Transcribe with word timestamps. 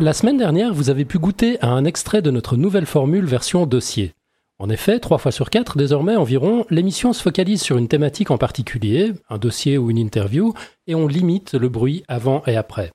La 0.00 0.12
semaine 0.12 0.36
dernière, 0.36 0.72
vous 0.72 0.90
avez 0.90 1.04
pu 1.04 1.18
goûter 1.18 1.60
à 1.60 1.68
un 1.68 1.84
extrait 1.84 2.22
de 2.22 2.30
notre 2.30 2.56
nouvelle 2.56 2.86
formule 2.86 3.24
version 3.24 3.66
dossier. 3.66 4.14
En 4.60 4.70
effet, 4.70 5.00
trois 5.00 5.18
fois 5.18 5.32
sur 5.32 5.50
quatre, 5.50 5.76
désormais 5.76 6.14
environ, 6.14 6.64
l'émission 6.70 7.12
se 7.12 7.22
focalise 7.22 7.62
sur 7.62 7.78
une 7.78 7.88
thématique 7.88 8.30
en 8.30 8.38
particulier, 8.38 9.12
un 9.28 9.38
dossier 9.38 9.76
ou 9.76 9.90
une 9.90 9.98
interview, 9.98 10.54
et 10.86 10.94
on 10.94 11.08
limite 11.08 11.54
le 11.54 11.68
bruit 11.68 12.04
avant 12.06 12.42
et 12.46 12.56
après. 12.56 12.92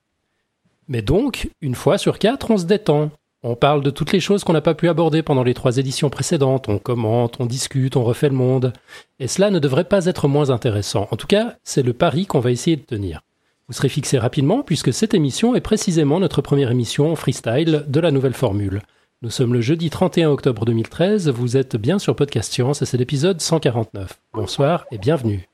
Mais 0.88 1.02
donc, 1.02 1.50
une 1.60 1.74
fois 1.74 1.98
sur 1.98 2.18
quatre, 2.18 2.50
on 2.50 2.58
se 2.58 2.64
détend. 2.64 3.10
On 3.46 3.56
parle 3.56 3.82
de 3.82 3.90
toutes 3.90 4.12
les 4.12 4.20
choses 4.20 4.42
qu'on 4.42 4.54
n'a 4.54 4.62
pas 4.62 4.72
pu 4.72 4.88
aborder 4.88 5.22
pendant 5.22 5.42
les 5.42 5.52
trois 5.52 5.76
éditions 5.76 6.08
précédentes, 6.08 6.70
on 6.70 6.78
commente, 6.78 7.36
on 7.40 7.44
discute, 7.44 7.94
on 7.94 8.02
refait 8.02 8.30
le 8.30 8.34
monde. 8.34 8.72
Et 9.20 9.28
cela 9.28 9.50
ne 9.50 9.58
devrait 9.58 9.84
pas 9.84 10.06
être 10.06 10.28
moins 10.28 10.48
intéressant. 10.48 11.08
En 11.10 11.16
tout 11.16 11.26
cas, 11.26 11.56
c'est 11.62 11.82
le 11.82 11.92
pari 11.92 12.24
qu'on 12.24 12.40
va 12.40 12.52
essayer 12.52 12.76
de 12.76 12.86
tenir. 12.86 13.20
Vous 13.68 13.74
serez 13.74 13.90
fixé 13.90 14.16
rapidement 14.16 14.62
puisque 14.62 14.94
cette 14.94 15.12
émission 15.12 15.54
est 15.54 15.60
précisément 15.60 16.20
notre 16.20 16.40
première 16.40 16.70
émission 16.70 17.14
freestyle 17.16 17.84
de 17.86 18.00
la 18.00 18.10
nouvelle 18.10 18.32
formule. 18.32 18.80
Nous 19.20 19.30
sommes 19.30 19.52
le 19.52 19.60
jeudi 19.60 19.90
31 19.90 20.30
octobre 20.30 20.64
2013, 20.64 21.28
vous 21.28 21.58
êtes 21.58 21.76
bien 21.76 21.98
sur 21.98 22.16
Podcast 22.16 22.50
Science 22.50 22.80
et 22.80 22.86
c'est 22.86 22.96
l'épisode 22.96 23.42
149. 23.42 24.20
Bonsoir 24.32 24.86
et 24.90 24.96
bienvenue. 24.96 25.53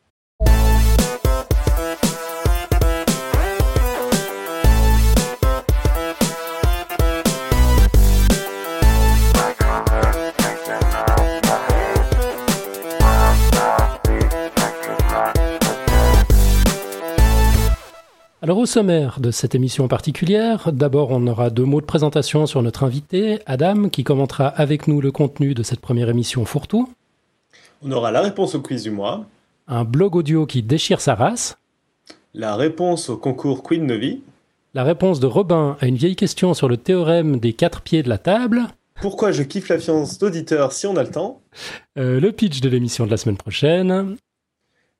Alors 18.42 18.56
au 18.56 18.64
sommaire 18.64 19.20
de 19.20 19.30
cette 19.30 19.54
émission 19.54 19.86
particulière, 19.86 20.72
d'abord 20.72 21.10
on 21.10 21.26
aura 21.26 21.50
deux 21.50 21.66
mots 21.66 21.82
de 21.82 21.86
présentation 21.86 22.46
sur 22.46 22.62
notre 22.62 22.84
invité, 22.84 23.40
Adam, 23.44 23.90
qui 23.90 24.02
commentera 24.02 24.48
avec 24.48 24.88
nous 24.88 25.02
le 25.02 25.12
contenu 25.12 25.52
de 25.52 25.62
cette 25.62 25.80
première 25.80 26.08
émission 26.08 26.46
fourre-tout. 26.46 26.88
On 27.82 27.92
aura 27.92 28.10
la 28.10 28.22
réponse 28.22 28.54
au 28.54 28.62
quiz 28.62 28.82
du 28.82 28.90
mois. 28.90 29.26
Un 29.68 29.84
blog 29.84 30.16
audio 30.16 30.46
qui 30.46 30.62
déchire 30.62 31.02
sa 31.02 31.14
race. 31.14 31.58
La 32.32 32.56
réponse 32.56 33.10
au 33.10 33.18
concours 33.18 33.62
Queen 33.62 33.84
Novi. 33.84 34.22
La 34.72 34.84
réponse 34.84 35.20
de 35.20 35.26
Robin 35.26 35.76
à 35.78 35.86
une 35.86 35.96
vieille 35.96 36.16
question 36.16 36.54
sur 36.54 36.66
le 36.66 36.78
théorème 36.78 37.40
des 37.40 37.52
quatre 37.52 37.82
pieds 37.82 38.02
de 38.02 38.08
la 38.08 38.16
table. 38.16 38.68
Pourquoi 39.02 39.32
je 39.32 39.42
kiffe 39.42 39.68
la 39.68 39.78
fiance 39.78 40.16
d'auditeur 40.18 40.72
si 40.72 40.86
on 40.86 40.96
a 40.96 41.02
le 41.02 41.10
temps? 41.10 41.42
Euh, 41.98 42.18
le 42.18 42.32
pitch 42.32 42.62
de 42.62 42.70
l'émission 42.70 43.04
de 43.04 43.10
la 43.10 43.18
semaine 43.18 43.36
prochaine. 43.36 44.16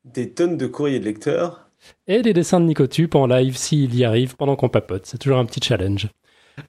Des 0.05 0.29
tonnes 0.29 0.59
de 0.59 0.67
courriers 0.67 1.01
de 1.01 1.07
lecteurs. 1.07 1.70
Et 2.07 2.23
des 2.23 2.33
dessins 2.33 2.61
de 2.61 2.67
Nicotube 2.67 3.15
en 3.17 3.27
live 3.27 3.57
s'il 3.57 3.95
y 3.95 4.05
arrive 4.05 4.37
pendant 4.37 4.57
qu'on 4.57 4.69
papote. 4.69 5.07
C'est 5.07 5.19
toujours 5.19 5.39
un 5.39 5.45
petit 5.45 5.61
challenge. 5.63 6.09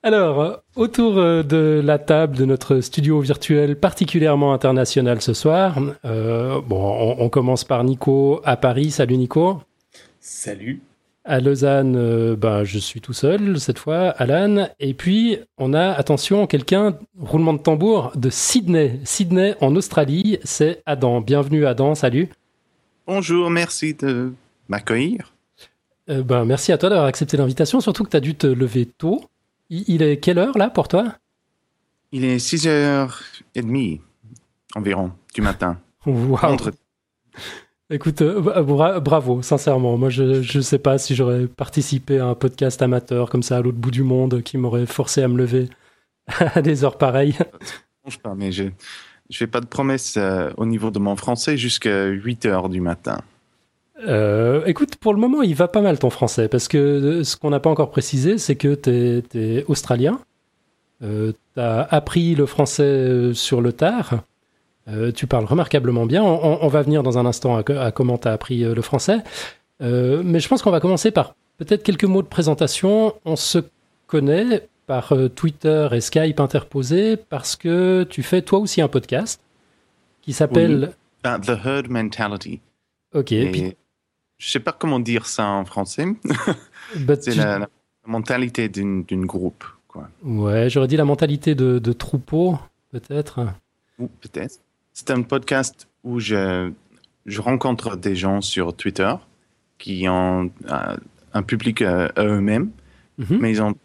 Alors, 0.03 0.41
euh, 0.41 0.55
autour 0.75 1.17
euh, 1.17 1.43
de 1.43 1.81
la 1.83 1.99
table 1.99 2.37
de 2.37 2.45
notre 2.45 2.79
studio 2.79 3.19
virtuel 3.19 3.77
particulièrement 3.77 4.53
international 4.53 5.21
ce 5.21 5.33
soir, 5.33 5.77
euh, 6.05 6.61
bon, 6.61 7.15
on, 7.17 7.23
on 7.23 7.29
commence 7.29 7.63
par 7.63 7.83
Nico 7.83 8.41
à 8.45 8.55
Paris. 8.55 8.91
Salut 8.91 9.17
Nico. 9.17 9.61
Salut. 10.19 10.81
À 11.23 11.39
Lausanne, 11.39 11.95
euh, 11.97 12.35
ben, 12.35 12.63
je 12.63 12.79
suis 12.79 12.99
tout 12.99 13.13
seul 13.13 13.59
cette 13.59 13.77
fois, 13.77 14.09
Alan. 14.09 14.69
Et 14.79 14.95
puis, 14.95 15.37
on 15.59 15.73
a, 15.73 15.91
attention, 15.91 16.47
quelqu'un, 16.47 16.97
roulement 17.19 17.53
de 17.53 17.59
tambour, 17.59 18.11
de 18.15 18.31
Sydney. 18.31 18.99
Sydney 19.03 19.53
en 19.61 19.75
Australie, 19.75 20.39
c'est 20.43 20.81
Adam. 20.87 21.21
Bienvenue 21.21 21.67
Adam, 21.67 21.93
salut. 21.93 22.29
Bonjour, 23.05 23.51
merci 23.51 23.93
de 23.93 24.33
m'accueillir? 24.72 25.33
Euh, 26.09 26.23
ben, 26.23 26.45
merci 26.45 26.72
à 26.72 26.77
toi 26.77 26.89
d'avoir 26.89 27.08
accepté 27.08 27.38
l'invitation, 27.38 27.80
surtout 27.81 28.03
que 28.03 28.09
tu 28.09 28.17
as 28.17 28.22
dû 28.22 28.33
te 28.36 28.47
lever 28.47 28.86
tôt. 28.88 29.23
Il, 29.69 29.83
il 29.88 30.02
est 30.02 30.17
quelle 30.17 30.39
heure 30.39 30.58
là 30.58 30.69
pour 30.69 30.88
toi? 30.88 31.13
Il 32.11 32.25
est 32.25 32.38
6h30 32.38 34.00
environ 34.75 35.12
du 35.35 35.41
matin. 35.41 35.78
Wow. 36.07 36.38
Entre- 36.41 36.72
Écoute, 37.91 38.22
euh, 38.23 38.63
bra- 38.63 39.00
bravo, 39.00 39.41
sincèrement. 39.44 39.97
Moi, 39.97 40.09
je 40.09 40.57
ne 40.57 40.62
sais 40.63 40.79
pas 40.79 40.97
si 40.97 41.13
j'aurais 41.13 41.45
participé 41.45 42.18
à 42.19 42.25
un 42.25 42.34
podcast 42.35 42.81
amateur 42.81 43.29
comme 43.29 43.44
ça 43.44 43.57
à 43.57 43.62
l'autre 43.62 43.78
bout 43.78 43.91
du 43.91 44.01
monde 44.01 44.41
qui 44.41 44.57
m'aurait 44.57 44.88
forcé 44.88 45.22
à 45.22 45.28
me 45.28 45.38
lever 45.38 45.69
à 46.40 46.62
des 46.63 46.84
heures 46.84 46.97
pareilles. 46.97 47.38
Je 48.07 48.18
pas, 48.18 48.34
mais 48.34 48.51
je 48.51 48.63
je 49.29 49.38
fais 49.38 49.45
pas 49.47 49.62
de 49.62 49.68
promesses 49.68 50.16
euh, 50.18 50.51
au 50.57 50.66
niveau 50.66 50.90
de 50.90 50.97
mon 51.00 51.16
français 51.16 51.56
jusqu'à 51.56 52.07
8 52.07 52.45
heures 52.47 52.68
du 52.69 52.81
matin. 52.81 53.19
Euh, 54.00 54.63
écoute, 54.66 54.96
pour 54.96 55.13
le 55.13 55.19
moment, 55.19 55.41
il 55.41 55.53
va 55.56 55.68
pas 55.68 55.81
mal 55.81 56.00
ton 56.00 56.09
français, 56.09 56.47
parce 56.47 56.68
que 56.68 56.78
euh, 56.78 57.24
ce 57.24 57.35
qu'on 57.38 57.50
n'a 57.52 57.59
pas 57.59 57.69
encore 57.69 57.91
précisé, 57.91 58.38
c'est 58.38 58.56
que 58.56 58.74
tu 58.74 59.38
es, 59.40 59.66
australien, 59.68 60.19
euh, 61.03 61.34
tu 61.53 61.59
as 61.62 61.81
appris 61.84 62.34
le 62.35 62.46
français 62.46 62.84
euh, 62.84 63.34
sur 63.34 63.62
le 63.62 63.74
tard, 63.74 64.22
euh, 64.88 65.12
tu 65.12 65.28
parles 65.28 65.46
remarquablement 65.46 66.06
bien, 66.07 66.24
on, 66.24 66.40
on- 66.44 66.59
on 66.62 66.68
va 66.68 66.81
venir 66.81 67.03
dans 67.03 67.18
un 67.19 67.25
instant 67.25 67.56
à, 67.57 67.63
co- 67.63 67.74
à 67.78 67.91
comment 67.91 68.18
tu 68.18 68.28
as 68.28 68.31
appris 68.34 68.59
le 68.63 68.81
français, 68.81 69.19
mais 69.80 70.40
je 70.40 70.47
pense 70.47 70.62
qu'on 70.62 70.72
va 70.72 70.80
commencer 70.80 71.09
par 71.12 71.35
peut-être 71.57 71.81
quelques 71.84 72.03
mots 72.06 72.22
de 72.22 72.28
présentation. 72.28 73.16
On 73.25 73.35
se 73.35 73.57
connaît 74.07 74.68
par 74.85 75.12
Twitter 75.35 75.88
et 75.91 76.01
Skype 76.01 76.40
interposés 76.40 77.18
parce 77.18 77.56
que 77.56 78.03
tu 78.03 78.22
fais 78.24 78.41
toi 78.44 78.59
aussi 78.59 78.81
un 78.81 78.88
podcast 78.88 79.41
qui 80.22 80.34
s'appelle... 80.34 80.91
Ah, 81.24 81.40
the 81.40 81.50
herd 81.66 81.88
mentality. 81.90 82.59
Ok, 83.16 83.31
Et 83.31 83.50
puis- 83.51 83.75
je 84.41 84.50
sais 84.50 84.59
pas 84.59 84.72
comment 84.72 85.00
dire 85.00 85.28
ça 85.28 85.46
en 85.46 85.66
français. 85.66 86.06
bah, 86.97 87.16
C'est 87.22 87.31
tu- 87.31 87.38
la, 87.38 87.59
la 87.59 87.69
mentalité 88.07 88.69
d'une 88.69 89.25
groupe, 89.25 89.63
quoi. 89.88 90.09
Ouais, 90.24 90.68
j'aurais 90.69 90.88
dit 90.88 90.97
la 90.97 91.06
mentalité 91.06 91.53
de, 91.53 91.78
de 91.78 91.94
troupeau, 91.94 92.57
peut-être. 92.91 93.46
Ou 94.00 94.07
peut-être. 94.07 94.56
C'est 94.94 95.12
un 95.12 95.22
podcast 95.22 95.88
où 96.03 96.19
je, 96.19 96.72
je 97.28 97.41
rencontre 97.41 97.96
des 97.97 98.16
gens 98.16 98.41
sur 98.41 98.75
Twitter 98.75 99.13
qui 99.78 100.07
ont 100.09 100.51
euh, 100.69 100.97
un 101.34 101.44
public 101.44 101.81
euh, 101.84 102.09
à 102.16 102.24
eux-mêmes, 102.25 102.72
Mhm. 103.18 103.38
mais 103.40 103.51
ils 103.51 103.59
n'ont 103.59 103.75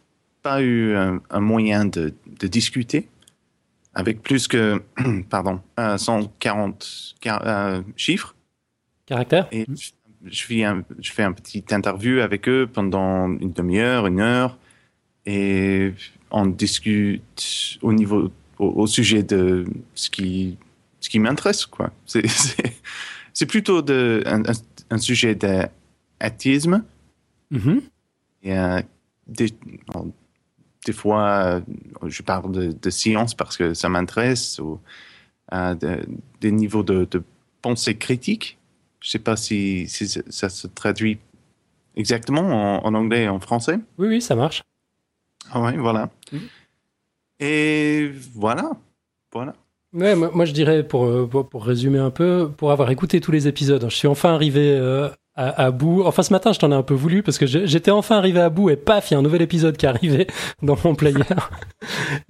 pas 0.43 0.63
eu 0.63 0.95
un, 0.95 1.21
un 1.31 1.41
moyen 1.41 1.85
de, 1.85 2.15
de 2.41 2.47
discuter 2.47 3.09
avec 3.93 4.23
plus 4.23 4.47
que 4.49 4.81
pardon, 5.29 5.61
euh, 5.79 5.99
140 5.99 7.17
car- 7.21 7.47
euh, 7.47 7.83
chiffres. 7.97 8.35
Caractère 9.05 9.47
Et 9.53 9.67
je, 9.69 9.91
je 10.25 10.45
fais 10.45 10.65
un, 10.65 10.83
je 10.99 11.13
fais 11.13 11.23
un 11.23 11.33
petit 11.33 11.65
interview 11.71 12.21
avec 12.21 12.49
eux 12.49 12.69
pendant 12.73 13.29
une 13.29 13.53
demi-heure, 13.53 14.07
une 14.07 14.21
heure, 14.21 14.59
et 15.27 15.93
on 16.31 16.47
discute 16.47 17.79
au 17.83 17.93
niveau, 17.93 18.31
au, 18.59 18.67
au 18.67 18.87
sujet 18.87 19.23
de 19.23 19.65
ce 19.95 20.11
qui, 20.11 20.57
ce 21.01 21.09
qui 21.09 21.19
m'intéresse, 21.19 21.67
quoi. 21.67 21.93
C'est, 22.07 23.47
plutôt 23.47 23.83
de, 23.83 24.23
un, 24.91 24.99
sujet 24.99 25.35
d'athéisme, 25.35 26.83
Mhm. 27.51 27.83
et 28.43 28.59
euh, 28.59 28.81
des, 29.29 29.49
bon, 29.93 30.13
des 30.85 30.93
fois, 30.93 31.29
euh, 31.45 31.61
je 32.09 32.23
parle 32.23 32.51
de, 32.51 32.73
de 32.73 32.91
science 32.91 33.35
parce 33.35 33.57
que 33.57 33.75
ça 33.75 33.89
m'intéresse, 33.89 34.59
ou 34.59 34.81
euh, 35.53 35.75
de- 35.75 36.05
des 36.41 36.51
niveaux 36.51 36.83
de, 36.83 37.07
de 37.11 37.23
pensée 37.63 37.97
critique. 37.97 38.59
Je 39.07 39.13
sais 39.13 39.21
pas 39.21 39.37
si, 39.37 39.87
si 39.87 40.09
ça- 40.09 40.49
se 40.49 40.67
traduit 40.67 41.19
exactement 41.95 42.41
en, 42.83 42.85
en 42.85 42.95
anglais 42.95 43.23
et 43.23 43.29
en 43.29 43.39
français. 43.39 43.79
Oui, 43.99 44.09
oui, 44.09 44.21
ça 44.21 44.35
marche. 44.35 44.65
Ah 45.53 45.61
ouais, 45.61 45.77
voilà. 45.77 46.11
Mhm. 46.33 46.41
Et 47.39 48.11
voilà. 48.35 48.73
Voilà. 49.33 49.55
Ouais, 49.93 50.17
moi, 50.17 50.33
moi, 50.35 50.45
je 50.45 50.51
dirais, 50.53 50.83
pour, 50.83 51.05
euh, 51.05 51.25
pour, 51.31 51.49
pour 51.49 51.65
résumer 51.65 52.01
un 52.01 52.11
peu, 52.11 52.51
pour 52.57 52.73
avoir 52.73 52.91
écouté 52.91 53.21
tous 53.21 53.31
les 53.31 53.47
épisodes, 53.47 53.87
je 53.89 53.95
suis 53.95 54.09
enfin 54.09 54.35
arrivé 54.35 54.73
euh, 54.77 55.09
à, 55.37 55.67
à 55.67 55.71
bout. 55.71 56.03
Enfin, 56.05 56.25
ce 56.25 56.33
matin, 56.33 56.53
je 56.53 56.59
t'en 56.59 56.73
ai 56.73 56.75
un 56.75 56.83
peu 56.83 56.95
voulu 56.95 57.23
parce 57.23 57.39
que 57.39 57.47
j'étais 57.47 57.93
enfin 57.93 58.17
arrivé 58.17 58.41
à 58.41 58.51
bout 58.51 58.71
et 58.71 58.77
paf, 58.77 59.09
il 59.11 59.15
y 59.15 59.17
a 59.17 59.21
un 59.21 59.23
nouvel 59.23 59.43
épisode 59.43 59.77
qui 59.77 59.87
est 59.87 59.89
arrivé 59.89 60.27
dans 60.63 60.77
mon 60.85 60.97
player. 60.97 61.23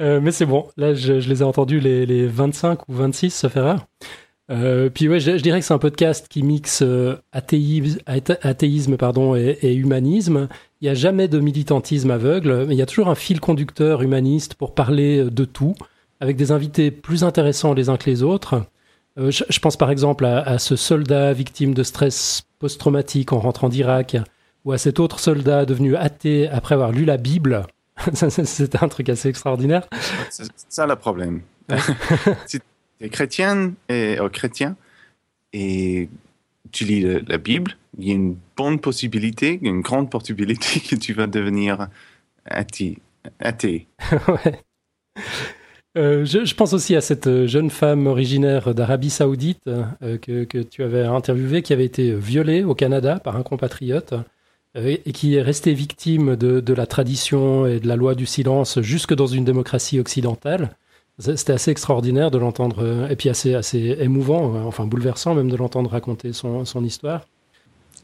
Euh, 0.01 0.21
mais 0.21 0.33
c'est 0.33 0.45
bon, 0.45 0.69
là, 0.77 0.93
je, 0.93 1.21
je 1.21 1.29
les 1.31 1.41
ai 1.41 1.43
entendus 1.43 1.81
les, 1.81 2.05
les 2.05 2.27
25 2.27 2.87
ou 2.91 2.93
26, 2.93 3.31
sauf 3.31 3.57
erreur. 3.57 3.87
Euh, 4.51 4.89
puis 4.91 5.09
ouais, 5.09 5.19
je, 5.19 5.37
je 5.39 5.43
dirais 5.43 5.59
que 5.61 5.67
c'est 5.67 5.75
un 5.75 5.79
podcast 5.79 6.27
qui 6.29 6.43
mixe 6.43 6.83
euh, 6.83 7.17
athéisme, 7.33 7.99
athé- 8.07 8.39
athéisme 8.43 8.97
pardon, 8.97 9.35
et, 9.35 9.59
et 9.63 9.75
humanisme. 9.75 10.49
Il 10.81 10.85
n'y 10.85 10.91
a 10.91 10.95
jamais 10.95 11.27
de 11.27 11.39
militantisme 11.41 12.11
aveugle, 12.11 12.65
mais 12.67 12.75
il 12.75 12.79
y 12.79 12.83
a 12.83 12.87
toujours 12.87 13.09
un 13.09 13.15
fil 13.17 13.41
conducteur 13.41 14.03
humaniste 14.03 14.55
pour 14.55 14.75
parler 14.75 15.25
de 15.25 15.45
tout, 15.45 15.75
avec 16.21 16.37
des 16.37 16.53
invités 16.53 16.91
plus 16.91 17.25
intéressants 17.25 17.75
les 17.75 17.89
uns 17.89 17.97
que 17.97 18.09
les 18.09 18.23
autres. 18.23 18.63
Euh, 19.19 19.31
je, 19.31 19.45
je 19.49 19.59
pense 19.59 19.77
par 19.77 19.91
exemple 19.91 20.25
à, 20.25 20.41
à 20.43 20.59
ce 20.59 20.77
soldat 20.77 21.33
victime 21.33 21.75
de 21.75 21.83
stress 21.83 22.43
post-traumatique 22.59 23.33
en 23.33 23.39
rentrant 23.41 23.69
d'Irak, 23.69 24.17
ou 24.65 24.73
à 24.73 24.79
cet 24.79 25.01
autre 25.01 25.19
soldat 25.21 25.65
devenu 25.65 25.97
athée 25.97 26.49
après 26.49 26.75
avoir 26.75 26.93
lu 26.93 27.05
la 27.05 27.17
Bible. 27.17 27.67
C'était 28.13 28.83
un 28.83 28.89
truc 28.89 29.09
assez 29.09 29.29
extraordinaire. 29.29 29.89
C'est 30.31 30.45
ça 30.69 30.87
le 30.87 30.97
problème. 30.97 31.41
si 32.47 32.61
es 33.01 33.09
chrétienne 33.09 33.75
et 33.89 34.19
euh, 34.19 34.29
chrétien 34.29 34.77
et 35.53 36.09
tu 36.73 36.85
lis 36.85 37.03
la 37.27 37.39
Bible, 37.39 37.77
il 37.99 38.09
y 38.09 38.11
a 38.11 38.15
une 38.15 38.37
bonne 38.57 38.79
possibilité, 38.79 39.59
une 39.63 39.81
grande 39.81 40.11
possibilité 40.11 40.81
que 40.89 40.97
tu 40.97 41.13
vas 41.13 41.27
devenir 41.27 41.89
athée. 42.45 42.99
Euh, 45.99 46.27
je, 46.27 46.55
pense 46.55 46.75
aussi 46.75 46.95
à 46.95 47.01
cette 47.01 47.27
euh, 47.27 47.47
jeune 47.47 47.71
femme 47.71 48.07
originaire 48.07 48.75
d'Arabie 48.75 49.09
Saoudite 49.09 49.65
que, 49.65 50.63
tu 50.63 50.83
avais 50.83 51.05
interviewée, 51.05 51.63
qui 51.63 51.73
avait 51.73 51.87
été 51.87 52.15
violée 52.15 52.65
au 52.65 52.75
Canada 52.75 53.19
par 53.19 53.35
un 53.35 53.43
compatriote 53.43 54.13
et 54.75 55.11
qui 55.13 55.37
est 55.37 55.41
restée 55.41 55.73
victime 55.73 56.37
de 56.37 56.75
la 56.75 56.87
tradition 56.87 57.65
et 57.65 57.81
de 57.81 57.89
la 57.89 57.97
loi 57.97 58.15
du 58.15 58.27
silence 58.27 58.79
jusque 58.83 59.15
dans 59.15 59.27
une 59.27 59.47
démocratie 59.47 59.99
occidentale. 59.99 60.77
C'était 61.19 61.55
assez 61.55 61.71
extraordinaire 61.71 62.31
de 62.31 62.37
l'entendre, 62.39 62.83
euh, 62.85 63.09
et 63.09 63.17
puis 63.17 63.31
assez, 63.31 63.55
assez 63.55 63.97
émouvant, 64.01 64.55
euh, 64.55 64.63
enfin 64.65 64.85
bouleversant 64.87 65.35
même 65.35 65.51
de 65.51 65.57
l'entendre 65.57 65.89
raconter 65.91 66.33
son, 66.35 66.65
son 66.67 66.85
histoire. 66.85 67.27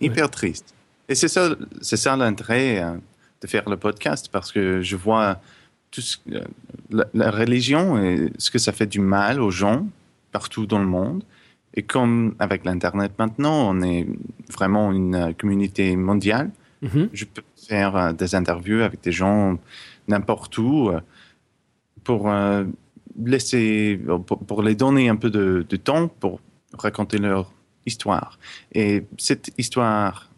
Hyper 0.01 0.31
triste. 0.31 0.75
Et 1.09 1.15
c'est 1.15 1.29
ça, 1.29 1.51
c'est 1.83 1.99
ça 1.99 2.17
l'intérêt 2.17 2.83
euh, 2.83 2.93
de 3.43 3.47
faire 3.47 3.69
le 3.69 3.77
podcast 3.77 4.29
parce 4.33 4.51
que 4.51 4.81
je 4.81 4.97
vois 4.97 5.41
tout 5.91 6.01
ce- 6.01 6.17
euh, 6.33 6.41
la, 6.91 7.05
la 7.13 7.31
religion 7.31 8.03
et 8.03 8.33
ce 8.39 8.51
que 8.51 8.59
ça 8.59 8.73
fait 8.73 8.87
du 8.87 9.01
mal 9.01 9.41
aux 9.43 9.51
gens 9.51 9.87
partout 10.31 10.65
dans 10.65 10.79
le 10.79 10.87
monde. 10.87 11.23
Et 11.75 11.83
comme 11.83 12.35
avec 12.39 12.65
l'Internet 12.65 13.13
maintenant, 13.19 13.69
on 13.71 13.83
est 13.83 14.07
vraiment 14.51 14.91
une 14.91 15.35
communauté 15.39 15.97
mondiale, 15.97 16.51
Mhm. 16.81 17.11
je 17.13 17.25
peux 17.27 17.43
faire 17.69 17.95
euh, 17.97 18.13
des 18.13 18.35
interviews 18.35 18.81
avec 18.83 19.03
des 19.03 19.13
gens 19.13 19.59
n'importe 20.09 20.57
où 20.59 20.91
pour 22.05 22.29
laisser, 23.25 24.01
pour, 24.27 24.39
pour 24.39 24.63
les 24.63 24.75
donner 24.75 25.09
un 25.09 25.17
peu 25.17 25.31
de, 25.31 25.65
de 25.69 25.77
temps 25.77 26.09
pour 26.09 26.41
raconter 26.79 27.19
leur 27.19 27.53
histoire. 27.87 28.39
Et 28.73 29.05
cette 29.19 29.51
histoire 29.59 30.31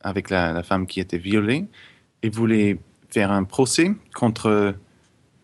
avec 0.00 0.30
la, 0.30 0.52
la 0.52 0.62
femme 0.62 0.86
qui 0.86 1.00
était 1.00 1.18
violée, 1.18 1.66
il 2.22 2.30
voulait 2.30 2.78
faire 3.10 3.30
un 3.30 3.44
procès 3.44 3.92
contre 4.14 4.74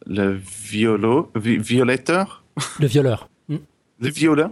le 0.06 0.32
violo, 0.32 1.30
vi- 1.34 1.56
Le 1.56 1.62
violeur. 2.86 3.28
Le 4.00 4.08
violeur. 4.10 4.50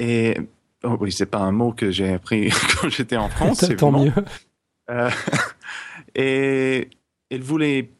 Et 0.00 0.36
oh 0.82 0.96
oui, 1.00 1.12
c'est 1.12 1.26
pas 1.26 1.38
un 1.38 1.52
mot 1.52 1.72
que 1.72 1.90
j'ai 1.92 2.12
appris 2.12 2.50
quand 2.80 2.88
j'étais 2.88 3.16
en 3.16 3.28
France. 3.28 3.64
Tant 3.78 3.92
mieux. 3.92 4.12
Euh, 4.90 5.10
et 6.14 6.88
il 7.30 7.42
voulait 7.42 7.90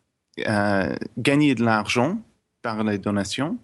euh, 0.47 0.95
gagner 1.17 1.55
de 1.55 1.65
l'argent 1.65 2.21
par 2.65 2.83
les 2.83 2.97
donations 2.99 3.59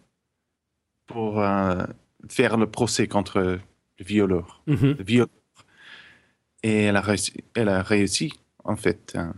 pour 1.06 1.40
euh, 1.40 1.82
faire 2.28 2.56
le 2.58 2.66
procès 2.70 3.08
contre 3.08 3.40
le 3.40 3.60
violeur. 3.98 4.62
Mhm. 4.66 4.94
Le 4.98 5.04
violeur. 5.04 5.28
Et 6.62 6.82
elle 6.84 6.96
a 6.96 7.00
réussi, 7.00 7.32
elle 7.54 7.70
a 7.70 7.82
réussi 7.82 8.32
en 8.62 8.76
fait. 8.76 9.14
Euh, 9.16 9.32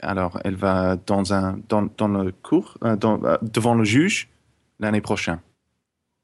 Alors, 0.00 0.38
elle 0.44 0.54
va 0.54 0.96
dans, 0.96 1.32
un, 1.32 1.58
dans, 1.70 1.88
dans 1.96 2.06
le 2.08 2.30
cours, 2.30 2.76
euh, 2.84 2.94
dans- 2.96 3.20
euh, 3.24 3.36
devant 3.42 3.74
le 3.74 3.82
juge 3.84 4.28
l'année 4.78 5.00
prochaine. 5.00 5.40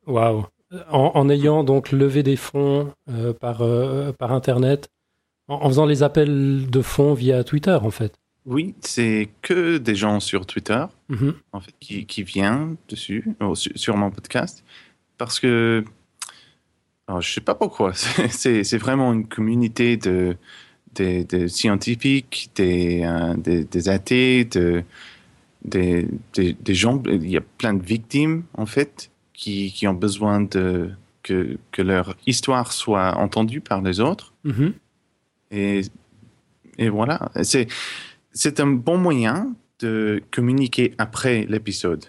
Waouh. 0.06 0.44
En, 0.90 1.10
en 1.14 1.28
ayant 1.30 1.64
donc 1.64 1.90
levé 1.90 2.22
des 2.22 2.36
fonds 2.36 2.92
euh, 3.08 3.32
par, 3.32 3.62
euh, 3.62 4.12
par 4.12 4.30
Internet, 4.32 4.88
en, 5.48 5.54
en 5.54 5.68
faisant 5.68 5.86
les 5.86 6.02
appels 6.02 6.68
de 6.70 6.82
fonds 6.82 7.14
via 7.14 7.42
Twitter, 7.44 7.78
en 7.82 7.90
fait. 7.90 8.14
Oui, 8.46 8.74
c'est 8.80 9.30
que 9.42 9.78
des 9.78 9.94
gens 9.94 10.20
sur 10.20 10.44
Twitter 10.46 10.84
Mhm. 11.08 11.34
en 11.52 11.60
fait, 11.60 11.74
qui, 11.80 12.04
qui 12.06 12.22
vient 12.22 12.76
dessus, 12.88 13.24
euh, 13.42 13.54
sur, 13.54 13.96
mon 13.96 14.10
podcast, 14.10 14.64
parce 15.18 15.40
que 15.40 15.84
alors, 17.06 17.20
je 17.20 17.32
sais 17.34 17.40
pas 17.42 17.54
pourquoi. 17.54 17.92
C'est- 18.30 18.78
vraiment 18.78 19.12
une 19.12 19.26
communauté 19.28 19.96
de, 19.98 20.36
des 20.94 21.24
des 21.24 21.48
scientifiques, 21.48 22.50
des, 22.54 23.02
euh, 23.04 23.34
des, 23.36 23.64
des 23.64 23.88
athées, 23.90 24.44
de, 24.46 24.82
des, 25.64 26.08
des, 26.32 26.54
des 26.54 26.74
gens. 26.74 27.02
Il 27.06 27.28
y 27.28 27.36
a 27.36 27.42
plein 27.42 27.74
de 27.74 27.82
victimes, 27.84 28.44
en 28.54 28.64
fait, 28.66 29.10
qui, 29.34 29.70
qui 29.72 29.86
ont 29.86 29.92
besoin 29.94 30.40
de, 30.40 30.92
que, 31.22 31.58
que 31.72 31.82
leur 31.82 32.16
histoire 32.26 32.72
soit 32.72 33.16
entendue 33.18 33.60
par 33.60 33.82
les 33.82 34.00
autres. 34.00 34.32
Mhm. 34.44 34.72
Et, 35.50 35.82
et 36.78 36.88
voilà, 36.88 37.30
c'est, 37.42 37.66
c'est 38.34 38.60
un 38.60 38.66
bon 38.66 38.98
moyen 38.98 39.54
de 39.80 40.22
communiquer 40.30 40.94
après 40.98 41.46
l'épisode 41.48 42.04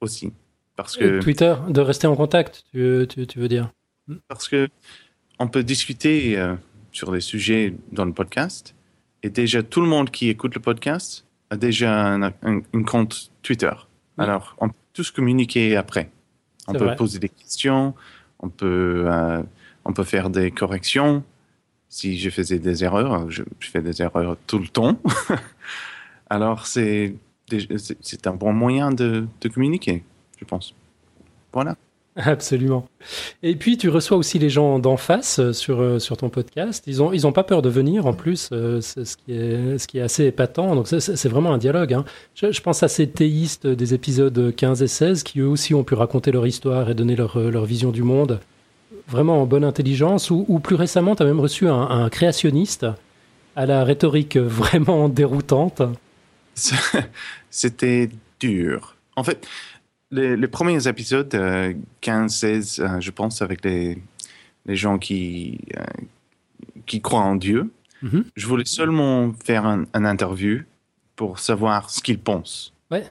aussi. 0.00 0.32
Parce 0.76 0.96
que, 0.96 1.20
Twitter, 1.20 1.54
de 1.68 1.80
rester 1.80 2.06
en 2.06 2.16
contact, 2.16 2.64
tu, 2.72 3.06
tu, 3.08 3.26
tu 3.26 3.38
veux 3.38 3.48
dire 3.48 3.70
parce 4.26 4.48
que 4.48 4.68
on 5.38 5.46
peut 5.46 5.62
discuter 5.62 6.36
euh, 6.36 6.56
sur 6.90 7.12
les 7.12 7.20
sujets 7.20 7.74
dans 7.92 8.04
le 8.04 8.12
podcast 8.12 8.74
et 9.22 9.30
déjà 9.30 9.62
tout 9.62 9.80
le 9.80 9.86
monde 9.86 10.10
qui 10.10 10.28
écoute 10.28 10.54
le 10.56 10.60
podcast 10.60 11.26
a 11.50 11.56
déjà 11.56 12.06
un, 12.14 12.22
un- 12.22 12.32
un 12.74 12.82
compte 12.82 13.30
Twitter. 13.42 13.70
Oui. 14.18 14.24
Alors, 14.24 14.56
on 14.58 14.68
peut 14.68 14.74
tous 14.94 15.10
communiquer 15.12 15.76
après. 15.76 16.10
On 16.66 16.72
peut 16.72 16.84
vrai. 16.86 16.96
poser 16.96 17.18
des 17.20 17.28
questions, 17.28 17.94
on 18.40 18.48
peut, 18.48 19.04
euh, 19.06 19.42
on 19.84 19.92
peut 19.92 20.02
faire 20.04 20.28
des 20.28 20.50
corrections. 20.50 21.22
Si 21.90 22.18
je 22.18 22.30
faisais 22.30 22.60
des 22.60 22.84
erreurs, 22.84 23.28
je, 23.30 23.42
fais 23.58 23.82
des 23.82 24.00
erreurs 24.00 24.36
tout 24.46 24.60
le 24.60 24.68
temps. 24.68 24.98
Alors, 26.30 26.66
c'est 26.66 27.14
c'est 28.00 28.28
un 28.28 28.34
bon 28.34 28.52
moyen 28.52 28.92
de, 28.92 29.26
communiquer, 29.52 30.04
je 30.38 30.44
pense. 30.44 30.72
Voilà. 31.52 31.76
Absolument. 32.14 32.86
Et 33.42 33.56
puis, 33.56 33.76
tu 33.76 33.88
reçois 33.88 34.16
aussi 34.16 34.38
les 34.38 34.50
gens 34.50 34.78
d'en 34.78 34.96
face 34.96 35.38
euh, 35.38 35.52
sur, 35.52 35.80
euh, 35.80 35.98
sur 35.98 36.16
ton 36.16 36.28
podcast. 36.28 36.84
Ils 36.86 36.98
n'ont 36.98 37.12
ils 37.12 37.26
ont 37.26 37.32
pas 37.32 37.44
peur 37.44 37.62
de 37.62 37.68
venir, 37.68 38.06
en 38.06 38.12
plus, 38.12 38.50
euh, 38.52 38.80
ce, 38.80 39.16
qui 39.16 39.32
est, 39.32 39.78
ce 39.78 39.86
qui 39.86 39.98
est 39.98 40.02
assez 40.02 40.26
épatant. 40.26 40.74
Donc, 40.74 40.86
c'est- 40.86 41.28
vraiment 41.28 41.52
un 41.52 41.58
dialogue. 41.58 41.94
hein. 41.94 42.04
Je, 42.34 42.60
pense 42.60 42.82
à 42.82 42.88
ces 42.88 43.08
théistes 43.08 43.66
des 43.66 43.94
épisodes 43.94 44.54
15 44.54 44.82
et 44.82 44.88
16 44.88 45.22
qui, 45.22 45.40
eux 45.40 45.48
aussi, 45.48 45.74
ont 45.74 45.84
pu 45.84 45.94
raconter 45.94 46.30
leur 46.30 46.46
histoire 46.46 46.90
et 46.90 46.94
donner 46.94 47.16
leur, 47.16 47.38
leur 47.38 47.64
vision 47.64 47.90
du 47.90 48.02
monde, 48.02 48.40
vraiment 49.10 49.42
en 49.42 49.46
bonne 49.46 49.64
intelligence. 49.64 50.30
Ou, 50.30 50.44
ou 50.48 50.58
plus 50.60 50.76
récemment, 50.76 51.16
tu 51.16 51.22
as 51.22 51.26
même 51.26 51.40
reçu 51.40 51.68
un, 51.68 51.80
un 51.82 52.08
créationniste 52.08 52.86
à 53.56 53.66
la 53.66 53.84
rhétorique 53.84 54.36
vraiment 54.38 55.08
déroutante. 55.08 55.82
C'était 57.50 58.10
dur. 58.38 58.96
En 59.16 59.24
fait, 59.24 59.46
les, 60.10 60.36
les 60.36 60.48
premiers 60.48 60.86
épisodes, 60.88 61.34
euh, 61.34 61.74
15, 62.00 62.34
16, 62.34 62.80
euh, 62.80 63.00
je 63.00 63.10
pense, 63.10 63.42
avec 63.42 63.64
les, 63.64 63.98
les 64.66 64.76
gens 64.76 64.98
qui, 64.98 65.58
euh, 65.76 65.82
qui 66.86 67.00
croient 67.00 67.20
en 67.20 67.36
Dieu, 67.36 67.70
Mhm. 68.02 68.24
je 68.34 68.46
voulais 68.46 68.64
seulement 68.64 69.30
faire 69.44 69.66
un, 69.66 69.84
un 69.92 70.06
interview 70.06 70.60
pour 71.16 71.38
savoir 71.38 71.90
ce 71.90 72.00
qu'ils 72.00 72.18
pensent. 72.18 72.72
Ouais. 72.90 73.04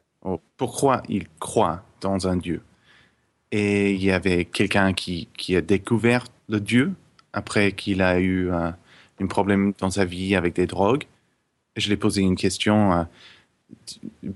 Pourquoi 0.57 1.03
ils 1.07 1.27
croient 1.39 1.83
dans 2.01 2.27
un 2.27 2.38
Dieu. 2.38 2.63
Et 3.51 3.94
il 3.94 4.03
y 4.03 4.12
avait 4.12 4.46
quelqu'un 4.46 4.94
qui, 4.94 5.27
qui 5.38 5.56
a 5.56 5.62
découvert 5.62 6.25
le 6.50 6.60
Dieu 6.60 6.94
après 7.34 7.72
qu'il 7.72 8.01
a 8.01 8.20
eu 8.20 8.51
euh, 8.51 8.70
un 9.20 9.27
problème 9.27 9.74
dans 9.79 9.89
sa 9.89 10.06
vie 10.06 10.36
avec 10.36 10.56
des 10.56 10.68
drogues. 10.68 11.06
Je 11.75 11.88
lui 11.88 11.94
ai 11.94 11.98
posé 11.98 12.22
une 12.22 12.36
question. 12.36 12.94
euh, 12.94 13.03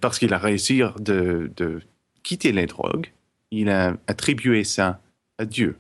parce 0.02 0.20
qu'il 0.20 0.34
a 0.34 0.38
réussi 0.38 0.82
de, 1.00 1.52
de 1.58 1.82
quitter 2.24 2.52
les 2.52 2.66
drogues, 2.68 3.08
il 3.52 3.70
a 3.70 3.96
attribué 4.08 4.64
ça 4.64 5.00
à 5.38 5.46
Dieu. 5.46 5.78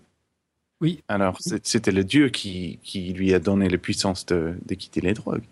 Oui. 0.82 1.02
Alors, 1.08 1.38
c'était 1.64 1.92
le 1.92 2.04
Dieu 2.04 2.30
qui, 2.30 2.80
qui 2.84 3.14
lui 3.14 3.34
a 3.34 3.40
donné 3.40 3.70
la 3.70 3.78
puissance 3.78 4.26
de, 4.26 4.56
de 4.66 4.76
quitter 4.76 5.02
les 5.02 5.14
drogues. 5.14 5.44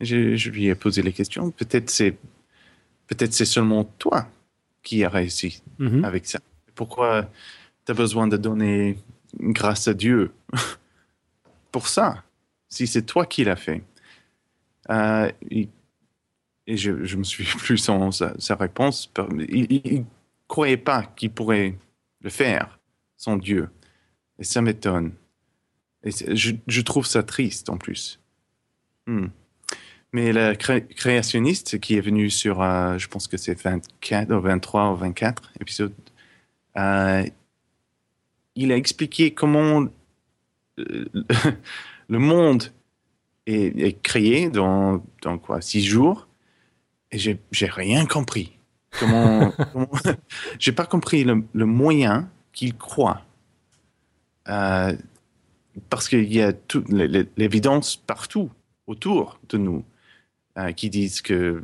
Je, 0.00 0.36
je 0.36 0.50
lui 0.50 0.66
ai 0.66 0.74
posé 0.74 1.02
les 1.02 1.12
questions. 1.12 1.50
Peut-être 1.50 1.90
c'est 1.90 2.16
peut-être 3.08 3.32
c'est 3.32 3.44
seulement 3.44 3.84
toi 3.84 4.28
qui 4.82 5.04
as 5.04 5.08
réussi 5.10 5.60
Mhm. 5.78 6.04
avec 6.04 6.24
ça. 6.26 6.38
Pourquoi 6.78 7.28
tu 7.84 7.90
as 7.90 7.94
besoin 7.94 8.28
de 8.28 8.36
donner 8.36 8.98
grâce 9.34 9.88
à 9.88 9.94
Dieu 9.94 10.30
pour 11.72 11.88
ça, 11.88 12.22
si 12.68 12.86
c'est 12.86 13.02
toi 13.02 13.26
qui 13.26 13.42
l'as 13.42 13.56
fait? 13.56 13.82
Euh, 14.88 15.28
Et 15.50 16.76
je, 16.76 17.16
me 17.16 17.24
suis 17.24 17.44
plus 17.58 17.78
son 17.78 18.12
sa, 18.12 18.54
réponse. 18.54 19.12
Il 19.48 19.98
ne 19.98 20.04
croyait 20.46 20.76
pas 20.76 21.02
qu'il 21.02 21.32
pourrait 21.32 21.76
le 22.20 22.30
faire, 22.30 22.78
son 23.16 23.36
Dieu. 23.36 23.70
Et 24.38 24.44
ça 24.44 24.62
m'étonne. 24.62 25.14
Et 26.04 26.12
je, 26.12 26.80
trouve 26.82 27.06
ça 27.06 27.24
triste 27.24 27.70
en 27.70 27.76
plus. 27.76 28.20
Hmm. 29.08 29.26
Mais 30.12 30.32
le 30.32 30.54
cré- 30.54 30.86
créationniste 30.86 31.80
qui 31.80 31.96
est 31.96 32.00
venu 32.00 32.30
sur, 32.30 32.62
euh, 32.62 32.98
je 32.98 33.08
pense 33.08 33.26
que 33.26 33.36
c'est 33.36 33.60
24 33.60 34.32
ou 34.32 34.40
23 34.40 34.92
ou 34.92 34.94
24 34.94 35.50
épisodes, 35.60 35.92
euh, 36.78 37.24
il 38.54 38.72
a 38.72 38.76
expliqué 38.76 39.32
comment 39.34 39.86
euh, 40.78 41.04
le 42.08 42.18
monde 42.18 42.72
est, 43.46 43.78
est 43.78 44.00
créé 44.02 44.48
dans, 44.50 45.04
dans 45.22 45.38
quoi, 45.38 45.60
six 45.60 45.84
jours, 45.84 46.28
et 47.10 47.18
j'ai 47.18 47.66
rien 47.66 48.06
compris. 48.06 48.58
Comment, 48.98 49.50
comment- 49.72 49.88
j'ai 50.58 50.72
pas 50.72 50.86
compris 50.86 51.24
le, 51.24 51.44
le 51.52 51.66
moyen 51.66 52.30
qu'il 52.52 52.76
croit. 52.76 53.22
Euh, 54.48 54.96
parce 55.90 56.08
qu'il 56.08 56.32
y 56.32 56.40
a 56.42 56.52
toute 56.52 56.88
l'évidence 57.36 57.96
partout 57.96 58.50
autour 58.86 59.38
de 59.50 59.58
nous 59.58 59.84
euh, 60.56 60.72
qui 60.72 60.88
disent 60.90 61.20
que 61.20 61.62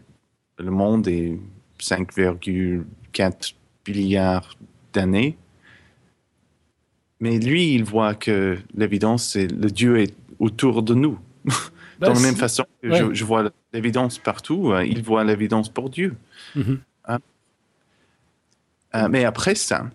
le 0.59 0.71
monde 0.71 1.09
est 1.09 1.39
5,4 1.81 3.55
milliards 3.89 4.57
d'années. 4.95 5.37
Mais 7.21 7.39
lui, 7.39 7.75
il 7.75 7.85
voit 7.85 8.15
que 8.15 8.59
l'évidence, 8.75 9.25
c'est 9.29 9.47
le 9.47 9.71
Dieu 9.71 9.99
est 9.99 10.15
autour 10.39 10.83
de 10.83 10.95
nous. 10.95 11.19
Bah, 11.45 11.53
Dans 12.01 12.09
la 12.11 12.15
si- 12.17 12.23
même 12.23 12.37
façon 12.37 12.65
que 12.83 12.89
ouais. 12.89 12.99
je, 12.99 13.15
je 13.15 13.25
vois 13.25 13.51
l'évidence 13.73 14.19
partout, 14.19 14.73
euh, 14.73 14.85
il 14.85 15.03
voit 15.03 15.25
l'évidence 15.25 15.69
pour 15.69 15.91
Dieu. 15.91 16.17
Mhm. 16.57 16.81
Euh, 18.95 19.09
mais 19.11 19.25
après 19.25 19.57
ça, 19.57 19.91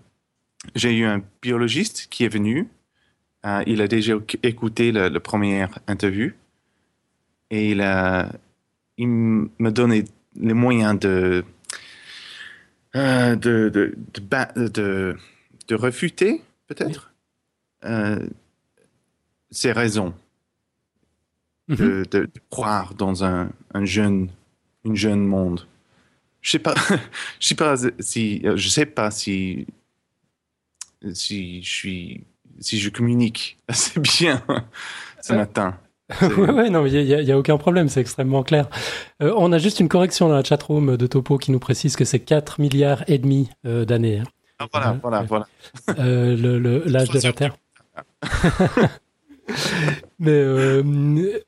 j'ai 0.75 0.93
eu 0.97 1.05
un 1.05 1.21
biologiste 1.41 2.07
qui 2.09 2.25
est 2.25 2.29
venu. 2.29 2.67
Euh, 3.45 3.63
il 3.65 3.81
a 3.81 3.87
déjà 3.87 4.15
éc- 4.15 4.37
écouté 4.43 4.91
le 4.91 5.17
première 5.19 5.79
interview 5.87 6.31
et 7.49 7.71
il, 7.71 7.79
a, 7.81 8.29
il 8.97 9.07
me 9.07 9.71
donnait 9.71 10.03
les 10.35 10.53
moyens 10.53 10.99
de, 10.99 11.45
euh, 12.95 13.35
de, 13.35 13.69
de, 13.69 13.95
de, 14.13 14.21
ba- 14.21 14.51
de, 14.55 15.15
de 15.67 15.75
refuter, 15.75 16.41
peut-être, 16.67 17.13
euh, 17.85 18.27
ses 19.51 19.71
raisons 19.71 20.13
Mhm. 21.67 22.05
de, 22.07 22.29
croire 22.49 22.95
dans 22.95 23.23
un, 23.23 23.51
un 23.75 23.85
jeune, 23.85 24.29
une 24.85 24.95
jeune 24.95 25.23
monde. 25.25 25.67
Je 26.41 26.51
sais 26.51 26.59
pas, 26.59 26.73
je 27.39 27.47
sais 27.47 27.55
pas 27.55 27.75
si, 27.99 28.41
je 28.43 28.67
sais 28.69 28.87
pas 28.87 29.11
si, 29.11 29.67
si 31.13 31.61
je 31.61 31.69
suis, 31.71 32.23
si 32.59 32.79
je 32.79 32.89
communique 32.89 33.57
assez 33.67 33.99
bien 33.99 34.43
ce 35.21 35.33
Euh, 35.33 35.35
matin. 35.35 35.79
ouais, 36.21 36.51
ouais, 36.51 36.69
non, 36.69 36.85
il 36.85 37.05
n'y 37.05 37.13
a, 37.13 37.21
y 37.21 37.31
a 37.31 37.37
aucun 37.37 37.57
problème, 37.57 37.87
c'est 37.89 38.01
extrêmement 38.01 38.43
clair. 38.43 38.67
Euh, 39.21 39.33
on 39.37 39.51
a 39.51 39.57
juste 39.57 39.79
une 39.79 39.89
correction 39.89 40.27
dans 40.27 40.35
la 40.35 40.43
chatroom 40.43 40.97
de 40.97 41.07
Topo 41.07 41.37
qui 41.37 41.51
nous 41.51 41.59
précise 41.59 41.95
que 41.95 42.05
c'est 42.05 42.19
4 42.19 42.59
milliards 42.59 43.03
et 43.07 43.17
demi 43.19 43.49
euh, 43.65 43.85
d'années, 43.85 44.19
hein. 44.19 44.23
Ah, 44.61 44.67
voilà, 44.73 44.91
Ouais, 44.91 44.97
voilà, 45.01 45.21
ouais. 45.21 45.27
voilà. 45.27 45.47
Euh, 45.99 46.81
l'âge 46.85 47.09
de 47.09 47.19
la 47.21 47.33
Terre. 47.33 47.55
Mais 50.19 50.31
euh, 50.31 50.83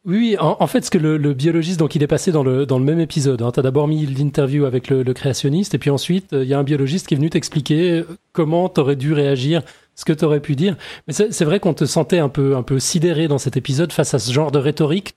oui, 0.05 0.37
en, 0.39 0.55
en 0.59 0.67
fait, 0.67 0.85
ce 0.85 0.89
que 0.89 0.97
le, 0.97 1.17
le 1.17 1.33
biologiste, 1.33 1.77
donc 1.79 1.93
il 1.95 2.01
est 2.01 2.07
passé 2.07 2.31
dans 2.31 2.43
le, 2.43 2.65
dans 2.65 2.79
le 2.79 2.85
même 2.85 2.99
épisode. 2.99 3.41
Hein. 3.41 3.51
Tu 3.51 3.59
as 3.59 3.63
d'abord 3.63 3.87
mis 3.87 4.05
l'interview 4.05 4.65
avec 4.65 4.89
le, 4.89 5.03
le 5.03 5.13
créationniste, 5.13 5.75
et 5.75 5.77
puis 5.77 5.89
ensuite, 5.89 6.29
il 6.31 6.45
y 6.45 6.53
a 6.53 6.59
un 6.59 6.63
biologiste 6.63 7.05
qui 7.07 7.13
est 7.13 7.17
venu 7.17 7.29
t'expliquer 7.29 8.03
comment 8.31 8.69
tu 8.69 8.79
aurais 8.79 8.95
dû 8.95 9.13
réagir, 9.13 9.61
ce 10.01 10.05
que 10.05 10.13
tu 10.13 10.25
aurais 10.25 10.39
pu 10.39 10.55
dire. 10.55 10.75
Mais 11.07 11.13
c'est 11.13 11.45
vrai 11.45 11.59
qu'on 11.59 11.73
te 11.73 11.85
sentait 11.85 12.19
un 12.19 12.29
peu, 12.29 12.55
un 12.55 12.63
peu 12.63 12.79
sidéré 12.79 13.27
dans 13.27 13.37
cet 13.37 13.57
épisode 13.57 13.91
face 13.91 14.13
à 14.13 14.19
ce 14.19 14.31
genre 14.31 14.51
de 14.51 14.59
rhétorique. 14.59 15.15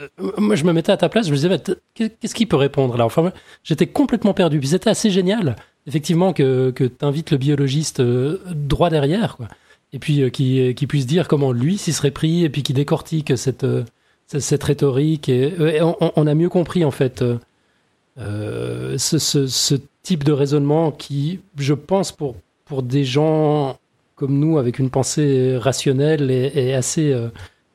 Euh, 0.00 0.08
moi, 0.38 0.54
je 0.54 0.64
me 0.64 0.72
mettais 0.72 0.92
à 0.92 0.96
ta 0.96 1.08
place, 1.08 1.26
je 1.26 1.32
me 1.32 1.36
disais, 1.36 1.48
bah, 1.48 1.74
qu'est-ce 1.94 2.34
qu'il 2.34 2.48
peut 2.48 2.56
répondre 2.56 2.96
là? 2.96 3.04
Enfin, 3.04 3.32
j'étais 3.64 3.86
complètement 3.86 4.34
perdu. 4.34 4.60
Puis 4.60 4.68
c'était 4.68 4.90
assez 4.90 5.10
génial, 5.10 5.56
effectivement, 5.86 6.32
que, 6.32 6.70
que 6.70 6.84
tu 6.84 7.04
invites 7.04 7.30
le 7.32 7.38
biologiste 7.38 8.00
euh, 8.00 8.38
droit 8.54 8.90
derrière, 8.90 9.36
quoi 9.36 9.48
et 9.92 9.98
puis 9.98 10.22
euh, 10.22 10.30
qui, 10.30 10.74
qui 10.74 10.86
puisse 10.86 11.06
dire 11.06 11.28
comment 11.28 11.52
lui 11.52 11.78
s'y 11.78 11.92
serait 11.92 12.10
pris 12.10 12.44
et 12.44 12.50
puis 12.50 12.62
qui 12.62 12.72
décortique 12.72 13.36
cette, 13.36 13.64
euh, 13.64 13.84
cette, 14.26 14.62
rhétorique 14.62 15.28
euh, 15.28 15.92
on, 16.16 16.26
a 16.26 16.34
mieux 16.34 16.48
compris 16.48 16.84
en 16.84 16.90
fait 16.90 17.22
euh, 17.22 17.38
euh, 18.18 18.98
ce, 18.98 19.18
ce, 19.18 19.46
ce 19.46 19.74
type 20.02 20.24
de 20.24 20.32
raisonnement 20.32 20.92
qui 20.92 21.40
je 21.56 21.74
pense 21.74 22.12
pour, 22.12 22.36
pour 22.64 22.82
des 22.82 23.04
gens 23.04 23.78
comme 24.18 24.38
nous 24.38 24.58
avec 24.58 24.78
une 24.80 24.90
pensée 24.90 25.56
rationnelle 25.58 26.30
et, 26.30 26.52
et 26.54 26.74
assez 26.74 27.12
euh, 27.12 27.30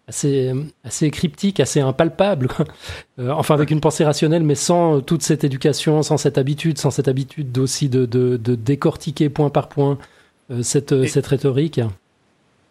assez 0.07 0.53
assez 0.83 1.11
cryptique 1.11 1.59
assez 1.61 1.79
impalpable 1.81 2.47
quoi. 2.49 2.65
Euh, 3.19 3.29
enfin 3.31 3.53
avec 3.55 3.69
une 3.71 3.79
pensée 3.81 4.03
rationnelle 4.05 4.43
mais 4.43 4.55
sans 4.55 5.01
toute 5.01 5.21
cette 5.23 5.43
éducation 5.43 6.01
sans 6.03 6.17
cette 6.17 6.37
habitude 6.39 6.79
sans 6.79 6.91
cette 6.91 7.07
habitude 7.07 7.55
aussi 7.59 7.89
de, 7.89 8.05
de, 8.07 8.37
de 8.37 8.55
décortiquer 8.55 9.29
point 9.29 9.51
par 9.51 9.69
point 9.69 9.99
euh, 10.51 10.63
cette, 10.63 10.91
Et- 10.93 11.07
cette 11.07 11.27
rhétorique 11.27 11.79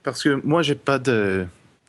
Parce 0.02 0.23
que 0.23 0.41
moi, 0.45 0.62
j'ai 0.62 0.75
pas 0.75 0.99
de, 0.99 1.47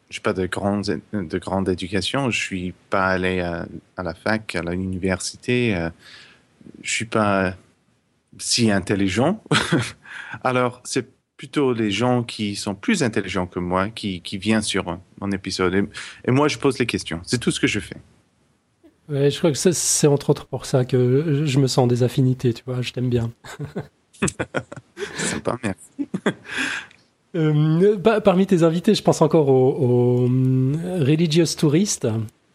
j'ai 0.10 0.22
pas 0.22 0.34
de 0.34 0.46
grande, 0.46 1.02
de 1.14 1.38
grande 1.40 1.70
éducation. 1.70 2.30
Je 2.30 2.38
suis 2.40 2.74
pas 2.90 3.08
allé 3.08 3.40
à, 3.40 3.66
à 3.98 4.04
la 4.04 4.14
fac, 4.14 4.56
à 4.56 4.62
l'université. 4.62 5.76
Je 6.82 6.92
suis 6.92 7.06
pas 7.06 7.56
si 8.40 8.72
intelligent. 8.72 9.42
Alors, 10.44 10.82
c'est 10.84 11.08
plutôt 11.38 11.74
les 11.74 11.92
gens 11.92 12.24
qui 12.24 12.56
sont 12.56 12.76
plus 12.76 13.04
intelligents 13.04 13.48
que 13.48 13.60
moi 13.60 13.90
qui, 13.90 14.22
qui 14.22 14.38
viennent 14.38 14.62
sur 14.62 14.98
mon 15.20 15.32
épisode. 15.32 15.74
Et, 15.76 15.84
et 16.28 16.32
moi, 16.32 16.48
je 16.48 16.58
pose 16.58 16.78
les 16.80 16.86
questions. 16.86 17.20
C'est 17.24 17.40
tout 17.40 17.52
ce 17.52 17.60
que 17.60 17.68
je 17.68 17.80
fais. 17.80 17.98
Ouais, 19.10 19.30
je 19.30 19.38
crois 19.38 19.52
que 19.52 19.58
c'est- 19.58 20.08
entre 20.08 20.30
autres 20.30 20.46
pour 20.46 20.66
ça 20.66 20.86
que 20.86 21.44
je 21.46 21.60
me 21.60 21.68
sens 21.68 21.88
des 21.90 22.04
affinités, 22.04 22.54
tu 22.54 22.64
vois, 22.66 22.82
je 22.82 22.94
t'aime 22.94 23.10
bien. 23.10 23.32
C'est 24.20 24.28
sympa, 25.18 25.58
merci. 25.64 26.08
Euh, 27.36 27.98
bah, 27.98 28.22
parmi 28.22 28.46
tes 28.46 28.62
invités, 28.62 28.94
je 28.94 29.02
pense 29.02 29.20
encore 29.24 29.50
au, 29.50 29.72
au, 29.74 30.26
hum, 30.26 30.80
Religious 31.00 31.56
Tourist, 31.58 32.08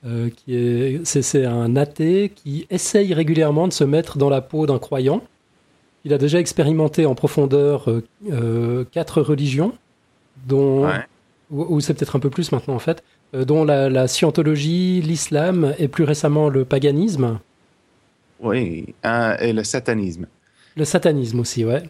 euh, 0.07 0.31
qui 0.31 0.55
est, 0.55 1.01
c'est, 1.05 1.23
c'est 1.23 1.45
un 1.45 1.75
athée 1.75 2.31
qui 2.33 2.65
essaye 2.71 3.13
régulièrement 3.13 3.67
de 3.67 3.73
se 3.73 3.83
mettre 3.83 4.19
dans 4.19 4.31
la 4.31 4.41
peau 4.41 4.67
d'un 4.69 4.79
croyant. 4.79 5.21
Il 6.05 6.13
a 6.15 6.19
déjà 6.19 6.39
expérimenté 6.39 7.07
en 7.07 7.15
profondeur 7.15 7.91
euh, 7.91 8.05
euh, 8.31 8.85
quatre 8.93 9.21
religions, 9.23 9.73
dont, 10.47 10.87
Ouais. 10.87 11.05
ou, 11.51 11.77
ou 11.77 11.81
c'est 11.81 11.95
peut-être 11.95 12.17
un 12.17 12.21
peu 12.21 12.31
plus 12.31 12.53
maintenant 12.53 12.75
en 12.75 12.79
fait, 12.79 13.03
euh, 13.35 13.45
dont 13.45 13.65
la, 13.65 13.89
la 13.91 14.07
scientologie, 14.09 15.03
l'islam 15.03 15.75
et 15.79 15.89
plus 15.89 16.05
récemment 16.05 16.49
le 16.49 16.65
paganisme, 16.65 17.39
Oui, 18.41 18.95
et 19.41 19.53
le 19.53 19.65
satanisme. 19.65 20.27
le 20.77 20.85
satanisme 20.85 21.41
aussi, 21.41 21.65
ouais. 21.65 21.83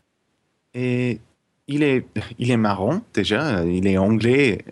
Et 0.74 1.20
il 1.66 1.82
est, 1.82 2.06
il 2.38 2.50
est 2.50 2.56
marrant 2.56 3.02
déjà, 3.12 3.64
il 3.64 3.86
est 3.86 3.98
anglais, 3.98 4.64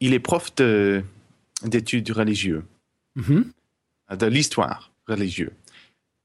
il 0.00 0.14
est 0.14 0.20
prof 0.20 0.54
de, 0.56 1.02
d'études 1.64 2.10
religieuses, 2.12 2.62
Mhm. 3.16 3.44
de 4.18 4.26
l'histoire 4.26 4.92
religieuse. 5.08 5.50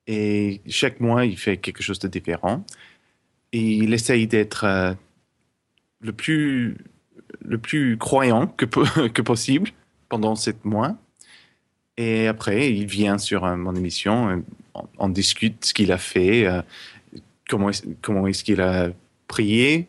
Et 0.07 0.61
chaque 0.67 0.99
mois, 0.99 1.25
il 1.25 1.37
fait 1.37 1.57
quelque 1.57 1.83
chose 1.83 1.99
de 1.99 2.07
différent. 2.07 2.63
Et 3.51 3.59
il 3.61 3.93
essaye 3.93 4.27
d'être 4.27 4.63
euh, 4.63 4.93
le, 6.01 6.13
plus, 6.13 6.77
le 7.41 7.57
plus 7.57 7.97
croyant 7.97 8.47
que, 8.47 8.65
po- 8.65 8.85
que 9.13 9.21
possible 9.21 9.71
pendant 10.09 10.35
sept 10.35 10.63
mois. 10.65 10.95
Et 11.97 12.27
après, 12.27 12.71
il 12.73 12.85
vient 12.85 13.17
sur 13.17 13.43
euh, 13.45 13.55
mon 13.57 13.75
émission, 13.75 14.29
euh, 14.29 14.37
on, 14.75 14.83
on 14.99 15.09
discute 15.09 15.65
ce 15.65 15.73
qu'il 15.73 15.91
a 15.91 15.97
fait, 15.97 16.45
euh, 16.45 16.61
comment 17.49 17.69
est-ce, 17.69 17.83
comment 18.01 18.27
est-ce 18.27 18.43
qu'il 18.43 18.61
a 18.61 18.91
prié, 19.27 19.87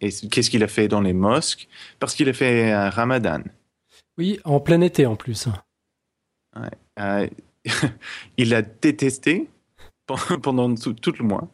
et 0.00 0.08
qu'est-ce 0.10 0.50
qu'il 0.50 0.64
a 0.64 0.68
fait 0.68 0.88
dans 0.88 1.02
les 1.02 1.12
mosques, 1.12 1.68
parce 2.00 2.14
qu'il 2.14 2.28
a 2.28 2.32
fait 2.32 2.72
un 2.72 2.88
ramadan. 2.90 3.42
Oui, 4.16 4.40
en 4.44 4.60
plein 4.60 4.80
été 4.80 5.04
en 5.04 5.14
plus. 5.14 5.46
Euh, 6.98 7.28
il 8.36 8.54
a 8.54 8.62
détesté 8.62 9.48
pen- 10.06 10.38
pendant 10.42 10.74
tout, 10.74 10.92
tout 10.94 11.14
le 11.18 11.24
mois. 11.24 11.48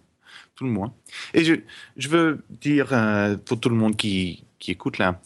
Tout 0.55 0.65
le 0.65 0.71
mois. 0.71 0.93
Et 1.35 1.45
je, 1.45 1.55
je 1.97 2.09
veux 2.09 2.45
dire 2.51 2.89
euh, 2.93 3.37
pour 3.37 3.59
tout 3.59 3.69
le 3.71 3.75
monde 3.77 3.97
qui, 3.97 4.45
qui 4.59 4.71
écoute 4.73 4.99
là, 4.99 5.21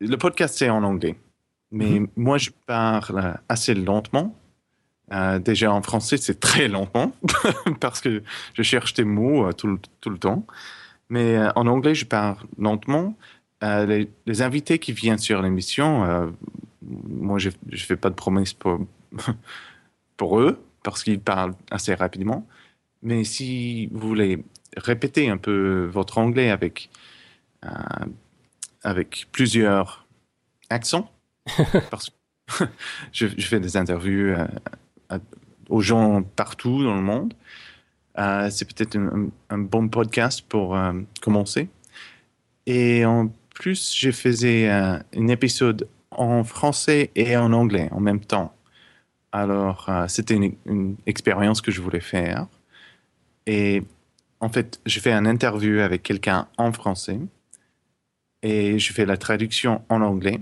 le 0.00 0.16
podcast 0.16 0.56
c'est 0.58 0.70
en 0.70 0.82
anglais. 0.82 1.16
Mais 1.70 2.00
Mhm. 2.00 2.08
moi, 2.16 2.38
je 2.38 2.50
parle 2.66 3.38
assez 3.48 3.74
lentement. 3.74 4.36
Euh, 5.12 5.38
déjà 5.38 5.72
en 5.72 5.82
français, 5.82 6.16
c'est 6.16 6.38
très 6.40 6.68
lentement 6.68 7.12
parce 7.80 8.00
que 8.00 8.22
je 8.54 8.62
cherche 8.62 8.94
des 8.94 9.04
mots 9.04 9.46
euh, 9.46 9.52
tout, 9.52 9.66
le- 9.66 9.78
tout 10.00 10.10
le 10.10 10.18
temps. 10.18 10.46
Mais 11.10 11.36
euh, 11.36 11.50
en 11.56 11.66
anglais, 11.66 11.94
je 11.94 12.04
parle 12.06 12.38
lentement. 12.58 13.16
Les, 13.62 14.10
les 14.26 14.42
invités 14.42 14.80
qui 14.80 14.92
viennent 14.92 15.18
sur 15.18 15.40
l'émission, 15.40 16.34
moi, 16.82 17.38
je 17.38 17.50
ne 17.70 17.76
fais 17.76 17.96
pas 17.96 18.10
de 18.10 18.16
promesses 18.16 18.52
pour, 18.54 18.80
pour 20.22 20.38
eux 20.38 20.64
parce 20.84 21.02
qu'ils 21.02 21.18
parlent 21.18 21.56
assez 21.72 21.94
rapidement. 21.94 22.46
Mais 23.02 23.24
si 23.24 23.88
vous 23.88 24.06
voulez 24.06 24.44
répéter 24.76 25.28
un 25.28 25.36
peu 25.36 25.90
votre 25.92 26.18
anglais 26.18 26.48
avec, 26.48 26.90
euh, 27.64 27.68
avec 28.84 29.26
plusieurs 29.32 30.06
accents, 30.70 31.10
parce 31.90 32.10
que 32.10 32.14
je, 33.12 33.26
je 33.36 33.46
fais 33.48 33.58
des 33.58 33.76
interviews 33.76 34.28
euh, 34.28 34.46
à- 35.08 35.18
aux 35.68 35.80
gens 35.80 36.22
partout 36.22 36.84
dans 36.84 36.94
le 36.94 37.02
monde, 37.02 37.34
euh, 38.20 38.48
c'est 38.48 38.72
peut-être 38.72 38.96
un, 38.96 39.58
bon 39.58 39.88
podcast 39.88 40.44
pour 40.48 40.76
euh, 40.76 40.92
commencer. 41.20 41.68
Et 42.66 43.04
en 43.04 43.28
plus, 43.56 43.92
je 43.92 44.12
faisais 44.12 44.68
un 44.68 45.26
épisode 45.26 45.88
en 46.12 46.44
français 46.44 47.10
et 47.16 47.36
en 47.36 47.52
anglais 47.52 47.88
en 47.90 47.98
même 47.98 48.20
temps. 48.20 48.54
Alors, 49.32 49.86
euh, 49.88 50.06
c'était 50.08 50.34
une, 50.34 50.54
une 50.66 50.96
expérience 51.06 51.60
que 51.62 51.70
je 51.70 51.80
voulais 51.80 52.00
faire. 52.00 52.46
Et 53.46 53.82
en 54.40 54.48
fait, 54.48 54.80
je 54.86 55.00
fais 55.00 55.12
un 55.12 55.24
interview 55.26 55.80
avec 55.80 56.02
quelqu'un 56.02 56.48
en 56.58 56.72
français. 56.72 57.18
et 58.42 58.78
je 58.78 58.92
fais 58.92 59.06
la 59.06 59.16
traduction 59.16 59.82
en 59.88 60.02
anglais. 60.02 60.40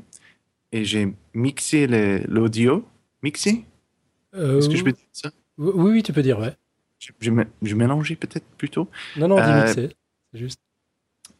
Et 0.73 0.85
j'ai 0.85 1.13
mixé 1.35 1.87
l'audio. 2.27 2.85
Mixé? 3.23 3.65
Euh, 4.35 4.59
Est-ce 4.59 4.69
que 4.69 4.77
je 4.77 4.85
peux 4.85 4.93
dire 4.93 5.07
ça? 5.13 5.31
Oui, 5.59 5.73
oui, 5.93 6.03
tu 6.03 6.13
peux 6.13 6.23
dire, 6.23 6.39
ouais. 6.39 6.57
je, 6.99 7.11
je, 7.21 7.31
mé- 7.31 7.47
je 7.63 7.75
mélangeais 7.75 8.17
peut-être 8.17 8.47
plutôt. 8.57 8.89
Non, 9.17 9.29
non, 9.29 9.37
on 9.37 9.45
dit 9.45 9.51
Euh, 9.53 9.65
mixer. 9.67 9.97
C'est 10.33 10.39
juste. 10.39 10.61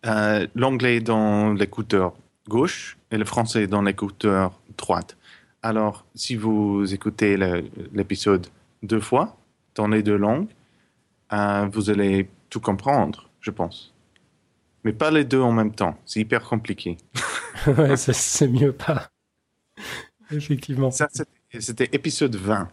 Euh, 0.07 0.47
L'anglais 0.55 1.01
dans 1.01 1.53
l'écouteur 1.55 2.13
gauche 2.49 2.99
et 3.11 3.17
le 3.19 3.25
français 3.25 3.67
dans 3.67 3.83
l'écouteur 3.83 4.53
droite. 4.77 5.17
Alors, 5.63 6.07
si 6.15 6.37
vous 6.37 6.93
écoutez 6.95 7.37
l'épisode 7.93 8.47
deux 8.83 9.01
fois 9.01 9.37
dans 9.75 9.89
les 9.89 10.03
deux 10.03 10.17
langues, 10.17 10.49
euh, 11.33 11.69
vous 11.73 11.91
allez 11.91 12.29
tout 12.49 12.61
comprendre, 12.61 13.29
je 13.41 13.51
pense. 13.51 13.93
Mais 14.85 14.93
pas 14.93 15.11
les 15.11 15.25
deux 15.25 15.41
en 15.41 15.53
même 15.53 15.73
temps. 15.73 15.97
C'est 16.07 16.21
hyper 16.21 16.43
compliqué. 16.45 16.97
ouais, 17.67 17.97
c'est- 17.97 18.49
mieux 18.49 18.73
pas. 18.73 19.11
Effectivement. 20.33 20.91
Ça, 20.91 21.09
c'était- 21.59 21.89
épisode 21.93 22.37
20. 22.37 22.69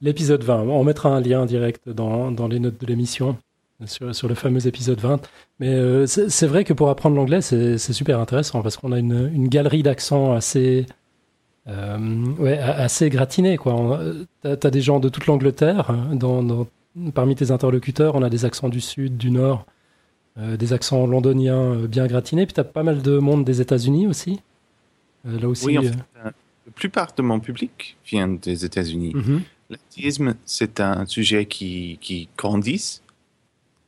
L'épisode 0.00 0.42
20. 0.42 0.62
On 0.62 0.82
mettra 0.84 1.10
un 1.10 1.20
lien 1.20 1.46
direct 1.46 1.88
dans, 1.88 2.32
dans 2.32 2.48
les 2.48 2.58
notes 2.58 2.80
de 2.80 2.86
l'émission 2.86 3.38
sur, 3.86 4.12
sur 4.14 4.26
le 4.28 4.34
fameux 4.34 4.66
épisode 4.66 4.98
20. 4.98 5.20
Mais 5.60 5.72
euh, 5.72 6.06
c'est 6.06 6.46
vrai 6.48 6.64
que 6.64 6.72
pour 6.72 6.90
apprendre 6.90 7.14
l'anglais, 7.14 7.40
c'est 7.40 7.78
c'est 7.78 7.92
super 7.92 8.18
intéressant 8.18 8.60
parce 8.62 8.76
qu'on 8.76 8.90
a 8.92 8.98
une, 8.98 9.30
une 9.32 9.48
galerie 9.48 9.82
d'accents 9.84 10.32
assez, 10.32 10.86
euh, 10.90 10.92
ouais, 11.66 12.58
a- 12.58 12.74
assez. 12.76 13.10
On- 13.66 13.92
euh, 13.94 14.24
T'as 14.42 14.68
as 14.68 14.70
des 14.70 14.80
gens 14.80 15.00
de 15.00 15.08
toute 15.08 15.26
l'Angleterre. 15.26 15.90
hein, 15.90 16.14
Dans, 16.14 16.42
dans- 16.42 16.66
parmi 17.14 17.34
tes 17.34 17.50
interlocuteurs, 17.50 18.14
on 18.14 18.22
a 18.22 18.30
des 18.30 18.44
accents 18.44 18.68
du 18.68 18.80
sud, 18.80 19.16
du 19.16 19.30
nord, 19.30 19.66
euh, 20.38 20.56
des 20.56 20.72
accents 20.72 21.06
londoniens 21.06 21.56
euh, 21.74 21.86
bien 21.86 22.06
gratinés. 22.06 22.46
Puis 22.46 22.54
t'as 22.54 22.64
pas 22.64 22.82
mal 22.82 23.02
de 23.02 23.18
monde 23.18 23.44
des 23.44 23.60
États-Unis 23.60 24.06
aussi. 24.06 24.40
Euh, 25.26 25.40
là 25.40 25.48
aussi. 25.48 25.66
Oui, 25.66 25.78
en 25.78 25.82
euh, 25.84 25.88
fait, 25.88 25.98
euh, 26.24 26.30
la 26.66 26.72
plupart 26.74 27.12
de 27.16 27.22
mon 27.22 27.40
public 27.40 27.96
vient 28.06 28.28
des 28.28 28.64
États-Unis. 28.64 29.14
L'autisme, 29.70 30.34
c'est 30.44 30.80
un 30.80 31.06
sujet 31.06 31.46
qui, 31.46 31.98
qui 32.00 32.28
grandit 32.36 33.00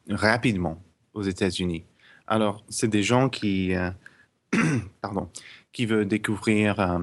rapidement 0.09 0.79
aux 1.15 1.23
États-Unis. 1.23 1.83
Alors, 2.27 2.65
c'est 2.69 2.89
des 2.89 3.03
gens 3.03 3.29
qui, 3.29 3.75
euh, 3.75 3.91
pardon, 5.01 5.29
qui 5.73 5.87
veulent 5.87 6.09
découvrir 6.09 6.81
euh, 6.81 6.99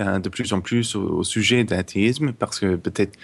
euh, 0.00 0.18
de 0.18 0.28
plus 0.28 0.52
en 0.52 0.60
plus 0.60 0.94
au, 0.96 1.18
au 1.18 1.24
sujet 1.24 1.64
de 1.64 1.74
l'athéisme 1.74 2.32
parce 2.32 2.60
que 2.60 2.76
peut-être 2.76 3.18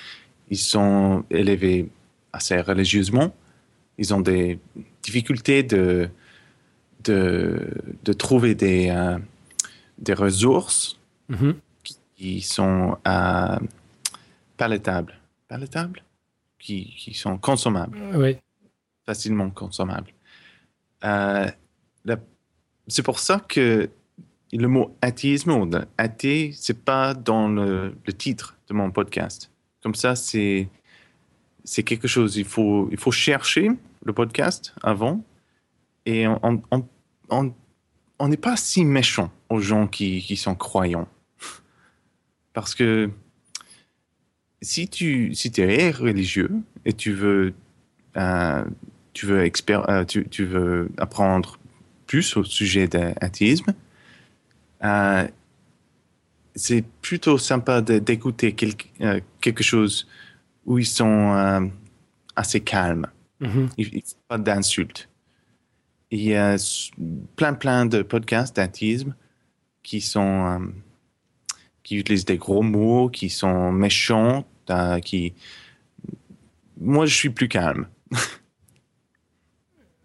ils 0.50 0.59
sont 0.59 1.25
élevés 1.31 1.88
assez 2.33 2.61
religieusement, 2.61 3.35
ils 3.99 4.12
ont 4.14 4.21
des 4.21 4.59
difficultés 5.02 5.62
de, 5.62 6.09
de, 7.05 7.69
de 8.05 8.12
trouver 8.12 8.55
des, 8.55 8.88
euh, 8.91 9.19
des 9.99 10.14
ressources 10.14 10.99
Mhm. 11.29 11.55
qui 12.14 12.41
sont 12.43 12.99
euh, 13.09 13.59
palatables. 14.57 15.14
Palatables 15.49 16.02
qui, 16.59 16.95
qui 16.99 17.14
sont 17.14 17.38
consommables, 17.38 17.99
Ouais. 18.14 18.41
facilement 19.07 19.50
consommables. 19.50 20.12
Euh, 21.05 21.49
c'est 22.88 23.02
pour 23.02 23.19
ça 23.19 23.41
que 23.49 23.88
le 24.59 24.68
mot 24.68 24.94
athéisme 25.00 25.87
athée, 25.97 26.52
c'est 26.54 26.85
pas 26.85 27.14
dans 27.14 27.49
le, 27.49 27.94
titre 28.16 28.56
de 28.68 28.75
mon 28.75 28.90
podcast. 28.90 29.50
Comme 29.82 29.94
ça, 29.94 30.14
c'est 30.14 30.68
quelque 31.85 32.09
chose. 32.09 32.37
Il 32.37 32.44
faut 32.44 32.88
il 32.90 32.99
faut 32.99 33.11
chercher 33.11 33.71
le 34.04 34.12
podcast 34.12 34.75
avant 34.82 35.25
et 36.04 36.26
on 36.28 37.59
n'est 38.28 38.37
pas 38.37 38.56
si 38.56 38.85
méchant 38.85 39.30
aux 39.49 39.61
gens 39.61 39.87
qui, 39.87 40.21
qui 40.21 40.37
sont 40.37 40.54
croyants. 40.54 41.09
Parce 42.52 42.75
que 42.75 43.11
si 44.61 44.88
tu 44.88 45.35
si 45.35 45.50
es 45.59 45.90
religieux 45.90 46.50
et 46.84 46.93
tu 46.93 47.12
veux, 47.12 47.54
euh, 48.17 48.65
tu, 49.12 49.26
veux 49.26 49.50
euh, 49.71 50.04
tu, 50.04 50.28
tu 50.28 50.45
veux 50.45 50.91
apprendre 50.99 51.58
plus 52.06 52.36
au 52.36 52.45
sujet 52.45 52.86
de 52.86 53.12
l'athéisme, 53.21 53.75
euh, 54.84 55.26
c'est 56.54 56.84
plutôt 57.00 57.38
sympa 57.38 57.80
d'écouter 57.80 58.54
quelque, 58.54 58.86
euh, 59.00 59.21
quelque 59.40 59.62
chose 59.62 60.06
où 60.66 60.78
ils 60.78 60.86
sont 60.86 61.32
euh, 61.34 61.66
assez 62.36 62.60
calmes. 62.60 63.06
Il 63.40 63.90
n'y 63.92 63.99
a 63.99 64.02
pas 64.28 64.38
d'insultes. 64.38 65.08
Il 66.12 66.23
y 66.23 66.36
a 66.36 66.56
plein, 67.34 67.54
plein 67.54 67.86
de 67.86 68.02
podcasts 68.02 68.54
d'athéisme 68.54 69.16
qui 69.82 70.00
sont 70.00 70.71
qui 71.82 71.97
utilisent 71.97 72.25
des 72.25 72.36
gros 72.36 72.62
mots, 72.62 73.08
qui 73.08 73.30
sont 73.30 73.73
méchants, 73.73 74.47
qui. 75.04 75.34
Moi, 76.80 77.06
je 77.06 77.14
suis 77.16 77.30
plus 77.30 77.49
calme. 77.49 77.88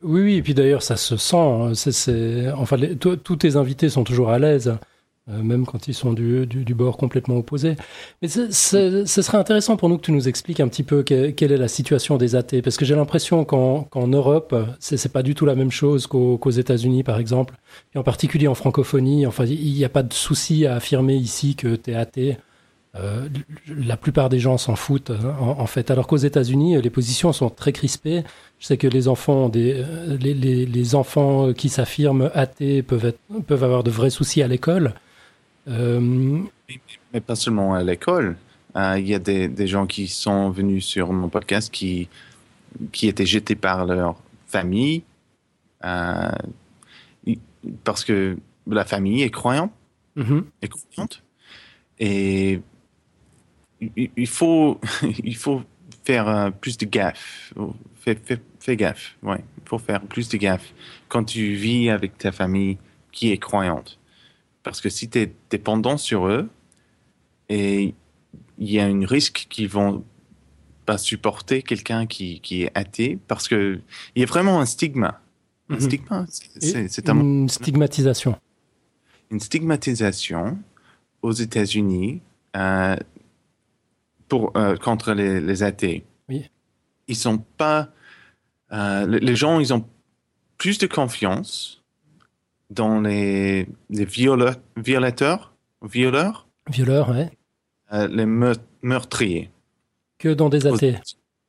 Oui, 0.03 0.21
oui, 0.21 0.35
et 0.35 0.41
puis 0.43 0.53
d'ailleurs, 0.53 0.83
ça 0.83 0.95
se 0.95 1.17
sent. 1.17 1.35
hein, 1.37 1.73
c'est- 1.73 1.91
c'est- 1.91 2.51
Enfin, 2.51 2.77
les- 2.77 2.95
toi, 2.95 3.15
tous 3.17 3.35
tes 3.37 3.55
invités 3.55 3.89
sont 3.89 4.03
toujours 4.03 4.29
à 4.29 4.37
l'aise, 4.37 4.77
euh, 5.29 5.41
même 5.41 5.65
quand 5.65 5.87
ils 5.87 5.93
sont 5.95 6.13
du, 6.13 6.45
bord 6.75 6.97
complètement 6.97 7.35
opposé. 7.37 7.75
Mais 8.21 8.27
ce 8.27 8.51
serait 8.51 9.37
intéressant 9.39 9.75
pour 9.75 9.89
nous 9.89 9.97
que 9.97 10.03
tu 10.03 10.11
nous 10.11 10.27
expliques 10.29 10.59
un 10.59 10.67
petit 10.67 10.83
peu 10.83 11.01
que- 11.03 11.31
quelle 11.31 11.51
est 11.51 11.57
la 11.57 11.67
situation 11.67 12.17
des 12.17 12.35
athées, 12.35 12.61
parce 12.61 12.77
que 12.77 12.85
j'ai 12.85 12.95
l'impression 12.95 13.43
qu'en 13.43 13.83
qu'en 13.83 14.07
Europe, 14.07 14.55
c'est 14.79 15.11
pas 15.11 15.23
du 15.23 15.33
tout 15.35 15.45
la 15.47 15.55
même 15.55 15.71
chose 15.71 16.05
qu'aux 16.07 16.37
qu'aux 16.37 16.51
États-Unis, 16.51 17.03
par 17.03 17.17
exemple, 17.19 17.55
et 17.95 17.97
en 17.97 18.03
particulier 18.03 18.47
en 18.47 18.55
francophonie. 18.55 19.25
Enfin, 19.25 19.45
il 19.45 19.73
n'y 19.73 19.83
a 19.85 19.89
pas 19.89 20.03
de 20.03 20.13
souci 20.13 20.65
à 20.67 20.75
affirmer 20.75 21.15
ici 21.15 21.55
que 21.55 21.75
tu 21.75 21.91
es 21.91 21.95
athée. 21.95 22.37
Euh, 22.99 23.27
la 23.67 23.95
plupart 23.97 24.29
des 24.29 24.39
gens 24.39 24.57
s'en 24.57 24.75
foutent, 24.75 25.11
hein, 25.11 25.35
en, 25.39 25.59
en 25.59 25.65
fait. 25.67 25.91
Alors 25.91 26.07
qu'aux 26.07 26.17
États-Unis, 26.17 26.81
les 26.81 26.89
positions 26.89 27.31
sont 27.33 27.49
très 27.49 27.71
crispées. 27.71 28.23
Je 28.59 28.65
sais 28.65 28.77
que 28.77 28.87
les 28.87 29.07
enfants, 29.07 29.45
ont 29.45 29.49
des, 29.49 29.73
euh, 29.85 30.17
les, 30.19 30.33
les- 30.33 30.65
les 30.65 30.95
enfants 30.95 31.53
qui 31.53 31.69
s'affirment 31.69 32.31
athées 32.33 32.81
peuvent, 32.81 33.05
être, 33.05 33.19
peuvent 33.45 33.63
avoir 33.63 33.83
de 33.83 33.91
vrais 33.91 34.09
soucis 34.09 34.41
à 34.41 34.47
l'école. 34.47 34.93
Euh, 35.67 35.99
Mais 37.13 37.21
pas 37.21 37.35
seulement 37.35 37.73
à 37.75 37.83
l'école. 37.83 38.35
Euh, 38.75 38.95
Il 38.97 39.07
y 39.07 39.13
a 39.13 39.19
des, 39.19 39.47
des 39.47 39.67
gens 39.67 39.85
qui 39.85 40.07
sont 40.07 40.49
venus 40.49 40.85
sur 40.85 41.11
mon 41.13 41.29
podcast 41.29 41.71
qui, 41.71 42.07
qui 42.91 43.07
étaient 43.07 43.25
jetés 43.25 43.55
par 43.55 43.85
leur 43.85 44.15
famille 44.47 45.03
euh, 45.85 46.29
il- 47.25 47.39
parce 47.83 48.03
que 48.05 48.37
la 48.65 48.85
famille 48.85 49.21
est 49.23 49.29
croyante. 49.29 49.71
mhm. 50.15 50.45
est 50.61 50.67
croyante. 50.69 51.21
Et 51.99 52.61
il, 53.81 54.27
faut, 54.27 54.79
il 55.23 55.35
faut 55.35 55.61
faire 56.03 56.27
euh, 56.27 56.49
plus 56.51 56.77
de 56.77 56.85
gaffe. 56.85 57.53
Fais, 58.01 58.15
fais- 58.15 58.41
fais 58.59 58.75
gaffe, 58.75 59.15
ouais. 59.23 59.43
Il 59.63 59.69
faut 59.69 59.77
faire 59.79 60.01
plus 60.01 60.29
de 60.29 60.37
gaffe 60.37 60.73
quand 61.09 61.23
tu 61.25 61.53
vis 61.55 61.89
avec 61.89 62.17
ta 62.17 62.31
famille 62.31 62.77
qui 63.11 63.31
est 63.31 63.37
croyante. 63.37 63.99
Parce 64.63 64.81
que 64.81 64.89
si 64.89 65.09
tu 65.09 65.19
es 65.19 65.33
dépendant 65.49 65.97
sur 65.97 66.27
eux, 66.27 66.49
et 67.49 67.93
il 68.57 68.69
y 68.71 68.79
a 68.79 68.85
un 68.85 69.05
risque 69.05 69.47
qu'ils 69.49 69.69
vont 69.69 70.03
pas 70.85 70.97
supporter 70.97 71.61
quelqu'un 71.63 72.05
qui, 72.05 72.39
qui 72.41 72.63
est 72.63 72.71
athée, 72.75 73.17
parce 73.27 73.47
que 73.47 73.79
il 74.15 74.19
y 74.21 74.23
a 74.23 74.25
vraiment 74.25 74.59
un 74.61 74.65
stigma. 74.65 75.21
Un 75.69 75.75
Mhm. 75.75 75.79
stigma, 75.81 76.25
c'est- 76.29 77.09
un 77.09 77.19
une 77.19 77.49
stigmatisation. 77.49 78.37
une 79.31 79.39
stigmatisation 79.41 80.57
aux 81.21 81.33
États-Unis 81.33 82.21
euh, 82.55 82.95
pour 84.27 84.51
euh, 84.57 84.75
contre 84.77 85.13
les, 85.13 85.39
les 85.41 85.63
athées. 85.63 86.05
Oui. 86.29 86.49
Ils 87.07 87.15
sont 87.15 87.37
pas 87.37 87.89
euh, 88.73 89.05
les, 89.07 89.35
gens, 89.35 89.59
ils 89.59 89.73
ont 89.73 89.87
plus 90.57 90.77
de 90.77 90.87
confiance 90.87 91.81
dans 92.69 92.99
les, 92.99 93.67
les 93.89 94.05
viola- 94.05 94.57
violateurs, 94.75 95.53
violeurs, 95.81 96.47
Violeur, 96.69 97.09
ouais. 97.09 97.31
euh, 97.93 98.07
les 98.09 98.25
meur- 98.25 98.57
meurtriers 98.81 99.49
Que 100.17 100.33
dans 100.33 100.49
des 100.49 100.67
athées. 100.67 100.97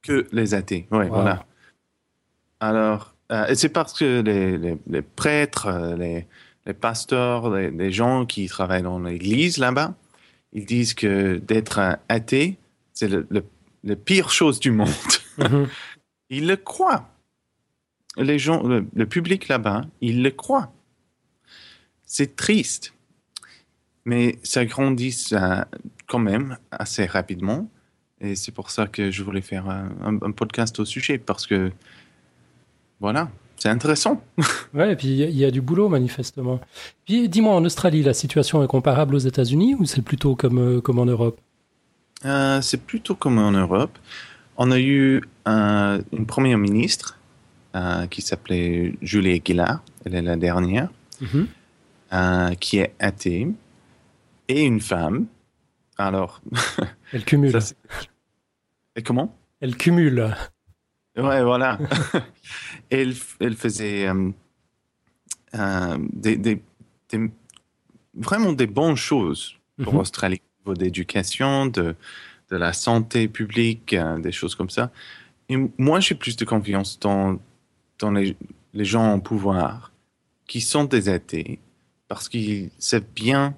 que 0.03 0.29
les 0.31 0.55
athées. 0.55 0.87
Wow. 0.93 1.09
voilà. 1.09 1.45
Alors, 2.61 3.15
et 3.49 3.55
c'est 3.57 3.69
parce 3.69 3.93
que 3.99 4.21
les, 4.21 4.57
les- 4.59 4.79
les 4.87 5.03
prêtres, 5.03 5.95
les, 5.99 6.27
les 6.67 6.75
pasteurs, 6.75 7.51
les, 7.51 7.71
les 7.71 7.91
gens 7.93 8.25
qui 8.27 8.47
travaillent 8.47 8.83
dans 8.83 8.99
l'église 9.01 9.59
là-bas, 9.59 9.95
ils 10.53 10.65
disent 10.65 10.95
que 10.95 11.37
d'être 11.39 11.99
athée, 12.09 12.59
c'est 12.99 13.09
le, 13.09 13.97
pire 13.97 14.29
chose 14.31 14.59
du 14.59 14.73
monde. 14.73 14.89
Mhm. 15.39 15.69
Ils 16.31 16.49
le 16.49 16.57
croient. 16.57 17.09
Les 18.17 18.41
gens, 18.41 18.67
le, 18.67 18.87
le 18.93 19.07
public 19.07 19.47
là-bas, 19.47 19.87
ils 20.01 20.23
le 20.23 20.31
croient. 20.31 20.73
C'est 22.05 22.35
triste. 22.35 22.93
Mais 24.05 24.39
ça 24.43 24.65
grandit 24.65 25.29
euh, 25.33 25.65
quand 26.09 26.19
même 26.19 26.59
assez 26.73 27.07
rapidement. 27.07 27.71
Et 28.21 28.35
c'est 28.35 28.51
pour 28.51 28.71
ça 28.71 28.89
que 28.89 29.13
je 29.13 29.23
voulais 29.23 29.43
faire 29.43 29.69
un, 29.69 30.33
podcast 30.33 30.81
au 30.81 30.85
sujet, 30.85 31.19
parce 31.19 31.47
que, 31.47 31.71
voilà, 32.99 33.31
c'est 33.57 33.69
intéressant. 33.69 34.21
ouais, 34.75 34.93
et 34.93 34.97
puis 34.97 35.09
il 35.09 35.37
y, 35.37 35.45
a 35.45 35.53
du 35.53 35.61
boulot 35.61 35.89
manifestement. 35.89 36.61
Puis 37.07 37.29
dis-moi, 37.29 37.55
en 37.55 37.65
Australie, 37.65 38.03
la 38.03 38.15
situation 38.15 38.65
est 38.65 38.67
comparable 38.67 39.15
aux 39.15 39.19
États-Unis 39.19 39.77
ou 39.77 39.85
c'est 39.85 40.03
plutôt 40.03 40.35
comme, 40.35 40.83
comme 40.83 40.99
en 40.99 41.07
Europe? 41.07 41.41
C'est 42.23 42.83
plutôt 42.85 43.15
comme 43.15 43.39
en 43.39 43.53
Europe. 43.53 43.99
On 44.57 44.71
a 44.71 44.79
eu 44.79 45.23
une 45.47 46.27
première 46.27 46.59
ministre 46.59 47.19
qui 48.11 48.23
s'appelait 48.23 48.95
Julie 49.03 49.41
Gillard, 49.45 49.83
elle 50.05 50.17
est 50.17 50.23
la 50.23 50.37
dernière, 50.37 50.89
mm-hmm. 51.23 52.57
qui 52.57 52.79
est 52.79 52.95
athée, 52.99 53.49
et 54.49 54.65
une 54.65 54.81
femme. 54.81 55.27
Alors. 55.97 56.41
Elle 57.13 57.25
cumule. 57.25 57.59
Et 58.97 59.03
comment? 59.03 59.35
Elle 59.61 59.77
cumule. 59.77 60.35
Ouais, 61.17 61.43
voilà. 61.43 61.79
elle, 62.91 63.15
elle 63.41 63.57
faisait 63.57 64.07
euh, 64.07 64.31
euh, 65.55 65.99
des, 66.13 66.37
des, 66.37 66.63
vraiment 68.15 68.53
des 68.53 68.67
bonnes 68.67 68.97
choses 68.97 69.57
pour 69.83 69.95
l'Australie 69.95 70.41
au 70.41 70.48
niveau 70.69 70.75
d'éducation, 70.75 71.67
de, 71.67 71.95
de 72.51 72.57
la 72.57 72.73
santé 72.73 73.29
publique, 73.29 73.95
euh, 73.95 74.19
des 74.19 74.33
choses 74.33 74.55
comme 74.55 74.71
ça. 74.71 74.91
Et 75.49 75.57
moi, 75.79 76.01
j'ai 76.01 76.15
plus 76.15 76.37
de 76.37 76.45
confiance 76.45 76.99
dans, 77.01 77.39
dans 77.99 78.11
les, 78.11 78.37
les 78.75 78.85
gens 78.85 79.13
en 79.13 79.21
pouvoir 79.21 79.93
qui 80.47 80.61
sont 80.61 80.85
des 80.85 81.09
athées 81.09 81.59
parce 82.09 82.29
qu'ils 82.29 82.71
savent 82.79 83.05
bien 83.15 83.55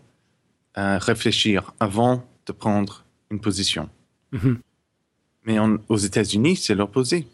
réfléchir 0.77 1.75
avant 1.79 2.25
de 2.47 2.53
prendre 2.53 3.05
une 3.31 3.41
position. 3.41 3.91
Mhm. 4.33 4.61
Mais 5.45 5.59
aux 5.89 5.97
États-Unis, 5.97 6.57
c'est 6.57 6.75
l'opposé 6.75 7.27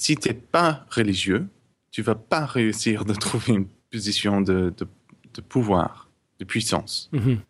si 0.00 0.16
tu 0.16 0.28
n'es 0.28 0.34
pas 0.34 0.86
religieux, 0.90 1.46
tu 1.90 2.02
vas 2.02 2.14
pas 2.14 2.46
réussir 2.46 3.04
de 3.04 3.14
trouver 3.14 3.52
une 3.52 3.66
position 3.90 4.40
de, 4.40 4.72
de, 4.76 5.40
pouvoir, 5.42 6.08
de 6.38 6.44
puissance, 6.44 7.10
mhm. 7.12 7.40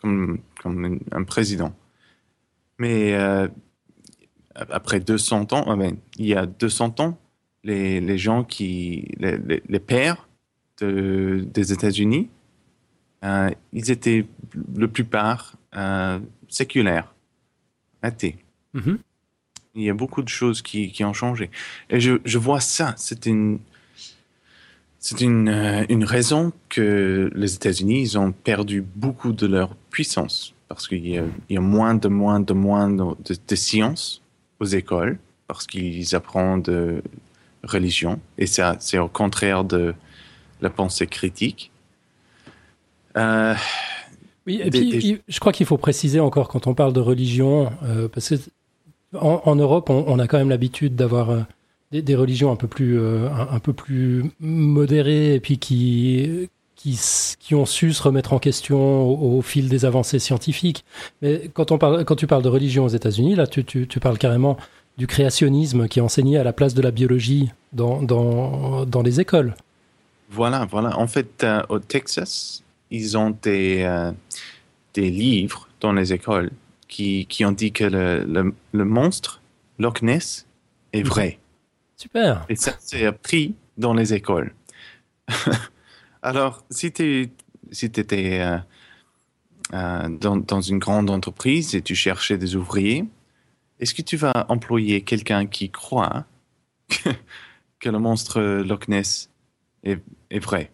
Comme, 0.00 0.40
comme 0.62 1.00
un, 1.12 1.24
président. 1.24 1.74
Mais 2.78 3.14
euh, 3.14 3.48
après 4.54 5.00
200 5.00 5.52
ans, 5.52 5.78
il 6.16 6.26
y 6.26 6.34
a 6.34 6.46
200 6.46 7.00
ans, 7.00 7.18
les, 7.64 8.00
les 8.00 8.18
gens 8.18 8.44
qui, 8.44 9.08
les, 9.18 9.38
les, 9.68 9.80
pères 9.80 10.28
de, 10.78 11.46
des 11.52 11.72
États-Unis, 11.72 12.28
euh, 13.24 13.50
ils 13.72 13.90
étaient 13.90 14.26
la 14.74 14.88
plupart 14.88 15.56
euh, 15.76 16.18
séculaires, 16.48 17.14
athées. 18.02 18.36
Mhm. 18.72 18.98
Il 19.74 19.82
y 19.82 19.90
a 19.90 19.94
beaucoup 19.94 20.22
de 20.22 20.28
choses 20.28 20.62
qui, 20.62 20.90
qui 20.90 21.04
ont 21.04 21.12
changé. 21.12 21.50
Et 21.90 22.00
je, 22.00 22.14
je 22.24 22.38
vois 22.38 22.60
ça. 22.60 22.94
C'est 22.96 23.26
une, 23.26 23.60
c'est 24.98 25.20
une, 25.20 25.48
euh, 25.48 25.84
une 25.88 26.04
raison 26.04 26.52
que 26.68 27.30
les 27.34 27.54
États-Unis 27.54 28.16
ont 28.16 28.32
perdu 28.32 28.82
beaucoup 28.82 29.32
de 29.32 29.46
leur 29.46 29.76
puissance 29.90 30.54
parce 30.68 30.86
qu'il 30.86 31.06
y, 31.06 31.20
y, 31.50 31.56
a 31.56 31.60
moins 31.60 31.94
de 31.94 32.08
moins 32.08 32.40
de 32.40 32.52
moins 32.52 32.88
de, 32.88 33.16
de, 33.48 33.54
sciences 33.56 34.22
aux 34.60 34.66
écoles 34.66 35.18
parce 35.46 35.66
qu'ils 35.66 36.14
apprennent 36.14 36.62
de 36.62 37.02
religion 37.64 38.20
et 38.38 38.46
ça 38.46 38.76
c'est 38.78 38.98
au 38.98 39.08
contraire 39.08 39.64
de 39.64 39.94
la 40.62 40.70
pensée 40.70 41.06
critique. 41.06 41.70
Euh, 43.16 43.54
oui, 44.46 44.60
et 44.62 44.70
puis 44.70 45.20
je 45.26 45.40
crois 45.40 45.52
qu'il 45.52 45.66
faut 45.66 45.78
préciser 45.78 46.20
encore 46.20 46.48
quand 46.48 46.66
on 46.66 46.74
parle 46.74 46.92
de 46.92 47.00
religion, 47.00 47.72
euh, 47.84 48.08
parce 48.08 48.30
que 48.30 48.36
en, 49.18 49.56
Europe, 49.56 49.90
on, 49.90 50.18
a 50.20 50.28
quand 50.28 50.38
même 50.38 50.50
l'habitude 50.50 50.94
d'avoir 50.94 51.30
euh, 51.30 51.40
des, 51.90 52.14
religions 52.14 52.52
un 52.52 52.56
peu 52.56 52.68
plus, 52.68 53.00
un, 53.00 53.58
peu 53.58 53.72
plus 53.72 54.30
modérées 54.38 55.34
et 55.34 55.40
puis 55.40 55.58
qui, 55.58 56.48
qui, 56.80 56.98
qui, 57.38 57.54
ont 57.54 57.66
su 57.66 57.92
se 57.92 58.02
remettre 58.02 58.32
en 58.32 58.38
question 58.38 59.02
au, 59.06 59.42
fil 59.42 59.68
des 59.68 59.84
avancées 59.84 60.18
scientifiques. 60.18 60.84
Mais 61.20 61.50
quand, 61.52 61.72
on 61.72 61.78
parle, 61.78 62.06
quand 62.06 62.16
tu 62.16 62.26
parles 62.26 62.42
de 62.42 62.48
religion 62.48 62.84
aux 62.84 62.88
États-Unis, 62.88 63.34
là, 63.34 63.46
tu, 63.46 63.64
tu, 63.64 64.00
parles 64.00 64.16
carrément 64.16 64.56
du 64.96 65.06
créationnisme 65.06 65.88
qui 65.88 65.98
est 65.98 66.02
enseigné 66.02 66.38
à 66.38 66.44
la 66.44 66.54
place 66.54 66.72
de 66.72 66.80
la 66.80 66.90
biologie 66.90 67.50
dans, 67.74 68.02
dans, 68.02 68.86
dans 68.86 69.02
les 69.02 69.20
écoles. 69.20 69.54
Voilà, 70.30 70.66
voilà. 70.70 70.98
En 70.98 71.06
fait, 71.06 71.44
euh, 71.44 71.62
au 71.68 71.80
Texas, 71.80 72.62
ils 72.90 73.18
ont 73.18 73.36
des, 73.42 74.10
des 74.94 75.10
livres 75.10 75.68
dans 75.80 75.92
les 75.92 76.14
écoles 76.14 76.50
qui, 76.88 77.26
qui 77.26 77.44
ont 77.44 77.52
dit 77.52 77.72
que 77.72 77.84
le, 77.84 78.54
le, 78.72 78.84
monstre, 78.84 79.42
Loch 79.78 80.00
Ness, 80.00 80.46
est 80.94 81.02
vrai. 81.02 81.38
Super. 81.96 82.46
Et 82.48 82.56
ça, 82.56 82.72
c'est 82.78 83.04
appris 83.04 83.54
dans 83.76 83.92
les 83.92 84.14
écoles. 84.14 84.54
Alors, 86.22 86.64
si 86.70 86.92
tu 86.92 87.30
si 87.72 87.86
étais 87.86 88.40
euh, 88.40 88.58
euh, 89.74 90.08
dans, 90.08 90.36
dans, 90.36 90.60
une 90.60 90.78
grande 90.78 91.08
entreprise 91.10 91.74
et 91.74 91.82
tu 91.82 91.94
cherchais 91.94 92.36
des 92.36 92.56
ouvriers, 92.56 93.04
est-ce 93.78 93.94
que 93.94 94.02
tu 94.02 94.16
vas 94.16 94.46
employer 94.48 95.02
quelqu'un 95.02 95.46
qui 95.46 95.70
croit 95.70 96.26
que, 97.80 97.88
le 97.88 97.98
monstre 97.98 98.40
Loch 98.62 98.88
Ness 98.88 99.30
est, 99.84 100.02
est 100.30 100.38
vrai? 100.38 100.70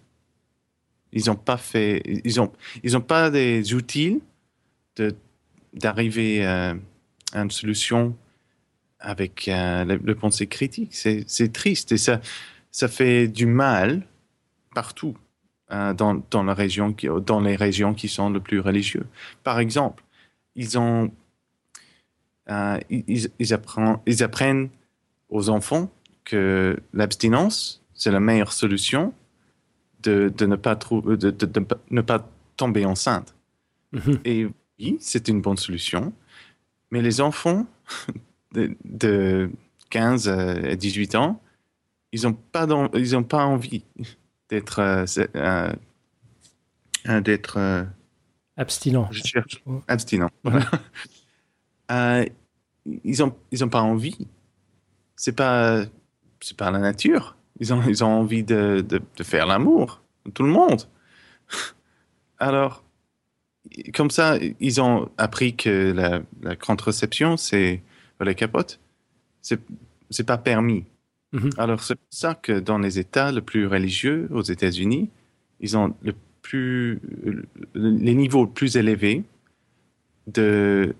Ils 1.12 1.26
n'ont 1.26 1.36
pas 1.36 1.56
fait, 1.56 2.02
ils 2.24 2.40
ont, 2.40 2.52
ils 2.82 3.00
pas 3.00 3.30
des 3.30 3.74
outils 3.74 4.20
de 4.96 5.14
d'arriver 5.76 6.44
euh, 6.44 6.74
à 7.32 7.40
une 7.40 7.50
solution 7.50 8.16
avec 8.98 9.46
euh, 9.48 9.84
le, 9.84 10.14
pensée 10.14 10.46
critique. 10.46 10.94
C'est 10.94 11.52
triste 11.52 11.92
et 11.92 11.98
ça, 11.98 12.20
ça 12.70 12.88
fait 12.88 13.28
du 13.28 13.46
mal 13.46 14.06
partout 14.74 15.16
euh, 15.72 15.92
dans, 15.94 16.22
dans, 16.30 16.44
la 16.44 16.54
région 16.54 16.92
qui, 16.92 17.08
dans 17.24 17.40
les 17.40 17.56
régions 17.56 17.94
qui 17.94 18.08
sont 18.08 18.30
le 18.30 18.40
plus 18.40 18.60
religieux. 18.60 19.06
Par 19.42 19.58
exemple, 19.58 20.04
ils, 20.54 20.78
ont, 20.78 21.10
ils, 22.48 23.30
ils, 23.38 23.54
apprennent, 23.54 23.98
ils 24.06 24.22
apprennent 24.22 24.68
aux 25.28 25.48
enfants 25.48 25.90
que 26.24 26.78
l'abstinence, 26.92 27.82
c'est 27.94 28.10
la 28.10 28.20
meilleure 28.20 28.52
solution 28.52 29.12
de, 30.02 30.32
de 30.36 30.46
ne, 30.46 30.56
pas 30.56 30.74
de, 30.74 31.30
de, 31.30 31.66
ne 31.90 32.00
pas 32.00 32.28
tomber 32.56 32.84
enceinte. 32.84 33.34
Mm-hmm. 33.92 34.18
Et 34.24 34.48
oui, 34.78 34.98
c'est 35.00 35.28
une 35.28 35.40
bonne 35.40 35.56
solution. 35.56 36.12
Mais 36.90 37.02
les 37.02 37.20
enfants 37.20 37.66
de, 38.52 39.50
15 39.90 40.28
à 40.28 40.76
18 40.76 41.14
ans, 41.14 41.40
ils 42.12 42.22
n'ont 42.22 42.32
pas, 42.32 42.66
ils 42.94 43.24
pas 43.24 43.44
envie 43.44 43.84
d'être 44.48 44.80
euh, 44.80 45.04
euh, 45.36 45.72
euh, 47.08 47.20
d'être 47.20 47.86
abstinent. 48.56 49.08
Je 49.10 49.22
cherche 49.22 49.62
abstinent. 49.88 50.30
ils 52.86 53.22
ont 53.22 53.36
ils 53.50 53.64
ont 53.64 53.68
pas 53.68 53.82
envie. 53.82 54.26
C'est 55.16 55.36
pas 55.36 55.84
c'est 56.40 56.56
pas 56.56 56.70
la 56.70 56.78
nature. 56.78 57.36
Ils 57.60 57.72
ont 57.72 57.82
ils 57.88 58.04
ont 58.04 58.20
envie 58.20 58.44
de, 58.44 58.84
de, 58.86 59.00
de 59.16 59.22
faire 59.22 59.46
l'amour. 59.46 60.02
Tout 60.34 60.42
le 60.42 60.50
monde. 60.50 60.82
Alors 62.38 62.82
comme 63.94 64.10
ça, 64.10 64.38
ils 64.60 64.80
ont 64.80 65.10
appris 65.18 65.56
que 65.56 65.92
la, 66.42 66.56
contraception, 66.56 67.36
c'est 67.36 67.82
la 68.20 68.34
capote, 68.34 68.80
c'est 69.42 69.60
c'est 70.10 70.24
pas 70.24 70.38
permis. 70.38 70.84
Mhm. 71.32 71.50
Alors 71.58 71.82
c'est 71.82 71.96
pour 71.96 72.06
ça 72.10 72.34
que 72.34 72.60
dans 72.60 72.78
les 72.78 72.98
États 72.98 73.32
les 73.32 73.40
plus 73.40 73.66
religieux 73.66 74.28
aux 74.30 74.42
États-Unis, 74.42 75.10
ils 75.60 75.76
ont 75.76 75.94
le 76.02 76.14
plus 76.42 77.00
les 77.74 78.14
niveaux 78.14 78.46
plus 78.46 78.76
élevés 78.76 79.24
de 80.26 80.94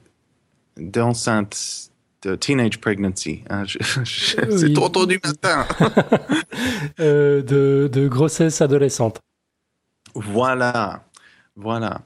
d'enceinte 0.77 1.91
de 2.23 2.35
teenage 2.35 2.81
pregnancy. 2.81 3.43
Hein, 3.51 3.65
c'est 4.05 4.73
trop 4.73 4.89
tôt 4.89 5.07
du 5.07 5.21
matin. 5.23 5.67
Euh, 6.99 7.43
de, 7.43 7.91
de 7.93 8.09
grossesse 8.09 8.63
adolescente. 8.63 9.21
Voilà, 10.15 11.05
voilà. 11.57 12.01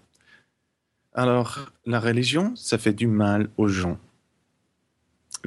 Alors, 1.15 1.71
la 1.87 2.01
religion, 2.01 2.57
ça 2.57 2.77
fait 2.77 2.93
du 2.93 3.07
mal 3.07 3.49
aux 3.57 3.69
gens. 3.69 3.99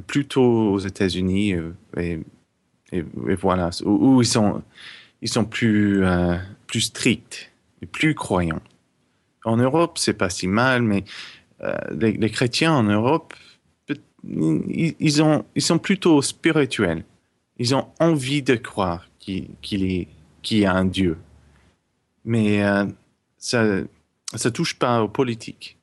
Plutôt 0.07 0.71
aux 0.71 0.79
États-Unis, 0.79 1.55
euh, 1.55 2.23
et, 2.93 3.35
voilà, 3.35 3.69
où, 3.85 4.21
ils, 4.21 4.27
sont, 4.27 4.63
ils 5.21 5.29
sont 5.29 5.45
plus, 5.45 6.05
euh, 6.05 6.37
stricts 6.75 7.51
plus 7.91 8.15
croyants. 8.15 8.61
En 9.43 9.57
Europe, 9.57 9.97
c'est 9.97 10.13
pas 10.13 10.29
si 10.29 10.47
mal, 10.47 10.81
mais 10.81 11.03
euh, 11.61 11.75
les, 11.91 12.29
chrétiens 12.29 12.73
en 12.73 12.83
Europe, 12.83 13.33
ils, 14.23 15.21
ont, 15.21 15.43
ils 15.53 15.61
sont 15.61 15.79
plutôt 15.79 16.21
spirituels. 16.21 17.03
Ils 17.57 17.75
ont 17.75 17.89
envie 17.99 18.41
de 18.41 18.55
croire 18.55 19.05
qu'il 19.19 20.07
y 20.49 20.65
a 20.65 20.73
un 20.73 20.85
Dieu. 20.85 21.17
Mais 22.23 22.61
ça 23.37 23.83
ça 24.35 24.51
touche 24.51 24.75
pas 24.75 25.03
aux 25.03 25.07
politiques, 25.07 25.77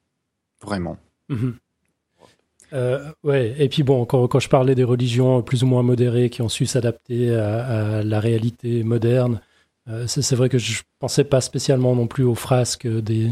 vraiment. 0.62 0.98
Mhm. 1.28 1.56
Euh, 2.72 3.10
ouais, 3.24 3.54
et 3.58 3.68
puis 3.68 3.82
bon, 3.82 4.04
quand, 4.04 4.26
quand, 4.28 4.38
je 4.38 4.48
parlais 4.48 4.74
des 4.74 4.84
religions 4.84 5.42
plus 5.42 5.62
ou 5.62 5.66
moins 5.66 5.82
modérées 5.82 6.30
qui 6.30 6.42
ont 6.42 6.48
su 6.48 6.66
s'adapter 6.66 7.34
à, 7.34 8.02
la 8.02 8.20
réalité 8.20 8.82
moderne, 8.82 9.40
euh, 9.88 10.06
c'est 10.06 10.36
vrai 10.36 10.48
que 10.48 10.58
je 10.58 10.82
pensais 10.98 11.24
pas 11.24 11.40
spécialement 11.40 11.94
non 11.94 12.06
plus 12.06 12.24
aux 12.24 12.34
frasques 12.34 12.86
des, 12.86 13.30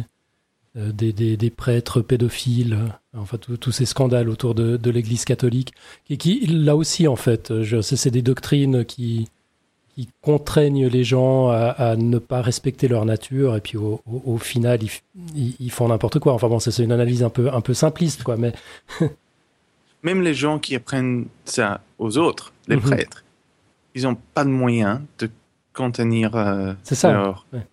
euh, 0.77 0.93
des, 0.93 1.13
des, 1.13 1.51
prêtres 1.51 2.01
pédophiles, 2.01 2.79
enfin 3.17 3.39
tous 3.39 3.73
ces 3.73 3.87
scandales 3.87 4.29
autour 4.29 4.55
de, 4.55 4.77
de 4.77 4.91
l'Église 4.91 5.25
catholique, 5.25 5.73
qui, 6.19 6.47
là 6.47 6.75
aussi 6.75 7.07
en 7.07 7.17
fait, 7.17 7.53
c'est 7.83 8.11
des 8.11 8.23
doctrines 8.23 8.85
qui, 8.85 9.29
qui 9.95 10.09
contraignent 10.23 10.87
les 10.87 11.05
gens 11.05 11.49
à, 11.51 11.97
ne 11.97 12.19
pas 12.19 12.43
respecter 12.43 12.89
leur 12.89 13.05
nature, 13.05 13.57
et 13.57 13.61
puis 13.61 13.77
au, 13.77 14.39
final, 14.39 14.81
ils, 15.35 15.55
ils, 15.59 15.71
font 15.71 15.89
n'importe 15.89 16.19
quoi. 16.19 16.35
Enfin 16.35 16.49
bon, 16.49 16.59
c'est 16.59 16.83
une 16.83 16.93
analyse 16.93 17.23
un 17.23 17.31
peu, 17.31 17.53
un 17.53 17.61
peu 17.61 17.75
simpliste, 17.75 18.23
quoi, 18.23 18.37
mais... 18.37 18.53
Même 20.03 20.23
les 20.23 20.35
gens 20.35 20.59
qui 20.59 20.75
apprennent 20.77 21.27
ça 21.45 21.81
aux 21.99 22.19
autres, 22.19 22.53
les 22.69 22.77
mm 22.77 22.81
-hmm. 22.81 22.83
prêtres, 22.83 23.25
ils 23.95 24.03
n'ont 24.05 24.19
pas 24.35 24.45
de 24.45 24.51
moyens 24.51 25.01
de 25.19 25.31
contenir 25.73 26.35
euh, 26.37 26.75
C'est 26.83 26.95
ça. 26.95 27.13
leur... 27.13 27.47
Ouais. 27.53 27.67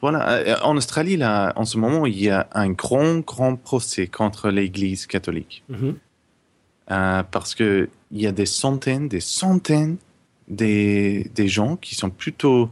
Voilà, 0.00 0.60
en 0.62 0.76
Australie, 0.76 1.16
là, 1.16 1.52
en 1.56 1.64
ce 1.64 1.78
moment, 1.78 2.04
il 2.04 2.20
y 2.20 2.28
a 2.28 2.46
un 2.52 2.70
grand, 2.70 3.20
grand 3.20 3.56
procès 3.56 4.06
contre 4.06 4.50
l'Église 4.50 5.06
catholique. 5.06 5.56
Mm 5.68 5.74
-hmm. 5.76 5.94
euh, 6.90 7.22
parce 7.34 7.54
qu'il 7.54 7.88
y 8.24 8.26
a 8.26 8.32
des 8.32 8.46
centaines, 8.62 9.08
des 9.08 9.24
centaines 9.42 9.96
des, 10.48 11.30
des 11.34 11.48
gens 11.48 11.76
qui 11.76 11.94
sont 11.94 12.10
plutôt 12.10 12.70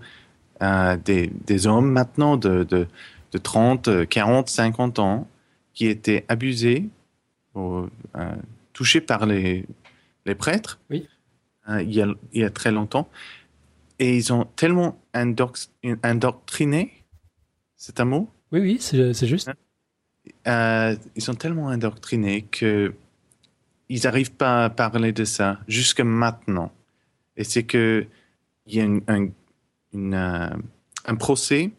euh, 0.63 0.97
des, 1.05 1.31
des, 1.47 1.67
hommes 1.67 1.91
maintenant 1.91 2.37
de, 2.37 2.65
de, 2.65 2.87
de, 3.33 3.39
30, 3.39 4.07
40, 4.07 4.49
50 4.49 4.99
ans 4.99 5.27
qui 5.75 5.87
étaient 5.87 6.25
abusés, 6.29 6.89
ou, 7.55 7.89
euh, 8.17 8.37
touchés 8.73 9.01
par 9.01 9.27
les, 9.27 9.67
les 10.27 10.35
prêtres 10.35 10.81
oui. 10.91 11.07
euh, 11.69 11.83
il, 11.83 11.93
y 11.93 12.03
a, 12.03 12.07
il 12.33 12.41
y 12.41 12.45
a 12.45 12.51
très 12.51 12.71
longtemps. 12.71 13.09
Et 13.99 14.17
ils 14.17 14.33
ont 14.33 14.45
tellement 14.45 15.01
indoctriné, 15.15 16.93
c'est 17.77 18.01
un 18.01 18.05
mot? 18.05 18.31
Oui, 18.51 18.61
oui, 18.61 18.79
c'est 18.81 19.27
juste. 19.27 19.51
Euh, 20.47 20.97
ils 21.15 21.23
sont 21.23 21.35
tellement 21.35 21.69
indoctrinés 21.69 22.43
que 22.43 22.95
ils 23.89 24.03
n'arrivent 24.05 24.33
pas 24.33 24.65
à 24.65 24.71
parler 24.71 25.13
de 25.13 25.25
ça 25.25 25.61
jusqu'à 25.69 26.05
maintenant. 26.05 26.73
Et 27.37 27.45
c'est 27.45 27.65
que 27.65 28.07
il 28.67 28.75
y 28.75 28.81
a 28.81 28.85
une, 28.85 29.03
un, 29.09 29.29
une, 29.93 30.15
euh, 30.15 30.51
un 31.05 31.15
procès 31.17 31.73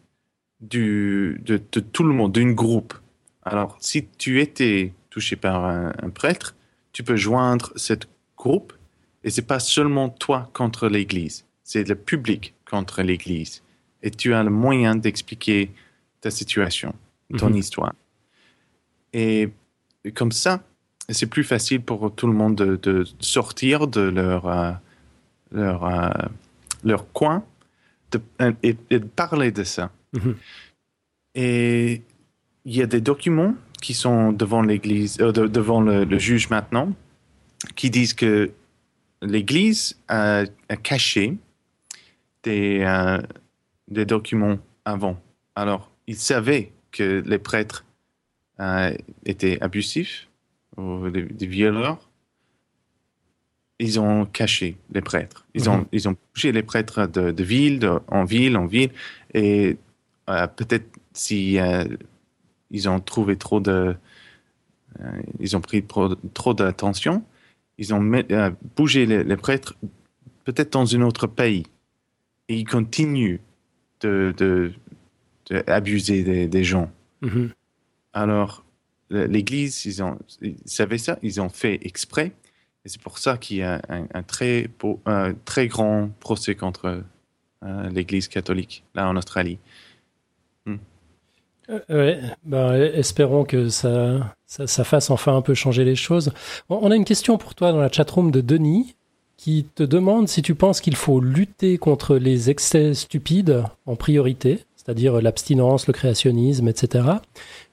du, 0.60 1.40
de, 1.44 1.60
de, 1.72 1.80
tout 1.80 2.04
le 2.04 2.12
monde, 2.12 2.32
d'un 2.32 2.52
groupe. 2.52 2.94
Alors, 3.42 3.76
si 3.80 4.06
tu 4.18 4.40
étais 4.40 4.92
touché 5.14 5.36
par 5.36 5.64
un, 5.64 5.92
un, 6.02 6.10
prêtre, 6.10 6.56
tu 6.92 7.04
peux 7.04 7.14
joindre 7.14 7.72
cette 7.76 8.08
groupe 8.36 8.72
et 9.22 9.30
c'est 9.30 9.46
pas 9.46 9.60
seulement 9.60 10.08
toi 10.08 10.50
contre 10.52 10.88
l'Église, 10.88 11.44
c'est 11.62 11.88
le 11.88 11.94
public 11.94 12.52
contre 12.68 13.00
l'Église. 13.02 13.62
Et 14.02 14.10
tu 14.10 14.34
as 14.34 14.42
le 14.42 14.50
moyen 14.50 14.96
d'expliquer 14.96 15.70
ta 16.20 16.32
situation, 16.32 16.96
ton 17.38 17.50
Mhm. 17.50 17.56
histoire. 17.56 17.94
Et 19.12 19.50
comme 20.16 20.32
ça, 20.32 20.64
c'est 21.08 21.28
plus 21.28 21.44
facile 21.44 21.80
pour 21.80 22.12
tout 22.12 22.26
le 22.26 22.32
monde 22.32 22.56
de, 22.56 22.74
de 22.74 23.06
sortir 23.20 23.86
de 23.86 24.00
leur, 24.00 24.48
euh, 24.48 24.72
leur, 25.52 25.84
euh, 25.84 26.10
leur 26.82 27.12
coin 27.12 27.44
de, 28.10 28.20
et, 28.64 28.76
et, 28.90 28.98
de 28.98 29.06
parler 29.06 29.52
de 29.52 29.62
ça. 29.62 29.92
Mmh. 30.12 30.32
Et 31.36 32.02
il 32.64 32.76
y 32.76 32.82
a 32.82 32.86
des 32.86 33.00
documents 33.00 33.54
qui 33.84 33.92
sont 33.92 34.32
devant 34.32 34.62
l'Église, 34.62 35.18
euh, 35.20 35.30
de, 35.30 35.46
devant 35.46 35.82
le, 35.82 36.04
le, 36.04 36.18
juge 36.18 36.48
maintenant, 36.48 36.94
qui 37.76 37.90
disent 37.90 38.14
que 38.14 38.50
l'Église 39.20 39.98
a, 40.08 40.44
a, 40.70 40.76
caché 40.76 41.36
des, 42.44 42.80
euh, 42.80 43.20
des 43.88 44.06
documents 44.06 44.58
avant. 44.86 45.20
Alors, 45.54 45.90
ils 46.06 46.16
savaient 46.16 46.72
que 46.92 47.22
les 47.26 47.36
prêtres 47.36 47.84
euh, 48.58 48.90
étaient 49.26 49.58
abusifs 49.60 50.28
ou 50.78 51.10
des, 51.10 51.24
des, 51.24 51.46
violeurs. 51.46 52.08
Ils 53.78 54.00
ont 54.00 54.24
caché 54.24 54.78
les 54.94 55.02
prêtres. 55.02 55.44
Ils, 55.52 55.68
ont, 55.68 55.80
-hmm. 55.82 55.96
ils 55.96 56.08
ont 56.08 56.16
poussé 56.32 56.52
les 56.52 56.62
prêtres 56.62 57.06
de, 57.16 57.32
de 57.32 57.44
ville 57.44 57.78
de, 57.80 57.90
en 58.08 58.24
ville 58.24 58.56
en 58.56 58.66
ville. 58.66 58.92
Et 59.34 59.76
peut-être 60.56 60.88
si 61.12 61.58
ils 62.76 62.84
ont 62.88 63.00
trouvé 63.12 63.34
trop 63.46 63.60
de. 63.68 63.78
euh, 65.00 65.22
ils 65.44 65.52
ont 65.56 65.62
pris 65.68 65.80
trop, 65.92 66.08
trop 66.40 66.54
d'attention, 66.54 67.14
ils 67.78 67.90
ont 67.94 68.00
met, 68.12 68.24
euh, 68.30 68.50
bougé 68.76 69.06
les, 69.10 69.22
les 69.30 69.38
prêtres 69.46 69.72
peut-être 70.44 70.72
dans 70.78 70.88
un 70.96 71.02
autre 71.02 71.26
pays. 71.26 71.64
Et 72.48 72.54
ils 72.60 72.68
continuent 72.76 73.40
de, 74.02 74.34
de, 74.36 74.72
de 75.48 75.54
abuser 75.78 76.22
des, 76.30 76.46
des 76.56 76.64
gens. 76.72 76.88
Mm 77.22 77.28
-hmm. 77.28 77.48
Alors, 78.12 78.52
l'Église, 79.10 79.76
ils, 79.90 80.02
ont, 80.06 80.16
ils 80.42 80.56
savaient 80.78 81.02
ça, 81.06 81.14
ils 81.22 81.36
ont 81.44 81.52
fait 81.62 81.76
exprès. 81.90 82.28
Et 82.84 82.88
c'est 82.90 83.02
pour 83.06 83.16
ça 83.24 83.32
qu'il 83.42 83.56
y 83.56 83.62
a 83.62 83.74
un, 83.88 84.06
un 84.18 84.24
très, 84.34 84.68
beau, 84.78 85.00
un 85.06 85.34
très 85.50 85.66
grand 85.74 86.10
procès 86.20 86.54
contre 86.54 86.84
euh, 87.62 87.90
l'Église 87.96 88.28
catholique, 88.28 88.84
là 88.94 89.02
en 89.10 89.16
Australie. 89.16 89.58
Euh, 91.70 91.80
ouais, 91.88 92.20
ben, 92.44 92.74
espérons 92.74 93.44
que 93.44 93.68
ça, 93.68 94.34
ça, 94.46 94.66
ça, 94.66 94.84
fasse 94.84 95.10
enfin 95.10 95.36
un 95.36 95.42
peu 95.42 95.54
changer 95.54 95.84
les 95.84 95.96
choses. 95.96 96.32
On 96.68 96.90
a 96.90 96.96
une 96.96 97.04
question 97.04 97.38
pour 97.38 97.54
toi 97.54 97.72
dans 97.72 97.80
la 97.80 97.90
chatroom 97.90 98.30
de 98.30 98.40
Denis 98.40 98.96
qui 99.36 99.66
te 99.74 99.82
demande 99.82 100.28
si 100.28 100.42
tu 100.42 100.54
penses 100.54 100.80
qu'il 100.80 100.96
faut 100.96 101.20
lutter 101.20 101.78
contre 101.78 102.16
les 102.16 102.50
excès 102.50 102.94
stupides 102.94 103.64
en 103.86 103.96
priorité, 103.96 104.64
c'est-à-dire 104.76 105.20
l'abstinence, 105.20 105.86
le 105.86 105.92
créationnisme, 105.92 106.68
etc. 106.68 107.04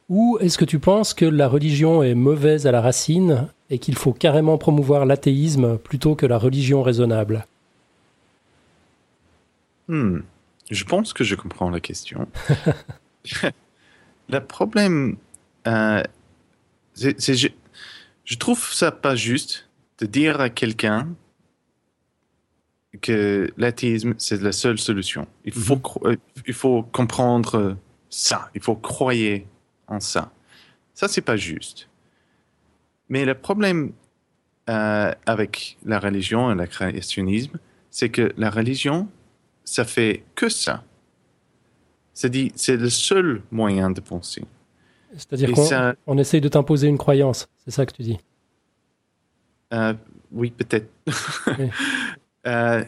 Ou 0.10 0.38
est-ce 0.41 0.58
que 0.58 0.65
tu 0.65 0.80
penses 0.80 1.13
que 1.13 1.25
la 1.25 1.47
religion 1.47 2.04
est 2.04 2.15
mauvaise 2.15 2.67
à 2.67 2.71
la 2.71 2.82
racine 2.82 3.47
et 3.69 3.80
qu'il 3.80 3.95
faut 3.95 4.12
carrément 4.12 4.58
promouvoir 4.58 5.06
l'athéisme 5.06 5.77
plutôt 5.77 6.15
que 6.15 6.25
la 6.25 6.38
religion 6.38 6.84
raisonnable? 6.84 7.45
Hmm. 9.88 10.19
Je 10.69 10.84
pense 10.84 11.13
que 11.13 11.23
je 11.23 11.36
comprends 11.36 11.69
la 11.69 11.80
question. 11.80 12.27
le 14.32 14.39
problème, 14.39 15.17
euh, 15.67 16.04
c'est 16.94 17.34
je, 17.36 17.48
je 18.26 18.36
trouve 18.36 18.72
ça 18.74 18.91
pas 18.91 19.15
juste 19.15 19.70
de 20.00 20.06
dire 20.06 20.41
à 20.41 20.50
quelqu'un 20.50 21.10
que 23.02 23.52
l'athéisme, 23.58 24.13
c'est 24.17 24.41
la 24.41 24.52
seule 24.52 24.78
solution. 24.78 25.28
Il 25.46 25.54
faut, 25.54 25.76
mm 25.76 25.80
-hmm. 25.80 26.17
il 26.48 26.54
faut 26.54 26.84
comprendre 26.84 27.78
ça. 28.10 28.50
Il 28.56 28.62
faut 28.62 28.76
croire 28.76 29.39
en 29.88 30.00
ça. 30.00 30.32
Ça, 30.94 31.08
c'est 31.08 31.26
pas 31.32 31.38
juste. 31.38 31.88
Mais 33.10 33.26
le 33.26 33.34
problème 33.34 33.91
euh, 34.70 35.12
avec 35.26 35.78
la 35.86 36.00
religion 36.00 36.52
et 36.52 36.56
le 36.56 36.67
créationnisme, 36.67 37.58
c'est 37.89 38.10
que 38.10 38.34
la 38.38 38.50
religion, 38.50 39.08
ça 39.63 39.84
fait 39.86 40.24
que 40.36 40.50
ça. 40.50 40.84
C'est-à-dire, 42.13 42.52
c'est 42.56 42.78
le 42.78 42.89
seul 42.89 43.41
moyen 43.52 43.89
de 43.91 44.02
penser. 44.02 44.43
C'est-à-dire 45.15 45.52
qu'on 45.52 45.65
ça... 45.65 45.95
on 46.08 46.17
essaye 46.17 46.41
de 46.41 46.47
t'imposer 46.50 46.88
une 46.88 46.97
croyance, 46.97 47.47
c'est 47.63 47.71
ça 47.71 47.86
que 47.86 47.93
tu 47.93 48.04
dis 48.04 48.19
euh, 49.74 49.93
Oui, 50.32 50.52
peut-être. 50.52 50.89
Oui. 51.60 51.69
euh, 52.47 52.84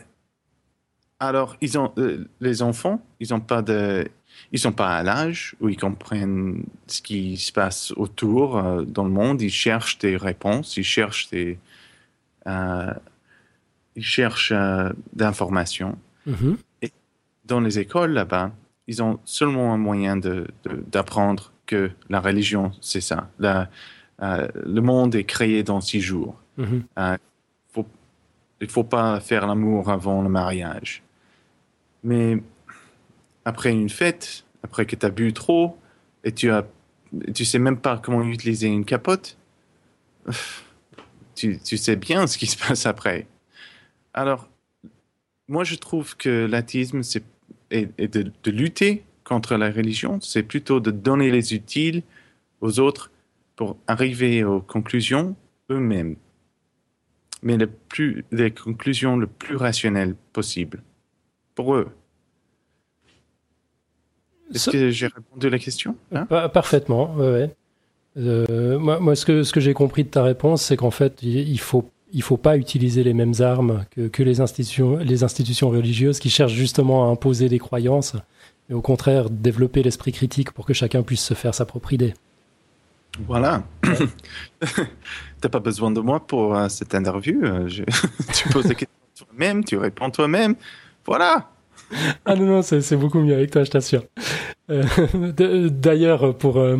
alors, 1.19 1.55
ils 1.61 1.77
ont, 1.77 1.91
euh, 1.97 2.25
les 2.41 2.61
enfants, 2.61 3.01
ils 3.19 3.29
n'ont 3.31 3.39
pas 3.39 3.61
de, 3.61 4.07
ils 4.51 4.59
sont 4.59 4.71
pas 4.71 4.97
à 4.97 5.03
l'âge 5.03 5.55
où 5.59 5.69
ils 5.69 5.77
comprennent 5.77 6.65
ce 6.87 7.01
qui 7.01 7.37
se 7.37 7.51
passe 7.51 7.91
autour 7.95 8.57
euh, 8.57 8.83
dans 8.83 9.03
le 9.03 9.09
monde. 9.09 9.41
Ils 9.41 9.49
cherchent 9.49 9.99
des 9.99 10.17
réponses, 10.17 10.77
ils 10.77 10.83
cherchent 10.83 11.29
des, 11.29 11.57
euh, 12.47 12.93
ils 13.95 14.03
cherchent 14.03 14.51
euh, 14.51 14.89
d'informations. 15.13 15.97
Mm 16.25 16.33
-hmm. 16.33 16.57
Et 16.81 16.91
dans 17.45 17.61
les 17.61 17.79
écoles 17.79 18.13
là-bas, 18.13 18.51
ils 18.87 19.01
ont 19.01 19.19
seulement 19.25 19.73
un 19.73 19.77
moyen 19.77 20.17
d'apprendre 20.87 21.51
que 21.65 21.91
la 22.09 22.19
religion, 22.19 22.71
c'est 22.81 23.01
ça. 23.01 23.29
La, 23.39 23.69
le 24.19 24.81
monde 24.81 25.15
est 25.15 25.23
créé 25.23 25.63
dans 25.63 25.81
six 25.81 26.01
jours. 26.01 26.35
Mm 26.57 26.63
-hmm. 26.63 27.17
faut, 27.73 27.87
il 28.61 28.69
faut 28.69 28.83
pas 28.83 29.19
faire 29.19 29.47
l'amour 29.47 29.89
avant 29.89 30.21
le 30.21 30.29
mariage. 30.29 31.01
Mais 32.03 32.43
après 33.45 33.71
une 33.71 33.89
fête, 33.89 34.45
après 34.61 34.85
que 34.85 34.95
tu 34.95 35.05
as 35.05 35.09
bu 35.09 35.33
trop 35.33 35.77
et 36.23 36.31
tu 36.31 36.51
as 36.51 36.65
tu 37.33 37.45
sais 37.45 37.59
même 37.59 37.77
pas 37.77 37.97
comment 37.97 38.23
utiliser 38.23 38.67
une 38.67 38.85
capote, 38.85 39.37
tu, 41.35 41.59
tu 41.59 41.77
sais 41.77 41.95
bien 41.95 42.27
ce 42.27 42.37
qui 42.37 42.47
se 42.47 42.57
passe 42.57 42.85
après. 42.85 43.27
Alors, 44.13 44.49
moi 45.47 45.63
je 45.63 45.75
trouve 45.75 46.15
que 46.17 46.45
l'athéisme 46.45 47.03
c'est 47.03 47.23
et, 47.73 47.89
et 47.97 48.07
de, 48.07 48.31
de, 48.43 48.51
lutter 48.51 49.03
contre 49.23 49.57
la 49.57 49.71
religion, 49.71 50.21
c'est 50.21 50.43
plutôt 50.43 50.79
de 50.79 50.91
donner 50.91 51.31
les 51.31 51.53
utiles 51.53 52.03
aux 52.61 52.79
autres 52.79 53.11
pour 53.55 53.77
arriver 53.87 54.43
aux 54.43 54.61
conclusions 54.61 55.35
eux-mêmes, 55.69 56.15
mais 57.41 57.57
le 57.57 57.67
plus, 57.67 58.23
les 58.31 58.51
conclusions 58.51 59.17
le 59.17 59.27
plus 59.27 59.55
rationnelles 59.55 60.15
possible 60.31 60.81
pour 61.55 61.75
eux. 61.75 61.89
Est-ce 64.53 64.69
que 64.69 64.89
j'ai 64.91 65.07
répondu 65.07 65.47
à 65.47 65.49
la 65.49 65.59
question 65.59 65.95
hein 66.13 66.25
Pa- 66.25 66.47
Parfaitement, 66.49 67.15
ouais. 67.15 67.49
Euh, 68.17 68.77
moi, 68.77 68.99
moi, 68.99 69.15
ce 69.15 69.25
que, 69.25 69.43
ce 69.43 69.51
que 69.51 69.59
j'ai 69.59 69.73
compris 69.73 70.03
de 70.03 70.09
ta 70.09 70.21
réponse, 70.21 70.61
c'est 70.61 70.77
qu'en 70.77 70.91
fait, 70.91 71.23
il 71.23 71.49
il 71.49 71.59
faut, 71.59 71.89
il 72.13 72.21
faut 72.21 72.37
pas 72.37 72.57
utiliser 72.57 73.03
les 73.03 73.13
mêmes 73.13 73.33
armes 73.39 73.85
que, 73.91 74.07
que 74.07 74.23
les, 74.23 74.39
institutions, 74.41 74.97
les 74.97 75.23
institutions 75.23 75.69
religieuses 75.69 76.19
qui 76.19 76.29
cherchent 76.29 76.53
justement 76.53 77.07
à 77.07 77.11
imposer 77.11 77.49
des 77.49 77.59
croyances, 77.59 78.15
mais 78.69 78.75
au 78.75 78.81
contraire, 78.81 79.29
développer 79.29 79.83
l'esprit 79.83 80.11
critique 80.11 80.51
pour 80.51 80.65
que 80.65 80.73
chacun 80.73 81.03
puisse 81.03 81.23
se 81.23 81.33
faire 81.33 81.53
sa 81.55 81.65
propre 81.65 81.91
idée. 81.93 82.13
Voilà. 83.27 83.63
T'as 85.41 85.49
pas 85.49 85.59
besoin 85.59 85.91
de 85.91 85.99
moi 85.99 86.19
pour 86.25 86.55
euh, 86.55 86.69
cette 86.69 86.95
interview. 86.95 87.43
euh, 87.43 87.67
je- 87.67 87.83
tu 88.33 88.49
poses 88.49 88.65
des 88.65 88.75
questions 88.75 88.87
toi-même, 89.17 89.63
tu 89.63 89.77
réponds 89.77 90.09
toi-même. 90.09 90.55
Voilà. 91.05 91.49
Ah 92.25 92.35
non, 92.35 92.45
non, 92.45 92.61
c'est 92.63 92.95
beaucoup 92.95 93.19
mieux 93.19 93.35
avec 93.35 93.51
toi, 93.51 93.63
je 93.63 93.69
t'assure. 93.71 94.03
Euh, 94.71 94.83
D'ailleurs, 95.69 96.35
pour, 96.35 96.57
euh, 96.57 96.77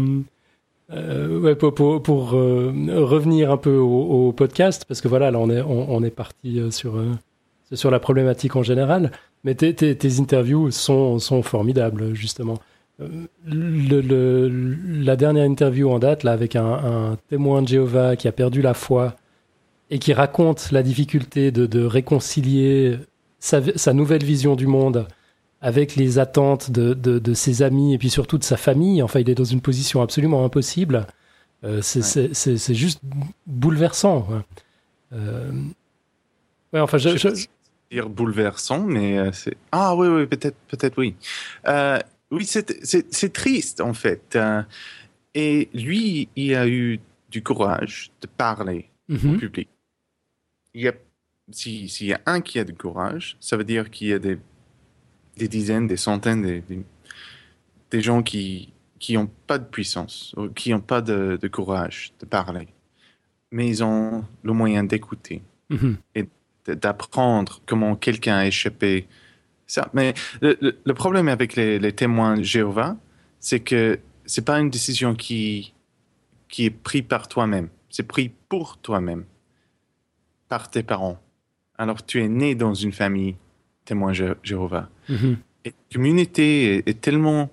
euh, 0.95 1.56
pour, 1.56 2.36
euh, 2.36 2.73
revenir 2.97 3.51
un 3.51 3.58
peu 3.58 3.75
au, 3.75 4.32
podcast, 4.32 4.86
parce 4.88 5.01
que 5.01 5.08
voilà, 5.08 5.32
là, 5.32 5.39
on 5.39 6.03
est, 6.03 6.10
parti 6.12 6.60
euh, 6.60 6.69
sur, 6.71 7.91
la 7.91 7.99
problématique 7.99 8.56
en 8.56 8.63
général, 8.63 9.12
mais 9.43 9.56
tes, 9.56 10.19
interviews 10.19 10.71
sont, 10.71 11.19
formidables, 11.41 12.13
justement. 12.13 12.60
La 13.47 15.15
dernière 15.15 15.45
interview 15.45 15.89
en 15.89 15.99
date, 15.99 16.23
là, 16.23 16.32
avec 16.32 16.56
un, 16.56 17.17
témoin 17.29 17.62
de 17.62 17.67
Jéhovah 17.67 18.15
qui 18.15 18.27
a 18.27 18.32
perdu 18.32 18.62
la 18.62 18.73
foi 18.73 19.15
et 19.89 19.99
qui 19.99 20.13
raconte 20.13 20.71
la 20.71 20.84
difficulté 20.84 21.51
de, 21.51 21.86
réconcilier 21.86 22.97
sa 23.39 23.93
nouvelle 23.93 24.23
vision 24.23 24.56
du 24.56 24.67
monde 24.67 25.08
avec 25.63 25.95
les 25.95 26.19
attentes 26.19 26.69
de, 26.69 26.93
de, 26.93 27.17
de 27.19 27.34
ses 27.34 27.62
amis 27.63 27.93
et 27.93 27.97
puis 27.97 28.10
surtout 28.12 28.38
de 28.38 28.43
sa 28.43 28.58
famille. 28.58 29.02
Enfin, 29.02 29.19
il 29.21 29.30
est 29.30 29.36
dans 29.36 29.43
une 29.45 29.62
position 29.62 30.02
absolument 30.02 30.43
impossible. 30.45 31.08
Euh, 31.63 31.82
c'est 31.82 31.99
Ouais. 31.99 32.06
c'est- 32.06 32.34
c'est- 32.34 32.58
c'est 32.58 32.76
juste 32.76 32.99
bouleversant. 33.47 34.28
Euh, 35.13 35.52
ouais, 36.73 36.80
enfin, 36.82 36.97
je, 36.97 37.15
si 37.17 37.47
dire 37.91 38.10
bouleversant, 38.10 38.84
mais 38.84 39.17
euh, 39.17 39.32
c'est. 39.32 39.56
Ah 39.71 39.95
oui, 39.95 40.08
oui, 40.08 40.26
peut-être, 40.28 40.58
peut-être 40.67 40.97
oui. 40.97 41.15
Euh, 41.67 41.97
oui, 42.32 42.45
c'est, 42.45 42.84
c'est, 42.86 43.06
c'est 43.13 43.32
triste 43.32 43.80
en 43.82 43.93
fait. 43.93 44.36
Euh, 44.36 44.62
et 45.36 45.69
lui, 45.73 46.28
il 46.36 46.56
a 46.56 46.67
eu 46.67 46.99
du 47.30 47.41
courage 47.41 48.12
de 48.21 48.28
parler 48.28 48.89
au 49.10 49.13
Mhm. 49.13 49.38
public. 49.38 49.69
Il 50.73 50.82
y 50.82 50.88
a, 50.88 50.93
si- 51.52 51.88
s'il 51.88 52.08
y 52.08 52.13
a 52.13 52.21
un 52.26 52.41
qui 52.41 52.60
a 52.60 52.63
du 52.63 52.73
courage, 52.73 53.38
ça 53.39 53.56
veut 53.56 53.63
dire 53.63 53.89
qu'il 53.91 54.08
y 54.08 54.13
a 54.13 54.19
des, 54.19 54.38
des 55.38 55.48
dizaines, 55.48 55.88
des 55.88 55.98
centaines, 55.98 56.41
des, 56.41 56.62
des, 56.62 56.84
des 57.91 58.02
gens 58.02 58.22
qui 58.24 58.69
qui 59.00 59.15
n'ont 59.15 59.30
pas 59.48 59.58
de 59.58 59.65
puissance, 59.65 60.34
ou 60.38 60.48
qui 60.48 60.72
n'ont 60.72 60.80
pas 60.80 61.02
de, 61.02 61.38
de 61.41 61.48
courage 61.50 62.13
de 62.22 62.26
parler, 62.26 62.69
mais 63.52 63.67
ils 63.67 63.84
ont 63.84 64.24
le 64.43 64.54
moyen 64.54 64.84
d'écouter 64.86 65.41
Mhm. 65.69 65.98
d- 66.15 66.30
d'apprendre 66.76 67.62
comment 67.65 67.96
quelqu'un 67.98 68.38
a 68.38 68.46
échappé. 68.48 69.08
Ça. 69.67 69.89
Mais 69.93 70.13
le, 70.41 70.58
le- 70.62 70.93
problème 70.93 71.28
avec 71.28 71.56
les, 71.56 71.80
les 71.80 71.91
témoins 71.93 72.41
Jéhovah, 72.41 72.96
c'est 73.39 73.60
que 73.60 74.00
c'est 74.26 74.46
pas 74.46 74.60
une 74.60 74.69
décision 74.69 75.15
qui, 75.15 75.74
qui 76.48 76.65
est 76.65 76.69
prise 76.69 77.04
par 77.08 77.28
toi-même. 77.28 77.67
C'est 77.89 78.08
pris 78.08 78.30
pour 78.48 78.78
toi-même, 78.78 79.26
par 80.48 80.69
tes 80.69 80.84
parents. 80.84 81.19
Alors 81.78 82.06
tu 82.06 82.22
es 82.22 82.30
né 82.30 82.56
dans 82.56 82.74
une 82.74 82.91
famille 82.93 83.36
témoin 83.86 84.12
Jé- 84.13 84.36
Jéhovah. 84.43 84.89
Mhm. 85.10 85.38
Et 85.65 85.69
la 85.69 85.96
communauté 85.96 86.76
est, 86.78 86.89
est 86.89 87.02
tellement 87.02 87.50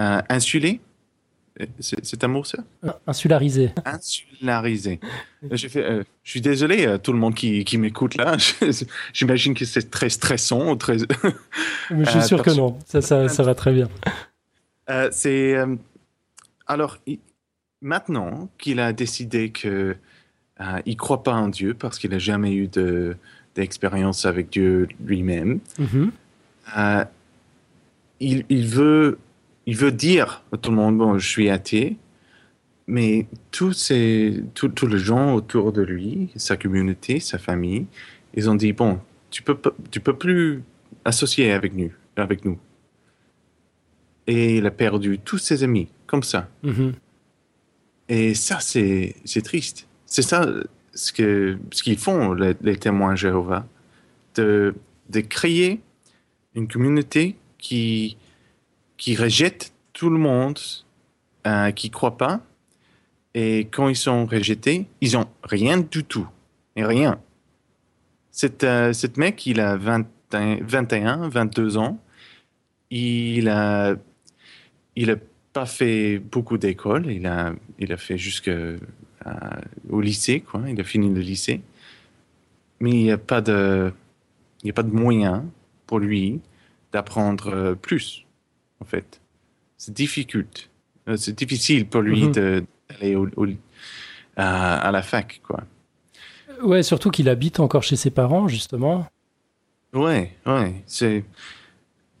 euh, 0.00 0.20
insulée. 0.28 0.80
C'est 1.80 2.04
c'est 2.04 2.22
un 2.22 2.28
mot 2.28 2.44
ça? 2.44 2.58
Insularisé. 3.06 3.70
insularisé. 3.84 5.00
Euh, 5.42 6.04
je 6.22 6.30
suis 6.30 6.40
désolé, 6.40 6.86
euh, 6.86 6.98
tout 6.98 7.12
le 7.12 7.18
monde 7.18 7.34
qui, 7.34 7.64
qui 7.64 7.78
m'écoute 7.78 8.16
là. 8.16 8.36
J'imagine 9.12 9.54
que 9.54 9.64
c'est 9.64 9.90
très 9.90 10.08
stressant. 10.08 10.76
Très... 10.76 10.96
Mais 11.90 12.04
je 12.04 12.10
suis 12.10 12.18
Euh, 12.20 12.22
sûr 12.22 12.42
que 12.42 12.50
non. 12.50 12.78
Ça, 12.86 13.00
ça, 13.02 13.28
ça 13.28 13.42
va 13.42 13.56
très 13.56 13.72
bien. 13.72 13.88
Euh, 14.88 15.08
c'est 15.10 15.56
euh, 15.56 15.74
alors 16.68 16.98
il- 17.06 17.18
maintenant 17.82 18.48
qu'il 18.58 18.78
a 18.78 18.92
décidé 18.92 19.50
que 19.50 19.96
euh, 20.60 20.78
il 20.86 20.96
croit 20.96 21.24
pas 21.24 21.34
en 21.34 21.48
Dieu 21.48 21.74
parce 21.74 21.98
qu'il 21.98 22.14
a 22.14 22.18
jamais 22.18 22.54
eu 22.54 22.68
de 22.68 23.16
d'expérience 23.58 24.24
avec 24.24 24.50
Dieu 24.50 24.88
lui-même. 25.04 25.58
Mhm. 25.78 26.12
Euh, 26.76 27.04
il, 28.20 28.44
il 28.48 28.66
veut 28.66 29.18
il 29.66 29.76
veut 29.76 29.92
dire 29.92 30.42
à 30.52 30.56
tout 30.56 30.70
le 30.70 30.76
monde 30.76 30.98
bon 30.98 31.18
je 31.18 31.28
suis 31.28 31.48
athée 31.50 31.96
mais 32.86 33.26
tous 33.50 33.72
ces 33.72 34.42
tous 34.54 34.86
les 34.86 34.98
gens 34.98 35.34
autour 35.34 35.72
de 35.72 35.82
lui 35.82 36.30
sa 36.36 36.56
communauté 36.56 37.20
sa 37.20 37.38
famille 37.38 37.86
ils 38.34 38.48
ont 38.50 38.54
dit 38.54 38.72
bon 38.72 38.98
tu 39.30 39.42
peux 39.42 39.56
tu 39.90 40.00
peux 40.00 40.16
plus 40.16 40.62
associer 41.04 41.52
avec 41.52 41.74
nous 41.74 41.92
avec 42.16 42.44
nous 42.44 42.58
et 44.26 44.56
il 44.58 44.66
a 44.66 44.70
perdu 44.70 45.18
tous 45.18 45.38
ses 45.38 45.62
amis 45.62 45.88
comme 46.06 46.22
ça 46.22 46.48
Mhm. 46.62 46.92
et 48.08 48.34
ça 48.34 48.58
c'est 48.60 49.14
c'est 49.24 49.42
triste 49.42 49.86
c'est 50.06 50.22
ça 50.32 50.40
ce 50.98 51.12
que 51.12 51.58
ce 51.72 51.82
qu'ils 51.82 51.98
font 51.98 52.32
les, 52.32 52.54
les 52.60 52.76
témoins 52.76 53.14
Jéhovah 53.14 53.64
de 54.34 54.74
de 55.08 55.20
créer 55.20 55.80
une 56.54 56.68
communauté 56.68 57.36
qui, 57.58 58.16
qui 58.96 59.16
rejette 59.16 59.72
tout 59.92 60.10
le 60.10 60.18
monde 60.18 60.58
euh, 61.46 61.70
qui 61.70 61.88
ne 61.88 61.92
croit 61.92 62.16
pas. 62.16 62.40
Et 63.34 63.60
quand 63.70 63.88
ils 63.88 63.96
sont 63.96 64.26
rejetés, 64.26 64.86
ils 65.00 65.16
ont 65.16 65.26
rien 65.42 65.78
du 65.78 66.04
tout. 66.04 66.28
Et 66.76 66.84
rien. 66.84 67.20
Cet, 68.30 68.64
euh, 68.64 68.92
cet 68.92 69.16
mec, 69.16 69.46
il 69.46 69.60
a 69.60 69.76
21, 69.76 70.58
21 70.62 71.28
22 71.28 71.76
ans. 71.76 71.98
Il 72.90 73.48
a, 73.48 73.94
il 74.96 75.10
a 75.10 75.16
pas 75.52 75.66
fait 75.66 76.18
beaucoup 76.18 76.58
d'école. 76.58 77.10
Il 77.10 77.26
a, 77.26 77.52
il 77.78 77.92
a 77.92 77.96
fait 77.96 78.18
jusqu'au 78.18 78.76
au 79.90 80.00
lycée, 80.00 80.40
quoi. 80.40 80.62
Il 80.68 80.80
a 80.80 80.84
fini 80.84 81.12
le 81.12 81.20
lycée. 81.20 81.60
Mais 82.80 82.90
il 82.90 83.02
n'y 83.02 83.10
a 83.12 83.18
pas 83.18 83.40
de, 83.40 83.92
il 84.62 84.66
n'y 84.66 84.70
a 84.70 84.74
pas 84.74 84.82
de 84.84 84.92
moyen 84.94 85.44
pour 85.86 85.98
lui 85.98 86.40
d'apprendre 86.92 87.48
euh, 87.52 87.74
plus, 87.74 88.24
en 88.80 88.84
fait. 88.84 89.20
C'est 89.76 89.92
difficile. 89.94 90.46
Euh, 91.08 91.16
C'est 91.16 91.36
difficile 91.36 91.86
pour 91.86 92.02
lui 92.02 92.24
Mhm. 92.24 92.32
d'aller 92.32 93.16
au- 93.16 93.28
au- 93.36 93.46
à, 94.36 94.78
à 94.78 94.90
la 94.92 95.02
fac, 95.02 95.40
quoi. 95.46 95.60
Ouais, 96.62 96.82
surtout 96.82 97.10
qu'il 97.10 97.28
habite 97.28 97.60
encore 97.60 97.82
chez 97.82 97.96
ses 97.96 98.10
parents, 98.10 98.48
justement. 98.48 99.06
Ouais, 99.92 100.32
ouais. 100.46 100.82
C'est. 100.86 101.24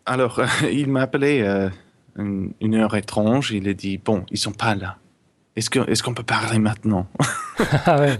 Alors, 0.06 0.40
il 0.72 0.88
m'a 0.88 1.02
appelé 1.02 1.40
euh, 1.42 1.68
une, 2.16 2.52
une 2.60 2.74
heure 2.74 2.96
étrange. 2.96 3.52
Il 3.52 3.68
a 3.68 3.74
dit 3.74 3.98
bon, 3.98 4.24
ils 4.30 4.38
sont 4.38 4.52
pas 4.52 4.74
là. 4.74 4.98
Est-ce 5.58 6.02
qu'on 6.02 6.14
peut 6.14 6.22
parler 6.22 6.58
maintenant? 6.58 7.06
Ah 7.86 7.98
ouais. 7.98 8.16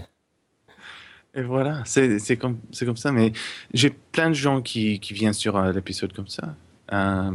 Et 1.33 1.41
voilà, 1.41 1.83
c'est 1.85 2.37
comme, 2.37 2.59
ça. 2.97 3.13
Mais 3.13 3.31
j'ai 3.73 3.91
plein 4.11 4.27
de 4.29 4.33
gens 4.33 4.61
qui, 4.61 4.99
qui 4.99 5.13
viennent 5.13 5.31
sur 5.31 5.55
euh, 5.55 5.71
l'épisode 5.71 6.11
comme 6.11 6.27
ça. 6.27 6.55
Euh, 6.91 7.31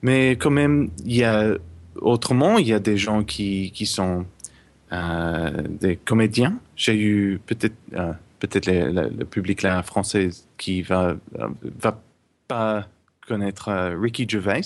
mais 0.00 0.30
quand 0.30 0.50
même, 0.50 0.90
il 1.04 1.16
y 1.16 1.24
a 1.24 1.56
autrement, 1.96 2.56
il 2.56 2.68
y 2.68 2.72
a 2.72 2.78
des 2.78 2.96
gens 2.96 3.22
qui, 3.22 3.70
qui 3.72 3.84
sont 3.84 4.24
euh, 4.92 5.50
des 5.68 5.96
comédiens. 5.96 6.58
J'ai 6.74 6.98
eu 6.98 7.40
peut-être 7.44 7.76
peut-être 8.38 8.66
le, 8.66 9.24
public 9.26 9.60
là 9.60 9.82
français 9.82 10.30
qui 10.56 10.80
va 10.80 11.16
va 11.78 12.02
pas 12.48 12.88
connaître 13.26 13.70
Ricky 14.00 14.26
Gervais, 14.26 14.62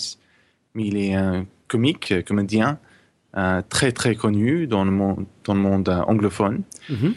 mais 0.73 0.87
il 0.87 0.95
est 0.95 1.13
un 1.13 1.45
comique, 1.67 2.13
comédien 2.25 2.79
euh, 3.37 3.61
très 3.67 3.91
très 3.91 4.15
connu 4.15 4.65
dans 4.67 4.85
le 4.85 4.91
monde 4.91 5.25
dans 5.43 5.53
le 5.53 5.59
monde 5.59 5.89
euh, 5.89 6.01
anglophone 6.03 6.61
Mhm. 6.89 7.13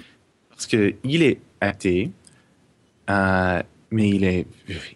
parce 0.50 0.66
qu'il 0.66 1.22
est 1.22 1.38
athée, 1.60 2.10
euh, 3.10 3.62
mais 3.90 4.08
il 4.10 4.24
est, 4.24 4.46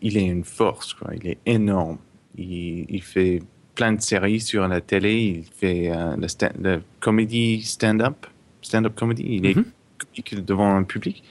il 0.03 0.17
est 0.17 0.27
une 0.27 0.45
force, 0.45 0.95
quoi. 0.95 1.11
il 1.15 1.27
est 1.29 1.39
énorme. 1.47 1.99
Il, 2.37 2.87
il 2.89 3.03
fait 3.03 3.41
plein 3.75 3.93
de 3.93 4.01
séries 4.03 4.41
sur 4.41 4.67
la 4.69 4.81
télé, 4.81 5.15
il 5.15 5.45
fait 5.45 5.91
euh, 5.91 6.17
le, 6.17 6.27
sta- 6.27 6.53
le 6.61 6.83
comédie 7.01 7.63
stand-up, 7.63 8.27
stand-up 8.61 8.95
comedy, 8.95 9.25
il 9.29 9.47
est 9.47 9.57
Mhm. 9.57 10.45
devant 10.45 10.75
un 10.77 10.83
public. 10.83 11.23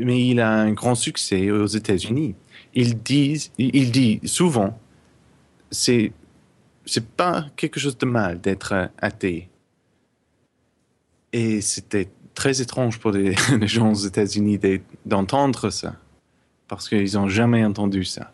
Mais 0.00 0.28
il 0.28 0.38
a 0.40 0.50
un 0.52 0.72
grand 0.72 0.94
succès 0.94 1.50
aux 1.50 1.66
États-Unis. 1.66 2.34
Il 2.74 3.02
dit, 3.02 3.50
il 3.58 3.74
il 3.74 3.90
dit 3.90 4.20
souvent, 4.24 4.78
c'est 5.72 6.12
c'est 6.88 7.06
pas 7.06 7.46
quelque 7.56 7.78
chose 7.78 7.98
de 7.98 8.06
mal 8.06 8.40
d'être 8.40 8.90
athée. 8.98 9.48
Et 11.32 11.60
c'était 11.60 12.08
très 12.34 12.62
étrange 12.62 12.98
pour 12.98 13.10
les, 13.10 13.34
gens 13.66 13.90
aux 13.90 14.06
États-Unis 14.06 14.58
d'entendre 15.04 15.70
ça, 15.70 15.96
parce 16.66 16.88
qu'ils 16.88 17.14
n'ont 17.14 17.28
jamais 17.28 17.64
entendu 17.64 18.04
ça. 18.04 18.32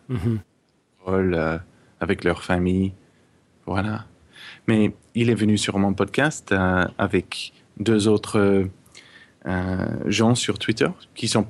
Euh, 1.06 1.58
avec 2.00 2.24
leur 2.24 2.42
famille, 2.42 2.92
voilà. 3.66 4.06
Mais 4.68 4.94
il 5.14 5.30
est 5.30 5.34
venu 5.34 5.58
sur 5.58 5.78
mon 5.78 5.92
podcast 5.94 6.52
euh, 6.52 6.84
avec 6.98 7.52
deux 7.78 8.08
autres 8.08 8.68
euh, 9.46 9.86
gens 10.06 10.34
sur 10.34 10.58
Twitter 10.58 10.88
qui 11.14 11.28
sont 11.28 11.46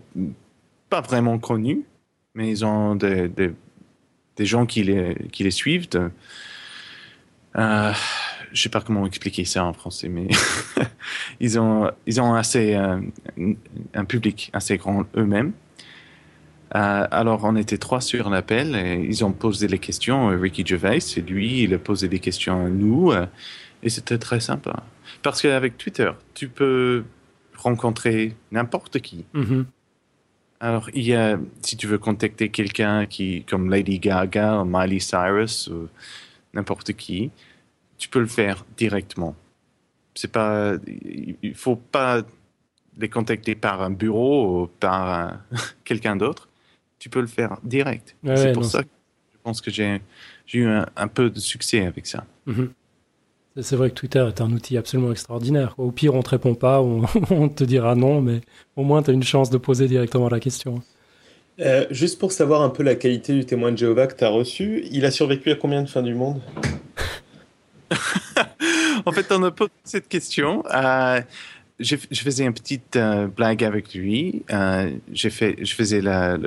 pas 0.91 1.01
vraiment 1.01 1.39
connus, 1.39 1.85
mais 2.35 2.51
ils 2.51 2.65
ont 2.65 2.95
des, 2.97 3.29
des, 3.29 4.47
gens 4.47 4.67
qui 4.67 4.83
les, 4.85 5.29
qui 5.33 5.45
les 5.45 5.51
suivent. 5.51 5.89
De, 5.89 6.11
euh, 7.57 7.93
je 8.53 8.63
sais 8.63 8.69
pas 8.69 8.81
comment 8.81 9.07
expliquer 9.07 9.45
ça 9.45 9.65
en 9.65 9.73
français, 9.73 10.09
mais 10.09 10.29
ils 11.41 11.59
ont 11.59 11.91
ils 12.07 12.21
ont 12.21 12.35
assez 12.35 12.75
un 12.75 14.05
public 14.05 14.51
assez 14.53 14.77
grand 14.77 15.05
eux-mêmes 15.17 15.53
euh, 16.75 17.07
alors, 17.11 17.45
on 17.45 17.55
était 17.57 17.79
trois 17.79 18.01
sur 18.01 18.31
l'appel 18.31 18.75
et 18.75 19.05
ils 19.05 19.25
ont 19.25 19.33
posé 19.33 19.69
les 19.69 19.79
questions. 19.79 20.31
Euh, 20.31 20.37
Ricky 20.37 20.67
Gervais, 20.67 21.01
c'est 21.01 21.21
lui, 21.21 21.63
il 21.63 21.75
a 21.75 21.79
posé 21.79 22.09
des 22.09 22.19
questions 22.19 22.67
à 22.67 22.69
nous 22.69 23.13
euh, 23.13 23.27
et 23.83 23.91
c'était 23.91 24.19
très 24.19 24.41
sympa. 24.41 24.83
Parce 25.23 25.41
qu'avec 25.41 25.79
Twitter, 25.79 26.11
tu 26.35 26.49
peux 26.49 27.05
rencontrer 27.57 28.35
n'importe 28.51 29.01
qui. 29.01 29.25
Mm-hmm. 29.35 29.65
Alors, 30.61 30.91
il 30.95 31.05
y 31.05 31.15
a, 31.15 31.39
si 31.63 31.77
tu 31.77 31.87
veux 31.87 31.99
contacter 31.99 32.49
quelqu'un 32.49 33.07
qui, 33.07 33.45
comme 33.45 33.71
Lady 33.71 34.01
Gaga 34.01 34.61
ou 34.61 34.65
Miley 34.65 34.99
Cyrus 34.99 35.69
ou 35.69 35.89
n'importe 36.55 36.93
qui, 36.95 37.31
tu 37.99 38.09
peux 38.09 38.21
le 38.21 38.27
faire 38.27 38.65
directement. 38.77 39.35
C'est 40.15 40.31
pas, 40.31 40.75
il 41.43 41.55
faut 41.55 41.77
pas 41.77 42.23
les 42.97 43.09
contacter 43.09 43.55
par 43.55 43.83
un 43.83 43.91
bureau 43.91 44.63
ou 44.63 44.67
par 44.67 45.41
quelqu'un 45.85 46.17
d'autre 46.17 46.49
tu 47.05 47.11
peux 47.11 47.21
le 47.21 47.27
faire 47.27 47.59
direct. 47.63 48.17
c'est 48.25 48.53
pour 48.53 48.65
ça 48.65 48.83
que 48.83 48.89
je 49.31 49.39
pense 49.43 49.61
que 49.61 49.71
j'ai 49.71 50.01
eu 50.55 50.67
un, 50.67 51.09
peu 51.09 51.29
de 51.29 51.39
succès 51.39 51.85
avec 51.85 52.07
ça. 52.07 52.25
Mhm. 52.47 52.71
C'est 53.61 53.77
vrai 53.77 53.91
que 53.91 53.95
Twitter 53.95 54.27
est 54.27 54.41
un 54.41 54.51
outil 54.51 54.79
absolument 54.79 55.13
extraordinaire. 55.13 55.75
Au 55.77 55.93
pire, 55.93 56.15
on 56.15 56.23
te 56.23 56.31
répond 56.31 56.55
pas, 56.55 56.81
on, 56.81 57.03
on 57.31 57.51
te 57.51 57.63
dira 57.63 57.95
non, 57.95 58.23
mais 58.23 58.41
au 58.75 58.85
moins 58.85 59.03
tu 59.03 59.11
as 59.11 59.13
une 59.13 59.23
chance 59.23 59.51
de 59.51 59.59
poser 59.59 59.87
directement 59.87 60.31
la 60.31 60.41
question. 60.41 60.83
Euh, 61.61 61.87
juste 61.91 62.19
pour 62.19 62.33
savoir 62.33 62.63
un 62.63 62.71
peu 62.71 62.83
la 62.83 62.97
qualité 62.97 63.33
du 63.33 63.45
témoin 63.47 63.71
de 63.71 63.79
Jéhovah 63.79 64.09
que 64.09 64.17
tu 64.17 64.25
as 64.25 64.29
reçu, 64.29 64.85
il 64.91 65.05
a 65.05 65.11
survécu 65.11 65.51
à 65.51 65.55
combien 65.55 65.83
de 65.83 65.89
fins 65.89 66.03
du 66.03 66.15
monde? 66.15 66.41
En 69.07 69.13
fait, 69.13 69.31
on 69.33 69.43
a 69.43 69.51
posé 69.51 69.71
cette 69.83 70.09
question. 70.09 70.65
Euh, 70.73 71.21
je, 71.79 71.97
faisais 71.97 72.45
une 72.47 72.55
petite 72.55 72.97
euh, 72.97 73.27
blague 73.27 73.63
avec 73.63 73.93
lui. 73.93 74.45
fait, 74.49 75.57
je 75.61 75.75
faisais 75.75 76.01
la, 76.01 76.39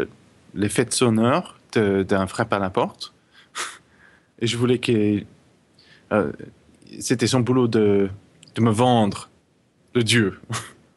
l'effet 0.55 0.87
sonore 0.89 1.59
d'un 1.73 2.25
frappe 2.25 2.51
à 2.53 2.57
la 2.57 2.71
porte. 2.71 3.13
Et 4.39 4.47
je 4.47 4.57
voulais 4.57 4.79
que. 4.79 5.21
C'était 6.99 7.27
son 7.27 7.41
boulot 7.41 7.67
de, 7.67 8.09
de, 8.55 8.61
me 8.61 8.71
vendre 8.71 9.29
le 9.93 10.01
Dieu. 10.01 10.39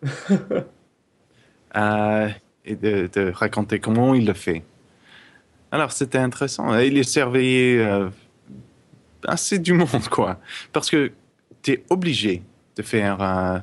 et 2.70 2.76
de, 2.76 3.32
raconter 3.32 3.80
comment 3.80 4.14
il 4.14 4.26
le 4.26 4.34
fait. 4.34 4.62
Alors, 5.72 5.92
c'était 5.92 6.18
intéressant. 6.18 6.76
Il 6.78 6.96
est 6.98 7.08
servi 7.08 7.76
euh, 7.78 8.08
assez 9.24 9.58
du 9.58 9.72
monde, 9.72 10.08
quoi. 10.10 10.38
Parce 10.72 10.90
que 10.90 11.12
tu 11.62 11.72
es 11.72 11.84
obligé 11.90 12.42
de 12.76 12.82
faire 12.82 13.22
euh, 13.22 13.58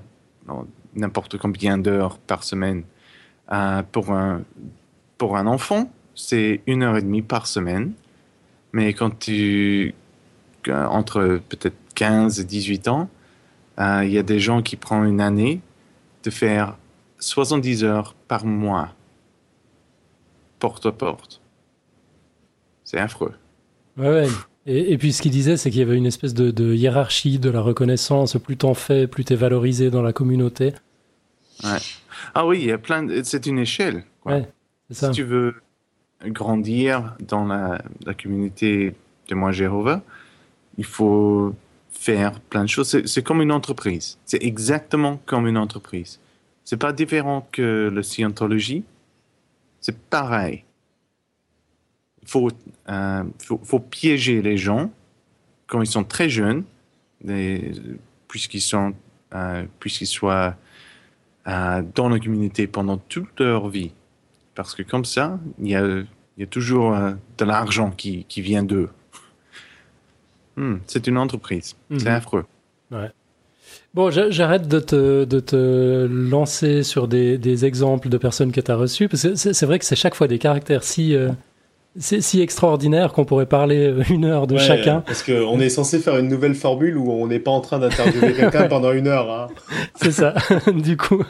n'importe 0.95 1.37
combien 1.37 1.77
d'heures 1.77 2.17
par 2.17 2.43
semaine 2.43 2.83
euh, 3.51 3.81
pour 3.91 4.11
un, 4.11 4.43
pour 5.17 5.37
un 5.37 5.47
enfant, 5.47 5.91
c'est 6.15 6.61
une 6.67 6.83
heure 6.83 6.97
et 6.97 7.01
demie 7.01 7.21
par 7.21 7.47
semaine. 7.47 7.93
Mais 8.73 8.93
quand 8.93 9.17
tu. 9.19 9.93
entre 10.69 11.39
peut-être 11.47 11.77
15 11.95 12.41
et 12.41 12.43
18 12.43 12.87
ans, 12.89 13.09
il 13.79 14.09
y 14.09 14.17
a 14.17 14.23
des 14.23 14.39
gens 14.39 14.61
qui 14.61 14.75
prennent 14.75 15.05
une 15.05 15.21
année 15.21 15.61
de 16.23 16.29
faire 16.29 16.75
70 17.19 17.83
heures 17.83 18.15
par 18.27 18.45
mois, 18.45 18.89
porte 20.59 20.85
à 20.85 20.91
porte. 20.91 21.41
C'est 22.83 22.97
affreux. 22.97 23.33
Ouais, 23.97 24.09
ouais. 24.09 24.27
Et, 24.65 24.97
puis 24.97 25.13
ce 25.13 25.21
qu'il 25.21 25.31
disait, 25.31 25.55
c'est 25.55 25.69
qu'il 25.69 25.79
y 25.79 25.83
avait 25.83 25.95
une 25.95 26.05
espèce 26.05 26.33
de, 26.33 26.73
hiérarchie 26.73 27.39
de 27.39 27.49
la 27.49 27.61
reconnaissance. 27.61 28.37
Plus 28.37 28.57
t'en 28.57 28.73
fais, 28.73 29.07
plus 29.07 29.23
t'es 29.23 29.35
valorisé 29.35 29.89
dans 29.89 30.01
la 30.01 30.11
communauté. 30.11 30.73
Ouais. 31.63 31.79
Ah 32.35 32.45
oui, 32.45 32.59
il 32.61 32.67
y 32.67 32.71
a 32.71 32.77
plein. 32.77 33.07
C'est 33.23 33.45
une 33.45 33.59
échelle. 33.59 34.03
Ouais. 34.25 34.47
Si 34.91 35.09
tu 35.11 35.23
veux 35.23 35.55
grandir 36.25 37.15
dans 37.19 37.45
la, 37.45 37.79
communauté 38.21 38.93
de 39.29 39.35
moi 39.35 39.51
Jéhovah, 39.51 40.01
il 40.77 40.85
faut 40.85 41.55
faire 41.91 42.39
plein 42.39 42.63
de 42.63 42.69
choses. 42.69 43.05
C'est 43.05 43.23
comme 43.23 43.41
une 43.41 43.53
entreprise. 43.53 44.17
C'est 44.25 44.43
exactement 44.43 45.21
comme 45.25 45.47
une 45.47 45.57
entreprise. 45.57 46.19
C'est 46.65 46.77
pas 46.77 46.91
différent 46.91 47.47
que 47.53 47.89
la 47.93 48.03
scientologie. 48.03 48.83
C'est 49.87 49.97
pareil. 49.97 50.65
Il 52.21 52.27
faut, 52.27 52.49
euh, 52.89 53.23
faut, 53.39 53.79
piéger 53.79 54.41
les 54.41 54.57
gens 54.57 54.91
quand 55.65 55.81
ils 55.81 55.87
sont 55.87 56.03
très 56.03 56.27
jeunes, 56.27 56.65
puisqu'ils 58.27 58.59
sont, 58.59 58.93
euh, 59.33 59.65
puisqu'ils 59.79 60.07
soient 60.07 60.57
euh, 61.47 61.81
dans 61.95 62.09
la 62.09 62.19
communauté 62.19 62.67
pendant 62.67 62.97
toute 62.97 63.39
leur 63.39 63.69
vie. 63.69 63.93
Parce 64.55 64.75
que 64.75 64.83
comme 64.83 65.05
ça, 65.05 65.39
il 65.57 65.69
y 65.69 65.75
a, 65.77 65.85
il 65.85 66.07
y 66.37 66.43
a 66.43 66.47
toujours 66.47 66.93
euh, 66.93 67.13
de 67.37 67.45
l'argent 67.45 67.91
qui, 67.91 68.25
qui, 68.25 68.41
vient 68.41 68.63
d'eux. 68.63 68.89
Hmm, 70.57 70.79
c'est 70.85 71.07
une 71.07 71.17
entreprise. 71.17 71.77
C'est 71.91 72.09
mhm. 72.09 72.15
affreux. 72.15 72.45
Ouais. 72.91 73.09
Bon, 73.93 74.11
j'arrête 74.11 74.67
de 74.67 74.79
te, 74.79 75.25
de 75.25 75.39
te, 75.39 76.07
lancer 76.07 76.83
sur 76.83 77.07
des, 77.07 77.37
des, 77.37 77.65
exemples 77.65 78.09
de 78.09 78.17
personnes 78.17 78.51
que 78.51 78.61
tu 78.61 78.71
as 78.71 78.75
reçues, 78.75 79.07
parce 79.07 79.23
que 79.23 79.35
c'est 79.35 79.65
vrai 79.65 79.79
que 79.79 79.85
c'est 79.85 79.95
chaque 79.95 80.13
fois 80.13 80.27
des 80.27 80.37
caractères 80.37 80.83
si, 80.83 81.15
euh, 81.15 81.29
si 81.99 82.41
extraordinaire 82.41 83.11
qu'on 83.13 83.25
pourrait 83.25 83.45
parler 83.45 83.87
euh, 83.87 84.03
une 84.09 84.25
heure 84.25 84.47
de 84.47 84.57
chacun. 84.57 85.01
Parce 85.01 85.23
qu'on 85.23 85.59
est 85.59 85.69
censé 85.69 85.99
faire 85.99 86.17
une 86.17 86.27
nouvelle 86.27 86.55
formule 86.55 86.97
où 86.97 87.11
on 87.11 87.27
n'est 87.27 87.39
pas 87.39 87.51
en 87.51 87.61
train 87.61 87.79
d'interviewer 87.79 88.33
quelqu'un 88.33 88.63
pendant 88.69 88.91
une 88.91 89.07
heure. 89.07 89.31
Hein. 89.31 89.47
C'est 89.95 90.11
ça. 90.11 90.33
du 90.73 90.97
coup, 90.97 91.23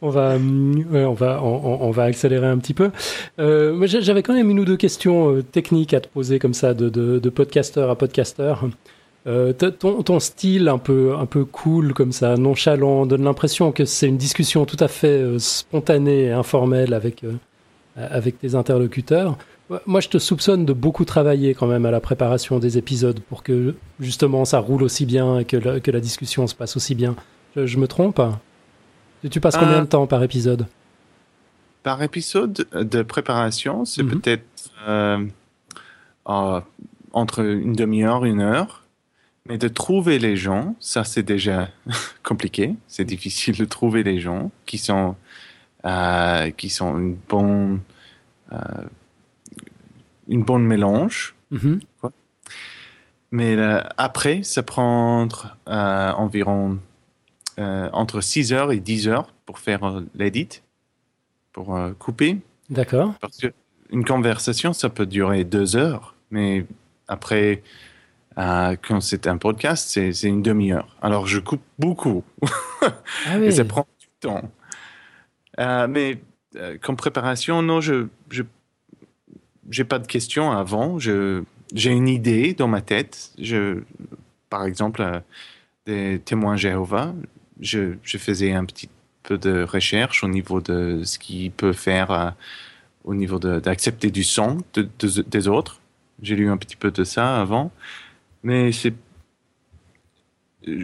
on 0.00 0.08
va, 0.08 0.36
on 0.36 1.12
va, 1.12 1.42
on, 1.42 1.90
va 1.90 2.04
accélérer 2.04 2.46
un 2.46 2.58
petit 2.58 2.74
peu. 2.74 2.90
Euh, 3.38 3.86
J'avais 3.86 4.22
quand 4.22 4.34
même 4.34 4.50
une 4.50 4.60
ou 4.60 4.64
deux 4.64 4.76
questions 4.76 5.34
euh, 5.34 5.42
techniques 5.42 5.94
à 5.94 6.00
te 6.00 6.08
poser 6.08 6.38
comme 6.38 6.54
ça, 6.54 6.74
de, 6.74 6.88
de, 6.88 7.18
de 7.18 7.30
podcasteur 7.30 7.90
à 7.90 7.96
podcasteur. 7.96 8.64
Euh, 9.26 9.52
ton, 9.52 10.02
ton, 10.02 10.18
style 10.18 10.68
un 10.68 10.78
peu, 10.78 11.14
un 11.16 11.26
peu 11.26 11.44
cool 11.44 11.94
comme 11.94 12.10
ça, 12.10 12.36
nonchalant, 12.36 13.06
donne 13.06 13.22
l'impression 13.22 13.70
que 13.70 13.84
c'est 13.84 14.08
une 14.08 14.16
discussion 14.16 14.64
tout 14.64 14.78
à 14.80 14.88
fait 14.88 15.06
euh, 15.06 15.38
spontanée 15.38 16.24
et 16.24 16.32
informelle 16.32 16.92
avec, 16.92 17.24
avec 17.96 18.40
tes 18.40 18.56
interlocuteurs. 18.56 19.38
Moi, 19.86 20.00
je 20.00 20.08
te 20.08 20.18
soupçonne 20.18 20.64
de 20.64 20.72
beaucoup 20.72 21.04
travailler 21.04 21.54
quand 21.54 21.66
même 21.66 21.86
à 21.86 21.90
la 21.90 22.00
préparation 22.00 22.58
des 22.58 22.78
épisodes 22.78 23.20
pour 23.20 23.42
que 23.42 23.74
justement 24.00 24.44
ça 24.44 24.58
roule 24.58 24.82
aussi 24.82 25.06
bien 25.06 25.38
et 25.38 25.44
que 25.44 25.56
la, 25.56 25.80
que 25.80 25.90
la 25.90 26.00
discussion 26.00 26.46
se 26.46 26.54
passe 26.54 26.76
aussi 26.76 26.94
bien. 26.94 27.14
Je, 27.56 27.78
me 27.78 27.86
trompe? 27.86 28.20
Tu 29.30 29.40
passes 29.40 29.56
combien 29.56 29.78
de 29.78 29.84
euh, 29.84 29.86
temps 29.86 30.06
par 30.06 30.22
épisode? 30.22 30.66
Par 31.82 32.02
épisode 32.02 32.66
de 32.72 33.02
préparation, 33.02 33.84
c'est 33.84 34.02
mhm. 34.02 34.20
peut-être 34.20 34.44
euh, 34.86 35.24
euh, 36.28 36.60
entre 37.12 37.40
une 37.40 37.74
demi-heure, 37.74 38.24
une 38.24 38.40
heure. 38.40 38.81
Mais 39.48 39.58
de 39.58 39.68
trouver 39.68 40.18
les 40.18 40.36
gens, 40.36 40.76
ça 40.78 41.04
c'est 41.04 41.22
déjà 41.22 41.68
compliqué. 42.22 42.74
C'est 42.86 43.04
difficile 43.04 43.56
de 43.56 43.64
trouver 43.64 44.02
les 44.02 44.20
gens 44.20 44.50
qui 44.66 44.78
sont, 44.78 45.16
qui 46.56 46.68
sont 46.68 46.98
une 46.98 47.16
bonne 47.28 47.80
une 50.28 50.42
bonne 50.42 50.64
mélange. 50.64 51.34
Mhm. 51.50 51.80
Mais 53.30 53.56
euh, 53.56 53.80
après, 53.96 54.42
ça 54.42 54.62
prend 54.62 55.26
euh, 55.68 56.12
environ 56.12 56.78
euh, 57.58 57.88
entre 57.92 58.20
6 58.20 58.52
heures 58.52 58.72
et 58.72 58.80
10 58.80 59.08
heures 59.08 59.32
pour 59.46 59.58
faire 59.58 60.02
l'édit, 60.14 60.62
pour 61.52 61.78
couper. 61.98 62.38
D'accord. 62.70 63.14
Parce 63.20 63.38
qu'une 63.38 64.04
conversation, 64.04 64.72
ça 64.72 64.88
peut 64.90 65.06
durer 65.06 65.44
2 65.44 65.76
heures, 65.76 66.14
mais 66.30 66.66
après, 67.08 67.62
quand 68.36 69.00
c'est 69.00 69.26
un 69.26 69.36
podcast, 69.36 69.88
c'est 69.90 70.28
une 70.28 70.42
demi-heure. 70.42 70.96
Alors, 71.02 71.26
je 71.26 71.38
coupe 71.38 71.62
beaucoup. 71.78 72.24
Ah 72.82 73.38
oui. 73.38 73.44
et 73.46 73.50
ça 73.50 73.64
prend 73.64 73.86
du 74.00 74.08
temps. 74.20 74.50
mais 75.88 76.18
comme 76.80 76.96
préparation, 76.96 77.62
non, 77.62 77.80
je, 77.80 78.06
je 78.30 78.42
j'ai 79.70 79.84
pas 79.84 79.98
de 79.98 80.06
questions 80.06 80.52
avant. 80.52 80.98
J'ai 80.98 81.90
une 81.90 82.08
idée 82.08 82.54
dans 82.54 82.68
ma 82.68 82.80
tête. 82.80 83.32
Je, 83.38 83.80
par 84.50 84.64
exemple, 84.64 85.02
euh, 85.02 85.20
des 85.86 86.20
témoins 86.20 86.56
Jéhovah, 86.56 87.14
je, 87.60 87.94
je, 88.02 88.18
faisais 88.18 88.52
un 88.52 88.64
petit 88.64 88.88
peu 89.22 89.38
de 89.38 89.62
recherche 89.64 90.22
au 90.22 90.28
niveau 90.28 90.60
de 90.60 91.02
ce 91.04 91.18
qu'ils 91.18 91.50
peuvent 91.50 91.76
faire 91.76 92.10
euh, 92.10 92.30
au 93.04 93.14
niveau 93.14 93.38
d'accepter 93.38 94.10
du 94.10 94.24
sang 94.24 94.58
de, 94.74 94.88
des 95.22 95.48
autres. 95.48 95.80
J'ai 96.20 96.36
lu 96.36 96.50
un 96.50 96.56
petit 96.56 96.76
peu 96.76 96.90
de 96.90 97.02
ça 97.02 97.40
avant, 97.40 97.72
mais 98.42 98.72
c'est 98.72 98.94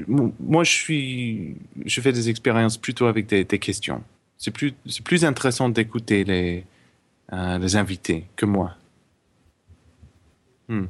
moi, 0.09 0.65
je 0.65 0.71
suis, 0.71 1.57
je 1.85 2.01
fais 2.01 2.13
des 2.13 2.29
expériences 2.29 2.77
plutôt 2.77 3.07
avec 3.07 3.27
des, 3.27 3.45
questions. 3.59 4.03
C'est 4.37 4.51
plus, 4.51 4.73
plus 5.05 5.25
intéressant 5.25 5.69
d'écouter 5.69 6.25
les, 6.25 6.65
euh, 7.33 7.59
les 7.59 7.77
invités 7.77 8.27
que 8.37 8.47
moi. 8.47 8.75
Hmm. 10.69 10.87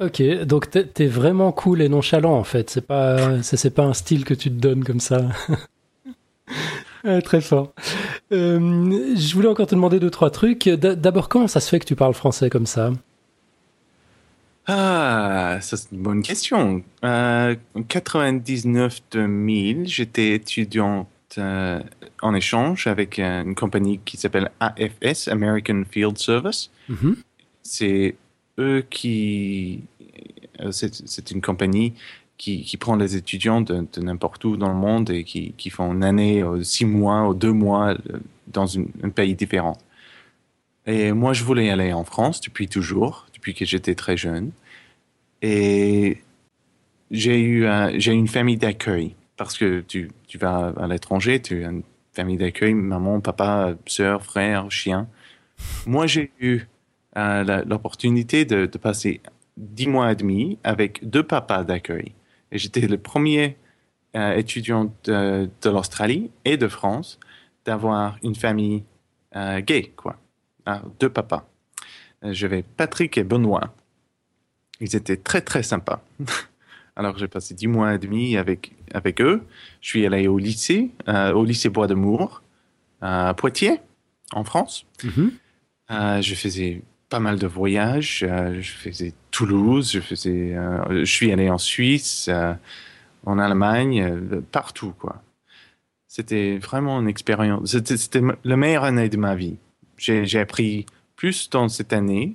Ok, 0.00 0.22
donc 0.44 0.70
t'es, 0.70 1.06
vraiment 1.06 1.52
cool 1.52 1.82
et 1.82 1.88
nonchalant 1.88 2.34
en 2.34 2.44
fait. 2.44 2.70
C'est 2.70 2.86
pas, 2.86 3.42
c'est, 3.42 3.74
pas 3.74 3.84
un 3.84 3.92
style 3.92 4.24
que 4.24 4.34
tu 4.34 4.48
te 4.48 4.54
donnes 4.54 4.82
comme 4.82 5.00
ça. 5.00 5.28
très 7.24 7.40
fort. 7.40 7.74
Euh, 8.32 8.58
je 9.16 9.34
voulais 9.34 9.48
encore 9.48 9.66
te 9.66 9.74
demander 9.74 10.00
deux 10.00 10.10
trois 10.10 10.30
trucs. 10.30 10.68
D'abord, 10.68 11.28
comment 11.28 11.48
ça 11.48 11.60
se 11.60 11.68
fait 11.68 11.78
que 11.80 11.84
tu 11.84 11.96
parles 11.96 12.14
français 12.14 12.48
comme 12.48 12.66
ça? 12.66 12.92
Ah, 14.66 15.58
ça 15.60 15.76
c'est 15.76 15.92
une 15.92 16.02
bonne 16.02 16.22
question. 16.22 16.82
Euh, 17.04 17.54
en 17.74 17.80
99-2000, 17.80 19.86
j'étais 19.86 20.32
étudiante 20.34 21.08
euh, 21.38 21.80
en 22.22 22.34
échange 22.34 22.86
avec 22.86 23.18
une 23.18 23.54
compagnie 23.54 24.00
qui 24.04 24.16
s'appelle 24.16 24.50
AFS, 24.60 25.28
American 25.28 25.82
Field 25.90 26.16
Service. 26.18 26.70
Mm-hmm. 26.90 27.16
C'est 27.62 28.16
eux 28.58 28.84
qui... 28.88 29.82
Euh, 30.60 30.70
c'est 30.72 31.30
une 31.30 31.40
compagnie 31.40 31.94
qui, 32.36 32.62
qui, 32.62 32.76
prend 32.76 32.96
les 32.96 33.16
étudiants 33.16 33.62
de, 33.62 33.86
n'importe 33.98 34.44
où 34.44 34.56
dans 34.56 34.68
le 34.68 34.74
monde 34.74 35.10
et 35.10 35.24
qui, 35.24 35.54
qui 35.56 35.70
font 35.70 35.92
une 35.92 36.04
année, 36.04 36.44
six 36.62 36.84
mois 36.84 37.28
ou 37.28 37.34
deux 37.34 37.52
mois 37.52 37.96
dans 38.46 38.78
un 38.78 39.10
pays 39.10 39.34
différent. 39.34 39.76
Et 40.86 41.12
moi, 41.12 41.32
je 41.32 41.44
voulais 41.44 41.70
aller 41.70 41.92
en 41.92 42.04
France 42.04 42.40
depuis 42.40 42.68
toujours, 42.68 43.26
depuis 43.40 43.54
que 43.54 43.64
j'étais 43.64 43.94
très 43.94 44.18
jeune. 44.18 44.52
Et 45.40 46.18
j'ai 47.10 47.40
eu 47.40 47.66
j'ai 47.96 48.12
une 48.12 48.28
famille 48.28 48.58
d'accueil 48.58 49.16
parce 49.38 49.56
que 49.56 49.80
tu, 49.80 50.10
tu 50.28 50.36
vas 50.36 50.74
à 50.76 50.86
l'étranger, 50.86 51.40
tu 51.40 51.64
as 51.64 51.70
une 51.70 51.82
famille 52.12 52.36
d'accueil, 52.36 52.74
maman, 52.74 53.20
papa, 53.20 53.74
soeur, 53.86 54.22
frère, 54.22 54.70
chien. 54.70 55.08
Moi, 55.86 56.06
j'ai 56.06 56.30
eu 56.40 56.60
euh, 57.16 57.64
l'opportunité 57.64 58.44
de, 58.44 58.66
passer 58.66 59.22
dix 59.56 59.86
mois 59.86 60.12
et 60.12 60.16
demi 60.16 60.58
avec 60.62 61.08
deux 61.08 61.22
papas 61.22 61.64
d'accueil. 61.64 62.12
Et 62.52 62.58
j'étais 62.58 62.86
le 62.86 62.98
premier 62.98 63.56
euh, 64.16 64.34
étudiant 64.34 64.92
de, 65.04 65.48
de 65.62 65.70
l'Australie 65.70 66.30
et 66.44 66.58
de 66.58 66.68
France 66.68 67.18
d'avoir 67.64 68.18
une 68.22 68.34
famille 68.34 68.84
euh, 69.36 69.60
gay, 69.60 69.92
quoi. 69.96 70.16
Ah, 70.66 70.82
deux 70.98 71.08
papas. 71.10 71.48
J'avais 72.22 72.62
Patrick 72.62 73.16
et 73.18 73.24
Benoît. 73.24 73.72
Ils 74.80 74.96
étaient 74.96 75.16
très, 75.16 75.40
très 75.40 75.62
sympas. 75.62 76.02
Alors, 76.96 77.16
j'ai 77.16 77.28
passé 77.28 77.54
dix 77.54 77.66
mois 77.66 77.94
et 77.94 77.98
demi 77.98 78.36
avec, 78.36 78.72
avec 78.92 79.20
eux. 79.20 79.42
Je 79.80 79.88
suis 79.88 80.06
allé 80.06 80.26
au 80.28 80.38
lycée, 80.38 80.90
euh, 81.08 81.32
au 81.32 81.44
lycée 81.44 81.68
Bois 81.68 81.86
de 81.86 81.94
Mour, 81.94 82.42
à 83.00 83.32
Poitiers, 83.34 83.80
en 84.32 84.44
France. 84.44 84.84
Mm-hmm. 85.02 85.30
Euh, 85.92 86.22
je 86.22 86.34
faisais 86.34 86.82
pas 87.08 87.20
mal 87.20 87.38
de 87.38 87.46
voyages. 87.46 88.24
Euh, 88.28 88.60
je 88.60 88.72
faisais 88.72 89.14
Toulouse, 89.30 89.92
je 89.92 90.00
faisais, 90.00 90.56
je 90.90 91.04
suis 91.04 91.32
allé 91.32 91.48
en 91.48 91.58
Suisse, 91.58 92.28
en 93.24 93.38
Allemagne, 93.38 94.20
partout, 94.50 94.92
quoi. 94.98 95.22
C'était 96.08 96.58
vraiment 96.58 97.00
une 97.00 97.08
expérience. 97.08 97.78
C'était 97.78 98.20
la 98.42 98.56
meilleure 98.56 98.82
année 98.82 99.08
de 99.08 99.16
ma 99.16 99.36
vie. 99.36 99.56
J'ai 99.96 100.40
appris 100.40 100.84
plus 101.20 101.48
dans 101.50 101.68
cette 101.68 101.92
année 101.92 102.34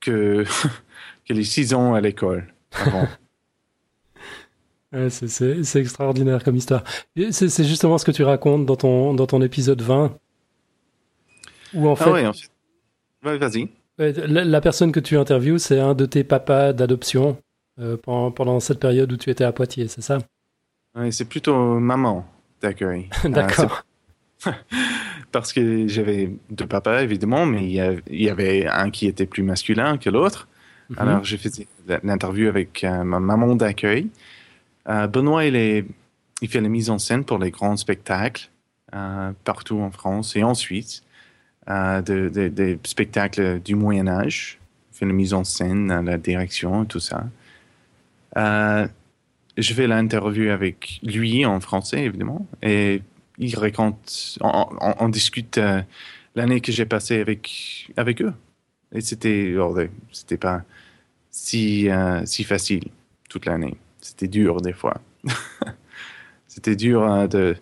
que 0.00 0.44
que 1.26 1.32
les 1.32 1.42
six 1.42 1.74
ans 1.74 1.94
à 1.94 2.00
l'école 2.00 2.46
c'est 5.10 5.80
extraordinaire 5.80 6.44
comme 6.44 6.54
histoire. 6.54 6.84
C'est 7.30 7.64
justement 7.64 7.98
ce 7.98 8.04
que 8.04 8.12
tu 8.12 8.22
racontes 8.22 8.64
dans 8.64 8.76
ton, 8.76 9.12
dans 9.12 9.26
ton 9.26 9.42
épisode 9.42 9.82
20. 9.82 10.16
Où 11.74 11.88
en 11.88 11.94
ah 11.94 11.96
fait. 11.96 12.26
Ah 13.24 13.36
vas-y. 13.36 13.68
La, 13.98 14.60
personne 14.60 14.92
que 14.92 15.00
tu 15.00 15.18
interviews, 15.18 15.58
c'est 15.58 15.80
un 15.80 15.94
de 15.94 16.06
tes 16.06 16.22
papas 16.22 16.72
d'adoption 16.72 17.36
euh, 17.80 17.96
pendant, 17.96 18.30
pendant, 18.30 18.60
cette 18.60 18.78
période 18.78 19.12
où 19.12 19.16
tu 19.16 19.30
étais 19.30 19.42
à 19.44 19.50
Poitiers, 19.52 19.88
c'est 19.88 20.02
ça? 20.02 20.18
Oui, 20.94 21.12
c'est 21.12 21.24
plutôt 21.24 21.80
maman 21.80 22.24
d'accueil. 22.60 23.10
D'accord. 23.24 23.82
parce 25.32 25.52
que 25.52 25.88
j'avais 25.88 26.30
deux 26.50 26.66
papas, 26.66 27.02
évidemment, 27.02 27.46
mais 27.46 27.64
il 27.64 28.22
y 28.22 28.30
avait 28.30 28.66
un 28.66 28.90
qui 28.90 29.06
était 29.06 29.26
plus 29.26 29.42
masculin 29.42 29.98
que 29.98 30.10
l'autre. 30.10 30.48
Mhm. 30.90 30.98
Alors, 30.98 31.24
j'ai 31.24 31.36
fait 31.36 31.66
l'interview 32.02 32.48
avec 32.48 32.84
euh, 32.84 33.04
ma 33.04 33.20
maman 33.20 33.56
d'accueil. 33.56 34.08
Euh, 34.88 35.06
Benoît, 35.06 35.44
il, 35.44 35.56
est, 35.56 35.84
il 36.42 36.48
fait 36.48 36.60
la 36.60 36.68
mise 36.68 36.90
en 36.90 36.98
scène 36.98 37.24
pour 37.24 37.38
les 37.38 37.50
grands 37.50 37.76
spectacles 37.76 38.48
euh, 38.94 39.32
partout 39.44 39.80
en 39.80 39.90
France 39.90 40.36
et 40.36 40.44
en 40.44 40.54
Suisse, 40.54 41.02
des 41.66 42.78
spectacles 42.84 43.60
du 43.60 43.74
Moyen 43.74 44.06
Âge. 44.06 44.58
Il 44.92 44.98
fait 44.98 45.06
la 45.06 45.12
mise 45.12 45.34
en 45.34 45.44
scène, 45.44 46.04
la 46.04 46.18
direction 46.18 46.84
et 46.84 46.86
tout 46.86 47.00
ça. 47.00 47.26
je 48.36 49.72
fais 49.74 49.86
l'interview 49.88 50.50
avec 50.50 51.00
lui 51.02 51.44
en 51.44 51.58
français, 51.60 52.04
évidemment, 52.04 52.46
et 52.62 53.02
il 53.38 53.56
raconte, 53.56 54.38
on, 54.40 55.08
discute 55.08 55.60
l'année 56.34 56.60
que 56.60 56.72
j'ai 56.72 56.86
passée 56.86 57.20
avec, 57.20 57.90
avec 57.96 58.22
eux. 58.22 58.32
Et 58.92 59.00
c'était, 59.00 59.54
c'était 60.12 60.36
pas 60.38 60.62
si, 61.36 61.90
euh, 61.90 62.24
si 62.24 62.44
facile 62.44 62.88
toute 63.28 63.44
l'année. 63.44 63.76
C'était 64.00 64.28
dur 64.28 64.62
des 64.62 64.72
fois. 64.72 65.00
c'était 66.48 66.76
dur 66.76 67.02
euh, 67.02 67.26
de, 67.26 67.56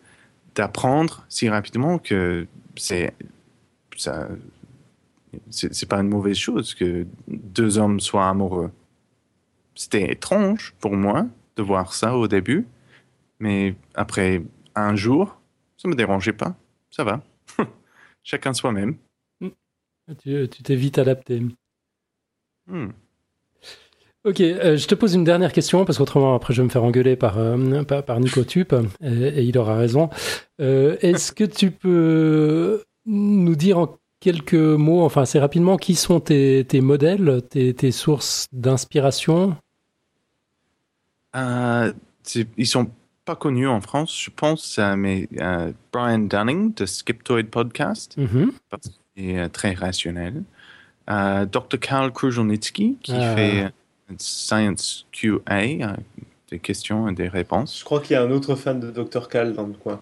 d'apprendre 0.54 1.24
si 1.28 1.48
rapidement 1.48 1.98
que 1.98 2.46
c'est, 2.76 3.14
ça, 3.96 4.28
c'est, 5.50 5.88
pas 5.88 5.98
une 5.98 6.08
mauvaise 6.08 6.36
chose 6.36 6.74
que 6.74 7.06
deux 7.26 7.78
hommes 7.78 7.98
soient 7.98 8.28
amoureux. 8.28 8.70
C'était 9.74 10.12
étrange 10.12 10.74
pour 10.78 10.94
moi 10.94 11.26
de 11.56 11.62
voir 11.62 11.94
ça 11.94 12.16
au 12.16 12.28
début, 12.28 12.66
mais 13.40 13.74
après 13.94 14.42
un 14.76 14.94
jour, 14.94 15.40
ça 15.84 15.88
me 15.90 15.94
dérangeait 15.94 16.32
pas. 16.32 16.56
Ça 16.90 17.04
va. 17.04 17.22
Chacun 18.22 18.54
soi-même. 18.54 18.96
Tu, 20.22 20.48
t'es 20.48 20.76
vite 20.76 20.98
adapté. 20.98 21.42
Hmm. 22.66 22.88
Ok, 24.24 24.40
euh, 24.40 24.78
je 24.78 24.86
te 24.86 24.94
pose 24.94 25.14
une 25.14 25.24
dernière 25.24 25.52
question 25.52 25.84
parce 25.84 25.98
qu'autrement 25.98 26.34
après 26.34 26.54
je 26.54 26.62
vais 26.62 26.64
me 26.64 26.70
faire 26.70 26.84
engueuler 26.84 27.14
par 27.16 27.36
euh, 27.38 27.82
par, 27.82 28.20
Nico 28.20 28.42
Tup 28.44 28.74
et, 29.02 29.42
il 29.42 29.58
aura 29.58 29.76
raison. 29.76 30.08
Euh, 30.60 30.96
est-ce 31.00 31.32
que 31.32 31.44
tu 31.44 31.70
peux 31.70 32.82
nous 33.04 33.54
dire 33.54 33.78
en 33.78 33.98
quelques 34.20 34.54
mots, 34.54 35.02
enfin 35.04 35.22
assez 35.22 35.38
rapidement, 35.38 35.76
qui 35.76 35.94
sont 35.94 36.20
tes, 36.20 36.64
tes 36.66 36.80
modèles, 36.80 37.42
tes, 37.50 37.74
tes 37.74 37.92
sources 37.92 38.46
d'inspiration? 38.52 39.56
Ils 41.34 42.66
sont 42.66 42.90
pas 43.24 43.36
connus 43.36 43.68
en 43.68 43.80
France, 43.80 44.20
je 44.22 44.30
pense, 44.30 44.78
mais 44.96 45.28
Brian 45.92 46.18
Dunning 46.18 46.74
de 46.74 46.86
Skiptoid 46.86 47.44
Podcast, 47.44 48.16
parce 48.70 48.90
qu'il 49.14 49.30
est 49.30 49.48
très 49.48 49.72
rationnel. 49.72 50.42
Dr. 51.08 51.78
Karl 51.80 52.12
Kruszelnicki 52.12 52.98
qui 53.02 53.12
ah. 53.14 53.34
fait 53.34 53.72
Science 54.18 55.06
QA, 55.12 55.40
euh, 55.48 55.96
des 56.50 56.58
questions 56.58 57.08
et 57.08 57.14
des 57.14 57.28
réponses. 57.28 57.78
Je 57.78 57.84
crois 57.84 58.00
qu'il 58.00 58.14
y 58.14 58.16
a 58.16 58.22
un 58.22 58.30
autre 58.30 58.54
fan 58.54 58.80
de 58.80 58.90
Dr. 58.90 59.28
Cal 59.28 59.54
dans 59.54 59.66
le 59.66 59.72
coin. 59.72 60.00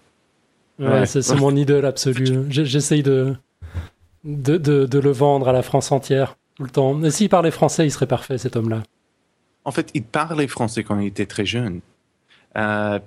Ouais, 0.79 1.05
c'est 1.05 1.35
mon 1.35 1.55
idole 1.55 1.85
absolue. 1.85 2.45
J'essaye 2.49 3.03
de 3.03 3.35
de, 4.23 4.57
de, 4.57 4.99
le 4.99 5.11
vendre 5.11 5.49
à 5.49 5.51
la 5.51 5.61
France 5.61 5.91
entière 5.91 6.37
tout 6.55 6.63
le 6.63 6.69
temps. 6.69 6.93
Mais 6.93 7.11
s'il 7.11 7.27
parlait 7.29 7.51
français, 7.51 7.85
il 7.85 7.91
serait 7.91 8.07
parfait, 8.07 8.37
cet 8.37 8.55
homme-là. 8.55 8.83
En 9.65 9.71
fait, 9.71 9.89
il 9.93 10.03
parlait 10.03 10.47
français 10.47 10.83
quand 10.83 10.97
il 10.99 11.07
était 11.07 11.25
très 11.25 11.45
jeune. 11.45 11.81
Euh, 12.57 12.99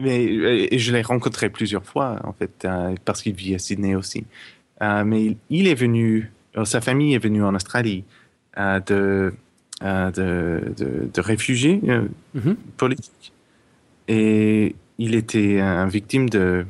mais 0.00 0.24
et 0.24 0.78
je 0.78 0.92
l'ai 0.92 1.02
rencontré 1.02 1.50
plusieurs 1.50 1.84
fois, 1.84 2.20
en 2.24 2.32
fait, 2.32 2.64
euh, 2.64 2.94
parce 3.04 3.22
qu'il 3.22 3.34
vit 3.34 3.54
à 3.54 3.58
Sydney 3.58 3.94
aussi. 3.94 4.24
mais 4.80 5.36
il, 5.50 5.66
est 5.66 5.74
venu, 5.74 6.30
sa 6.64 6.80
famille 6.80 7.14
est 7.14 7.22
venue 7.22 7.42
en 7.44 7.54
Australie 7.54 8.04
de 8.56 9.32
euh, 9.82 10.10
de, 10.10 11.08
de, 11.10 11.20
réfugiés 11.22 11.80
euh, 11.88 12.06
mhm. 12.34 12.54
politiques. 12.76 13.32
Et 14.08 14.74
il 14.98 15.14
était 15.14 15.58
un 15.58 15.86
victime 15.86 16.28
de 16.28 16.66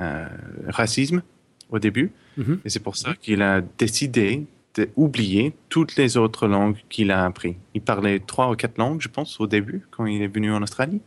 euh, 0.00 0.26
racisme 0.66 1.22
au 1.70 1.78
début. 1.78 2.10
Mhm. 2.36 2.58
Et 2.64 2.68
c'est 2.70 2.80
pour 2.80 2.96
ça 2.96 3.14
qu'il 3.14 3.42
a 3.42 3.60
décidé 3.78 4.46
d'oublier 4.74 5.52
toutes 5.68 5.94
les 5.94 6.16
autres 6.16 6.48
langues 6.48 6.78
qu'il 6.88 7.12
a 7.12 7.24
appris. 7.24 7.54
Il 7.74 7.82
parlait 7.82 8.18
trois 8.18 8.50
ou 8.50 8.56
quatre 8.56 8.78
langues, 8.78 9.00
je 9.00 9.08
pense, 9.08 9.38
au 9.38 9.46
début, 9.46 9.82
quand 9.92 10.06
il 10.06 10.20
est 10.20 10.34
venu 10.34 10.52
en 10.52 10.60
Australie. 10.60 11.00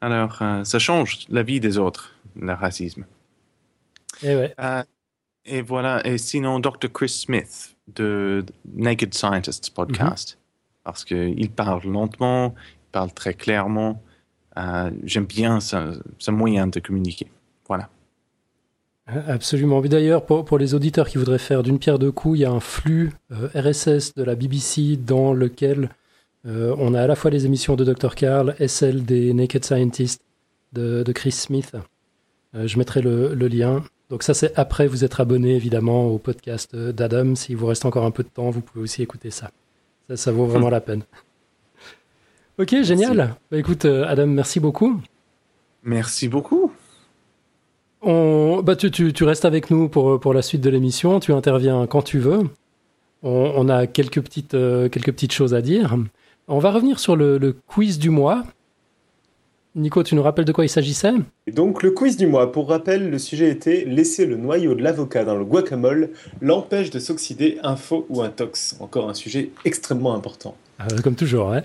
Alors, 0.00 0.38
euh, 0.40 0.64
ça 0.64 0.78
change 0.78 1.26
la 1.28 1.42
vie 1.42 1.60
des 1.60 1.78
autres, 1.78 2.14
le 2.36 2.52
racisme. 2.52 3.04
Et, 4.22 4.34
ouais. 4.34 4.54
Euh, 4.58 4.82
et 5.44 5.62
voilà. 5.62 6.06
Et 6.06 6.18
sinon, 6.18 6.60
Dr. 6.60 6.90
Chris 6.92 7.08
Smith 7.08 7.76
de 7.88 8.44
Naked 8.74 9.14
Scientists 9.14 9.70
podcast, 9.70 10.38
parce 10.84 11.04
qu'il 11.04 11.50
parle 11.50 11.82
lentement, 11.84 12.54
il 12.58 12.90
parle 12.92 13.12
très 13.12 13.34
clairement. 13.34 14.02
Euh, 14.56 14.90
J'aime 15.04 15.26
bien 15.26 15.60
ce 15.60 16.30
moyen 16.30 16.66
de 16.66 16.80
communiquer. 16.80 17.30
Voilà. 17.66 17.88
Absolument. 19.26 19.80
D'ailleurs, 19.80 20.24
pour, 20.24 20.44
pour, 20.44 20.58
les 20.58 20.74
auditeurs 20.74 21.08
qui 21.08 21.18
voudraient 21.18 21.38
faire 21.38 21.62
d'une 21.62 21.78
pierre 21.78 21.98
deux 21.98 22.12
coups, 22.12 22.38
il 22.38 22.42
y 22.42 22.44
a 22.44 22.50
un 22.50 22.60
flux 22.60 23.12
euh, 23.32 23.48
RSS 23.54 24.14
de 24.14 24.22
la 24.22 24.34
BBC 24.34 24.96
dans 24.96 25.32
lequel 25.32 25.90
euh, 26.46 26.74
on 26.78 26.94
a 26.94 27.02
à 27.02 27.06
la 27.06 27.16
fois 27.16 27.30
les 27.30 27.46
émissions 27.46 27.76
de 27.76 27.84
Dr. 27.84 28.14
Carl 28.14 28.54
et 28.58 28.68
celles 28.68 29.04
des 29.04 29.32
Naked 29.32 29.64
Scientists 29.64 30.22
de, 30.72 31.02
de 31.02 31.12
Chris 31.12 31.32
Smith. 31.32 31.76
Euh, 32.54 32.66
je 32.66 32.78
mettrai 32.78 33.02
le, 33.02 33.34
le, 33.34 33.48
lien. 33.48 33.82
Donc 34.08 34.22
ça, 34.22 34.34
c'est 34.34 34.56
après 34.58 34.86
vous 34.86 35.04
être 35.04 35.20
abonné 35.20 35.54
évidemment 35.54 36.06
au 36.06 36.18
podcast 36.18 36.74
d'Adam. 36.74 37.34
S'il 37.34 37.56
vous 37.56 37.66
reste 37.66 37.84
encore 37.84 38.04
un 38.04 38.10
peu 38.10 38.22
de 38.22 38.28
temps, 38.28 38.50
vous 38.50 38.60
pouvez 38.60 38.82
aussi 38.82 39.02
écouter 39.02 39.30
ça. 39.30 39.50
Ça, 40.08 40.16
ça 40.16 40.32
vaut 40.32 40.46
vraiment 40.46 40.70
la 40.70 40.80
peine. 40.80 41.02
Ok, 42.58 42.74
génial. 42.82 43.36
Bah, 43.50 43.58
écoute, 43.58 43.84
Adam, 43.84 44.26
merci 44.26 44.60
beaucoup. 44.60 45.00
Merci 45.82 46.28
beaucoup. 46.28 46.72
On, 48.02 48.62
bah 48.62 48.76
tu, 48.76 48.90
tu, 48.90 49.12
tu, 49.12 49.24
restes 49.24 49.44
avec 49.44 49.70
nous 49.70 49.88
pour, 49.88 50.18
pour 50.20 50.32
la 50.32 50.42
suite 50.42 50.62
de 50.62 50.70
l'émission. 50.70 51.20
Tu 51.20 51.32
interviens 51.32 51.86
quand 51.86 52.02
tu 52.02 52.18
veux. 52.18 52.40
On, 53.22 53.52
on 53.54 53.68
a 53.68 53.86
quelques 53.86 54.22
petites, 54.22 54.54
euh, 54.54 54.88
quelques 54.88 55.12
petites 55.12 55.32
choses 55.32 55.54
à 55.54 55.60
dire. 55.60 55.96
On 56.52 56.58
va 56.58 56.72
revenir 56.72 56.98
sur 56.98 57.14
le, 57.14 57.38
le, 57.38 57.52
quiz 57.52 58.00
du 58.00 58.10
mois. 58.10 58.42
Nico, 59.76 60.02
tu 60.02 60.16
nous 60.16 60.22
rappelles 60.22 60.44
de 60.44 60.50
quoi 60.50 60.64
il 60.64 60.68
s'agissait? 60.68 61.12
Donc, 61.46 61.84
le 61.84 61.92
quiz 61.92 62.16
du 62.16 62.26
mois. 62.26 62.50
Pour 62.50 62.68
rappel, 62.68 63.08
le 63.08 63.18
sujet 63.20 63.50
était 63.50 63.84
Laisser 63.84 64.26
le 64.26 64.34
noyau 64.34 64.74
de 64.74 64.82
l'avocat 64.82 65.22
dans 65.22 65.36
le 65.36 65.44
guacamole 65.44 66.10
l'empêche 66.40 66.90
de 66.90 66.98
s'oxyder, 66.98 67.58
un 67.62 67.76
faux 67.76 68.04
ou 68.08 68.20
un 68.20 68.30
tox. 68.30 68.76
Encore 68.80 69.08
un 69.08 69.14
sujet 69.14 69.50
extrêmement 69.64 70.12
important. 70.12 70.56
Euh, 70.80 71.00
comme 71.04 71.14
toujours, 71.14 71.50
ouais. 71.50 71.62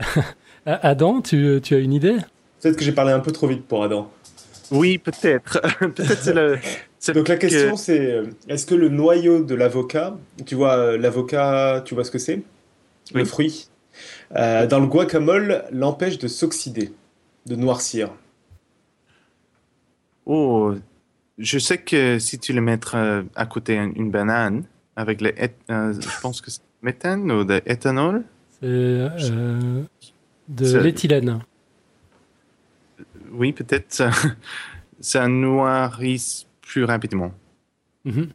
Adam, 0.66 1.22
tu, 1.22 1.58
tu 1.62 1.74
as 1.74 1.78
une 1.78 1.94
idée? 1.94 2.16
Peut-être 2.60 2.76
que 2.76 2.84
j'ai 2.84 2.92
parlé 2.92 3.12
un 3.12 3.20
peu 3.20 3.32
trop 3.32 3.46
vite 3.46 3.64
pour 3.64 3.82
Adam. 3.82 4.10
Oui, 4.70 4.98
peut-être. 4.98 5.62
peut-être 5.80 6.22
c'est 6.22 6.34
le. 6.34 6.58
Donc 7.14 7.28
la 7.28 7.36
question 7.36 7.76
c'est 7.76 8.12
euh, 8.12 8.26
est-ce 8.46 8.66
que 8.66 8.74
le 8.74 8.90
noyau 8.90 9.42
de 9.42 9.54
l'avocat, 9.54 10.18
tu 10.44 10.56
vois 10.56 10.76
euh, 10.76 10.98
l'avocat, 10.98 11.82
tu 11.86 11.94
vois 11.94 12.04
ce 12.04 12.10
que 12.10 12.18
c'est? 12.18 12.42
Le 13.14 13.24
fruit? 13.24 13.70
Euh, 14.36 14.66
dans 14.66 14.80
le 14.80 14.86
guacamole, 14.86 15.64
l'empêche 15.72 16.18
de 16.18 16.28
s'oxyder, 16.28 16.92
de 17.46 17.56
noircir. 17.56 18.10
Oh, 20.26 20.74
je 21.38 21.58
sais 21.58 21.78
que 21.78 22.18
si 22.18 22.38
tu 22.38 22.52
le 22.52 22.60
mettrais 22.60 22.98
euh, 22.98 23.22
à 23.34 23.46
côté 23.46 23.74
une 23.74 24.10
banane 24.10 24.64
avec 24.96 25.20
le, 25.20 25.32
je 25.68 26.20
pense 26.20 26.40
que 26.40 26.50
c'est 26.50 26.60
méthane 26.82 27.30
ou 27.30 27.44
de 27.44 27.60
éthanol? 27.66 28.24
C'est 28.60 28.68
de 30.48 30.78
l'éthylène 30.78 31.40
oui, 33.32 33.52
peut-être 33.52 33.86
ça, 33.92 34.10
ça 35.00 35.26
plus 36.62 36.84
rapidement. 36.84 37.32
Mhm. 38.04 38.30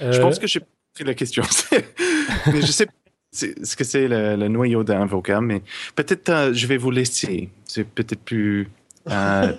Je 0.00 0.20
pense 0.20 0.36
euh, 0.36 0.40
que 0.40 0.46
j'ai 0.46 0.60
pris 0.94 1.04
la 1.04 1.14
question. 1.14 1.42
mais 2.46 2.62
je 2.62 2.72
sais 2.72 2.86
ce 3.32 3.76
que 3.76 3.84
c'est 3.84 4.08
le, 4.08 4.48
noyau 4.48 4.84
d'un 4.84 5.02
avocat, 5.02 5.40
mais 5.40 5.62
peut-être 5.94 6.28
euh, 6.28 6.52
je 6.52 6.66
vais 6.66 6.76
vous 6.76 6.90
laisser. 6.90 7.50
C'est 7.64 7.84
peut-être 7.84 8.22
plus 8.22 8.68
euh, 9.08 9.52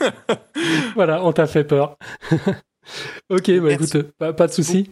voilà, 0.94 1.24
on 1.24 1.32
t'a 1.32 1.46
fait 1.46 1.64
peur. 1.64 1.96
ok, 3.30 3.60
bah, 3.60 3.72
écoute, 3.72 3.96
pas, 4.18 4.46
de 4.46 4.52
souci. 4.52 4.90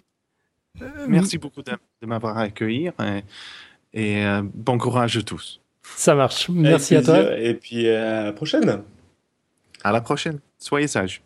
Merci 1.09 1.39
beaucoup 1.39 1.63
de, 1.63 1.73
m'avoir 2.07 2.37
accueilli 2.39 2.91
et, 3.95 4.23
et 4.23 4.25
bon 4.43 4.79
courage 4.79 5.17
à 5.17 5.23
tous. 5.23 5.61
Ça 5.95 6.15
marche. 6.15 6.49
Merci 6.49 6.97
à 6.97 7.03
toi. 7.03 7.39
Et 7.39 7.55
puis 7.55 7.89
à 7.89 8.25
la 8.25 8.33
prochaine. 8.33 8.83
À 9.85 9.93
la 9.93 10.01
prochaine. 10.01 10.41
Soyez 10.59 10.89
sages. 10.89 11.23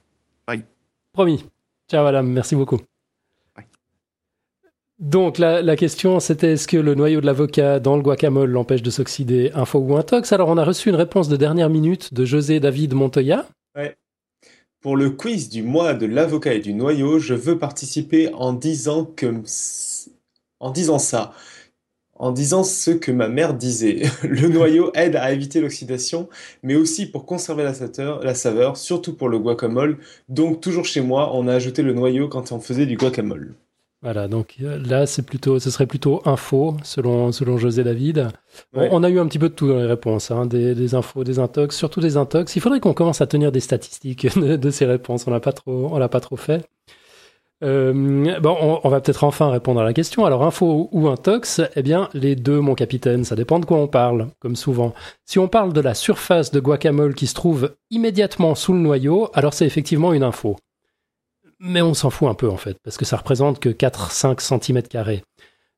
Bye. 0.46 0.64
Promis. 1.12 1.44
Ciao, 1.90 2.04
madame. 2.04 2.28
Merci 2.28 2.54
beaucoup. 2.54 2.80
Donc 5.00 5.38
la, 5.38 5.76
question 5.76 6.20
c'était 6.20 6.52
est-ce 6.52 6.68
que 6.68 6.76
le 6.76 6.94
noyau 6.94 7.22
de 7.22 7.26
l'avocat 7.26 7.80
dans 7.80 7.96
le 7.96 8.02
guacamole 8.02 8.50
l'empêche 8.50 8.82
de 8.82 8.90
s'oxyder 8.90 9.50
un 9.54 9.64
faux 9.64 9.78
ou 9.78 9.96
un 9.96 10.02
tox? 10.02 10.30
Alors 10.32 10.50
on 10.50 10.58
a 10.58 10.64
reçu 10.64 10.90
une 10.90 10.94
réponse 10.94 11.30
de 11.30 11.36
dernière 11.36 11.70
minute 11.70 12.12
de 12.12 12.26
José 12.26 12.60
David 12.60 12.92
Montoya. 12.92 13.46
Pour 14.82 14.96
le 14.96 15.10
quiz 15.10 15.48
du 15.48 15.62
mois 15.62 15.94
de 15.94 16.06
l'avocat 16.06 16.54
et 16.54 16.60
du 16.60 16.72
noyau, 16.72 17.18
je 17.18 17.34
veux 17.34 17.58
participer 17.58 18.32
en 18.34 18.52
disant 18.52 19.04
que 19.04 19.42
en 20.58 20.70
disant 20.70 20.98
ça 20.98 21.32
en 22.20 22.32
disant 22.32 22.64
ce 22.64 22.90
que 22.90 23.10
ma 23.10 23.28
mère 23.28 23.54
disait. 23.54 24.02
Le 24.22 24.48
noyau 24.48 24.90
aide 24.94 25.16
à 25.16 25.32
éviter 25.32 25.62
l'oxydation, 25.62 26.28
mais 26.62 26.74
aussi 26.74 27.06
pour 27.06 27.24
conserver 27.24 27.64
la 27.64 28.34
saveur, 28.34 28.76
surtout 28.76 29.16
pour 29.16 29.30
le 29.30 29.38
guacamole. 29.38 29.96
Donc 30.28 30.60
toujours 30.60 30.84
chez 30.84 31.00
moi, 31.00 31.30
on 31.34 31.48
a 31.48 31.54
ajouté 31.54 31.80
le 31.80 31.94
noyau 31.94 32.28
quand 32.28 32.52
on 32.52 32.60
faisait 32.60 32.84
du 32.84 32.98
guacamole. 32.98 33.54
Voilà, 34.02 34.28
donc 34.28 34.56
euh, 34.62 34.78
là, 34.78 35.06
c'est 35.06 35.20
plutôt, 35.22 35.58
ce 35.58 35.70
serait 35.70 35.86
plutôt 35.86 36.22
info, 36.24 36.74
selon, 36.82 37.32
selon 37.32 37.58
José 37.58 37.84
David. 37.84 38.28
On, 38.72 39.02
a 39.02 39.10
eu 39.10 39.18
un 39.18 39.26
petit 39.26 39.38
peu 39.38 39.50
de 39.50 39.54
tout 39.54 39.68
dans 39.68 39.76
les 39.76 39.84
réponses, 39.84 40.30
hein, 40.30 40.46
des, 40.46 40.94
infos, 40.94 41.22
des 41.22 41.38
intox, 41.38 41.76
surtout 41.76 42.00
des 42.00 42.16
intox. 42.16 42.56
Il 42.56 42.60
faudrait 42.60 42.80
qu'on 42.80 42.94
commence 42.94 43.20
à 43.20 43.26
tenir 43.26 43.52
des 43.52 43.60
statistiques 43.60 44.26
de, 44.38 44.70
ces 44.70 44.86
réponses. 44.86 45.26
On 45.26 45.30
l'a 45.30 45.40
pas 45.40 45.52
trop, 45.52 45.88
on 45.92 45.98
l'a 45.98 46.08
pas 46.08 46.20
trop 46.20 46.36
fait. 46.36 46.66
Euh, 47.62 48.40
bon, 48.40 48.80
on, 48.82 48.88
va 48.88 49.02
peut-être 49.02 49.22
enfin 49.22 49.50
répondre 49.50 49.82
à 49.82 49.84
la 49.84 49.92
question. 49.92 50.24
Alors, 50.24 50.44
info 50.44 50.88
ou 50.92 51.08
intox 51.08 51.60
Eh 51.76 51.82
bien, 51.82 52.08
les 52.14 52.36
deux, 52.36 52.60
mon 52.60 52.74
capitaine. 52.74 53.24
Ça 53.24 53.36
dépend 53.36 53.58
de 53.58 53.66
quoi 53.66 53.76
on 53.76 53.86
parle, 53.86 54.28
comme 54.38 54.56
souvent. 54.56 54.94
Si 55.26 55.38
on 55.38 55.46
parle 55.46 55.74
de 55.74 55.80
la 55.82 55.92
surface 55.92 56.52
de 56.52 56.60
guacamole 56.60 57.14
qui 57.14 57.26
se 57.26 57.34
trouve 57.34 57.74
immédiatement 57.90 58.54
sous 58.54 58.72
le 58.72 58.78
noyau, 58.78 59.28
alors 59.34 59.52
c'est 59.52 59.66
effectivement 59.66 60.14
une 60.14 60.22
info. 60.22 60.56
Mais 61.60 61.82
on 61.82 61.94
s'en 61.94 62.10
fout 62.10 62.28
un 62.28 62.34
peu, 62.34 62.48
en 62.48 62.56
fait, 62.56 62.78
parce 62.82 62.96
que 62.96 63.04
ça 63.04 63.18
représente 63.18 63.60
que 63.60 63.68
4-5 63.68 64.40
cm. 64.40 64.82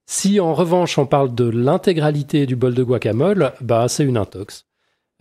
Si 0.06 0.40
en 0.40 0.54
revanche 0.54 0.98
on 0.98 1.06
parle 1.06 1.34
de 1.34 1.48
l'intégralité 1.48 2.46
du 2.46 2.56
bol 2.56 2.74
de 2.74 2.82
guacamole, 2.82 3.52
bah 3.60 3.86
c'est 3.88 4.04
une 4.04 4.16
intox. 4.16 4.66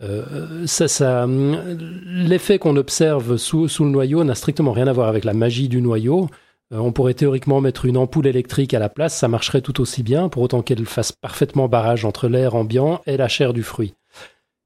Euh, 0.02 0.66
ça, 0.66 0.88
ça, 0.88 1.26
l'effet 1.28 2.58
qu'on 2.58 2.76
observe 2.76 3.36
sous, 3.36 3.68
le 3.80 3.90
noyau 3.90 4.24
n'a 4.24 4.34
strictement 4.34 4.72
rien 4.72 4.88
à 4.88 4.92
voir 4.92 5.08
avec 5.08 5.24
la 5.24 5.34
magie 5.34 5.68
du 5.68 5.80
noyau. 5.80 6.28
Euh, 6.72 6.78
on 6.78 6.92
pourrait 6.92 7.14
théoriquement 7.14 7.60
mettre 7.60 7.84
une 7.84 7.96
ampoule 7.96 8.26
électrique 8.26 8.74
à 8.74 8.80
la 8.80 8.88
place, 8.88 9.16
ça 9.16 9.28
marcherait 9.28 9.60
tout 9.60 9.80
aussi 9.80 10.02
bien, 10.02 10.28
pour 10.28 10.42
autant 10.42 10.62
qu'elle 10.62 10.84
fasse 10.86 11.12
parfaitement 11.12 11.68
barrage 11.68 12.04
entre 12.04 12.28
l'air 12.28 12.54
ambiant 12.54 13.00
et 13.06 13.16
la 13.16 13.28
chair 13.28 13.52
du 13.52 13.62
fruit. 13.62 13.94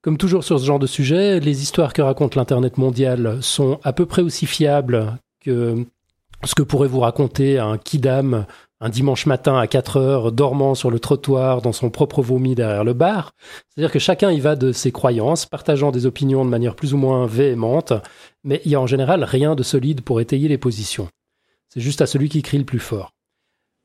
Comme 0.03 0.17
toujours 0.17 0.45
sur 0.45 0.59
ce 0.59 0.65
genre 0.65 0.79
de 0.79 0.87
sujet, 0.87 1.41
les 1.41 1.63
histoires 1.63 1.93
que 1.93 2.03
raconte 2.03 2.37
l'Internet 2.37 2.79
mondial 2.79 3.39
sont 3.43 3.81
à 3.83 3.93
peu 3.93 4.07
près 4.07 4.23
aussi 4.23 4.47
fiables 4.47 5.19
ce 5.47 6.55
que 6.55 6.63
pourrait 6.63 6.89
vous 6.89 7.01
raconter 7.01 7.59
un 7.59 7.79
kidam 7.79 8.47
un 8.81 8.91
dimanche 8.91 9.27
matin 9.27 9.57
à 9.59 9.67
4 9.67 9.97
heures, 9.97 10.33
dormant 10.33 10.75
sur 10.75 10.91
le 10.91 10.99
trottoir 10.99 11.63
dans 11.63 11.73
son 11.73 11.89
propre 11.89 12.21
vomi 12.21 12.55
derrière 12.55 12.85
le 12.85 12.93
bar. 12.93 13.33
C'est-à-dire 13.69 13.91
que 13.91 13.99
chacun 13.99 14.31
y 14.31 14.41
va 14.41 14.55
de 14.55 14.73
ses 14.73 14.93
croyances, 14.93 15.47
partageant 15.47 15.91
des 15.91 16.05
opinions 16.05 16.45
de 16.45 16.51
manière 16.51 16.75
plus 16.75 16.93
ou 16.93 16.99
moins 16.99 17.27
véhémente, 17.27 17.95
mais 18.45 18.61
il 18.65 18.73
y 18.73 18.75
a 18.75 18.81
en 18.81 18.87
général 18.87 19.25
rien 19.25 19.55
de 19.55 19.63
solide 19.63 20.03
pour 20.03 20.21
étayer 20.21 20.49
les 20.49 20.59
positions. 20.59 21.09
C'est 21.71 21.81
juste 21.81 22.03
à 22.03 22.07
celui 22.07 22.29
qui 22.29 22.43
crie 22.43 22.59
le 22.59 22.65
plus 22.65 22.79
fort. 22.79 23.13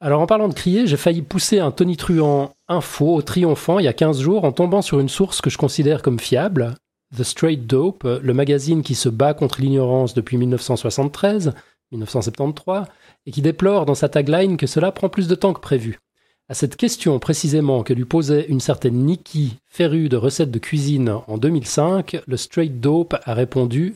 Alors 0.02 0.20
en 0.20 0.28
parlant 0.28 0.50
de 0.50 0.54
crier, 0.54 0.88
j'ai 0.88 0.98
failli 0.98 1.22
pousser 1.22 1.60
un 1.60 1.72
tonitruant 1.72 2.54
info 2.68 3.22
triomphant 3.22 3.80
il 3.80 3.86
y 3.86 3.88
a 3.88 3.94
15 3.94 4.20
jours 4.20 4.46
en 4.46 4.52
tombant 4.52 4.82
sur 4.82 5.00
une 5.00 5.10
source 5.10 5.42
que 5.42 5.50
je 5.50 5.58
considère 5.58 6.02
comme 6.02 6.20
fiable, 6.20 6.74
The 7.16 7.24
Straight 7.24 7.68
Dope, 7.68 8.04
le 8.04 8.34
magazine 8.34 8.84
qui 8.84 8.96
se 8.96 9.10
bat 9.10 9.34
contre 9.34 9.62
l'ignorance 9.62 10.14
depuis 10.14 10.38
1973, 10.38 11.54
1973, 11.92 12.86
et 13.26 13.32
qui 13.32 13.42
déplore 13.42 13.86
dans 13.86 13.96
sa 13.96 14.10
tagline 14.10 14.58
que 14.58 14.68
cela 14.68 14.92
prend 14.92 15.10
plus 15.10 15.28
de 15.28 15.36
temps 15.36 15.54
que 15.54 15.60
prévu. 15.60 16.00
À 16.48 16.54
cette 16.54 16.76
question 16.76 17.20
précisément 17.20 17.84
que 17.84 17.94
lui 17.94 18.06
posait 18.06 18.46
une 18.48 18.60
certaine 18.60 19.06
Nikki, 19.06 19.58
férue 19.68 20.10
de 20.10 20.18
recettes 20.18 20.52
de 20.52 20.60
cuisine 20.60 21.18
en 21.28 21.38
2005, 21.38 22.22
le 22.26 22.38
Straight 22.38 22.80
Dope 22.80 23.16
a 23.24 23.34
répondu 23.34 23.94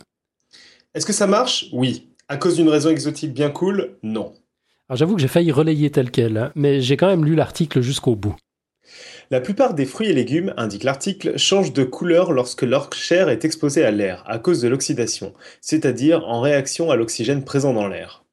Est-ce 0.93 1.05
que 1.05 1.13
ça 1.13 1.28
marche? 1.28 1.66
Oui. 1.74 2.07
À 2.28 2.38
cause 2.38 2.55
d'une 2.55 2.70
raison 2.70 2.89
exotique 2.89 3.34
bien 3.34 3.49
cool, 3.49 3.97
non. 4.03 4.34
Alors 4.88 4.97
j'avoue 4.97 5.16
que 5.16 5.22
j'ai 5.22 5.28
failli 5.28 5.51
relayer 5.51 5.89
tel 5.89 6.11
quel, 6.11 6.38
hein, 6.38 6.51
mais 6.55 6.80
j'ai 6.80 6.95
quand 6.95 7.07
même 7.07 7.26
lu 7.26 7.36
l'article 7.36 7.82
jusqu'au 7.82 8.16
bout. 8.16 8.36
La 9.32 9.41
plupart 9.41 9.73
des 9.73 9.86
fruits 9.86 10.09
et 10.09 10.13
légumes, 10.13 10.53
indique 10.55 10.84
l'article, 10.84 11.36
changent 11.38 11.73
de 11.73 11.84
couleur 11.84 12.32
lorsque 12.32 12.61
leur 12.61 12.93
chair 12.93 13.28
est 13.30 13.43
exposée 13.43 13.84
à 13.84 13.89
l'air, 13.91 14.23
à 14.28 14.38
cause 14.38 14.61
de 14.61 14.67
l'oxydation, 14.67 15.34
c'est-à-dire 15.61 16.28
en 16.28 16.41
réaction 16.41 16.91
à 16.91 16.95
l'oxygène 16.95 17.43
présent 17.43 17.73
dans 17.73 17.88
l'air. 17.88 18.23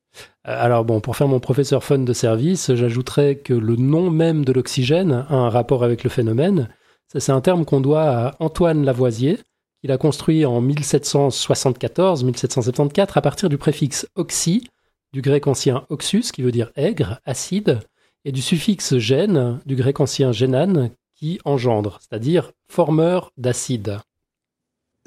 Alors 0.44 0.84
bon, 0.84 1.00
pour 1.00 1.16
faire 1.16 1.28
mon 1.28 1.40
professeur 1.40 1.82
fun 1.82 2.00
de 2.00 2.12
service, 2.12 2.74
j'ajouterais 2.74 3.36
que 3.36 3.54
le 3.54 3.76
nom 3.76 4.10
même 4.10 4.44
de 4.44 4.52
l'oxygène 4.52 5.24
a 5.28 5.34
un 5.34 5.48
rapport 5.48 5.84
avec 5.84 6.04
le 6.04 6.10
phénomène. 6.10 6.68
C'est 7.14 7.32
un 7.32 7.40
terme 7.40 7.64
qu'on 7.64 7.80
doit 7.80 8.02
à 8.02 8.34
Antoine 8.38 8.84
Lavoisier, 8.84 9.38
qu'il 9.80 9.92
a 9.92 9.98
construit 9.98 10.44
en 10.44 10.60
1774-1774 10.62 13.08
à 13.14 13.20
partir 13.20 13.48
du 13.48 13.56
préfixe 13.56 14.06
oxy, 14.14 14.68
du 15.12 15.22
grec 15.22 15.46
ancien 15.46 15.84
oxus, 15.90 16.32
qui 16.32 16.42
veut 16.42 16.52
dire 16.52 16.70
aigre, 16.76 17.20
acide, 17.24 17.80
et 18.24 18.32
du 18.32 18.42
suffixe 18.42 18.98
gène, 18.98 19.60
du 19.66 19.76
grec 19.76 20.00
ancien 20.00 20.32
génane, 20.32 20.90
qui 21.14 21.38
engendre, 21.44 22.00
c'est-à-dire 22.00 22.52
formeur 22.68 23.32
d'acide. 23.36 23.98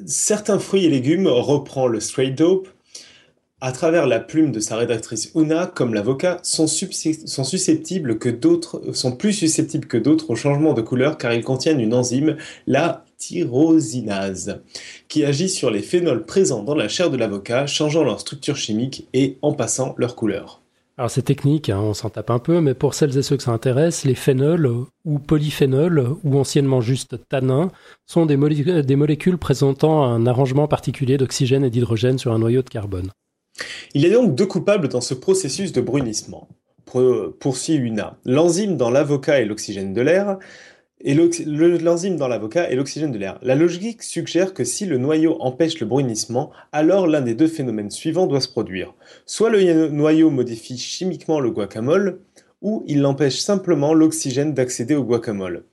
Certains 0.06 0.60
fruits 0.60 0.86
et 0.86 0.90
légumes, 0.90 1.28
reprend 1.28 1.88
le 1.88 2.00
straight 2.00 2.38
dope, 2.38 2.70
à 3.62 3.72
travers 3.72 4.06
la 4.06 4.20
plume 4.20 4.52
de 4.52 4.60
sa 4.60 4.76
rédactrice 4.76 5.32
Una, 5.34 5.66
comme 5.66 5.94
l'avocat, 5.94 6.40
sont, 6.44 6.68
susceptibles 6.68 8.20
que 8.20 8.30
d'autres, 8.30 8.94
sont 8.94 9.14
plus 9.14 9.34
susceptibles 9.34 9.88
que 9.88 9.98
d'autres 9.98 10.30
au 10.30 10.36
changement 10.36 10.74
de 10.74 10.82
couleur 10.82 11.18
car 11.18 11.34
ils 11.34 11.44
contiennent 11.44 11.80
une 11.80 11.94
enzyme, 11.94 12.38
la 12.68 13.06
tyrosinase, 13.18 14.62
qui 15.08 15.24
agit 15.24 15.50
sur 15.50 15.72
les 15.72 15.82
phénols 15.82 16.26
présents 16.26 16.64
dans 16.64 16.76
la 16.76 16.90
chair 16.90 17.10
de 17.10 17.18
l'avocat, 17.18 17.66
changeant 17.66 18.04
leur 18.04 18.20
structure 18.20 18.58
chimique 18.58 19.08
et 19.14 19.38
en 19.42 19.54
passant 19.54 19.96
leur 19.98 20.16
couleur. 20.16 20.65
Alors 20.98 21.12
c'est 21.12 21.24
technique, 21.24 21.70
hein, 21.70 21.80
on 21.82 21.94
s'en 21.94 22.10
tape 22.10 22.30
un 22.30 22.40
peu, 22.40 22.62
mais 22.62 22.74
pour 22.74 22.94
celles 22.94 23.18
et 23.18 23.22
ceux 23.22 23.36
que 23.36 23.44
ça 23.44 23.52
intéresse, 23.52 24.06
les 24.06 24.16
phénols 24.16 24.86
ou 25.04 25.20
polyphénols, 25.20 26.16
ou 26.24 26.38
anciennement 26.38 26.80
juste 26.80 27.18
tanins, 27.28 27.70
sont 28.06 28.26
des 28.26 28.38
molécules 28.38 29.38
présentant 29.38 30.06
un 30.06 30.26
arrangement 30.26 30.70
particulier 30.70 31.18
d'oxygène 31.18 31.66
et 31.66 31.70
d'hydrogène 31.70 32.18
sur 32.18 32.32
un 32.32 32.40
noyau 32.40 32.62
de 32.62 32.70
carbone. 32.70 33.12
Il 33.94 34.02
y 34.02 34.06
a 34.06 34.10
donc 34.10 34.36
deux 34.36 34.46
coupables 34.46 34.88
dans 34.88 35.02
ce 35.02 35.14
processus 35.14 35.74
de 35.74 35.82
brunissement. 35.82 36.48
Poursuit 37.42 37.76
Una. 37.76 38.18
L'enzyme 38.24 38.78
dans 38.78 38.90
l'avocat 38.90 39.42
et 39.42 39.46
l'oxygène 39.46 39.94
de 39.94 40.02
l'air, 40.02 40.38
et 41.06 41.14
l'enzyme 41.14 42.18
dans 42.18 42.28
l'avocat 42.28 42.70
et 42.72 42.76
l'oxygène 42.76 43.12
de 43.12 43.20
l'air. 43.20 43.38
La 43.44 43.54
logique 43.54 44.02
suggère 44.02 44.56
que 44.56 44.64
si 44.64 44.88
le 44.88 44.98
noyau 44.98 45.38
empêche 45.40 45.80
le 45.80 45.86
brunissement, 45.86 46.52
alors 46.72 47.06
l'un 47.06 47.22
des 47.22 47.36
deux 47.36 47.48
phénomènes 47.48 47.92
suivants 47.92 48.26
doit 48.26 48.42
se 48.42 48.50
produire. 48.50 48.96
Soit 49.28 49.52
le 49.52 49.90
noyau 49.90 50.32
modifie 50.32 50.80
chimiquement 50.80 51.40
le 51.40 51.52
guacamole, 51.52 52.20
ou 52.62 52.84
il 52.88 53.06
empêche 53.06 53.38
simplement 53.38 53.94
l'oxygène 53.94 54.56
d'accéder 54.56 54.96
au 54.96 55.04
guacamole. 55.04 55.66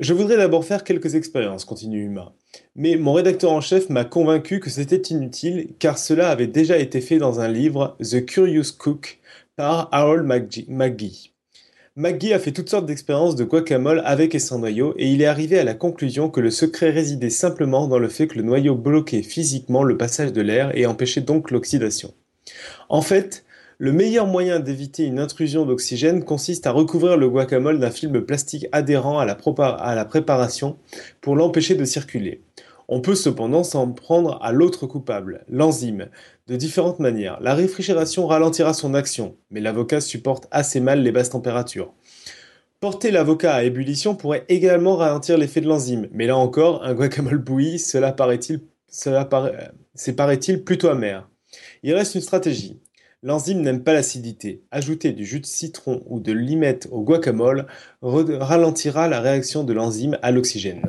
Je 0.00 0.14
voudrais 0.14 0.36
d'abord 0.36 0.64
faire 0.64 0.82
quelques 0.82 1.14
expériences, 1.14 1.64
continue 1.64 2.02
Uma. 2.02 2.32
Mais 2.74 2.96
mon 2.96 3.12
rédacteur 3.12 3.52
en 3.52 3.60
chef 3.60 3.88
m'a 3.88 4.04
convaincu 4.04 4.58
que 4.58 4.70
c'était 4.70 5.14
inutile 5.14 5.68
car 5.78 5.96
cela 5.96 6.28
avait 6.30 6.48
déjà 6.48 6.78
été 6.78 7.00
fait 7.00 7.18
dans 7.18 7.38
un 7.38 7.48
livre, 7.48 7.96
The 8.00 8.24
Curious 8.26 8.72
Cook, 8.76 9.20
par 9.54 9.88
Harold 9.92 10.24
McGee. 10.24 11.30
McGee 11.96 12.32
a 12.32 12.38
fait 12.38 12.52
toutes 12.52 12.70
sortes 12.70 12.86
d'expériences 12.86 13.34
de 13.34 13.42
guacamole 13.42 14.00
avec 14.04 14.36
et 14.36 14.38
sans 14.38 14.60
noyau 14.60 14.94
et 14.96 15.10
il 15.10 15.22
est 15.22 15.26
arrivé 15.26 15.58
à 15.58 15.64
la 15.64 15.74
conclusion 15.74 16.30
que 16.30 16.40
le 16.40 16.52
secret 16.52 16.90
résidait 16.90 17.30
simplement 17.30 17.88
dans 17.88 17.98
le 17.98 18.08
fait 18.08 18.28
que 18.28 18.36
le 18.36 18.44
noyau 18.44 18.76
bloquait 18.76 19.22
physiquement 19.22 19.82
le 19.82 19.96
passage 19.96 20.32
de 20.32 20.40
l'air 20.40 20.70
et 20.78 20.86
empêchait 20.86 21.20
donc 21.20 21.50
l'oxydation. 21.50 22.14
En 22.88 23.02
fait, 23.02 23.44
le 23.78 23.92
meilleur 23.92 24.26
moyen 24.26 24.60
d'éviter 24.60 25.04
une 25.04 25.18
intrusion 25.18 25.66
d'oxygène 25.66 26.22
consiste 26.22 26.68
à 26.68 26.70
recouvrir 26.70 27.16
le 27.16 27.28
guacamole 27.28 27.80
d'un 27.80 27.90
film 27.90 28.20
plastique 28.20 28.68
adhérent 28.70 29.18
à 29.18 29.24
la, 29.24 30.04
préparation 30.04 30.76
pour 31.20 31.34
l'empêcher 31.34 31.74
de 31.74 31.84
circuler. 31.84 32.40
On 32.92 33.00
peut 33.00 33.14
cependant 33.14 33.62
s'en 33.62 33.92
prendre 33.92 34.42
à 34.42 34.50
l'autre 34.50 34.88
coupable, 34.88 35.44
l'enzyme, 35.48 36.08
de 36.48 36.56
différentes 36.56 36.98
manières. 36.98 37.38
La 37.40 37.54
réfrigération 37.54 38.26
ralentira 38.26 38.74
son 38.74 38.94
action, 38.94 39.36
mais 39.52 39.60
l'avocat 39.60 40.00
supporte 40.00 40.48
assez 40.50 40.80
mal 40.80 41.00
les 41.04 41.12
basses 41.12 41.30
températures. 41.30 41.94
Porter 42.80 43.12
l'avocat 43.12 43.54
à 43.54 43.62
ébullition 43.62 44.16
pourrait 44.16 44.44
également 44.48 44.96
ralentir 44.96 45.38
l'effet 45.38 45.60
de 45.60 45.68
l'enzyme, 45.68 46.08
mais 46.10 46.26
là 46.26 46.36
encore, 46.36 46.82
un 46.82 46.94
guacamole 46.94 47.38
bouilli, 47.38 47.78
cela 47.78 48.10
paraît-il, 48.10 48.62
cela 48.88 49.24
paraît-il 49.24 50.64
plutôt 50.64 50.88
amer. 50.88 51.30
Il 51.84 51.94
reste 51.94 52.16
une 52.16 52.22
stratégie. 52.22 52.80
L'enzyme 53.22 53.60
n'aime 53.60 53.84
pas 53.84 53.92
l'acidité. 53.92 54.64
Ajouter 54.72 55.12
du 55.12 55.24
jus 55.24 55.38
de 55.38 55.46
citron 55.46 56.02
ou 56.06 56.18
de 56.18 56.32
limette 56.32 56.88
au 56.90 57.02
guacamole 57.02 57.68
ralentira 58.02 59.06
la 59.06 59.20
réaction 59.20 59.62
de 59.62 59.74
l'enzyme 59.74 60.18
à 60.22 60.32
l'oxygène. 60.32 60.82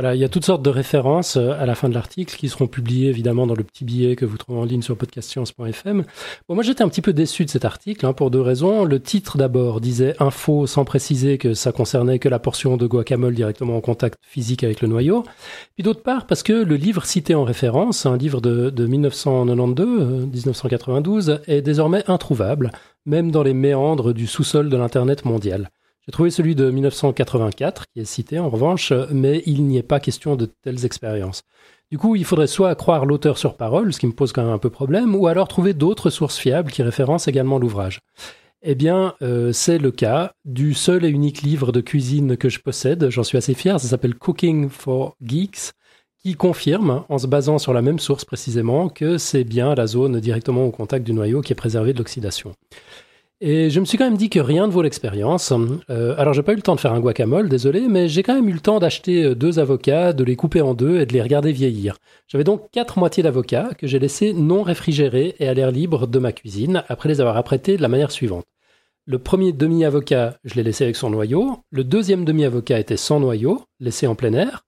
Voilà, 0.00 0.14
il 0.14 0.18
y 0.18 0.24
a 0.24 0.30
toutes 0.30 0.46
sortes 0.46 0.62
de 0.62 0.70
références 0.70 1.36
euh, 1.36 1.52
à 1.60 1.66
la 1.66 1.74
fin 1.74 1.90
de 1.90 1.92
l'article 1.92 2.34
qui 2.34 2.48
seront 2.48 2.66
publiées 2.66 3.10
évidemment 3.10 3.46
dans 3.46 3.54
le 3.54 3.62
petit 3.62 3.84
billet 3.84 4.16
que 4.16 4.24
vous 4.24 4.38
trouvez 4.38 4.58
en 4.58 4.64
ligne 4.64 4.80
sur 4.80 4.96
podcastscience.fm. 4.96 6.04
Bon, 6.48 6.54
moi 6.54 6.64
j'étais 6.64 6.82
un 6.82 6.88
petit 6.88 7.02
peu 7.02 7.12
déçu 7.12 7.44
de 7.44 7.50
cet 7.50 7.66
article 7.66 8.06
hein, 8.06 8.14
pour 8.14 8.30
deux 8.30 8.40
raisons. 8.40 8.86
Le 8.86 8.98
titre 8.98 9.36
d'abord 9.36 9.82
disait 9.82 10.14
info 10.18 10.66
sans 10.66 10.86
préciser 10.86 11.36
que 11.36 11.52
ça 11.52 11.72
concernait 11.72 12.18
que 12.18 12.30
la 12.30 12.38
portion 12.38 12.78
de 12.78 12.86
guacamole 12.86 13.34
directement 13.34 13.76
en 13.76 13.82
contact 13.82 14.18
physique 14.22 14.64
avec 14.64 14.80
le 14.80 14.88
noyau. 14.88 15.22
Puis 15.74 15.82
d'autre 15.82 16.02
part 16.02 16.26
parce 16.26 16.42
que 16.42 16.54
le 16.54 16.76
livre 16.76 17.04
cité 17.04 17.34
en 17.34 17.44
référence, 17.44 18.06
un 18.06 18.16
livre 18.16 18.40
de, 18.40 18.70
de 18.70 18.86
1992, 18.86 20.28
1992, 20.32 21.28
euh, 21.28 21.36
est 21.46 21.60
désormais 21.60 22.04
introuvable, 22.06 22.72
même 23.04 23.30
dans 23.30 23.42
les 23.42 23.52
méandres 23.52 24.14
du 24.14 24.26
sous-sol 24.26 24.70
de 24.70 24.76
l'Internet 24.78 25.26
mondial. 25.26 25.68
J'ai 26.10 26.12
trouvé 26.12 26.30
celui 26.32 26.56
de 26.56 26.68
1984 26.68 27.84
qui 27.86 28.00
est 28.00 28.04
cité 28.04 28.40
en 28.40 28.50
revanche, 28.50 28.92
mais 29.12 29.44
il 29.46 29.62
n'y 29.62 29.78
est 29.78 29.84
pas 29.84 30.00
question 30.00 30.34
de 30.34 30.46
telles 30.46 30.84
expériences. 30.84 31.44
Du 31.92 31.98
coup, 31.98 32.16
il 32.16 32.24
faudrait 32.24 32.48
soit 32.48 32.74
croire 32.74 33.06
l'auteur 33.06 33.38
sur 33.38 33.56
parole, 33.56 33.92
ce 33.92 34.00
qui 34.00 34.08
me 34.08 34.12
pose 34.12 34.32
quand 34.32 34.42
même 34.42 34.50
un 34.50 34.58
peu 34.58 34.70
problème, 34.70 35.14
ou 35.14 35.28
alors 35.28 35.46
trouver 35.46 35.72
d'autres 35.72 36.10
sources 36.10 36.36
fiables 36.36 36.72
qui 36.72 36.82
référencent 36.82 37.28
également 37.28 37.60
l'ouvrage. 37.60 38.00
Eh 38.62 38.74
bien, 38.74 39.14
euh, 39.22 39.52
c'est 39.52 39.78
le 39.78 39.92
cas 39.92 40.32
du 40.44 40.74
seul 40.74 41.04
et 41.04 41.10
unique 41.10 41.42
livre 41.42 41.70
de 41.70 41.80
cuisine 41.80 42.36
que 42.36 42.48
je 42.48 42.58
possède, 42.58 43.08
j'en 43.08 43.22
suis 43.22 43.38
assez 43.38 43.54
fier, 43.54 43.78
ça 43.78 43.86
s'appelle 43.86 44.16
Cooking 44.16 44.68
for 44.68 45.14
Geeks, 45.22 45.74
qui 46.24 46.34
confirme, 46.34 47.04
en 47.08 47.18
se 47.18 47.28
basant 47.28 47.60
sur 47.60 47.72
la 47.72 47.82
même 47.82 48.00
source 48.00 48.24
précisément, 48.24 48.88
que 48.88 49.16
c'est 49.16 49.44
bien 49.44 49.76
la 49.76 49.86
zone 49.86 50.18
directement 50.18 50.64
au 50.64 50.72
contact 50.72 51.06
du 51.06 51.12
noyau 51.12 51.40
qui 51.40 51.52
est 51.52 51.54
préservée 51.54 51.92
de 51.92 51.98
l'oxydation. 51.98 52.52
Et 53.42 53.70
je 53.70 53.80
me 53.80 53.86
suis 53.86 53.96
quand 53.96 54.04
même 54.04 54.18
dit 54.18 54.28
que 54.28 54.38
rien 54.38 54.66
ne 54.66 54.72
vaut 54.72 54.82
l'expérience. 54.82 55.50
Euh, 55.88 56.14
alors 56.18 56.34
j'ai 56.34 56.42
pas 56.42 56.52
eu 56.52 56.56
le 56.56 56.62
temps 56.62 56.74
de 56.74 56.80
faire 56.80 56.92
un 56.92 57.00
guacamole, 57.00 57.48
désolé, 57.48 57.88
mais 57.88 58.06
j'ai 58.06 58.22
quand 58.22 58.34
même 58.34 58.48
eu 58.50 58.52
le 58.52 58.60
temps 58.60 58.80
d'acheter 58.80 59.24
euh, 59.24 59.34
deux 59.34 59.58
avocats, 59.58 60.12
de 60.12 60.24
les 60.24 60.36
couper 60.36 60.60
en 60.60 60.74
deux 60.74 61.00
et 61.00 61.06
de 61.06 61.14
les 61.14 61.22
regarder 61.22 61.50
vieillir. 61.50 61.96
J'avais 62.28 62.44
donc 62.44 62.70
quatre 62.70 62.98
moitiés 62.98 63.22
d'avocats 63.22 63.70
que 63.78 63.86
j'ai 63.86 63.98
laissés 63.98 64.34
non 64.34 64.62
réfrigérés 64.62 65.36
et 65.38 65.48
à 65.48 65.54
l'air 65.54 65.70
libre 65.70 66.06
de 66.06 66.18
ma 66.18 66.32
cuisine 66.32 66.84
après 66.88 67.08
les 67.08 67.22
avoir 67.22 67.38
apprêtés 67.38 67.78
de 67.78 67.82
la 67.82 67.88
manière 67.88 68.10
suivante. 68.10 68.44
Le 69.06 69.18
premier 69.18 69.52
demi-avocat, 69.52 70.36
je 70.44 70.54
l'ai 70.56 70.62
laissé 70.62 70.84
avec 70.84 70.96
son 70.96 71.08
noyau. 71.08 71.64
Le 71.70 71.82
deuxième 71.82 72.26
demi-avocat 72.26 72.78
était 72.78 72.98
sans 72.98 73.20
noyau, 73.20 73.64
laissé 73.80 74.06
en 74.06 74.14
plein 74.14 74.34
air. 74.34 74.66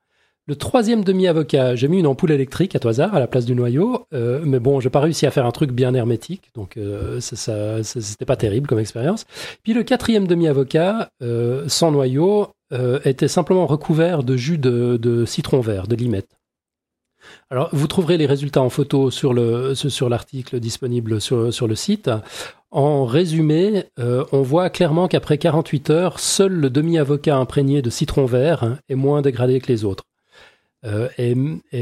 Le 0.49 0.57
troisième 0.57 1.05
demi-avocat, 1.05 1.76
j'ai 1.76 1.86
mis 1.86 2.01
une 2.01 2.07
ampoule 2.09 2.32
électrique 2.32 2.74
à 2.74 2.80
tout 2.80 2.88
hasard 2.88 3.14
à 3.14 3.20
la 3.20 3.28
place 3.28 3.45
du 3.45 3.55
noyau, 3.55 4.07
euh, 4.12 4.40
mais 4.45 4.59
bon, 4.59 4.80
j'ai 4.80 4.90
pas 4.90 4.99
réussi 4.99 5.24
à 5.24 5.30
faire 5.30 5.47
un 5.47 5.53
truc 5.53 5.70
bien 5.70 5.95
hermétique, 5.95 6.51
donc 6.57 6.76
euh, 6.76 7.20
ça, 7.20 7.84
c'était 7.84 8.24
pas 8.24 8.34
terrible 8.34 8.66
comme 8.66 8.80
expérience. 8.80 9.24
Puis 9.62 9.72
le 9.72 9.84
quatrième 9.84 10.26
demi-avocat, 10.26 11.11
euh, 11.22 11.68
sans 11.68 11.93
noyau, 11.93 12.49
était 13.05 13.28
simplement 13.28 13.66
recouvert 13.66 14.22
de 14.22 14.34
jus 14.34 14.57
de, 14.57 15.24
citron 15.26 15.61
vert, 15.61 15.86
de 15.86 15.95
limette. 15.95 16.38
Alors, 17.51 17.68
vous 17.72 17.86
trouverez 17.86 18.16
les 18.16 18.24
résultats 18.24 18.62
en 18.62 18.70
photo 18.70 19.11
sur 19.11 19.34
le 19.34 19.74
sur 19.74 20.09
l'article 20.09 20.59
disponible 20.59 21.20
sur, 21.20 21.53
sur 21.53 21.68
le 21.68 21.74
site. 21.74 22.11
En 22.70 23.05
résumé, 23.05 23.84
on 23.99 24.40
voit 24.40 24.70
clairement 24.70 25.07
qu'après 25.07 25.36
48 25.36 25.90
heures, 25.90 26.18
seul 26.18 26.53
le 26.53 26.70
demi-avocat 26.70 27.36
imprégné 27.36 27.82
de 27.82 27.90
citron 27.90 28.24
vert 28.24 28.78
est 28.88 28.95
moins 28.95 29.20
dégradé 29.20 29.61
que 29.61 29.70
les 29.70 29.84
autres. 29.84 30.05
Euh, 30.84 31.08
et, 31.16 31.34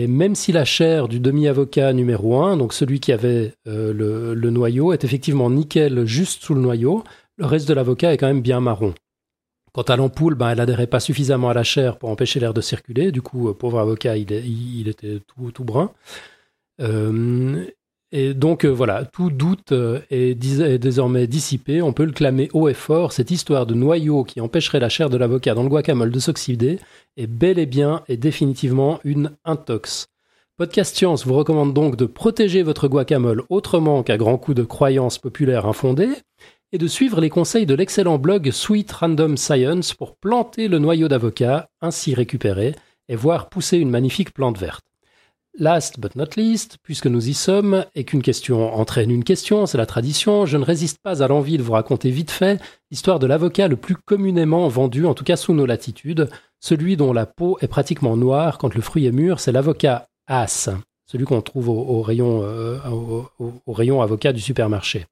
même 0.07 0.35
si 0.35 0.53
la 0.53 0.65
chair 0.65 1.09
du 1.09 1.21
demi-avocat 1.21 1.93
numéro 1.93 2.43
1, 2.43 2.57
donc 2.57 2.73
celui 2.73 3.01
qui 3.01 3.13
avait 3.13 3.55
euh, 3.67 4.35
le, 4.35 4.51
noyau, 4.51 4.93
est 4.93 5.05
effectivement 5.05 5.51
nickel 5.51 6.05
juste 6.05 6.43
sous 6.43 6.55
le 6.55 6.61
noyau, 6.61 7.05
le 7.37 7.47
reste 7.47 7.69
de 7.69 7.75
l'avocat 7.75 8.13
est 8.13 8.19
quand 8.19 8.27
même 8.27 8.43
bien 8.43 8.61
marron. 8.61 8.95
Quant 9.73 9.83
à 9.83 9.97
l'ampoule, 9.97 10.35
ben, 10.35 10.51
elle 10.51 10.61
adhérait 10.61 10.89
pas 10.89 11.01
suffisamment 11.01 11.49
à 11.49 11.55
la 11.55 11.63
chair 11.63 11.97
pour 11.97 12.11
empêcher 12.11 12.41
l'air 12.41 12.53
de 12.53 12.61
circuler. 12.61 13.13
Du 13.13 13.23
coup, 13.23 13.49
euh, 13.49 13.55
pauvre 13.55 13.79
avocat, 13.79 14.17
il, 14.17 14.89
était 14.89 15.21
tout 15.27 15.65
brun. 15.65 15.93
Et 18.13 18.35
donc 18.35 18.65
euh, 18.65 18.69
voilà, 18.69 19.05
tout 19.05 19.31
doute 19.31 19.71
euh, 19.73 20.01
est, 20.11 20.35
désormais 20.35 21.27
dissipé. 21.29 21.81
On 21.81 21.93
peut 21.93 22.05
le 22.05 22.13
clamer 22.13 22.49
haut 22.53 22.69
et 22.69 22.75
fort. 22.75 23.13
Cette 23.13 23.31
histoire 23.31 23.67
de 23.67 23.75
noyau 23.75 24.25
qui 24.25 24.41
empêcherait 24.41 24.81
la 24.81 24.89
chair 24.89 25.11
de 25.11 25.17
l'avocat 25.17 25.55
dans 25.55 25.63
le 25.63 25.69
guacamole 25.69 26.11
de 26.11 26.19
s'oxyder 26.19 26.79
est 27.17 27.29
bel 27.29 27.59
et 27.59 27.67
bien 27.67 28.03
et 28.09 28.17
définitivement 28.17 28.99
une 29.05 29.33
intox. 29.45 30.09
Podcast 30.57 30.97
Science 30.97 31.25
vous 31.25 31.35
recommande 31.35 31.73
donc 31.73 31.97
de 31.97 32.05
protéger 32.05 32.63
votre 32.63 32.89
guacamole 32.89 33.45
autrement 33.49 34.03
qu'à 34.03 34.19
grands 34.19 34.39
coups 34.39 34.57
de 34.57 34.65
croyances 34.65 35.19
populaires 35.19 35.67
infondées 35.67 36.11
et 36.73 36.79
de 36.79 36.87
suivre 36.87 37.21
les 37.21 37.31
conseils 37.31 37.67
de 37.67 37.75
l'excellent 37.75 38.19
blog 38.19 38.51
Sweet 38.51 38.91
Random 38.93 39.37
Science 39.37 39.95
pour 39.95 40.17
planter 40.17 40.69
le 40.69 40.79
noyau 40.79 41.09
d'avocat, 41.09 41.69
ainsi 41.81 42.15
récupéré, 42.15 42.75
et 43.09 43.17
voir 43.17 43.49
pousser 43.49 43.79
une 43.79 43.91
magnifique 43.91 44.33
plante 44.33 44.59
verte. 44.59 44.90
Last 45.59 45.99
but 45.99 46.15
not 46.15 46.37
least, 46.37 46.79
puisque 46.83 47.07
nous 47.07 47.29
y 47.29 47.35
sommes 47.35 47.85
et 47.95 48.05
qu'une 48.05 48.23
question 48.23 48.73
entraîne 48.73 49.11
une 49.11 49.25
question, 49.25 49.67
c'est 49.67 49.79
la 49.79 49.87
tradition, 49.87 50.47
je 50.47 50.57
ne 50.57 50.65
résiste 50.65 50.99
pas 51.03 51.23
à 51.23 51.29
l'envie 51.29 51.59
de 51.59 51.63
vous 51.63 51.73
raconter 51.73 52.11
vite 52.11 52.31
fait 52.31 52.61
l'histoire 52.91 53.19
de 53.19 53.27
l'avocat 53.27 53.67
le 53.67 53.77
plus 53.77 53.97
communément 53.97 54.69
vendu, 54.69 55.07
en 55.07 55.15
tout 55.15 55.25
cas 55.25 55.37
sous 55.37 55.53
nos 55.53 55.67
latitudes, 55.67 56.31
celui 56.61 56.97
dont 56.97 57.13
la 57.13 57.27
peau 57.27 57.59
est 57.61 57.69
pratiquement 57.69 58.17
noire 58.17 58.59
quand 58.59 58.75
le 58.75 58.81
fruit 58.81 59.07
est 59.07 59.13
mûr, 59.13 59.41
c'est 59.41 59.53
l'avocat 59.53 60.07
As, 60.29 60.71
celui 61.07 61.25
qu'on 61.25 61.43
trouve 61.43 61.69
au, 61.69 62.01
rayon, 62.03 62.43
euh, 62.45 62.79
au, 62.89 63.73
rayon 63.73 64.01
avocat 64.03 64.33
du 64.33 64.41
supermarché. 64.41 65.07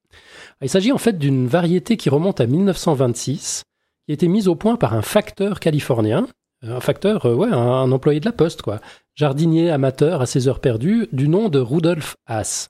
Il 0.62 0.68
s'agit 0.68 0.92
en 0.92 0.98
fait 0.98 1.18
d'une 1.18 1.48
variété 1.48 1.96
qui 1.96 2.10
remonte 2.10 2.40
à 2.40 2.46
1926, 2.46 3.64
qui 4.06 4.12
a 4.12 4.14
été 4.14 4.28
mise 4.28 4.46
au 4.46 4.54
point 4.54 4.76
par 4.76 4.94
un 4.94 5.02
facteur 5.02 5.58
californien, 5.58 6.28
un 6.62 6.80
facteur, 6.80 7.26
euh, 7.26 7.34
ouais, 7.34 7.50
un, 7.50 7.92
employé 7.92 8.20
de 8.20 8.24
la 8.24 8.32
poste, 8.32 8.62
quoi, 8.62 8.80
jardinier 9.14 9.70
amateur 9.70 10.20
à 10.20 10.26
ses 10.26 10.48
heures 10.48 10.60
perdues, 10.60 11.08
du 11.12 11.28
nom 11.28 11.48
de 11.48 11.58
Rudolf 11.58 12.16
Haas. 12.26 12.68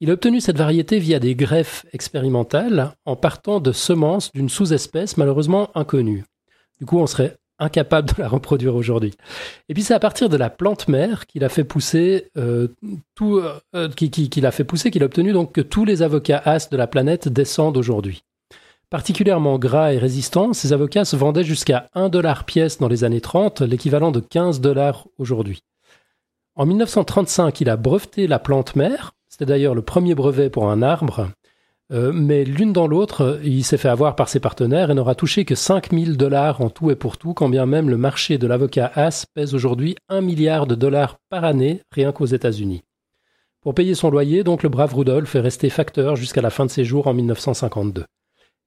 Il 0.00 0.10
a 0.10 0.14
obtenu 0.14 0.40
cette 0.40 0.56
variété 0.56 0.98
via 0.98 1.18
des 1.18 1.34
greffes 1.34 1.84
expérimentales 1.92 2.92
en 3.04 3.16
partant 3.16 3.60
de 3.60 3.72
semences 3.72 4.32
d'une 4.32 4.48
sous-espèce 4.48 5.18
malheureusement 5.18 5.70
inconnue. 5.74 6.24
Du 6.78 6.86
coup, 6.86 6.98
on 6.98 7.06
serait 7.06 7.36
incapable 7.58 8.08
de 8.08 8.22
la 8.22 8.28
reproduire 8.28 8.74
aujourd'hui. 8.74 9.12
Et 9.68 9.74
puis 9.74 9.82
c'est 9.82 9.94
à 9.94 10.00
partir 10.00 10.28
de 10.28 10.36
la 10.38 10.48
plante 10.48 10.88
mère 10.88 11.26
qu'il 11.26 11.44
a 11.44 11.50
fait 11.50 11.64
pousser 11.64 12.30
euh, 12.38 12.68
tout, 13.14 13.42
euh, 13.74 13.88
qu'il 13.90 14.46
a 14.46 14.50
fait 14.50 14.64
pousser 14.64 14.90
qu'il 14.90 15.02
a 15.02 15.06
obtenu 15.06 15.32
donc 15.32 15.52
que 15.52 15.60
tous 15.60 15.84
les 15.84 16.00
avocats 16.00 16.40
Haas 16.44 16.68
de 16.70 16.76
la 16.78 16.86
planète 16.86 17.28
descendent 17.28 17.76
aujourd'hui. 17.76 18.24
Particulièrement 18.90 19.56
gras 19.56 19.92
et 19.92 19.98
résistant, 19.98 20.52
ces 20.52 20.72
avocats 20.72 21.04
se 21.04 21.14
vendaient 21.14 21.44
jusqu'à 21.44 21.88
1 21.94 22.08
dollar 22.08 22.42
pièce 22.42 22.78
dans 22.78 22.88
les 22.88 23.04
années 23.04 23.20
30, 23.20 23.60
l'équivalent 23.60 24.10
de 24.10 24.18
15 24.18 24.60
dollars 24.60 25.06
aujourd'hui. 25.16 25.62
En 26.56 26.66
1935, 26.66 27.60
il 27.60 27.70
a 27.70 27.76
breveté 27.76 28.26
la 28.26 28.40
plante 28.40 28.74
mère, 28.74 29.12
c'était 29.28 29.46
d'ailleurs 29.46 29.76
le 29.76 29.82
premier 29.82 30.16
brevet 30.16 30.50
pour 30.50 30.68
un 30.68 30.82
arbre, 30.82 31.28
euh, 31.92 32.10
mais 32.12 32.42
l'une 32.44 32.72
dans 32.72 32.88
l'autre, 32.88 33.38
il 33.44 33.62
s'est 33.62 33.76
fait 33.76 33.88
avoir 33.88 34.16
par 34.16 34.28
ses 34.28 34.40
partenaires 34.40 34.90
et 34.90 34.94
n'aura 34.94 35.14
touché 35.14 35.44
que 35.44 35.54
5000 35.54 36.16
dollars 36.16 36.60
en 36.60 36.68
tout 36.68 36.90
et 36.90 36.96
pour 36.96 37.16
tout, 37.16 37.32
quand 37.32 37.48
bien 37.48 37.66
même 37.66 37.90
le 37.90 37.96
marché 37.96 38.38
de 38.38 38.48
l'avocat 38.48 38.90
Haas 38.96 39.24
pèse 39.34 39.54
aujourd'hui 39.54 39.94
1 40.08 40.20
milliard 40.20 40.66
de 40.66 40.74
dollars 40.74 41.18
par 41.28 41.44
année, 41.44 41.80
rien 41.92 42.10
qu'aux 42.10 42.26
États-Unis. 42.26 42.82
Pour 43.60 43.74
payer 43.74 43.94
son 43.94 44.10
loyer, 44.10 44.42
donc 44.42 44.64
le 44.64 44.68
brave 44.68 44.94
Rudolf 44.96 45.36
est 45.36 45.40
resté 45.40 45.70
facteur 45.70 46.16
jusqu'à 46.16 46.42
la 46.42 46.50
fin 46.50 46.66
de 46.66 46.70
ses 46.70 46.84
jours 46.84 47.06
en 47.06 47.14
1952. 47.14 48.04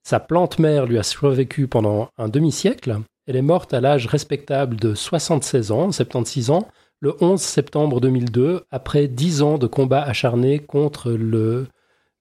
Sa 0.04 0.20
plante 0.20 0.60
mère 0.60 0.86
lui 0.86 0.98
a 0.98 1.04
survécu 1.04 1.68
pendant 1.68 2.10
un 2.18 2.28
demi-siècle. 2.28 3.00
Elle 3.26 3.38
est 3.38 3.42
morte 3.42 3.74
à 3.74 3.80
l'âge 3.80 4.06
respectable 4.06 4.76
de 4.76 4.94
76 4.94 5.72
ans, 5.72 5.92
76 5.92 6.50
ans, 6.50 6.68
le 7.00 7.16
11 7.22 7.42
septembre 7.42 8.02
2002, 8.02 8.66
après 8.70 9.08
10 9.08 9.42
ans 9.42 9.58
de 9.58 9.68
combats 9.68 10.04
acharnés 10.04 10.60
contre 10.60 11.12
le 11.12 11.68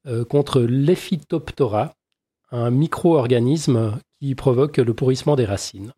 euh, 0.07 0.25
un 2.55 2.71
micro-organisme 2.71 3.99
qui 4.21 4.35
provoque 4.35 4.77
le 4.77 4.95
pourrissement 4.95 5.37
des 5.37 5.45
racines. 5.45 5.93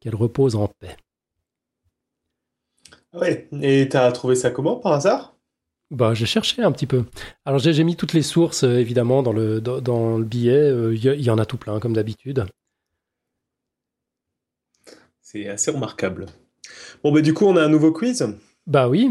Qu'elle 0.00 0.14
repose 0.14 0.54
en 0.54 0.68
paix. 0.68 0.96
Ouais, 3.12 3.48
et 3.62 3.88
t'as 3.88 4.12
trouvé 4.12 4.34
ça 4.34 4.50
comment 4.50 4.76
par 4.76 4.92
hasard? 4.92 5.37
Bah, 5.90 6.12
j'ai 6.14 6.26
cherché 6.26 6.62
un 6.62 6.72
petit 6.72 6.86
peu. 6.86 7.04
Alors 7.44 7.58
j'ai 7.58 7.84
mis 7.84 7.96
toutes 7.96 8.12
les 8.12 8.22
sources 8.22 8.64
euh, 8.64 8.78
évidemment 8.78 9.22
dans 9.22 9.32
le 9.32 9.60
dans, 9.60 10.18
le 10.18 10.24
billet. 10.24 10.68
Il 10.68 11.08
euh, 11.08 11.16
y, 11.16 11.30
en 11.30 11.38
a 11.38 11.46
tout 11.46 11.56
plein 11.56 11.80
comme 11.80 11.94
d'habitude. 11.94 12.46
C'est 15.22 15.48
assez 15.48 15.70
remarquable. 15.70 16.26
Bon 17.02 17.12
bah 17.12 17.22
du 17.22 17.32
coup 17.32 17.46
on 17.46 17.56
a 17.56 17.62
un 17.62 17.68
nouveau 17.68 17.92
quiz. 17.92 18.26
Bah 18.66 18.88
oui. 18.88 19.10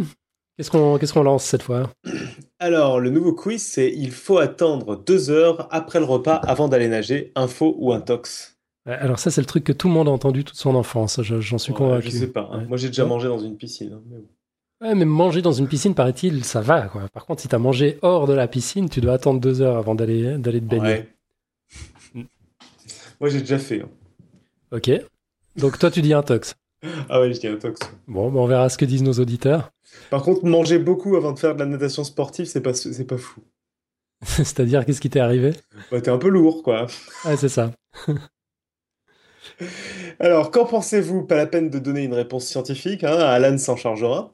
Qu'est-ce 0.55 0.71
qu'on 0.71 0.97
qu'est-ce 0.97 1.13
qu'on 1.13 1.23
lance 1.23 1.45
cette 1.45 1.63
fois? 1.63 1.91
Alors 2.59 2.99
le 2.99 3.09
nouveau 3.09 3.33
quiz 3.33 3.63
c'est 3.63 3.91
il 3.91 4.11
faut 4.11 4.37
attendre 4.37 5.03
deux 5.03 5.29
heures 5.31 5.67
après 5.71 5.99
le 5.99 6.05
repas 6.05 6.35
avant 6.35 6.67
d'aller 6.67 6.87
nager. 6.87 7.31
Info 7.35 7.75
ou 7.79 7.91
intox? 7.91 8.57
Alors 8.85 9.19
ça, 9.19 9.31
c'est 9.31 9.41
le 9.41 9.45
truc 9.45 9.65
que 9.65 9.73
tout 9.73 9.89
le 9.89 9.93
monde 9.93 10.07
a 10.07 10.11
entendu 10.11 10.45
toute 10.45 10.55
son 10.55 10.73
enfance. 10.73 11.21
J'en 11.21 11.57
suis 11.57 11.73
convaincu. 11.73 12.05
Je 12.05 12.11
sais 12.11 12.27
pas. 12.27 12.49
Hein. 12.53 12.65
Moi, 12.69 12.77
j'ai 12.77 12.87
déjà 12.87 13.03
mangé 13.03 13.27
dans 13.27 13.37
une 13.37 13.57
piscine. 13.57 13.91
Hein, 13.91 14.01
mais 14.09 14.19
Ouais, 14.79 14.93
mais 14.93 15.05
manger 15.05 15.41
dans 15.41 15.53
une 15.53 15.67
piscine, 15.67 15.95
paraît-il, 15.95 16.43
ça 16.45 16.61
va. 16.61 16.83
Quoi. 16.83 17.07
Par 17.09 17.25
contre, 17.25 17.41
si 17.41 17.47
tu 17.47 17.55
as 17.55 17.59
mangé 17.59 17.97
hors 18.03 18.27
de 18.27 18.33
la 18.33 18.47
piscine, 18.47 18.89
tu 18.89 19.01
dois 19.01 19.13
attendre 19.13 19.39
deux 19.39 19.61
heures 19.61 19.77
avant 19.77 19.95
d'aller 19.95 20.37
d'aller 20.37 20.59
te 20.59 20.65
baigner. 20.65 21.07
Moi, 23.19 23.29
j'ai 23.29 23.39
déjà 23.39 23.57
fait. 23.57 23.81
Hein. 23.81 23.89
Ok. 24.71 24.91
Donc 25.55 25.79
toi, 25.79 25.89
tu 25.89 26.01
dis 26.03 26.13
intox. 26.13 26.55
ah 27.09 27.19
ouais, 27.19 27.33
je 27.33 27.39
dis 27.39 27.47
intox. 27.47 27.79
Bon, 28.07 28.29
ben, 28.29 28.39
on 28.39 28.45
verra 28.45 28.69
ce 28.69 28.77
que 28.77 28.85
disent 28.85 29.01
nos 29.01 29.13
auditeurs. 29.13 29.71
Par 30.11 30.21
contre, 30.21 30.45
manger 30.45 30.77
beaucoup 30.77 31.15
avant 31.15 31.31
de 31.31 31.39
faire 31.39 31.55
de 31.55 31.59
la 31.59 31.65
natation 31.65 32.03
sportive, 32.03 32.45
c'est 32.45 32.61
pas, 32.61 32.75
c'est 32.75 33.05
pas 33.07 33.17
fou. 33.17 33.41
C'est-à-dire, 34.23 34.85
qu'est-ce 34.85 35.01
qui 35.01 35.09
t'est 35.09 35.19
arrivé? 35.19 35.53
Bah, 35.91 36.01
T'es 36.01 36.11
un 36.11 36.19
peu 36.19 36.29
lourd, 36.29 36.61
quoi. 36.61 36.85
Ouais, 37.25 37.37
c'est 37.37 37.49
ça. 37.49 37.71
Alors, 40.19 40.51
qu'en 40.51 40.65
pensez-vous? 40.65 41.23
Pas 41.23 41.35
la 41.35 41.47
peine 41.47 41.69
de 41.71 41.79
donner 41.79 42.03
une 42.03 42.13
réponse 42.13 42.45
scientifique, 42.45 43.03
hein, 43.03 43.17
Alan 43.17 43.57
s'en 43.57 43.75
chargera. 43.75 44.31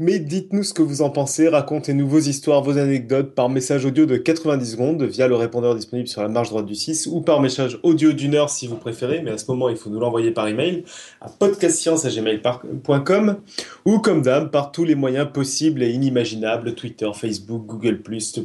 Mais 0.00 0.20
dites-nous 0.20 0.62
ce 0.62 0.72
que 0.72 0.82
vous 0.82 1.02
en 1.02 1.10
pensez, 1.10 1.48
racontez-nous 1.48 2.06
vos 2.06 2.20
histoires, 2.20 2.62
vos 2.62 2.78
anecdotes 2.78 3.34
par 3.34 3.48
message 3.48 3.84
audio 3.84 4.06
de 4.06 4.16
90 4.16 4.70
secondes 4.70 5.02
via 5.02 5.26
le 5.26 5.34
répondeur 5.34 5.74
disponible 5.74 6.06
sur 6.06 6.22
la 6.22 6.28
marge 6.28 6.50
droite 6.50 6.66
du 6.66 6.76
6 6.76 7.08
ou 7.10 7.20
par 7.20 7.40
message 7.40 7.80
audio 7.82 8.12
d'une 8.12 8.36
heure 8.36 8.48
si 8.48 8.68
vous 8.68 8.76
préférez, 8.76 9.22
mais 9.24 9.32
à 9.32 9.38
ce 9.38 9.50
moment 9.50 9.68
il 9.68 9.76
faut 9.76 9.90
nous 9.90 9.98
l'envoyer 9.98 10.30
par 10.30 10.46
email 10.46 10.84
à 11.20 11.28
podcastscience.gmail.com 11.28 13.38
ou 13.86 13.98
comme 13.98 14.22
d'hab 14.22 14.52
par 14.52 14.70
tous 14.70 14.84
les 14.84 14.94
moyens 14.94 15.26
possibles 15.32 15.82
et 15.82 15.90
inimaginables, 15.90 16.76
Twitter, 16.76 17.10
Facebook, 17.12 17.66
Google+, 17.66 18.00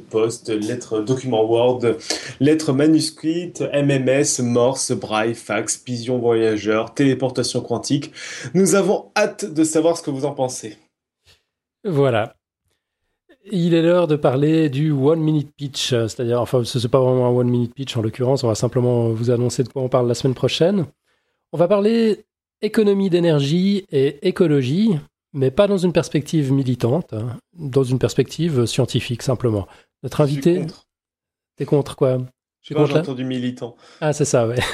Post, 0.10 0.50
lettres, 0.50 1.02
documents 1.02 1.46
Word, 1.46 1.82
lettres 2.40 2.74
manuscrites, 2.74 3.62
MMS, 3.62 4.42
Morse, 4.42 4.92
Braille, 4.92 5.36
fax, 5.36 5.78
pigeon 5.78 6.18
voyageur, 6.18 6.96
téléportation 6.96 7.62
quantique. 7.62 8.12
Nous 8.56 8.74
avons 8.74 9.12
hâte 9.16 9.46
de 9.46 9.64
savoir 9.64 9.98
ce 9.98 10.02
que 10.02 10.10
vous 10.10 10.26
en 10.26 10.32
pensez. 10.32 10.78
Voilà. 11.84 12.36
Il 13.52 13.74
est 13.74 13.82
l'heure 13.82 14.08
de 14.08 14.16
parler 14.16 14.70
du 14.70 14.92
one 14.92 15.20
minute 15.20 15.52
pitch, 15.56 15.90
c'est-à-dire, 15.90 16.40
enfin, 16.40 16.64
ce 16.64 16.78
n'est 16.80 16.88
pas 16.88 17.02
vraiment 17.02 17.28
un 17.28 17.32
one 17.32 17.50
minute 17.50 17.74
pitch 17.74 17.98
en 17.98 18.02
l'occurrence, 18.02 18.44
on 18.44 18.48
va 18.48 18.56
simplement 18.56 19.10
vous 19.10 19.32
annoncer 19.32 19.64
de 19.64 19.70
quoi 19.70 19.82
on 19.82 19.90
parle 19.90 20.08
la 20.08 20.14
semaine 20.14 20.34
prochaine. 20.34 20.86
On 21.52 21.58
va 21.58 21.68
parler 21.68 22.24
économie 22.62 23.10
d'énergie 23.10 23.86
et 23.92 24.26
écologie, 24.28 24.98
mais 25.34 25.52
pas 25.52 25.68
dans 25.68 25.78
une 25.78 25.92
perspective 25.92 26.54
militante, 26.54 27.14
hein, 27.14 27.38
dans 27.54 27.84
une 27.84 28.00
perspective 28.00 28.66
scientifique 28.66 29.22
simplement. 29.22 29.68
Notre 30.04 30.22
invité. 30.22 30.66
T'es 31.58 31.66
contre 31.66 31.96
quoi? 31.96 32.20
J'ai 32.62 32.76
entendu 32.76 33.26
militant. 33.26 33.76
Ah, 34.00 34.14
c'est 34.14 34.26
ça, 34.26 34.48
ouais. 34.48 34.60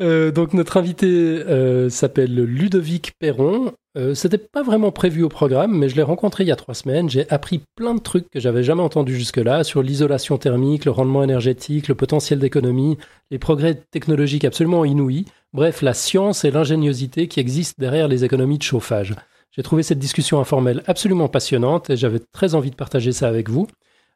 Euh, 0.00 0.32
donc 0.32 0.52
notre 0.52 0.78
invité 0.78 1.06
euh, 1.06 1.88
s'appelle 1.88 2.34
Ludovic 2.34 3.12
Perron. 3.20 3.72
Euh, 3.96 4.14
C'était 4.14 4.38
pas 4.38 4.62
vraiment 4.62 4.90
prévu 4.90 5.22
au 5.22 5.28
programme, 5.28 5.76
mais 5.76 5.88
je 5.88 5.96
l'ai 5.96 6.02
rencontré 6.02 6.44
il 6.44 6.46
y 6.46 6.52
a 6.52 6.56
trois 6.56 6.74
semaines. 6.74 7.10
J'ai 7.10 7.28
appris 7.30 7.60
plein 7.76 7.94
de 7.94 8.00
trucs 8.00 8.30
que 8.30 8.40
j'avais 8.40 8.62
jamais 8.62 8.82
entendus 8.82 9.16
jusque-là 9.16 9.64
sur 9.64 9.82
l'isolation 9.82 10.38
thermique, 10.38 10.86
le 10.86 10.90
rendement 10.92 11.22
énergétique, 11.22 11.88
le 11.88 11.94
potentiel 11.94 12.38
d'économie, 12.38 12.96
les 13.30 13.38
progrès 13.38 13.74
technologiques 13.74 14.44
absolument 14.44 14.84
inouïs. 14.84 15.26
Bref, 15.52 15.82
la 15.82 15.92
science 15.92 16.44
et 16.44 16.50
l'ingéniosité 16.50 17.28
qui 17.28 17.40
existent 17.40 17.76
derrière 17.78 18.08
les 18.08 18.24
économies 18.24 18.58
de 18.58 18.62
chauffage. 18.62 19.14
J'ai 19.50 19.62
trouvé 19.62 19.82
cette 19.82 19.98
discussion 19.98 20.40
informelle 20.40 20.82
absolument 20.86 21.28
passionnante 21.28 21.90
et 21.90 21.96
j'avais 21.96 22.20
très 22.32 22.54
envie 22.54 22.70
de 22.70 22.76
partager 22.76 23.12
ça 23.12 23.28
avec 23.28 23.50
vous. 23.50 23.66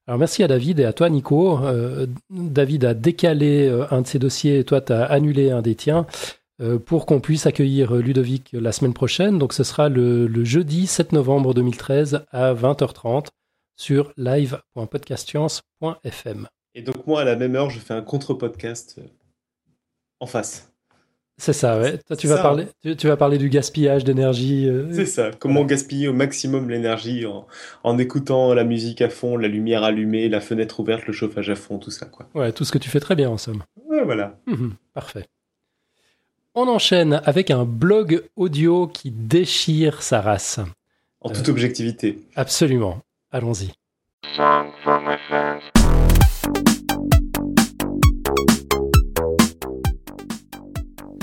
Alors 0.06 0.18
merci 0.18 0.42
à 0.42 0.48
David 0.48 0.80
et 0.80 0.84
à 0.84 0.94
toi 0.94 1.10
Nico. 1.10 1.58
Euh, 1.58 2.06
David 2.30 2.86
a 2.86 2.94
décalé 2.94 3.68
euh, 3.68 3.84
un 3.90 4.00
de 4.00 4.06
ses 4.06 4.18
dossiers 4.18 4.60
et 4.60 4.64
toi 4.64 4.80
tu 4.80 4.94
as 4.94 5.04
annulé 5.04 5.50
un 5.50 5.60
des 5.60 5.74
tiens 5.74 6.06
pour 6.84 7.06
qu'on 7.06 7.20
puisse 7.20 7.46
accueillir 7.46 7.94
Ludovic 7.94 8.50
la 8.52 8.72
semaine 8.72 8.94
prochaine. 8.94 9.38
Donc 9.38 9.52
ce 9.52 9.62
sera 9.64 9.88
le, 9.88 10.44
jeudi 10.44 10.86
7 10.86 11.12
novembre 11.12 11.54
2013 11.54 12.24
à 12.30 12.54
20h30 12.54 13.26
sur 13.76 14.12
live.podcastscience.fm. 14.16 16.48
Et 16.74 16.82
donc 16.82 17.06
moi 17.06 17.20
à 17.20 17.24
la 17.24 17.36
même 17.36 17.54
heure 17.56 17.70
je 17.70 17.78
fais 17.78 17.94
un 17.94 18.02
contre-podcast 18.02 19.00
en 20.20 20.26
face. 20.26 20.72
C'est 21.38 21.52
ça, 21.52 21.78
ouais. 21.78 21.98
Toi, 21.98 22.16
tu 22.16 22.28
vas, 22.28 22.38
parler, 22.38 22.66
hein. 22.84 22.94
tu, 22.96 23.08
vas 23.08 23.16
parler 23.18 23.36
du 23.36 23.50
gaspillage 23.50 24.04
d'énergie. 24.04 24.66
Euh, 24.68 24.90
c'est 24.90 25.04
ça. 25.04 25.30
Comment 25.38 25.64
gaspiller 25.64 26.08
au 26.08 26.14
maximum 26.14 26.70
l'énergie 26.70 27.26
en, 27.84 27.98
écoutant 27.98 28.54
la 28.54 28.64
musique 28.64 29.02
à 29.02 29.10
fond, 29.10 29.36
la 29.36 29.48
lumière 29.48 29.84
allumée, 29.84 30.30
la 30.30 30.40
fenêtre 30.40 30.80
ouverte, 30.80 31.06
le 31.06 31.12
chauffage 31.12 31.50
à 31.50 31.54
fond, 31.54 31.78
tout 31.78 31.90
ça, 31.90 32.06
quoi. 32.06 32.26
Ouais, 32.34 32.52
tout 32.52 32.64
ce 32.64 32.72
que 32.72 32.78
tu 32.78 32.88
fais 32.88 33.00
très 33.00 33.16
bien, 33.16 33.28
en 33.28 33.36
somme. 33.36 33.64
Ouais, 33.84 34.02
voilà. 34.02 34.38
Mhm, 34.46 34.76
parfait. 34.94 35.26
On 36.58 36.68
enchaîne 36.68 37.20
avec 37.26 37.50
un 37.50 37.66
blog 37.66 38.24
audio 38.34 38.86
qui 38.86 39.10
déchire 39.10 40.02
sa 40.02 40.22
race. 40.22 40.58
En 41.20 41.28
toute 41.28 41.50
objectivité. 41.50 42.18
Absolument. 42.34 43.02
Allons-y. 43.30 43.74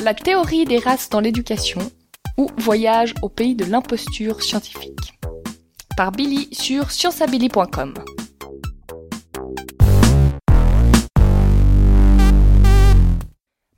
La 0.04 0.14
théorie 0.14 0.66
des 0.66 0.78
races 0.78 1.10
dans 1.10 1.20
l'éducation, 1.20 1.82
ou 2.38 2.52
Voyage 2.60 3.16
au 3.24 3.30
pays 3.30 3.56
de 3.56 3.66
l'imposture 3.66 4.44
scientifique. 4.44 5.18
Par 5.98 6.12
Billy 6.12 6.48
sur 6.52 6.92
scienceabilly.com. 6.92 7.96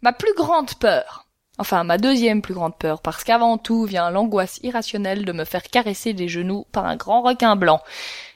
Ma 0.02 0.12
plus 0.12 0.34
grande 0.36 0.76
peur, 0.76 1.25
enfin 1.58 1.84
ma 1.84 1.98
deuxième 1.98 2.42
plus 2.42 2.54
grande 2.54 2.78
peur, 2.78 3.02
parce 3.02 3.24
qu'avant 3.24 3.58
tout 3.58 3.86
vient 3.86 4.10
l'angoisse 4.10 4.60
irrationnelle 4.64 5.26
de 5.26 5.32
me 5.32 5.46
faire 5.46 5.64
caresser 5.64 6.14
les 6.14 6.28
genoux 6.28 6.66
par 6.72 6.86
un 6.86 6.96
grand 6.96 7.22
requin 7.22 7.56
blanc. 7.56 7.82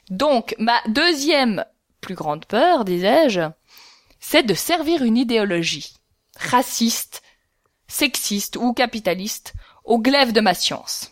Donc 0.09 0.55
ma 0.59 0.79
deuxième 0.87 1.65
plus 2.01 2.15
grande 2.15 2.45
peur, 2.45 2.85
disais-je, 2.85 3.41
c'est 4.19 4.43
de 4.43 4.53
servir 4.53 5.03
une 5.03 5.17
idéologie 5.17 5.93
raciste, 6.37 7.21
sexiste 7.87 8.57
ou 8.57 8.73
capitaliste 8.73 9.53
au 9.83 9.99
glaive 9.99 10.31
de 10.31 10.41
ma 10.41 10.53
science. 10.53 11.11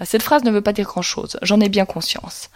Ah, 0.00 0.04
cette 0.04 0.22
phrase 0.22 0.44
ne 0.44 0.50
veut 0.50 0.60
pas 0.60 0.72
dire 0.72 0.86
grand-chose, 0.86 1.38
j'en 1.42 1.60
ai 1.60 1.68
bien 1.68 1.86
conscience. 1.86 2.50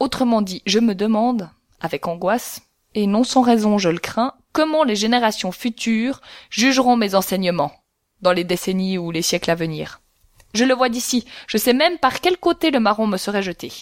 Autrement 0.00 0.42
dit, 0.42 0.62
je 0.66 0.78
me 0.78 0.94
demande, 0.94 1.50
avec 1.80 2.08
angoisse, 2.08 2.62
et 2.94 3.06
non 3.06 3.24
sans 3.24 3.42
raison 3.42 3.78
je 3.78 3.88
le 3.88 3.98
crains, 3.98 4.34
comment 4.52 4.84
les 4.84 4.96
générations 4.96 5.52
futures 5.52 6.20
jugeront 6.50 6.96
mes 6.96 7.14
enseignements 7.14 7.72
dans 8.22 8.32
les 8.32 8.44
décennies 8.44 8.98
ou 8.98 9.10
les 9.10 9.22
siècles 9.22 9.50
à 9.50 9.54
venir. 9.54 10.00
Je 10.54 10.64
le 10.64 10.74
vois 10.74 10.88
d'ici, 10.88 11.26
je 11.46 11.58
sais 11.58 11.72
même 11.72 11.98
par 11.98 12.20
quel 12.20 12.38
côté 12.38 12.70
le 12.70 12.80
marron 12.80 13.06
me 13.06 13.16
serait 13.16 13.42
jeté. 13.42 13.72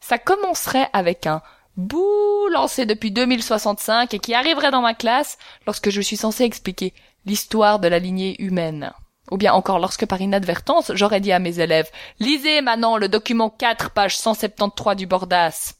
Ça 0.00 0.18
commencerait 0.18 0.88
avec 0.92 1.26
un 1.26 1.42
bouh 1.76 2.48
lancé 2.50 2.86
depuis 2.86 3.10
2065 3.10 4.14
et 4.14 4.18
qui 4.18 4.34
arriverait 4.34 4.70
dans 4.70 4.82
ma 4.82 4.94
classe 4.94 5.38
lorsque 5.66 5.90
je 5.90 6.00
suis 6.00 6.16
censé 6.16 6.44
expliquer 6.44 6.92
l'histoire 7.24 7.78
de 7.78 7.88
la 7.88 7.98
lignée 7.98 8.40
humaine. 8.42 8.92
Ou 9.30 9.36
bien 9.36 9.52
encore 9.52 9.78
lorsque 9.78 10.06
par 10.06 10.20
inadvertance 10.20 10.92
j'aurais 10.94 11.20
dit 11.20 11.32
à 11.32 11.38
mes 11.38 11.60
élèves 11.60 11.90
Lisez 12.18 12.62
maintenant 12.62 12.96
le 12.96 13.08
document 13.08 13.50
4, 13.50 13.90
page 13.90 14.16
173 14.16 14.96
du 14.96 15.06
Bordas. 15.06 15.74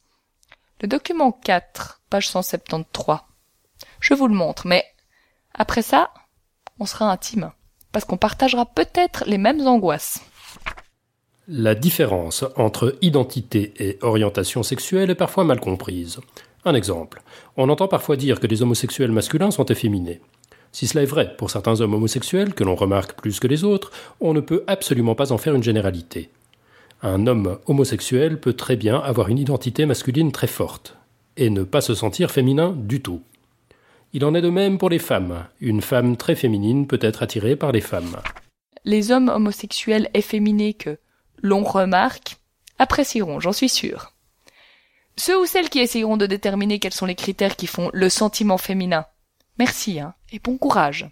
Le 0.80 0.88
document 0.88 1.32
4, 1.32 2.02
page 2.10 2.28
173. 2.28 3.18
Je 4.00 4.14
vous 4.14 4.28
le 4.28 4.34
montre, 4.34 4.66
mais 4.66 4.84
après 5.54 5.82
ça, 5.82 6.12
on 6.78 6.86
sera 6.86 7.10
intime, 7.10 7.50
parce 7.92 8.04
qu'on 8.04 8.16
partagera 8.16 8.66
peut-être 8.66 9.24
les 9.26 9.38
mêmes 9.38 9.66
angoisses. 9.66 10.20
La 11.46 11.74
différence 11.74 12.44
entre 12.56 12.96
identité 13.00 13.72
et 13.78 13.98
orientation 14.02 14.62
sexuelle 14.62 15.10
est 15.10 15.14
parfois 15.14 15.44
mal 15.44 15.60
comprise. 15.60 16.20
Un 16.64 16.74
exemple. 16.74 17.22
On 17.56 17.70
entend 17.70 17.88
parfois 17.88 18.16
dire 18.16 18.40
que 18.40 18.46
les 18.46 18.62
homosexuels 18.62 19.12
masculins 19.12 19.50
sont 19.50 19.64
efféminés. 19.64 20.20
Si 20.72 20.86
cela 20.86 21.02
est 21.02 21.06
vrai 21.06 21.34
pour 21.36 21.50
certains 21.50 21.80
hommes 21.80 21.94
homosexuels, 21.94 22.52
que 22.52 22.64
l'on 22.64 22.74
remarque 22.74 23.18
plus 23.18 23.40
que 23.40 23.46
les 23.46 23.64
autres, 23.64 23.90
on 24.20 24.34
ne 24.34 24.40
peut 24.40 24.64
absolument 24.66 25.14
pas 25.14 25.32
en 25.32 25.38
faire 25.38 25.54
une 25.54 25.62
généralité. 25.62 26.30
Un 27.02 27.26
homme 27.26 27.58
homosexuel 27.66 28.40
peut 28.40 28.52
très 28.52 28.76
bien 28.76 28.98
avoir 28.98 29.28
une 29.28 29.38
identité 29.38 29.86
masculine 29.86 30.32
très 30.32 30.46
forte, 30.46 30.96
et 31.36 31.48
ne 31.48 31.62
pas 31.62 31.80
se 31.80 31.94
sentir 31.94 32.30
féminin 32.30 32.74
du 32.76 33.00
tout. 33.00 33.22
Il 34.12 34.24
en 34.24 34.34
est 34.34 34.40
de 34.40 34.48
même 34.48 34.78
pour 34.78 34.88
les 34.88 34.98
femmes. 34.98 35.46
Une 35.60 35.82
femme 35.82 36.16
très 36.16 36.34
féminine 36.34 36.86
peut 36.86 36.98
être 37.02 37.22
attirée 37.22 37.56
par 37.56 37.72
les 37.72 37.80
femmes. 37.80 38.16
Les 38.84 39.10
hommes 39.10 39.28
homosexuels 39.28 40.08
efféminés 40.14 40.74
que 40.74 40.98
l'on 41.42 41.62
remarque 41.62 42.36
apprécieront, 42.78 43.40
j'en 43.40 43.52
suis 43.52 43.68
sûr. 43.68 44.14
Ceux 45.16 45.38
ou 45.38 45.46
celles 45.46 45.68
qui 45.68 45.80
essayeront 45.80 46.16
de 46.16 46.26
déterminer 46.26 46.78
quels 46.78 46.94
sont 46.94 47.06
les 47.06 47.16
critères 47.16 47.56
qui 47.56 47.66
font 47.66 47.90
le 47.92 48.08
sentiment 48.08 48.56
féminin. 48.56 49.04
Merci, 49.58 50.00
hein, 50.00 50.14
et 50.32 50.38
bon 50.38 50.56
courage. 50.56 51.10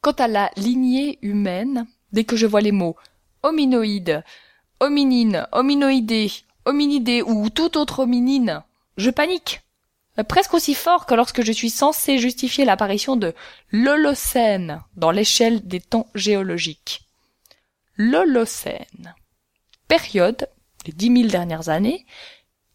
Quant 0.00 0.12
à 0.12 0.26
la 0.26 0.50
lignée 0.56 1.18
humaine, 1.20 1.86
dès 2.12 2.24
que 2.24 2.36
je 2.36 2.46
vois 2.46 2.62
les 2.62 2.72
mots 2.72 2.96
hominoïde, 3.42 4.24
hominine, 4.80 5.46
hominoïdé, 5.52 6.32
hominidé 6.64 7.22
ou 7.22 7.50
tout 7.50 7.78
autre 7.78 8.00
hominine, 8.00 8.62
je 8.96 9.10
panique. 9.10 9.60
Euh, 10.18 10.24
presque 10.24 10.54
aussi 10.54 10.74
fort 10.74 11.06
que 11.06 11.14
lorsque 11.14 11.42
je 11.42 11.52
suis 11.52 11.70
censé 11.70 12.18
justifier 12.18 12.64
l'apparition 12.64 13.16
de 13.16 13.34
l'Holocène 13.70 14.82
dans 14.96 15.10
l'échelle 15.10 15.66
des 15.66 15.80
temps 15.80 16.08
géologiques. 16.14 17.02
L'Holocène. 17.96 19.14
Période, 19.88 20.48
les 20.86 20.92
dix 20.92 21.10
mille 21.10 21.30
dernières 21.30 21.68
années, 21.68 22.06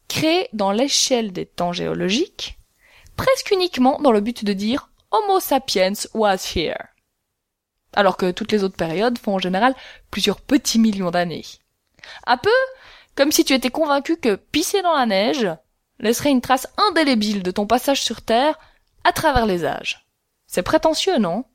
créée 0.07 0.49
dans 0.53 0.71
l'échelle 0.71 1.31
des 1.31 1.45
temps 1.45 1.73
géologiques, 1.73 2.57
presque 3.15 3.51
uniquement 3.51 3.99
dans 4.01 4.11
le 4.11 4.21
but 4.21 4.43
de 4.43 4.53
dire 4.53 4.89
Homo 5.11 5.39
sapiens 5.39 5.93
was 6.13 6.53
here. 6.55 6.89
Alors 7.93 8.17
que 8.17 8.31
toutes 8.31 8.51
les 8.51 8.63
autres 8.63 8.75
périodes 8.75 9.17
font 9.17 9.35
en 9.35 9.39
général 9.39 9.75
plusieurs 10.11 10.41
petits 10.41 10.79
millions 10.79 11.11
d'années. 11.11 11.45
Un 12.27 12.37
peu 12.37 12.49
comme 13.15 13.31
si 13.31 13.45
tu 13.45 13.53
étais 13.53 13.69
convaincu 13.69 14.17
que 14.17 14.35
pisser 14.35 14.81
dans 14.81 14.93
la 14.93 15.05
neige 15.05 15.47
laisserait 15.99 16.31
une 16.31 16.41
trace 16.41 16.67
indélébile 16.89 17.43
de 17.43 17.51
ton 17.51 17.67
passage 17.67 18.01
sur 18.01 18.21
Terre 18.21 18.57
à 19.03 19.11
travers 19.11 19.45
les 19.45 19.65
âges. 19.65 20.05
C'est 20.47 20.63
prétentieux, 20.63 21.17
non? 21.17 21.45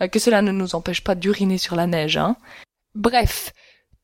Euh, 0.00 0.08
Que 0.08 0.18
cela 0.18 0.42
ne 0.42 0.52
nous 0.52 0.74
empêche 0.74 1.02
pas 1.02 1.14
d'uriner 1.14 1.58
sur 1.58 1.76
la 1.76 1.86
neige, 1.86 2.16
hein? 2.16 2.36
Bref, 2.94 3.52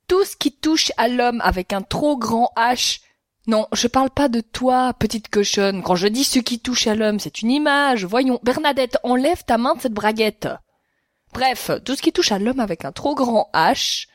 tout 0.09 0.25
ce 0.25 0.37
qui 0.37 0.53
touche 0.53 0.93
à 0.97 1.09
l'homme 1.09 1.41
avec 1.43 1.73
un 1.73 1.83
trop 1.83 2.17
grand 2.17 2.53
H 2.57 3.01
non, 3.47 3.67
je 3.73 3.89
parle 3.89 4.11
pas 4.11 4.29
de 4.29 4.43
toi, 4.43 4.93
petite 4.93 5.29
cochonne. 5.29 5.83
Quand 5.83 5.97
je 5.97 6.07
dis 6.07 6.25
ce 6.25 6.39
qui 6.39 6.61
touche 6.61 6.87
à 6.87 6.95
l'homme, 6.95 7.19
c'est 7.19 7.41
une 7.41 7.51
image. 7.51 8.05
Voyons, 8.05 8.39
Bernadette, 8.43 8.99
enlève 9.03 9.45
ta 9.45 9.57
main 9.57 9.75
de 9.75 9.81
cette 9.81 9.95
braguette. 9.95 10.47
Bref, 11.33 11.71
tout 11.85 11.97
ce 11.97 12.03
qui 12.03 12.13
touche 12.13 12.33
à 12.33 12.39
l'homme 12.39 12.61
avec 12.61 12.85
un 12.85 12.93
trop 12.93 13.15
grand 13.15 13.51
H 13.55 14.07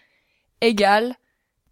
égale 0.62 1.16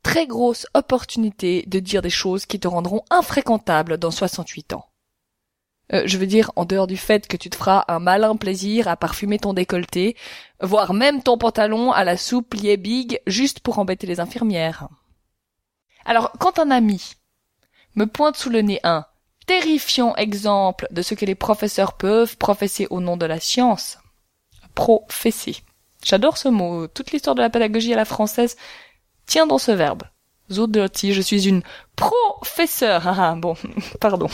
très 0.03 0.27
grosse 0.27 0.67
opportunité 0.73 1.63
de 1.67 1.79
dire 1.79 2.01
des 2.01 2.09
choses 2.09 2.45
qui 2.45 2.59
te 2.59 2.67
rendront 2.67 3.03
infréquentables 3.09 3.97
dans 3.97 4.11
68 4.11 4.73
ans. 4.73 4.85
Euh, 5.91 6.03
je 6.05 6.17
veux 6.17 6.27
dire, 6.27 6.51
en 6.55 6.65
dehors 6.65 6.87
du 6.87 6.97
fait 6.97 7.27
que 7.27 7.37
tu 7.37 7.49
te 7.49 7.55
feras 7.55 7.85
un 7.87 7.99
malin 7.99 8.35
plaisir 8.35 8.87
à 8.87 8.95
parfumer 8.95 9.39
ton 9.39 9.53
décolleté, 9.53 10.15
voire 10.61 10.93
même 10.93 11.21
ton 11.21 11.37
pantalon 11.37 11.91
à 11.91 12.03
la 12.03 12.17
soupe 12.17 12.49
pliée 12.51 12.77
big 12.77 13.19
juste 13.27 13.59
pour 13.59 13.79
embêter 13.79 14.07
les 14.07 14.19
infirmières. 14.19 14.87
Alors, 16.05 16.31
quand 16.39 16.59
un 16.59 16.71
ami 16.71 17.15
me 17.95 18.05
pointe 18.05 18.37
sous 18.37 18.49
le 18.49 18.61
nez 18.61 18.79
un 18.83 19.05
terrifiant 19.45 20.15
exemple 20.15 20.87
de 20.91 21.01
ce 21.01 21.15
que 21.15 21.25
les 21.25 21.35
professeurs 21.35 21.93
peuvent 21.93 22.37
professer 22.37 22.87
au 22.89 23.01
nom 23.01 23.17
de 23.17 23.25
la 23.25 23.39
science. 23.39 23.97
Professer. 24.73 25.57
J'adore 26.03 26.37
ce 26.37 26.49
mot. 26.49 26.87
Toute 26.87 27.11
l'histoire 27.11 27.35
de 27.35 27.41
la 27.41 27.49
pédagogie 27.49 27.93
à 27.93 27.97
la 27.97 28.05
française 28.05 28.57
tient 29.25 29.47
dans 29.47 29.57
ce 29.57 29.71
verbe. 29.71 30.03
Dirty, 30.49 31.13
je 31.13 31.21
suis 31.21 31.47
une 31.47 31.63
professeure. 31.95 33.07
Ah, 33.07 33.15
ah 33.17 33.35
bon, 33.35 33.55
pardon. 33.99 34.27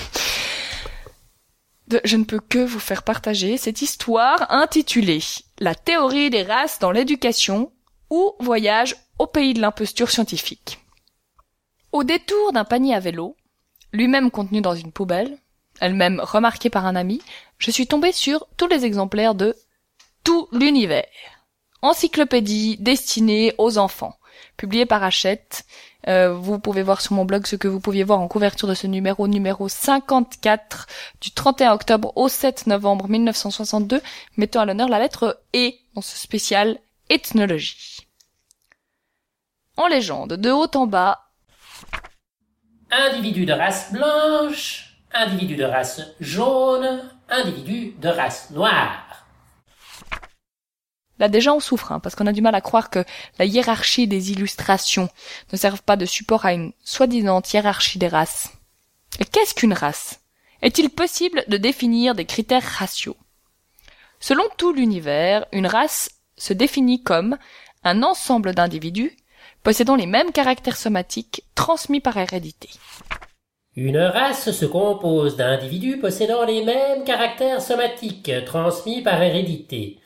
je 2.04 2.18
ne 2.18 2.26
peux 2.26 2.40
que 2.40 2.60
vous 2.60 2.80
faire 2.80 3.04
partager 3.04 3.58
cette 3.58 3.82
histoire 3.82 4.52
intitulée 4.52 5.22
La 5.60 5.76
théorie 5.76 6.30
des 6.30 6.44
races 6.44 6.80
dans 6.80 6.92
l'éducation 6.92 7.72
ou 8.10 8.34
Voyage 8.40 8.96
au 9.18 9.28
pays 9.28 9.54
de 9.54 9.62
l'imposture 9.62 10.10
scientifique. 10.10 10.80
Au 11.92 12.04
détour 12.04 12.54
d'un 12.54 12.66
panier 12.66 12.96
à 12.96 13.00
vélo, 13.00 13.36
lui-même 13.94 14.32
contenu 14.32 14.62
dans 14.62 14.76
une 14.76 14.92
poubelle, 14.92 15.38
elle-même 15.80 16.20
remarquée 16.24 16.70
par 16.70 16.86
un 16.86 16.96
ami, 16.96 17.22
je 17.58 17.72
suis 17.72 17.88
tombé 17.88 18.12
sur 18.12 18.48
tous 18.58 18.68
les 18.68 18.86
exemplaires 18.86 19.36
de 19.36 19.56
Tout 20.24 20.48
l'univers. 20.52 21.08
Encyclopédie 21.82 22.78
destinée 22.78 23.54
aux 23.58 23.78
enfants, 23.78 24.19
publiée 24.58 24.86
par 24.86 25.04
Hachette. 25.04 25.66
Euh, 26.08 26.34
vous 26.34 26.60
pouvez 26.60 26.82
voir 26.82 27.02
sur 27.02 27.14
mon 27.14 27.26
blog 27.26 27.46
ce 27.46 27.56
que 27.56 27.68
vous 27.68 27.80
pouviez 27.80 28.04
voir 28.04 28.20
en 28.20 28.28
couverture 28.28 28.68
de 28.68 28.74
ce 28.74 28.88
numéro, 28.88 29.28
numéro 29.28 29.68
54 29.68 30.88
du 31.22 31.32
31 31.32 31.74
octobre 31.74 32.14
au 32.16 32.30
7 32.30 32.68
novembre 32.68 33.08
1962, 33.10 34.02
mettant 34.38 34.62
à 34.62 34.66
l'honneur 34.66 34.90
la 34.90 35.00
lettre 35.00 35.42
E 35.56 35.72
dans 35.96 36.02
ce 36.02 36.18
spécial 36.18 36.78
ethnologie. 37.10 38.08
En 39.78 39.88
légende, 39.88 40.34
de 40.34 40.52
haut 40.52 40.72
en 40.76 40.88
bas, 40.88 41.30
individu 42.92 43.46
de 43.46 43.54
race 43.54 43.92
blanche, 43.92 44.96
individu 45.14 45.56
de 45.56 45.64
race 45.64 46.02
jaune, 46.20 47.02
individu 47.30 47.96
de 48.00 48.10
race 48.10 48.50
noire. 48.52 49.09
Là 51.20 51.28
déjà 51.28 51.54
on 51.54 51.60
souffre, 51.60 51.92
hein, 51.92 52.00
parce 52.00 52.16
qu'on 52.16 52.28
a 52.28 52.34
du 52.34 52.42
mal 52.42 52.56
à 52.56 52.62
croire 52.62 52.90
que 52.90 53.04
la 53.38 53.46
hiérarchie 53.46 54.08
des 54.08 54.32
illustrations 54.32 55.10
ne 55.52 55.58
serve 55.58 55.82
pas 55.84 55.98
de 55.98 56.06
support 56.06 56.46
à 56.46 56.54
une 56.54 56.72
soi-disant 56.84 57.42
hiérarchie 57.54 58.00
des 58.00 58.08
races. 58.08 58.52
Et 59.20 59.26
qu'est-ce 59.26 59.54
qu'une 59.54 59.74
race? 59.74 60.22
Est-il 60.62 60.90
possible 60.90 61.44
de 61.48 61.58
définir 61.58 62.16
des 62.16 62.26
critères 62.26 62.64
raciaux? 62.64 63.18
Selon 64.20 64.44
tout 64.58 64.74
l'univers, 64.74 65.46
une 65.52 65.68
race 65.68 66.10
se 66.38 66.54
définit 66.54 67.04
comme 67.04 67.38
un 67.84 68.04
ensemble 68.04 68.54
d'individus 68.54 69.16
possédant 69.64 69.96
les 69.96 70.06
mêmes 70.06 70.32
caractères 70.32 70.78
somatiques 70.78 71.44
transmis 71.56 72.02
par 72.02 72.18
hérédité. 72.18 72.70
Une 73.76 73.98
race 73.98 74.52
se 74.52 74.66
compose 74.66 75.38
d'individus 75.38 76.00
possédant 76.00 76.44
les 76.44 76.64
mêmes 76.64 77.04
caractères 77.06 77.62
somatiques 77.62 78.32
transmis 78.46 79.02
par 79.02 79.22
hérédité. 79.22 80.00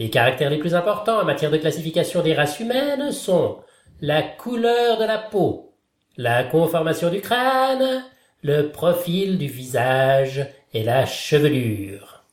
Les 0.00 0.08
caractères 0.08 0.48
les 0.48 0.58
plus 0.58 0.74
importants 0.74 1.20
en 1.20 1.26
matière 1.26 1.50
de 1.50 1.58
classification 1.58 2.22
des 2.22 2.32
races 2.34 2.58
humaines 2.58 3.12
sont 3.12 3.58
la 4.00 4.22
couleur 4.22 4.96
de 4.96 5.04
la 5.04 5.18
peau, 5.18 5.74
la 6.16 6.42
conformation 6.42 7.10
du 7.10 7.20
crâne, 7.20 8.02
le 8.42 8.70
profil 8.70 9.36
du 9.36 9.46
visage 9.46 10.48
et 10.72 10.84
la 10.84 11.04
chevelure. 11.04 12.24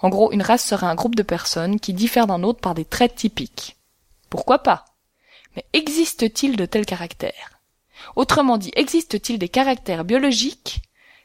En 0.00 0.08
gros, 0.08 0.32
une 0.32 0.42
race 0.42 0.66
serait 0.66 0.88
un 0.88 0.96
groupe 0.96 1.14
de 1.14 1.22
personnes 1.22 1.78
qui 1.78 1.92
diffèrent 1.92 2.26
d'un 2.26 2.42
autre 2.42 2.58
par 2.58 2.74
des 2.74 2.84
traits 2.84 3.14
typiques. 3.14 3.76
Pourquoi 4.28 4.58
pas? 4.58 4.86
Mais 5.54 5.64
existe-t-il 5.72 6.56
de 6.56 6.66
tels 6.66 6.84
caractères? 6.84 7.60
Autrement 8.16 8.58
dit, 8.58 8.72
existe-t-il 8.74 9.38
des 9.38 9.48
caractères 9.48 10.04
biologiques 10.04 10.82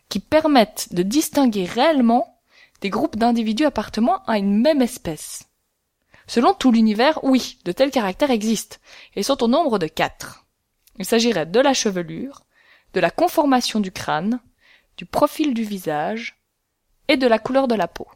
qui 0.07 0.19
permettent 0.19 0.89
de 0.93 1.01
distinguer 1.01 1.65
réellement 1.65 2.34
des 2.86 2.91
groupes 2.91 3.15
d'individus 3.15 3.65
appartenant 3.65 4.21
à 4.27 4.38
une 4.38 4.61
même 4.61 4.83
espèce 4.83 5.49
Selon 6.27 6.53
tout 6.53 6.71
l'univers, 6.71 7.17
oui, 7.23 7.57
de 7.65 7.71
tels 7.71 7.89
caractères 7.89 8.29
existent, 8.29 8.77
et 9.15 9.23
sont 9.23 9.41
au 9.41 9.47
nombre 9.47 9.79
de 9.79 9.88
quatre. 9.88 10.45
Il 10.99 11.05
s'agirait 11.05 11.47
de 11.47 11.59
la 11.59 11.73
chevelure, 11.73 12.43
de 12.93 12.99
la 12.99 13.09
conformation 13.09 13.79
du 13.79 13.91
crâne, 13.91 14.39
du 14.97 15.07
profil 15.07 15.55
du 15.55 15.63
visage 15.63 16.38
et 17.07 17.17
de 17.17 17.25
la 17.25 17.39
couleur 17.39 17.67
de 17.67 17.73
la 17.73 17.88
peau. 17.88 18.07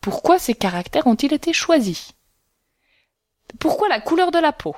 Pourquoi 0.00 0.40
ces 0.40 0.54
caractères 0.54 1.06
ont-ils 1.06 1.32
été 1.32 1.52
choisis? 1.52 2.14
Pourquoi 3.60 3.88
la 3.88 4.00
couleur 4.00 4.32
de 4.32 4.40
la 4.40 4.52
peau 4.52 4.74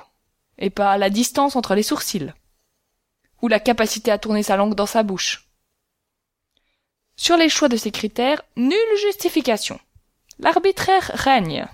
et 0.59 0.69
pas 0.69 0.99
la 0.99 1.09
distance 1.09 1.55
entre 1.55 1.73
les 1.73 1.81
sourcils? 1.81 2.31
Ou 3.41 3.47
la 3.47 3.59
capacité 3.59 4.11
à 4.11 4.19
tourner 4.19 4.43
sa 4.43 4.55
langue 4.55 4.75
dans 4.75 4.85
sa 4.85 5.01
bouche? 5.01 5.50
Sur 7.21 7.37
les 7.37 7.49
choix 7.49 7.69
de 7.69 7.77
ces 7.77 7.91
critères, 7.91 8.41
nulle 8.57 8.97
justification. 8.99 9.79
L'arbitraire 10.39 11.11
règne. 11.13 11.67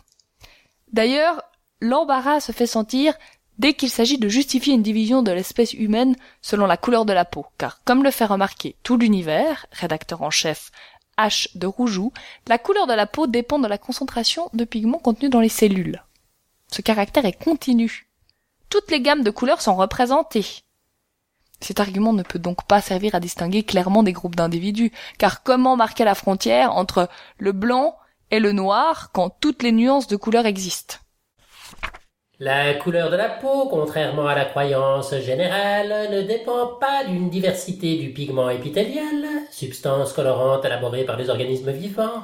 D'ailleurs, 0.92 1.42
l'embarras 1.80 2.42
se 2.42 2.52
fait 2.52 2.68
sentir 2.68 3.14
dès 3.58 3.74
qu'il 3.74 3.90
s'agit 3.90 4.18
de 4.18 4.28
justifier 4.28 4.74
une 4.74 4.82
division 4.82 5.24
de 5.24 5.32
l'espèce 5.32 5.72
humaine 5.72 6.18
selon 6.42 6.66
la 6.66 6.76
couleur 6.76 7.06
de 7.06 7.14
la 7.14 7.24
peau, 7.24 7.46
car 7.58 7.82
comme 7.86 8.04
le 8.04 8.12
fait 8.12 8.26
remarquer 8.26 8.76
tout 8.84 8.98
l'univers, 8.98 9.68
rédacteur 9.72 10.22
en 10.22 10.32
chef 10.32 10.70
H 11.18 11.58
de 11.58 11.66
Roujoux, 11.66 12.12
la 12.50 12.58
couleur 12.58 12.86
de 12.86 12.94
la 12.94 13.08
peau 13.08 13.26
dépend 13.26 13.58
de 13.58 13.70
la 13.70 13.78
concentration 13.78 14.50
de 14.52 14.66
pigments 14.66 15.00
contenus 15.00 15.32
dans 15.32 15.40
les 15.40 15.48
cellules. 15.48 16.04
Ce 16.74 16.82
caractère 16.82 17.24
est 17.24 17.42
continu. 17.42 18.10
Toutes 18.70 18.92
les 18.92 19.00
gammes 19.00 19.24
de 19.24 19.32
couleurs 19.32 19.62
sont 19.62 19.78
représentées. 19.78 20.66
Cet 21.60 21.80
argument 21.80 22.14
ne 22.14 22.24
peut 22.24 22.40
donc 22.40 22.66
pas 22.68 22.82
servir 22.82 23.16
à 23.16 23.20
distinguer 23.20 23.64
clairement 23.64 24.04
des 24.04 24.14
groupes 24.14 24.36
d'individus, 24.36 24.92
car 25.18 25.44
comment 25.44 25.76
marquer 25.76 26.04
la 26.04 26.16
frontière 26.16 26.76
entre 26.76 27.10
le 27.38 27.52
blanc 27.52 27.98
et 28.32 28.40
le 28.40 28.52
noir 28.52 29.10
quand 29.14 29.30
toutes 29.42 29.64
les 29.64 29.72
nuances 29.72 30.08
de 30.08 30.16
couleurs 30.16 30.46
existent? 30.46 30.98
La 32.40 32.76
couleur 32.76 33.10
de 33.10 33.16
la 33.16 33.30
peau, 33.30 33.68
contrairement 33.68 34.28
à 34.28 34.36
la 34.36 34.46
croyance 34.46 35.16
générale, 35.22 36.12
ne 36.12 36.22
dépend 36.22 36.68
pas 36.80 37.04
d'une 37.04 37.32
diversité 37.32 37.96
du 37.96 38.14
pigment 38.14 38.52
épithélial, 38.52 39.26
substance 39.50 40.14
colorante 40.14 40.64
élaborée 40.64 41.04
par 41.04 41.18
les 41.18 41.32
organismes 41.32 41.72
vivants, 41.72 42.24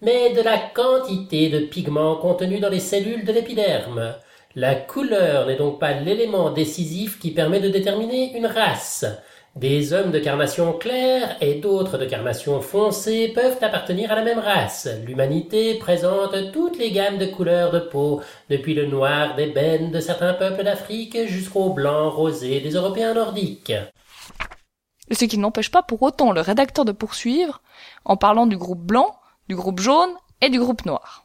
mais 0.00 0.34
de 0.34 0.42
la 0.42 0.58
quantité 0.58 1.48
de 1.48 1.60
pigments 1.60 2.16
contenus 2.16 2.60
dans 2.60 2.70
les 2.70 2.80
cellules 2.80 3.24
de 3.24 3.32
l'épiderme. 3.32 4.16
La 4.54 4.74
couleur 4.74 5.46
n'est 5.46 5.56
donc 5.56 5.80
pas 5.80 5.94
l'élément 5.94 6.50
décisif 6.50 7.18
qui 7.18 7.30
permet 7.30 7.60
de 7.60 7.70
déterminer 7.70 8.36
une 8.36 8.44
race. 8.44 9.06
Des 9.56 9.94
hommes 9.94 10.10
de 10.10 10.18
carnation 10.18 10.74
claire 10.74 11.36
et 11.40 11.54
d'autres 11.54 11.96
de 11.96 12.04
carnation 12.04 12.60
foncée 12.60 13.32
peuvent 13.34 13.56
appartenir 13.62 14.12
à 14.12 14.14
la 14.14 14.22
même 14.22 14.38
race. 14.38 14.88
L'humanité 15.06 15.76
présente 15.76 16.52
toutes 16.52 16.78
les 16.78 16.90
gammes 16.90 17.16
de 17.16 17.26
couleurs 17.26 17.72
de 17.72 17.80
peau, 17.80 18.20
depuis 18.50 18.74
le 18.74 18.84
noir 18.86 19.36
d'ébène 19.36 19.90
de 19.90 20.00
certains 20.00 20.34
peuples 20.34 20.64
d'Afrique 20.64 21.16
jusqu'au 21.26 21.70
blanc 21.70 22.10
rosé 22.10 22.60
des 22.60 22.72
Européens 22.72 23.14
nordiques. 23.14 23.72
Ce 25.10 25.24
qui 25.24 25.38
n'empêche 25.38 25.70
pas 25.70 25.82
pour 25.82 26.02
autant 26.02 26.32
le 26.32 26.42
rédacteur 26.42 26.84
de 26.84 26.92
poursuivre 26.92 27.62
en 28.04 28.18
parlant 28.18 28.46
du 28.46 28.58
groupe 28.58 28.82
blanc, 28.82 29.16
du 29.48 29.56
groupe 29.56 29.80
jaune 29.80 30.12
et 30.42 30.50
du 30.50 30.58
groupe 30.58 30.84
noir. 30.84 31.24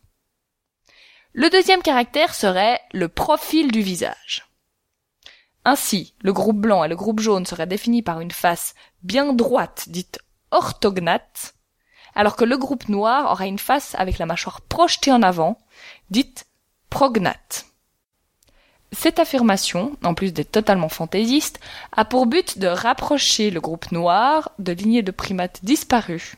Le 1.37 1.51
deuxième 1.51 1.83
caractère 1.83 2.33
serait 2.33 2.81
le 2.93 3.09
profil 3.09 3.71
du 3.71 3.81
visage. 3.81 4.47
Ainsi, 5.65 6.15
le 6.21 6.33
groupe 6.33 6.57
blanc 6.57 6.83
et 6.83 6.87
le 6.87 6.95
groupe 6.95 7.19
jaune 7.19 7.45
seraient 7.45 7.67
définis 7.67 8.01
par 8.01 8.21
une 8.21 8.31
face 8.31 8.73
bien 9.03 9.33
droite, 9.33 9.85
dite 9.89 10.17
orthognate, 10.49 11.53
alors 12.15 12.37
que 12.37 12.43
le 12.43 12.57
groupe 12.57 12.89
noir 12.89 13.31
aurait 13.31 13.49
une 13.49 13.59
face 13.59 13.93
avec 13.99 14.17
la 14.17 14.25
mâchoire 14.25 14.61
projetée 14.61 15.11
en 15.11 15.21
avant, 15.21 15.59
dite 16.09 16.47
prognate. 16.89 17.67
Cette 18.91 19.19
affirmation, 19.19 19.95
en 20.03 20.15
plus 20.15 20.33
d'être 20.33 20.51
totalement 20.51 20.89
fantaisiste, 20.89 21.59
a 21.95 22.03
pour 22.03 22.25
but 22.25 22.57
de 22.57 22.65
rapprocher 22.65 23.51
le 23.51 23.61
groupe 23.61 23.91
noir 23.91 24.53
de 24.57 24.71
lignées 24.71 25.03
de 25.03 25.11
primates 25.11 25.59
disparus, 25.63 26.33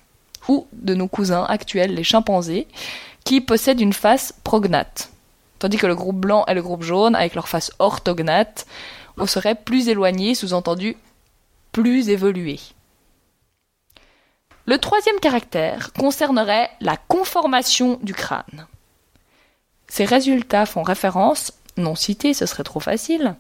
ou 0.50 0.68
de 0.74 0.94
nos 0.94 1.08
cousins 1.08 1.46
actuels, 1.48 1.94
les 1.94 2.04
chimpanzés, 2.04 2.68
qui 3.30 3.42
possèdent 3.42 3.80
une 3.80 3.94
face 3.94 4.34
prognate. 4.44 5.12
Tandis 5.60 5.78
que 5.78 5.86
le 5.86 5.94
groupe 5.94 6.16
blanc 6.16 6.46
et 6.48 6.56
le 6.56 6.64
groupe 6.64 6.82
jaune, 6.82 7.14
avec 7.14 7.36
leur 7.36 7.48
face 7.48 7.72
orthognate, 7.78 8.66
on 9.18 9.28
serait 9.28 9.54
plus 9.54 9.88
éloigné, 9.88 10.34
sous-entendu 10.34 10.98
plus 11.72 12.10
évolué. 12.10 12.60
Le 14.66 14.80
troisième 14.80 15.20
caractère 15.20 15.94
concernerait 15.94 16.72
la 16.82 16.98
conformation 16.98 18.00
du 18.02 18.16
crâne. 18.16 18.66
Ces 19.88 20.06
résultats 20.06 20.66
font 20.66 20.82
référence, 20.82 21.54
non 21.78 21.94
cités, 21.94 22.34
ce 22.34 22.48
serait 22.48 22.64
trop 22.64 22.80
facile, 22.80 23.36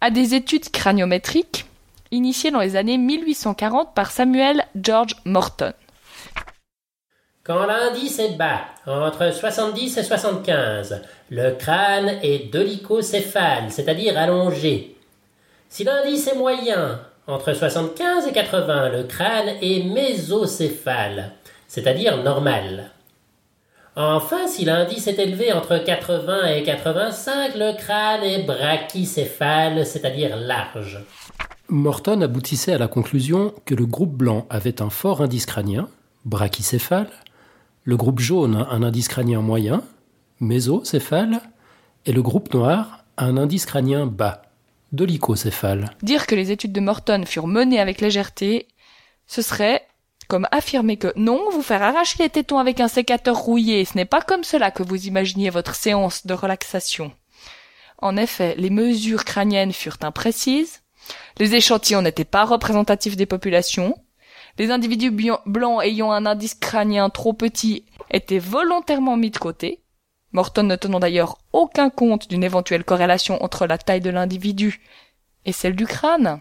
à 0.00 0.10
des 0.10 0.34
études 0.34 0.70
craniométriques 0.70 1.66
initiées 2.10 2.50
dans 2.50 2.58
les 2.58 2.74
années 2.74 2.98
1840 2.98 3.94
par 3.94 4.10
Samuel 4.10 4.66
George 4.74 5.14
Morton. 5.24 5.72
Quand 7.50 7.66
l'indice 7.66 8.20
est 8.20 8.36
bas, 8.36 8.60
entre 8.86 9.34
70 9.34 9.98
et 9.98 10.04
75, 10.04 11.02
le 11.30 11.50
crâne 11.56 12.20
est 12.22 12.52
dolicocéphale, 12.52 13.72
c'est-à-dire 13.72 14.16
allongé. 14.16 14.94
Si 15.68 15.82
l'indice 15.82 16.28
est 16.28 16.36
moyen, 16.36 17.00
entre 17.26 17.52
75 17.52 18.28
et 18.28 18.32
80, 18.32 18.90
le 18.90 19.02
crâne 19.02 19.48
est 19.60 19.82
mésocéphale, 19.82 21.32
c'est-à-dire 21.66 22.22
normal. 22.22 22.92
Enfin, 23.96 24.46
si 24.46 24.64
l'indice 24.64 25.08
est 25.08 25.18
élevé 25.18 25.52
entre 25.52 25.78
80 25.78 26.54
et 26.54 26.62
85, 26.62 27.56
le 27.56 27.76
crâne 27.76 28.22
est 28.22 28.44
brachycéphale, 28.44 29.84
c'est-à-dire 29.84 30.36
large. 30.36 31.04
Morton 31.68 32.20
aboutissait 32.20 32.74
à 32.74 32.78
la 32.78 32.86
conclusion 32.86 33.52
que 33.64 33.74
le 33.74 33.86
groupe 33.86 34.14
blanc 34.14 34.46
avait 34.50 34.80
un 34.80 34.90
fort 34.90 35.20
indice 35.20 35.46
crânien, 35.46 35.88
brachycéphale, 36.24 37.08
le 37.84 37.96
groupe 37.96 38.20
jaune 38.20 38.66
un 38.70 38.82
indice 38.82 39.08
crânien 39.08 39.40
moyen, 39.40 39.82
mésocéphale, 40.40 41.40
et 42.06 42.12
le 42.12 42.22
groupe 42.22 42.52
noir 42.54 43.04
un 43.16 43.36
indice 43.36 43.66
crânien 43.66 44.06
bas, 44.06 44.42
dolicocéphale. 44.92 45.90
Dire 46.02 46.26
que 46.26 46.34
les 46.34 46.50
études 46.50 46.72
de 46.72 46.80
Morton 46.80 47.24
furent 47.26 47.46
menées 47.46 47.80
avec 47.80 48.00
légèreté, 48.00 48.68
ce 49.26 49.42
serait 49.42 49.86
comme 50.28 50.46
affirmer 50.52 50.96
que 50.96 51.12
non, 51.16 51.50
vous 51.50 51.62
faire 51.62 51.82
arracher 51.82 52.22
les 52.22 52.30
tétons 52.30 52.58
avec 52.58 52.80
un 52.80 52.88
sécateur 52.88 53.36
rouillé, 53.36 53.84
ce 53.84 53.96
n'est 53.96 54.04
pas 54.04 54.22
comme 54.22 54.44
cela 54.44 54.70
que 54.70 54.84
vous 54.84 55.06
imaginiez 55.06 55.50
votre 55.50 55.74
séance 55.74 56.24
de 56.24 56.34
relaxation. 56.34 57.12
En 57.98 58.16
effet, 58.16 58.54
les 58.56 58.70
mesures 58.70 59.24
crâniennes 59.24 59.72
furent 59.72 59.98
imprécises, 60.02 60.82
les 61.38 61.54
échantillons 61.54 62.02
n'étaient 62.02 62.24
pas 62.24 62.44
représentatifs 62.44 63.16
des 63.16 63.26
populations, 63.26 63.96
les 64.58 64.70
individus 64.70 65.12
blancs 65.46 65.82
ayant 65.82 66.12
un 66.12 66.26
indice 66.26 66.54
crânien 66.54 67.10
trop 67.10 67.32
petit 67.32 67.84
étaient 68.10 68.38
volontairement 68.38 69.16
mis 69.16 69.30
de 69.30 69.38
côté, 69.38 69.80
Morton 70.32 70.62
ne 70.62 70.76
tenant 70.76 71.00
d'ailleurs 71.00 71.38
aucun 71.52 71.90
compte 71.90 72.28
d'une 72.28 72.44
éventuelle 72.44 72.84
corrélation 72.84 73.42
entre 73.42 73.66
la 73.66 73.78
taille 73.78 74.00
de 74.00 74.10
l'individu 74.10 74.80
et 75.44 75.52
celle 75.52 75.74
du 75.74 75.86
crâne. 75.86 76.40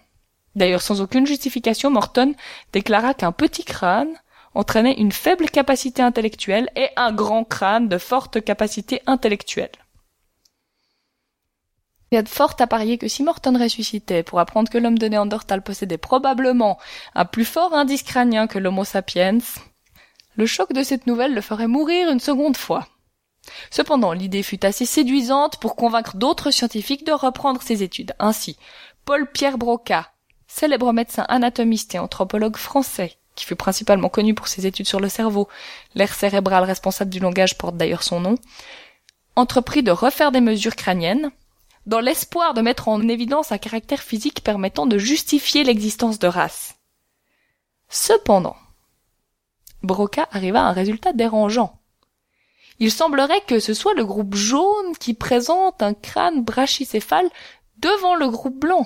D'ailleurs, 0.55 0.81
sans 0.81 1.01
aucune 1.01 1.25
justification, 1.25 1.89
Morton 1.89 2.33
déclara 2.71 3.13
qu'un 3.13 3.31
petit 3.31 3.63
crâne 3.63 4.13
entraînait 4.53 4.99
une 4.99 5.11
faible 5.11 5.49
capacité 5.49 6.01
intellectuelle 6.01 6.69
et 6.75 6.89
un 6.95 7.11
grand 7.11 7.43
crâne 7.43 7.87
de 7.87 7.97
forte 7.97 8.43
capacité 8.43 9.01
intellectuelle. 9.07 9.71
Il 12.11 12.15
y 12.15 12.17
a 12.17 12.23
de 12.23 12.29
fort 12.29 12.55
à 12.59 12.67
parier 12.67 12.97
que 12.97 13.07
si 13.07 13.21
Morton 13.21 13.57
ressuscitait 13.59 14.23
pour 14.23 14.39
apprendre 14.39 14.69
que 14.69 14.77
l'homme 14.79 14.97
de 14.97 15.07
Néandertal 15.07 15.61
possédait 15.61 15.99
probablement 15.99 16.79
un 17.13 17.25
plus 17.25 17.45
fort 17.45 17.73
indice 17.73 18.03
crânien 18.03 18.47
que 18.47 18.57
l'Homo 18.57 18.83
sapiens, 18.83 19.37
le 20.35 20.45
choc 20.47 20.73
de 20.73 20.81
cette 20.81 21.05
nouvelle 21.05 21.35
le 21.35 21.41
ferait 21.41 21.67
mourir 21.67 22.09
une 22.09 22.19
seconde 22.19 22.57
fois. 22.57 22.87
Cependant, 23.69 24.13
l'idée 24.13 24.43
fut 24.43 24.65
assez 24.65 24.85
séduisante 24.85 25.57
pour 25.57 25.75
convaincre 25.75 26.17
d'autres 26.17 26.51
scientifiques 26.51 27.05
de 27.05 27.11
reprendre 27.11 27.61
ses 27.61 27.83
études. 27.83 28.13
Ainsi, 28.19 28.57
Paul-Pierre 29.05 29.57
Broca, 29.57 30.11
célèbre 30.47 30.91
médecin 30.93 31.25
anatomiste 31.29 31.93
et 31.95 31.99
anthropologue 31.99 32.57
français, 32.57 33.17
qui 33.35 33.45
fut 33.45 33.55
principalement 33.55 34.09
connu 34.09 34.33
pour 34.33 34.47
ses 34.47 34.65
études 34.65 34.87
sur 34.87 34.99
le 34.99 35.09
cerveau, 35.09 35.47
l'aire 35.95 36.13
cérébrale 36.13 36.63
responsable 36.63 37.11
du 37.11 37.19
langage 37.19 37.57
porte 37.57 37.77
d'ailleurs 37.77 38.03
son 38.03 38.19
nom, 38.19 38.35
entreprit 39.35 39.83
de 39.83 39.91
refaire 39.91 40.31
des 40.31 40.41
mesures 40.41 40.75
crâniennes, 40.75 41.31
dans 41.89 41.99
l'espoir 41.99 42.53
de 42.53 42.61
mettre 42.61 42.87
en 42.87 43.01
évidence 43.07 43.51
un 43.51 43.57
caractère 43.57 44.03
physique 44.03 44.43
permettant 44.43 44.85
de 44.85 44.99
justifier 44.99 45.63
l'existence 45.63 46.19
de 46.19 46.27
races. 46.27 46.75
Cependant, 47.89 48.55
Broca 49.81 50.29
arriva 50.31 50.61
à 50.61 50.69
un 50.69 50.71
résultat 50.71 51.13
dérangeant. 51.13 51.79
Il 52.77 52.91
semblerait 52.91 53.41
que 53.47 53.59
ce 53.59 53.73
soit 53.73 53.95
le 53.95 54.05
groupe 54.05 54.35
jaune 54.35 54.95
qui 54.99 55.15
présente 55.15 55.81
un 55.81 55.95
crâne 55.95 56.43
brachycéphale 56.43 57.27
devant 57.77 58.13
le 58.13 58.29
groupe 58.29 58.59
blanc, 58.59 58.85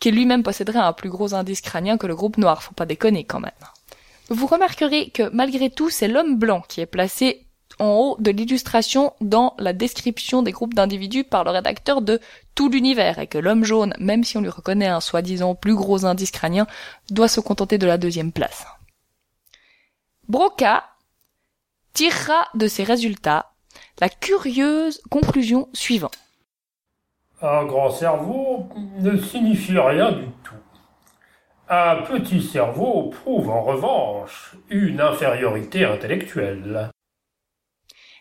qui 0.00 0.12
lui-même 0.12 0.44
posséderait 0.44 0.78
un 0.78 0.92
plus 0.92 1.10
gros 1.10 1.34
indice 1.34 1.60
crânien 1.60 1.98
que 1.98 2.06
le 2.06 2.14
groupe 2.14 2.38
noir, 2.38 2.62
faut 2.62 2.72
pas 2.72 2.86
déconner 2.86 3.24
quand 3.24 3.40
même. 3.40 3.50
Vous 4.28 4.46
remarquerez 4.46 5.10
que 5.10 5.28
malgré 5.30 5.70
tout, 5.70 5.90
c'est 5.90 6.06
l'homme 6.06 6.36
blanc 6.36 6.62
qui 6.68 6.82
est 6.82 6.86
placé 6.86 7.47
en 7.78 7.90
haut 7.90 8.16
de 8.18 8.30
l'illustration 8.30 9.12
dans 9.20 9.54
la 9.58 9.72
description 9.72 10.42
des 10.42 10.52
groupes 10.52 10.74
d'individus 10.74 11.24
par 11.24 11.44
le 11.44 11.50
rédacteur 11.50 12.02
de 12.02 12.20
tout 12.54 12.68
l'univers, 12.68 13.18
et 13.18 13.26
que 13.26 13.38
l'homme 13.38 13.64
jaune, 13.64 13.94
même 13.98 14.24
si 14.24 14.36
on 14.36 14.40
lui 14.40 14.48
reconnaît 14.48 14.86
un 14.86 15.00
soi-disant 15.00 15.54
plus 15.54 15.74
gros 15.74 16.04
indice 16.04 16.30
crânien, 16.30 16.66
doit 17.10 17.28
se 17.28 17.40
contenter 17.40 17.78
de 17.78 17.86
la 17.86 17.98
deuxième 17.98 18.32
place. 18.32 18.66
Broca 20.28 20.84
tirera 21.94 22.48
de 22.54 22.68
ces 22.68 22.84
résultats 22.84 23.52
la 24.00 24.08
curieuse 24.08 25.00
conclusion 25.10 25.68
suivante. 25.72 26.18
Un 27.40 27.64
grand 27.64 27.90
cerveau 27.90 28.68
ne 28.98 29.16
signifie 29.16 29.78
rien 29.78 30.12
du 30.12 30.26
tout. 30.42 30.54
Un 31.68 31.96
petit 32.02 32.42
cerveau 32.42 33.10
prouve 33.10 33.50
en 33.50 33.62
revanche 33.62 34.56
une 34.70 35.00
infériorité 35.00 35.84
intellectuelle. 35.84 36.90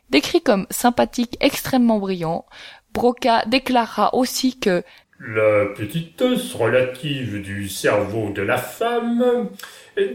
Décrit 0.09 0.41
comme 0.41 0.67
sympathique 0.69 1.37
extrêmement 1.41 1.99
brillant, 1.99 2.45
Broca 2.93 3.43
déclara 3.45 4.15
aussi 4.15 4.57
que 4.59 4.83
La 5.19 5.65
petitesse 5.75 6.53
relative 6.53 7.41
du 7.41 7.67
cerveau 7.67 8.29
de 8.29 8.41
la 8.41 8.57
femme 8.57 9.49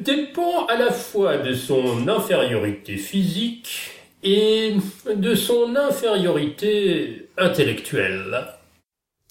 dépend 0.00 0.66
à 0.66 0.76
la 0.76 0.90
fois 0.92 1.38
de 1.38 1.54
son 1.54 2.08
infériorité 2.08 2.96
physique 2.96 3.90
et 4.22 4.76
de 5.14 5.34
son 5.34 5.76
infériorité 5.76 7.28
intellectuelle. 7.36 8.46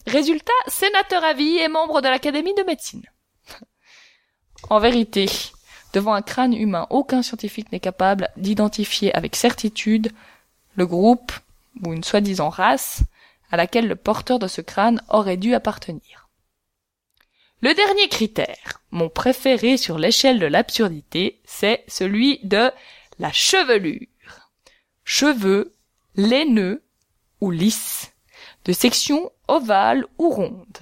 Résultat, 0.06 0.52
sénateur 0.68 1.24
à 1.24 1.34
vie 1.34 1.58
et 1.58 1.68
membre 1.70 2.02
de 2.02 2.08
l'Académie 2.08 2.56
de 2.56 2.64
médecine. 2.64 3.04
en 4.70 4.80
vérité, 4.80 5.28
devant 5.94 6.14
un 6.14 6.22
crâne 6.22 6.54
humain, 6.54 6.88
aucun 6.90 7.22
scientifique 7.22 7.72
n'est 7.72 7.80
capable 7.80 8.30
d'identifier 8.38 9.16
avec 9.16 9.36
certitude 9.36 10.12
le 10.76 10.86
groupe 10.86 11.32
ou 11.84 11.94
une 11.94 12.04
soi-disant 12.04 12.50
race 12.50 13.04
à 13.52 13.58
laquelle 13.58 13.88
le 13.88 13.96
porteur 13.96 14.40
de 14.40 14.48
ce 14.48 14.62
crâne 14.62 15.02
aurait 15.10 15.38
dû 15.38 15.54
appartenir. 15.54 16.30
Le 17.62 17.74
dernier 17.76 18.08
critère, 18.08 18.82
mon 18.90 19.10
préféré 19.10 19.78
sur 19.78 20.00
l'échelle 20.00 20.40
de 20.40 20.48
l'absurdité, 20.48 21.42
c'est 21.46 21.84
celui 21.88 22.40
de 22.44 22.72
la 23.20 23.32
chevelure. 23.32 24.08
Cheveux, 25.04 25.74
laineux 26.16 26.82
ou 27.40 27.52
lisses, 27.52 28.14
de 28.66 28.74
section 28.74 29.32
ovale 29.48 30.06
ou 30.18 30.30
ronde. 30.30 30.80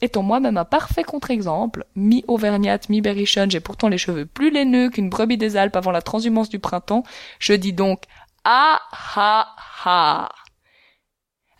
Étant 0.00 0.22
moi-même 0.22 0.56
un 0.56 0.64
parfait 0.64 1.04
contre-exemple, 1.04 1.86
mi-auvergnate, 1.94 2.88
mi-berrichonne, 2.88 3.50
j'ai 3.50 3.60
pourtant 3.60 3.88
les 3.88 3.98
cheveux 3.98 4.26
plus 4.26 4.50
laineux 4.50 4.90
qu'une 4.90 5.08
brebis 5.08 5.38
des 5.38 5.56
Alpes 5.56 5.76
avant 5.76 5.92
la 5.92 6.02
transhumance 6.02 6.48
du 6.48 6.58
printemps, 6.58 7.04
je 7.38 7.52
dis 7.52 7.72
donc 7.72 8.02
ah 8.44 8.80
ha 8.92 9.54
ha. 9.84 10.28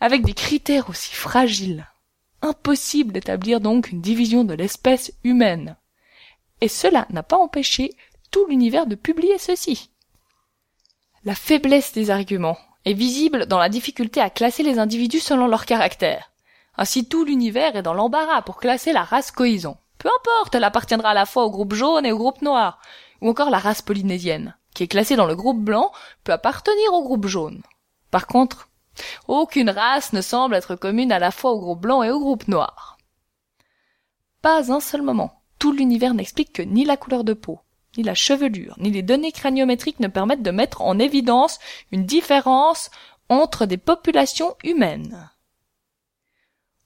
Avec 0.01 0.25
des 0.25 0.33
critères 0.33 0.89
aussi 0.89 1.13
fragiles, 1.13 1.87
impossible 2.41 3.13
d'établir 3.13 3.61
donc 3.61 3.89
une 3.89 4.01
division 4.01 4.43
de 4.43 4.53
l'espèce 4.53 5.13
humaine. 5.23 5.77
Et 6.59 6.67
cela 6.67 7.07
n'a 7.09 7.23
pas 7.23 7.37
empêché 7.37 7.95
tout 8.31 8.45
l'univers 8.47 8.85
de 8.85 8.95
publier 8.95 9.37
ceci. 9.37 9.91
La 11.23 11.35
faiblesse 11.35 11.93
des 11.93 12.09
arguments 12.09 12.57
est 12.83 12.93
visible 12.93 13.45
dans 13.45 13.59
la 13.59 13.69
difficulté 13.69 14.19
à 14.19 14.29
classer 14.29 14.63
les 14.63 14.77
individus 14.77 15.21
selon 15.21 15.47
leur 15.47 15.65
caractère. 15.65 16.31
Ainsi 16.75 17.07
tout 17.07 17.23
l'univers 17.23 17.77
est 17.77 17.81
dans 17.81 17.93
l'embarras 17.93 18.41
pour 18.41 18.57
classer 18.57 18.91
la 18.91 19.03
race 19.03 19.31
cohésion. 19.31 19.77
Peu 19.99 20.09
importe, 20.19 20.55
elle 20.55 20.65
appartiendra 20.65 21.11
à 21.11 21.13
la 21.13 21.25
fois 21.25 21.45
au 21.45 21.51
groupe 21.51 21.75
jaune 21.75 22.05
et 22.05 22.11
au 22.11 22.17
groupe 22.17 22.41
noir, 22.41 22.81
ou 23.21 23.29
encore 23.29 23.51
la 23.51 23.59
race 23.59 23.81
polynésienne 23.81 24.57
qui 24.73 24.83
est 24.83 24.87
classé 24.87 25.15
dans 25.15 25.25
le 25.25 25.35
groupe 25.35 25.59
blanc, 25.59 25.91
peut 26.23 26.33
appartenir 26.33 26.93
au 26.93 27.03
groupe 27.03 27.27
jaune. 27.27 27.61
Par 28.11 28.27
contre, 28.27 28.69
aucune 29.27 29.69
race 29.69 30.13
ne 30.13 30.21
semble 30.21 30.55
être 30.55 30.75
commune 30.75 31.11
à 31.11 31.19
la 31.19 31.31
fois 31.31 31.51
au 31.51 31.59
groupe 31.59 31.81
blanc 31.81 32.03
et 32.03 32.11
au 32.11 32.19
groupe 32.19 32.47
noir. 32.47 32.97
Pas 34.41 34.71
un 34.71 34.79
seul 34.79 35.01
moment, 35.01 35.41
tout 35.59 35.71
l'univers 35.71 36.13
n'explique 36.13 36.53
que 36.53 36.61
ni 36.61 36.85
la 36.85 36.97
couleur 36.97 37.23
de 37.23 37.33
peau, 37.33 37.59
ni 37.97 38.03
la 38.03 38.15
chevelure, 38.15 38.75
ni 38.77 38.91
les 38.91 39.01
données 39.01 39.31
craniométriques 39.31 39.99
ne 39.99 40.07
permettent 40.07 40.43
de 40.43 40.51
mettre 40.51 40.81
en 40.81 40.99
évidence 40.99 41.59
une 41.91 42.05
différence 42.05 42.91
entre 43.29 43.65
des 43.65 43.77
populations 43.77 44.55
humaines. 44.63 45.29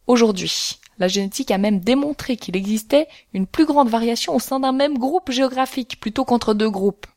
Aujourd'hui, 0.06 0.80
la 1.00 1.08
génétique 1.08 1.52
a 1.52 1.58
même 1.58 1.80
démontré 1.80 2.38
qu'il 2.38 2.56
existait 2.56 3.08
une 3.34 3.48
plus 3.48 3.66
grande 3.66 3.90
variation 3.90 4.36
au 4.36 4.40
sein 4.40 4.60
d'un 4.60 4.72
même 4.72 4.98
groupe 4.98 5.32
géographique 5.32 6.00
plutôt 6.00 6.26
qu'entre 6.26 6.54
deux 6.54 6.70
groupes. 6.70 7.08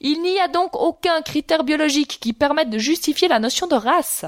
Il 0.00 0.22
n'y 0.22 0.38
a 0.40 0.48
donc 0.48 0.74
aucun 0.74 1.22
critère 1.22 1.64
biologique 1.64 2.18
qui 2.20 2.32
permette 2.32 2.70
de 2.70 2.78
justifier 2.78 3.28
la 3.28 3.38
notion 3.38 3.66
de 3.66 3.74
race. 3.74 4.24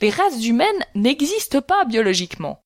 Les 0.00 0.10
races 0.10 0.44
humaines 0.44 0.84
n'existent 0.94 1.60
pas 1.60 1.84
biologiquement. 1.84 2.64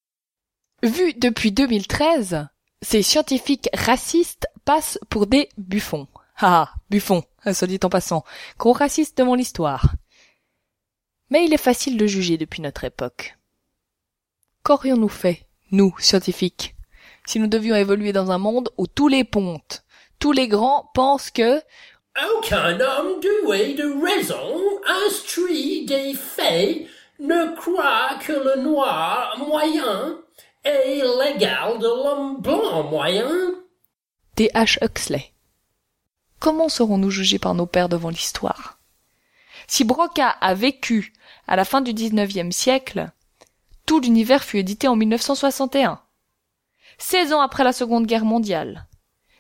Vu 0.82 1.14
depuis 1.14 1.52
2013, 1.52 2.46
ces 2.82 3.02
scientifiques 3.02 3.68
racistes 3.72 4.46
passent 4.64 4.98
pour 5.09 5.26
des 5.26 5.48
buffons. 5.56 6.06
Ah, 6.36 6.74
buffons, 6.90 7.24
se 7.51 7.64
dit 7.64 7.80
en 7.82 7.88
passant. 7.88 8.24
Gros 8.59 8.72
racistes 8.72 9.16
devant 9.16 9.34
l'histoire. 9.34 9.94
Mais 11.30 11.44
il 11.44 11.55
est 11.55 11.59
facile 11.59 11.96
de 11.96 12.06
juger 12.06 12.36
depuis 12.36 12.60
notre 12.60 12.84
époque. 12.84 13.36
Qu'aurions-nous 14.64 15.09
fait, 15.09 15.46
nous, 15.70 15.94
scientifiques, 15.98 16.74
si 17.26 17.38
nous 17.38 17.46
devions 17.46 17.74
évoluer 17.74 18.12
dans 18.12 18.30
un 18.30 18.38
monde 18.38 18.70
où 18.76 18.86
tous 18.86 19.09
les 19.09 19.24
pontes, 19.24 19.84
tous 20.18 20.32
les 20.32 20.48
grands 20.48 20.90
pensent 20.94 21.30
que 21.30 21.62
aucun 22.36 22.78
homme 22.80 23.20
doué 23.20 23.74
de 23.74 23.92
raison, 24.04 24.80
instruit 25.06 25.84
des 25.86 26.14
faits, 26.14 26.86
ne 27.18 27.54
croit 27.56 28.18
que 28.24 28.32
le 28.32 28.62
noir 28.62 29.36
moyen 29.38 30.18
est 30.64 31.02
l'égal 31.18 31.78
de 31.78 31.86
l'homme 31.86 32.40
blanc 32.40 32.84
moyen? 32.84 33.54
H. 34.36 34.78
Huxley. 34.82 35.32
Comment 36.40 36.68
serons-nous 36.68 37.10
jugés 37.10 37.38
par 37.38 37.54
nos 37.54 37.66
pères 37.66 37.88
devant 37.88 38.10
l'histoire? 38.10 38.78
Si 39.66 39.84
Broca 39.84 40.28
a 40.28 40.54
vécu 40.54 41.12
à 41.46 41.56
la 41.56 41.64
fin 41.64 41.80
du 41.80 41.94
XIXe 41.94 42.54
siècle, 42.54 43.10
tout 43.86 44.00
l'univers 44.00 44.44
fut 44.44 44.58
édité 44.58 44.88
en 44.88 44.96
1961. 44.96 46.00
Seize 46.98 47.32
ans 47.32 47.40
après 47.40 47.64
la 47.64 47.72
Seconde 47.72 48.06
Guerre 48.06 48.24
mondiale 48.24 48.86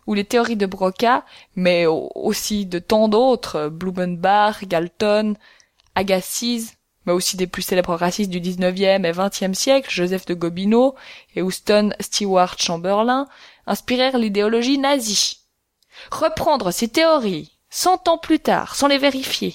où 0.06 0.14
les 0.14 0.24
théories 0.24 0.56
de 0.56 0.66
Broca, 0.66 1.24
mais 1.56 1.86
aussi 1.86 2.66
de 2.66 2.78
tant 2.78 3.08
d'autres, 3.08 3.68
Blumenbach, 3.68 4.64
Galton, 4.64 5.34
Agassiz, 5.94 6.74
mais 7.06 7.12
aussi 7.12 7.36
des 7.36 7.46
plus 7.46 7.62
célèbres 7.62 7.94
racistes 7.94 8.30
du 8.30 8.40
19e 8.40 9.04
et 9.04 9.12
20e 9.12 9.54
siècle, 9.54 9.90
Joseph 9.90 10.26
de 10.26 10.34
Gobineau 10.34 10.94
et 11.34 11.42
Houston 11.42 11.90
Stewart 12.00 12.58
Chamberlain, 12.58 13.28
inspirèrent 13.66 14.18
l'idéologie 14.18 14.78
nazie. 14.78 15.40
Reprendre 16.10 16.70
ces 16.70 16.88
théories, 16.88 17.58
cent 17.70 18.08
ans 18.08 18.18
plus 18.18 18.40
tard, 18.40 18.74
sans 18.74 18.88
les 18.88 18.98
vérifier, 18.98 19.54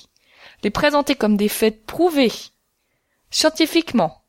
les 0.64 0.70
présenter 0.70 1.16
comme 1.16 1.38
des 1.38 1.50
faits 1.50 1.86
prouvés, 1.86 2.32
scientifiquement, 3.32 4.24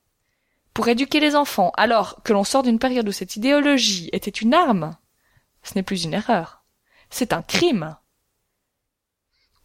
pour 0.75 0.89
éduquer 0.89 1.21
les 1.21 1.37
enfants, 1.37 1.73
alors 1.77 2.23
que 2.23 2.33
l'on 2.33 2.45
sort 2.45 2.63
d'une 2.63 2.79
période 2.79 3.09
où 3.09 3.13
cette 3.13 3.37
idéologie 3.37 4.09
était 4.13 4.31
une 4.31 4.55
arme, 4.55 4.97
ce 5.63 5.75
n'est 5.75 5.83
plus 5.83 6.05
une 6.05 6.15
erreur. 6.15 6.63
C'est 7.11 7.33
un 7.33 7.43
crime. 7.43 7.97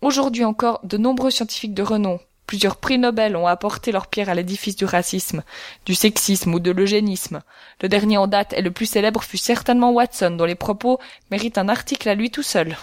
Aujourd'hui 0.01 0.43
encore, 0.43 0.79
de 0.83 0.97
nombreux 0.97 1.31
scientifiques 1.31 1.73
de 1.73 1.83
renom, 1.83 2.19
plusieurs 2.47 2.77
prix 2.77 2.97
Nobel 2.97 3.35
ont 3.35 3.47
apporté 3.47 3.91
leur 3.91 4.07
pierre 4.07 4.29
à 4.29 4.35
l'édifice 4.35 4.75
du 4.75 4.85
racisme, 4.85 5.43
du 5.85 5.95
sexisme 5.95 6.53
ou 6.53 6.59
de 6.59 6.71
l'eugénisme. 6.71 7.41
Le 7.81 7.89
dernier 7.89 8.17
en 8.17 8.27
date 8.27 8.53
et 8.53 8.61
le 8.61 8.71
plus 8.71 8.85
célèbre 8.85 9.23
fut 9.23 9.37
certainement 9.37 9.91
Watson, 9.91 10.31
dont 10.31 10.45
les 10.45 10.55
propos 10.55 10.99
méritent 11.31 11.57
un 11.57 11.69
article 11.69 12.09
à 12.09 12.15
lui 12.15 12.31
tout 12.31 12.43
seul. 12.43 12.75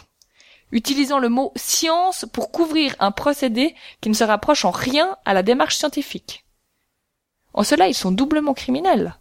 Utilisant 0.73 1.19
le 1.19 1.29
mot 1.29 1.53
science 1.55 2.25
pour 2.33 2.51
couvrir 2.51 2.97
un 2.99 3.11
procédé 3.11 3.75
qui 4.01 4.09
ne 4.09 4.15
se 4.15 4.25
rapproche 4.25 4.65
en 4.65 4.71
rien 4.71 5.17
à 5.25 5.35
la 5.35 5.43
démarche 5.43 5.77
scientifique. 5.77 6.45
En 7.53 7.63
cela, 7.63 7.89
ils 7.89 7.95
sont 7.95 8.13
doublement 8.13 8.55
criminels. 8.55 9.15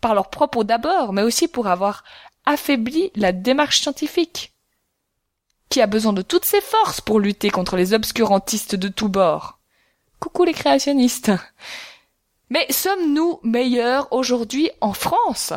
Par 0.00 0.14
leurs 0.14 0.30
propos 0.30 0.64
d'abord, 0.64 1.12
mais 1.12 1.22
aussi 1.22 1.46
pour 1.46 1.66
avoir 1.66 2.04
affaiblit 2.46 3.10
la 3.14 3.32
démarche 3.32 3.80
scientifique. 3.80 4.52
qui 5.70 5.80
a 5.80 5.86
besoin 5.88 6.12
de 6.12 6.22
toutes 6.22 6.44
ses 6.44 6.60
forces 6.60 7.00
pour 7.00 7.18
lutter 7.18 7.50
contre 7.50 7.76
les 7.76 7.94
obscurantistes 7.94 8.76
de 8.76 8.86
tous 8.86 9.08
bords. 9.08 9.58
Coucou 10.20 10.44
les 10.44 10.52
créationnistes. 10.52 11.32
Mais 12.48 12.66
sommes-nous 12.70 13.40
meilleurs 13.42 14.12
aujourd'hui 14.12 14.70
en 14.80 14.92
France? 14.92 15.52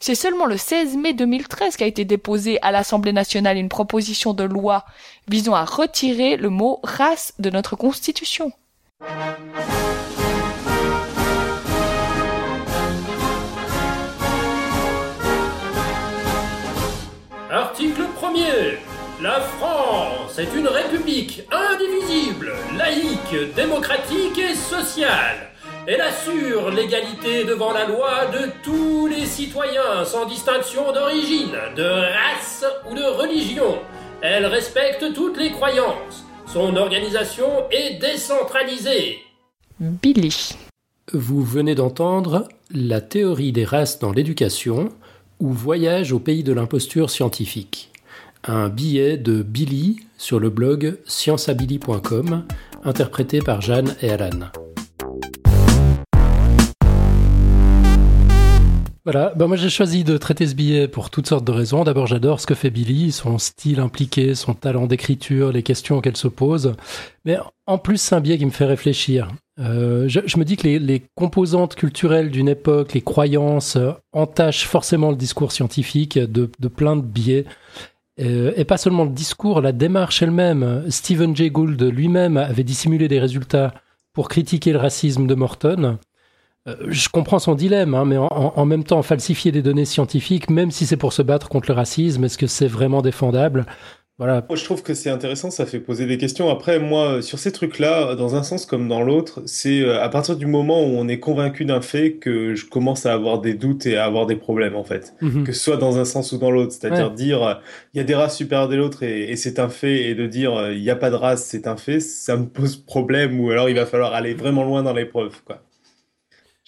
C'est 0.00 0.14
seulement 0.14 0.46
le 0.46 0.56
16 0.56 0.96
mai 0.96 1.12
2013 1.14 1.76
qu'a 1.76 1.86
été 1.86 2.04
déposée 2.04 2.58
à 2.62 2.72
l'Assemblée 2.72 3.12
nationale 3.12 3.56
une 3.56 3.68
proposition 3.68 4.34
de 4.34 4.44
loi 4.44 4.84
visant 5.28 5.54
à 5.54 5.64
retirer 5.64 6.36
le 6.36 6.50
mot 6.50 6.80
race 6.82 7.34
de 7.38 7.50
notre 7.50 7.76
Constitution. 7.76 8.52
Article 18.30 18.38
1er. 18.38 19.22
La 19.22 19.40
France 19.40 20.38
est 20.38 20.54
une 20.56 20.68
république 20.68 21.42
indivisible, 21.50 22.52
laïque, 22.76 23.54
démocratique 23.54 24.38
et 24.38 24.54
sociale. 24.54 25.50
Elle 25.86 26.00
assure 26.00 26.70
l'égalité 26.70 27.44
devant 27.44 27.72
la 27.72 27.86
loi 27.86 28.26
de 28.32 28.50
tous 28.62 29.06
les 29.06 29.26
citoyens 29.26 30.04
sans 30.04 30.26
distinction 30.26 30.92
d'origine, 30.92 31.56
de 31.76 31.82
race 31.82 32.64
ou 32.90 32.94
de 32.94 33.02
religion. 33.02 33.78
Elle 34.22 34.46
respecte 34.46 35.12
toutes 35.14 35.38
les 35.38 35.50
croyances. 35.50 36.24
Son 36.46 36.76
organisation 36.76 37.68
est 37.70 38.00
décentralisée. 38.00 39.18
Billy. 39.78 40.54
Vous 41.12 41.42
venez 41.42 41.74
d'entendre 41.74 42.48
La 42.72 43.00
théorie 43.00 43.52
des 43.52 43.64
races 43.64 43.98
dans 43.98 44.12
l'éducation 44.12 44.90
ou 45.40 45.48
Voyage 45.52 46.12
au 46.12 46.18
pays 46.18 46.44
de 46.44 46.52
l'imposture 46.52 47.10
scientifique. 47.10 47.89
Un 48.44 48.70
billet 48.70 49.18
de 49.18 49.42
Billy 49.42 50.00
sur 50.16 50.40
le 50.40 50.48
blog 50.48 50.96
scienceabilly.com, 51.04 52.46
interprété 52.84 53.40
par 53.40 53.60
Jeanne 53.60 53.94
et 54.00 54.08
Alan. 54.10 54.46
Voilà, 59.04 59.34
bah 59.36 59.46
moi 59.46 59.56
j'ai 59.56 59.68
choisi 59.68 60.04
de 60.04 60.16
traiter 60.16 60.46
ce 60.46 60.54
billet 60.54 60.88
pour 60.88 61.10
toutes 61.10 61.26
sortes 61.26 61.44
de 61.44 61.52
raisons. 61.52 61.84
D'abord 61.84 62.06
j'adore 62.06 62.40
ce 62.40 62.46
que 62.46 62.54
fait 62.54 62.70
Billy, 62.70 63.12
son 63.12 63.36
style 63.36 63.78
impliqué, 63.78 64.34
son 64.34 64.54
talent 64.54 64.86
d'écriture, 64.86 65.52
les 65.52 65.62
questions 65.62 66.00
qu'elle 66.00 66.16
se 66.16 66.28
pose. 66.28 66.74
Mais 67.26 67.36
en 67.66 67.76
plus 67.76 68.00
c'est 68.00 68.14
un 68.14 68.20
billet 68.20 68.38
qui 68.38 68.46
me 68.46 68.50
fait 68.50 68.64
réfléchir. 68.64 69.28
Euh, 69.58 70.08
je, 70.08 70.38
me 70.38 70.44
dis 70.44 70.56
que 70.56 70.66
les, 70.66 70.78
les 70.78 71.02
composantes 71.14 71.74
culturelles 71.74 72.30
d'une 72.30 72.48
époque, 72.48 72.94
les 72.94 73.02
croyances, 73.02 73.76
euh, 73.76 73.92
entachent 74.12 74.64
forcément 74.64 75.10
le 75.10 75.16
discours 75.16 75.52
scientifique 75.52 76.18
de, 76.18 76.50
de 76.58 76.68
plein 76.68 76.96
de 76.96 77.02
biais. 77.02 77.44
Euh, 78.20 78.52
et 78.56 78.64
pas 78.64 78.76
seulement 78.76 79.04
le 79.04 79.10
discours, 79.10 79.60
la 79.60 79.72
démarche 79.72 80.22
elle-même. 80.22 80.84
Stephen 80.90 81.34
Jay 81.34 81.50
Gould 81.50 81.82
lui-même 81.82 82.36
avait 82.36 82.64
dissimulé 82.64 83.08
des 83.08 83.20
résultats 83.20 83.72
pour 84.12 84.28
critiquer 84.28 84.72
le 84.72 84.78
racisme 84.78 85.26
de 85.26 85.34
Morton. 85.34 85.98
Euh, 86.68 86.76
je 86.88 87.08
comprends 87.08 87.38
son 87.38 87.54
dilemme, 87.54 87.94
hein, 87.94 88.04
mais 88.04 88.18
en, 88.18 88.28
en, 88.28 88.66
même 88.66 88.84
temps, 88.84 89.02
falsifier 89.02 89.52
des 89.52 89.62
données 89.62 89.86
scientifiques, 89.86 90.50
même 90.50 90.70
si 90.70 90.84
c'est 90.84 90.98
pour 90.98 91.12
se 91.12 91.22
battre 91.22 91.48
contre 91.48 91.70
le 91.70 91.74
racisme, 91.74 92.24
est-ce 92.24 92.36
que 92.36 92.46
c'est 92.46 92.66
vraiment 92.66 93.00
défendable? 93.00 93.64
Voilà. 94.20 94.44
Moi, 94.50 94.56
je 94.58 94.64
trouve 94.64 94.82
que 94.82 94.92
c'est 94.92 95.08
intéressant, 95.08 95.50
ça 95.50 95.64
fait 95.64 95.80
poser 95.80 96.04
des 96.04 96.18
questions. 96.18 96.50
Après, 96.50 96.78
moi, 96.78 97.22
sur 97.22 97.38
ces 97.38 97.52
trucs-là, 97.52 98.16
dans 98.16 98.36
un 98.36 98.42
sens 98.42 98.66
comme 98.66 98.86
dans 98.86 99.00
l'autre, 99.00 99.40
c'est 99.46 99.80
euh, 99.80 100.02
à 100.02 100.10
partir 100.10 100.36
du 100.36 100.44
moment 100.44 100.84
où 100.84 100.90
on 100.98 101.08
est 101.08 101.18
convaincu 101.18 101.64
d'un 101.64 101.80
fait 101.80 102.12
que 102.24 102.54
je 102.54 102.66
commence 102.66 103.06
à 103.06 103.14
avoir 103.14 103.40
des 103.40 103.54
doutes 103.54 103.86
et 103.86 103.96
à 103.96 104.04
avoir 104.04 104.26
des 104.26 104.36
problèmes, 104.36 104.76
en 104.76 104.84
fait. 104.84 105.14
Mm 105.22 105.28
-hmm. 105.28 105.44
Que 105.46 105.52
ce 105.52 105.60
soit 105.64 105.78
dans 105.78 105.98
un 105.98 106.04
sens 106.04 106.32
ou 106.32 106.36
dans 106.36 106.50
l'autre. 106.50 106.72
C'est-à-dire 106.72 107.08
ouais. 107.08 107.24
dire, 107.24 107.60
il 107.94 107.96
y 107.96 108.00
a 108.02 108.04
des 108.04 108.14
races 108.14 108.36
supérieures 108.36 108.68
des 108.68 108.80
autres 108.86 109.02
et, 109.04 109.30
et 109.30 109.36
c'est 109.36 109.58
un 109.58 109.70
fait, 109.70 110.10
et 110.10 110.14
de 110.14 110.26
dire, 110.26 110.52
il 110.70 110.82
n'y 110.82 110.90
a 110.90 110.96
pas 111.04 111.10
de 111.14 111.16
race, 111.16 111.42
c'est 111.50 111.66
un 111.66 111.78
fait, 111.78 112.00
ça 112.00 112.36
me 112.36 112.46
pose 112.58 112.76
problème, 112.76 113.40
ou 113.40 113.50
alors 113.50 113.70
il 113.70 113.76
va 113.76 113.86
falloir 113.86 114.12
aller 114.12 114.34
vraiment 114.34 114.64
loin 114.64 114.82
dans 114.82 114.92
l'épreuve, 115.00 115.34
quoi. 115.46 115.62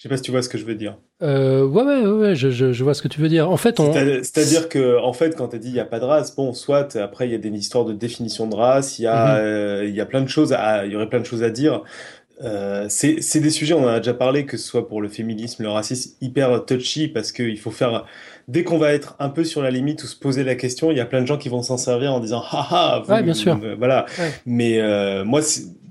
Je 0.03 0.09
sais 0.09 0.15
pas 0.15 0.17
si 0.17 0.23
tu 0.23 0.31
vois 0.31 0.41
ce 0.41 0.49
que 0.49 0.57
je 0.57 0.65
veux 0.65 0.75
dire. 0.75 0.97
Euh, 1.21 1.65
ouais, 1.65 1.81
ouais, 1.81 2.05
ouais, 2.05 2.35
je, 2.35 2.49
je, 2.49 2.73
je, 2.73 2.83
vois 2.83 2.93
ce 2.93 3.01
que 3.01 3.07
tu 3.07 3.21
veux 3.21 3.29
dire. 3.29 3.49
En 3.49 3.55
fait, 3.55 3.79
on... 3.79 3.93
c'est-à-dire 3.93 4.67
que, 4.67 4.99
en 4.99 5.13
fait, 5.13 5.33
quand 5.33 5.47
tu 5.47 5.55
as 5.55 5.59
dit 5.59 5.69
il 5.69 5.75
y 5.75 5.79
a 5.79 5.85
pas 5.85 6.01
de 6.01 6.03
race, 6.03 6.35
bon, 6.35 6.51
soit 6.51 6.97
après 6.97 7.29
il 7.29 7.31
y 7.31 7.35
a 7.35 7.37
des 7.37 7.49
histoires 7.51 7.85
de 7.85 7.93
définition 7.93 8.45
de 8.45 8.53
race, 8.53 8.99
il 8.99 9.03
y 9.03 9.07
a, 9.07 9.13
mm 9.13 9.29
-hmm. 9.29 9.39
euh, 9.39 9.89
y 9.89 10.01
a 10.01 10.05
plein 10.05 10.21
de 10.21 10.27
choses, 10.27 10.53
il 10.83 10.91
y 10.91 10.95
aurait 10.97 11.07
plein 11.07 11.21
de 11.21 11.25
choses 11.25 11.41
à 11.41 11.49
dire. 11.49 11.83
Euh, 12.41 12.87
c'est 12.89 13.39
des 13.39 13.49
sujets, 13.49 13.73
on 13.73 13.83
en 13.83 13.87
a 13.87 13.99
déjà 13.99 14.13
parlé, 14.13 14.45
que 14.45 14.57
ce 14.57 14.67
soit 14.67 14.87
pour 14.87 15.01
le 15.01 15.09
féminisme, 15.09 15.63
le 15.63 15.69
racisme, 15.69 16.15
hyper 16.21 16.65
touchy 16.65 17.07
parce 17.07 17.31
qu'il 17.31 17.59
faut 17.59 17.71
faire. 17.71 18.05
Dès 18.47 18.63
qu'on 18.63 18.77
va 18.77 18.91
être 18.91 19.15
un 19.19 19.29
peu 19.29 19.43
sur 19.45 19.61
la 19.61 19.71
limite 19.71 20.03
ou 20.03 20.07
se 20.07 20.17
poser 20.17 20.43
la 20.43 20.55
question, 20.55 20.91
il 20.91 20.97
y 20.97 20.99
a 20.99 21.05
plein 21.05 21.21
de 21.21 21.27
gens 21.27 21.37
qui 21.37 21.47
vont 21.47 21.61
s'en 21.61 21.77
servir 21.77 22.13
en 22.13 22.19
disant 22.19 22.43
haha. 22.51 23.03
Vous, 23.05 23.13
ouais, 23.13 23.23
bien 23.23 23.33
sûr. 23.33 23.57
Euh, 23.63 23.75
voilà. 23.77 24.05
Ouais. 24.19 24.31
Mais 24.45 24.79
euh, 24.79 25.23
moi, 25.23 25.41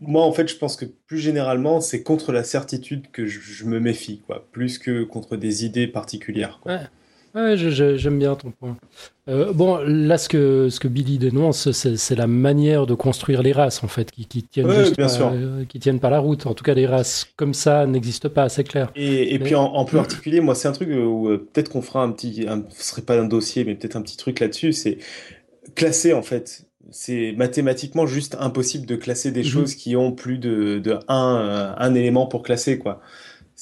moi, 0.00 0.22
en 0.22 0.32
fait, 0.32 0.48
je 0.48 0.56
pense 0.56 0.76
que 0.76 0.84
plus 0.84 1.18
généralement, 1.18 1.80
c'est 1.80 2.02
contre 2.02 2.32
la 2.32 2.44
certitude 2.44 3.06
que 3.10 3.26
je, 3.26 3.40
je, 3.40 3.64
me 3.64 3.80
méfie, 3.80 4.20
quoi, 4.26 4.46
plus 4.52 4.78
que 4.78 5.04
contre 5.04 5.36
des 5.36 5.64
idées 5.64 5.86
particulières. 5.86 6.58
Quoi. 6.62 6.72
Ouais. 6.72 6.80
Ouais, 7.34 7.56
j'aime 7.56 8.18
bien 8.18 8.34
ton 8.34 8.50
point. 8.50 8.76
Euh, 9.28 9.52
bon, 9.52 9.78
là, 9.78 10.18
ce 10.18 10.28
que, 10.28 10.68
ce 10.68 10.78
que 10.80 10.88
Billy 10.88 11.18
dénonce, 11.18 11.70
c'est 11.72 12.14
la 12.14 12.26
manière 12.26 12.86
de 12.86 12.94
construire 12.94 13.42
les 13.42 13.52
races, 13.52 13.82
en 13.82 13.88
fait, 13.88 14.10
qui, 14.10 14.26
qui 14.26 14.42
tiennent 14.42 14.66
ouais, 14.66 14.80
juste 14.84 14.96
bien 14.96 15.06
pas, 15.06 15.12
sûr. 15.12 15.30
Euh, 15.32 15.64
qui 15.64 15.78
tiennent 15.78 16.00
pas 16.00 16.10
la 16.10 16.18
route. 16.18 16.46
En 16.46 16.52
tout 16.54 16.64
cas, 16.64 16.74
les 16.74 16.86
races 16.86 17.26
comme 17.36 17.54
ça 17.54 17.86
n'existent 17.86 18.28
pas, 18.28 18.48
c'est 18.50 18.64
clair. 18.64 18.90
Et, 18.96 19.34
et 19.34 19.38
mais... 19.38 19.44
puis, 19.44 19.54
en, 19.54 19.64
en, 19.64 19.84
plus 19.86 19.96
particulier, 19.96 20.40
moi, 20.40 20.54
c'est 20.54 20.68
un 20.68 20.72
truc 20.72 20.90
où 20.90 21.28
euh, 21.28 21.48
peut-être 21.52 21.70
qu'on 21.70 21.82
fera 21.82 22.02
un 22.02 22.10
petit, 22.10 22.46
un, 22.48 22.64
ce 22.68 22.84
serait 22.84 23.02
pas 23.02 23.18
un 23.18 23.24
dossier, 23.24 23.64
mais 23.64 23.76
peut-être 23.76 23.96
un 23.96 24.02
petit 24.02 24.18
truc 24.18 24.40
là-dessus, 24.40 24.72
c'est 24.74 24.98
classer, 25.74 26.12
en 26.12 26.22
fait. 26.22 26.66
C'est 26.90 27.32
mathématiquement 27.38 28.06
juste 28.06 28.36
impossible 28.40 28.84
de 28.84 28.96
classer 28.96 29.30
des 29.30 29.42
-hmm. 29.42 29.52
choses 29.52 29.74
qui 29.74 29.96
ont 29.96 30.12
plus 30.12 30.36
de, 30.36 30.80
de 30.80 30.98
un, 31.08 31.74
un 31.78 31.94
élément 31.94 32.26
pour 32.26 32.42
classer, 32.42 32.78
quoi. 32.78 33.00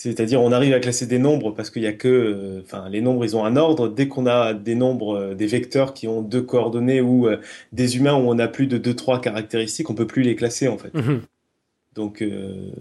C'est-à-dire, 0.02 0.40
on 0.40 0.50
arrive 0.50 0.72
à 0.72 0.80
classer 0.80 1.04
des 1.04 1.18
nombres 1.18 1.50
parce 1.50 1.68
qu'il 1.68 1.82
y 1.82 1.86
a 1.86 1.92
que, 1.92 2.62
enfin, 2.64 2.86
euh, 2.86 2.88
les 2.88 3.02
nombres, 3.02 3.22
ils 3.22 3.36
ont 3.36 3.44
un 3.44 3.54
ordre. 3.56 3.86
Dès 3.86 4.08
qu'on 4.08 4.24
a 4.24 4.54
des 4.54 4.74
nombres, 4.74 5.14
euh, 5.14 5.34
des 5.34 5.46
vecteurs 5.46 5.92
qui 5.92 6.08
ont 6.08 6.22
deux 6.22 6.40
coordonnées 6.40 7.02
ou 7.02 7.28
euh, 7.28 7.36
des 7.72 7.98
humains 7.98 8.14
où 8.14 8.24
on 8.26 8.38
a 8.38 8.48
plus 8.48 8.66
de 8.66 8.78
deux, 8.78 8.96
trois 8.96 9.20
caractéristiques, 9.20 9.90
on 9.90 9.94
peut 9.94 10.06
plus 10.06 10.22
les 10.22 10.36
classer 10.36 10.68
en 10.68 10.78
fait. 10.78 10.94
-hmm. 10.94 11.20
Donc, 11.94 12.22
de 12.22 12.72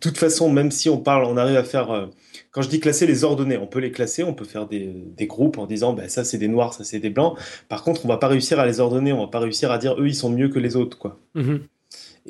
toute 0.00 0.16
façon, 0.16 0.48
même 0.48 0.70
si 0.70 0.88
on 0.88 0.96
parle, 0.96 1.24
on 1.24 1.36
arrive 1.36 1.56
à 1.56 1.64
faire. 1.64 2.08
quand 2.52 2.62
je 2.62 2.70
dis 2.70 2.80
classer 2.80 3.06
les 3.06 3.24
ordonnées, 3.24 3.58
on 3.58 3.66
peut 3.66 3.80
les 3.80 3.90
classer, 3.90 4.22
on 4.22 4.32
peut 4.32 4.46
faire 4.54 4.66
des, 4.68 4.86
des 5.20 5.26
groupes 5.26 5.58
en 5.58 5.66
disant, 5.66 5.92
ben, 5.92 6.08
ça 6.08 6.22
c'est 6.28 6.38
des 6.38 6.48
noirs, 6.48 6.72
ça 6.72 6.84
c'est 6.84 7.00
des 7.06 7.10
blancs. 7.10 7.34
Par 7.68 7.82
contre, 7.84 8.06
on 8.06 8.08
va 8.08 8.16
pas 8.24 8.28
réussir 8.28 8.56
à 8.62 8.64
les 8.64 8.78
ordonner, 8.80 9.12
on 9.12 9.22
va 9.26 9.30
pas 9.36 9.40
réussir 9.46 9.68
à 9.70 9.78
dire 9.84 9.92
eux 10.00 10.06
ils 10.06 10.14
sont 10.22 10.30
mieux 10.38 10.48
que 10.54 10.60
les 10.66 10.74
autres, 10.76 10.96
quoi. 11.02 11.12
-hmm. 11.34 11.58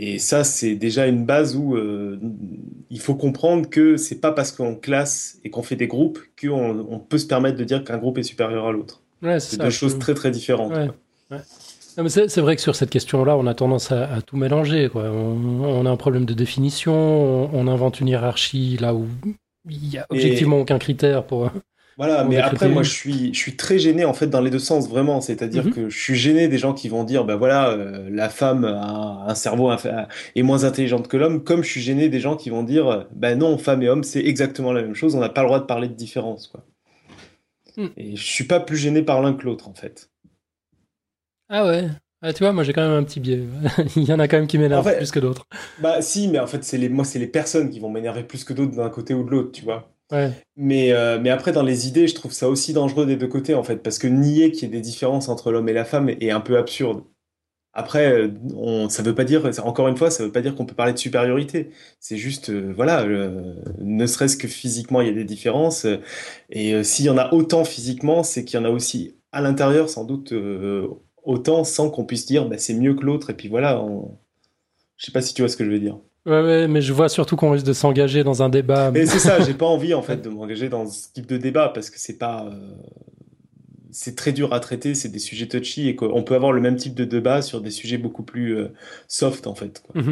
Et 0.01 0.21
ça, 0.21 0.45
c'est 0.45 0.77
déjà 0.77 1.09
une 1.09 1.27
base 1.27 1.57
où 1.57 1.75
euh, 1.75 2.21
il 2.89 3.01
faut 3.01 3.17
comprendre 3.17 3.69
que 3.69 3.97
c'est 3.97 4.21
pas 4.21 4.31
parce 4.31 4.53
qu'on 4.53 4.77
classe 4.77 5.41
et 5.43 5.51
qu'on 5.51 5.65
fait 5.65 5.75
des 5.75 5.89
groupes 5.89 6.21
qu'on 6.41 6.87
on 6.89 7.01
peut 7.01 7.19
se 7.19 7.27
permettre 7.27 7.59
de 7.59 7.65
dire 7.65 7.83
qu'un 7.83 7.99
groupe 7.99 8.17
est 8.19 8.23
supérieur 8.23 8.67
à 8.67 8.73
l'autre. 8.73 9.03
Ouais, 9.23 9.41
c'est 9.41 9.61
deux 9.61 9.71
choses 9.71 9.99
très 9.99 10.15
très 10.15 10.31
différentes. 10.31 10.73
Ouais. 10.73 10.89
Ouais. 11.33 12.09
C'est 12.09 12.41
vrai 12.41 12.55
que 12.55 12.63
sur 12.63 12.77
cette 12.77 12.91
question-là, 12.91 13.37
on 13.37 13.49
a 13.49 13.55
tendance 13.55 13.91
à, 13.91 14.05
à 14.15 14.23
tout 14.23 14.37
mélanger. 14.37 14.89
Quoi. 14.89 15.11
On, 15.11 15.65
on, 15.65 15.85
a 15.85 15.91
un 15.91 15.97
problème 15.97 16.27
de 16.27 16.35
définition, 16.35 16.95
on, 16.95 17.51
on, 17.53 17.67
invente 17.67 17.99
une 17.99 18.07
hiérarchie 18.07 18.77
là 18.77 18.95
où 18.95 19.09
il 19.69 19.89
n'y 19.89 19.99
a 19.99 20.07
objectivement 20.09 20.59
et... 20.59 20.61
aucun 20.61 20.79
critère 20.79 21.25
pour. 21.25 21.51
Voilà, 21.99 22.23
mais 22.23 22.37
après, 22.37 22.69
moi, 22.69 22.85
je 22.85 22.91
suis, 22.91 23.35
je 23.35 23.39
suis 23.39 23.57
très 23.57 23.81
gêné, 23.81 24.05
en 24.05 24.15
fait, 24.15 24.29
dans 24.29 24.41
les 24.41 24.51
deux 24.51 24.61
sens, 24.61 24.89
vraiment. 24.89 25.21
C'est-à-dire 25.21 25.65
mm 25.65 25.69
-hmm. 25.69 25.75
que 25.75 25.91
je 25.91 25.99
suis 25.99 26.15
gêné 26.15 26.47
des 26.47 26.57
gens 26.57 26.73
qui 26.73 26.89
vont 26.89 27.03
dire, 27.03 27.25
ben 27.25 27.35
voilà, 27.35 27.71
euh, 27.71 28.09
la 28.11 28.29
femme 28.29 28.65
a 28.65 29.25
un 29.27 29.35
cerveau 29.35 29.69
est 30.37 30.43
moins 30.43 30.63
intelligente 30.63 31.09
que 31.09 31.17
l'homme, 31.17 31.43
comme 31.43 31.65
je 31.65 31.71
suis 31.71 31.81
gêné 31.81 32.09
des 32.09 32.21
gens 32.21 32.37
qui 32.37 32.51
vont 32.51 32.63
dire, 32.63 33.09
ben 33.23 33.37
non, 33.37 33.59
femme 33.59 33.83
et 33.83 33.89
homme, 33.89 34.05
c'est 34.05 34.25
exactement 34.25 34.73
la 34.73 34.83
même 34.83 34.95
chose, 34.95 35.17
on 35.17 35.21
n'a 35.21 35.29
pas 35.29 35.43
le 35.43 35.49
droit 35.49 35.59
de 35.59 35.67
parler 35.67 35.89
de 35.89 35.95
différence, 36.07 36.47
quoi. 36.47 36.61
Mm. 37.77 37.87
Et 37.97 38.17
je 38.17 38.27
suis 38.37 38.45
pas 38.45 38.61
plus 38.61 38.77
gêné 38.77 39.03
par 39.03 39.21
l'un 39.21 39.35
que 39.35 39.45
l'autre, 39.47 39.69
en 39.69 39.75
fait. 39.75 40.09
Ah 41.49 41.67
ouais 41.67 41.89
ah, 42.21 42.33
tu 42.33 42.43
vois, 42.43 42.53
moi 42.53 42.65
j'ai 42.65 42.73
quand 42.73 42.83
même 42.83 42.99
un 43.03 43.05
petit 43.05 43.21
biais. 43.21 43.45
Il 43.97 44.03
y 44.03 44.13
en 44.13 44.19
a 44.19 44.27
quand 44.27 44.39
même 44.39 44.49
qui 44.49 44.59
m'énervent 44.59 44.85
en 44.87 44.91
fait, 44.91 44.97
plus 44.97 45.13
que 45.13 45.21
d'autres. 45.21 45.47
Bah 45.81 46.03
si, 46.03 46.27
mais 46.27 46.41
en 46.41 46.49
fait, 46.49 46.65
c'est 46.65 46.77
les, 46.77 46.89
moi 46.89 47.05
c'est 47.05 47.21
les 47.21 47.29
personnes 47.29 47.71
qui 47.71 47.79
vont 47.79 47.91
m'énerver 47.91 48.25
plus 48.25 48.43
que 48.43 48.53
d'autres 48.53 48.75
d'un 48.75 48.91
côté 48.91 49.15
ou 49.15 49.23
de 49.23 49.31
l'autre, 49.31 49.53
tu 49.53 49.63
vois. 49.63 49.89
Mais, 50.57 50.93
euh, 50.93 51.19
mais 51.21 51.31
après, 51.31 51.53
dans 51.53 51.63
les 51.63 51.87
idées, 51.89 52.09
je 52.09 52.15
trouve 52.15 52.33
ça 52.33 52.49
aussi 52.49 52.73
dangereux 52.73 53.07
des 53.07 53.17
deux 53.17 53.29
côtés, 53.29 53.55
en 53.55 53.63
fait, 53.63 53.77
parce 53.83 53.99
que 53.99 54.07
nier 54.07 54.51
qu'il 54.51 54.63
y 54.65 54.67
ait 54.67 54.75
des 54.77 54.81
différences 54.81 55.29
entre 55.29 55.53
l'homme 55.53 55.69
et 55.69 55.73
la 55.73 55.85
femme 55.85 56.09
est 56.09 56.31
un 56.31 56.41
peu 56.41 56.59
absurde. 56.59 57.05
Après, 57.75 58.29
on, 58.57 58.89
ça 58.89 59.03
veut 59.03 59.15
pas 59.15 59.25
dire, 59.25 59.45
encore 59.65 59.87
une 59.89 59.97
fois, 59.97 60.11
ça 60.11 60.25
veut 60.25 60.33
pas 60.33 60.41
dire 60.41 60.57
qu'on 60.57 60.67
peut 60.67 60.75
parler 60.75 60.93
de 60.93 60.99
supériorité. 60.99 61.71
C'est 62.01 62.17
juste, 62.17 62.51
euh, 62.51 62.73
voilà, 62.75 63.03
euh, 63.03 63.55
ne 63.81 64.07
serait-ce 64.07 64.37
que 64.37 64.49
physiquement, 64.49 65.01
il 65.01 65.07
y 65.09 65.11
a 65.11 65.13
des 65.15 65.25
différences. 65.25 65.87
Et 66.51 66.75
euh, 66.75 66.83
s'il 66.83 67.05
y 67.05 67.11
en 67.11 67.19
a 67.19 67.33
autant 67.33 67.65
physiquement, 67.65 68.23
c'est 68.25 68.45
qu'il 68.45 68.59
y 68.59 68.63
en 68.63 68.65
a 68.65 68.71
aussi 68.71 69.17
à 69.33 69.41
l'intérieur, 69.43 69.91
sans 69.91 70.05
doute, 70.05 70.33
autant, 71.23 71.63
sans 71.65 71.91
qu'on 71.91 72.05
puisse 72.05 72.27
dire, 72.27 72.49
bah, 72.49 72.59
c'est 72.59 72.75
mieux 72.75 72.95
que 72.95 73.05
l'autre. 73.05 73.31
Et 73.31 73.35
puis 73.35 73.49
voilà, 73.49 73.81
on... 73.83 74.19
je 74.97 75.07
sais 75.07 75.13
pas 75.13 75.23
si 75.23 75.35
tu 75.35 75.43
vois 75.43 75.49
ce 75.49 75.57
que 75.57 75.65
je 75.65 75.71
veux 75.71 75.81
dire. 75.81 75.99
Ouais, 76.27 76.43
ouais, 76.43 76.69
mais 76.69 76.83
je 76.83 76.93
vois 76.93 77.09
surtout 77.09 77.37
qu'on 77.37 77.51
risque 77.53 77.67
de 77.67 77.73
s'engager 77.73 78.25
dans 78.25 78.43
un 78.43 78.49
débat. 78.49 78.91
Mais 78.91 79.07
c'est 79.07 79.19
ça, 79.19 79.41
j'ai 79.41 79.55
pas 79.55 79.67
envie 79.67 79.95
en 79.95 80.03
fait 80.03 80.23
de 80.23 80.29
m'engager 80.29 80.69
dans 80.69 80.87
ce 80.87 81.09
type 81.13 81.27
de 81.27 81.39
débat 81.39 81.71
parce 81.71 81.91
que 81.91 81.99
c'est 81.99 82.19
pas. 82.19 82.47
Euh... 82.47 82.75
c'est 83.91 84.15
très 84.15 84.33
dur 84.33 84.53
à 84.53 84.61
traiter, 84.61 84.95
c'est 84.95 85.09
des 85.09 85.19
sujets 85.19 85.49
touchy 85.49 85.89
et 85.89 85.97
qu'on 85.97 86.23
peut 86.23 86.35
avoir 86.35 86.53
le 86.53 86.61
même 86.61 86.77
type 86.77 86.95
de 86.95 87.05
débat 87.05 87.41
sur 87.41 87.61
des 87.61 87.71
sujets 87.71 87.99
beaucoup 87.99 88.23
plus 88.23 88.57
euh, 88.57 88.69
soft 89.07 89.47
en 89.47 89.55
fait. 89.55 89.83
quoi. 89.83 90.03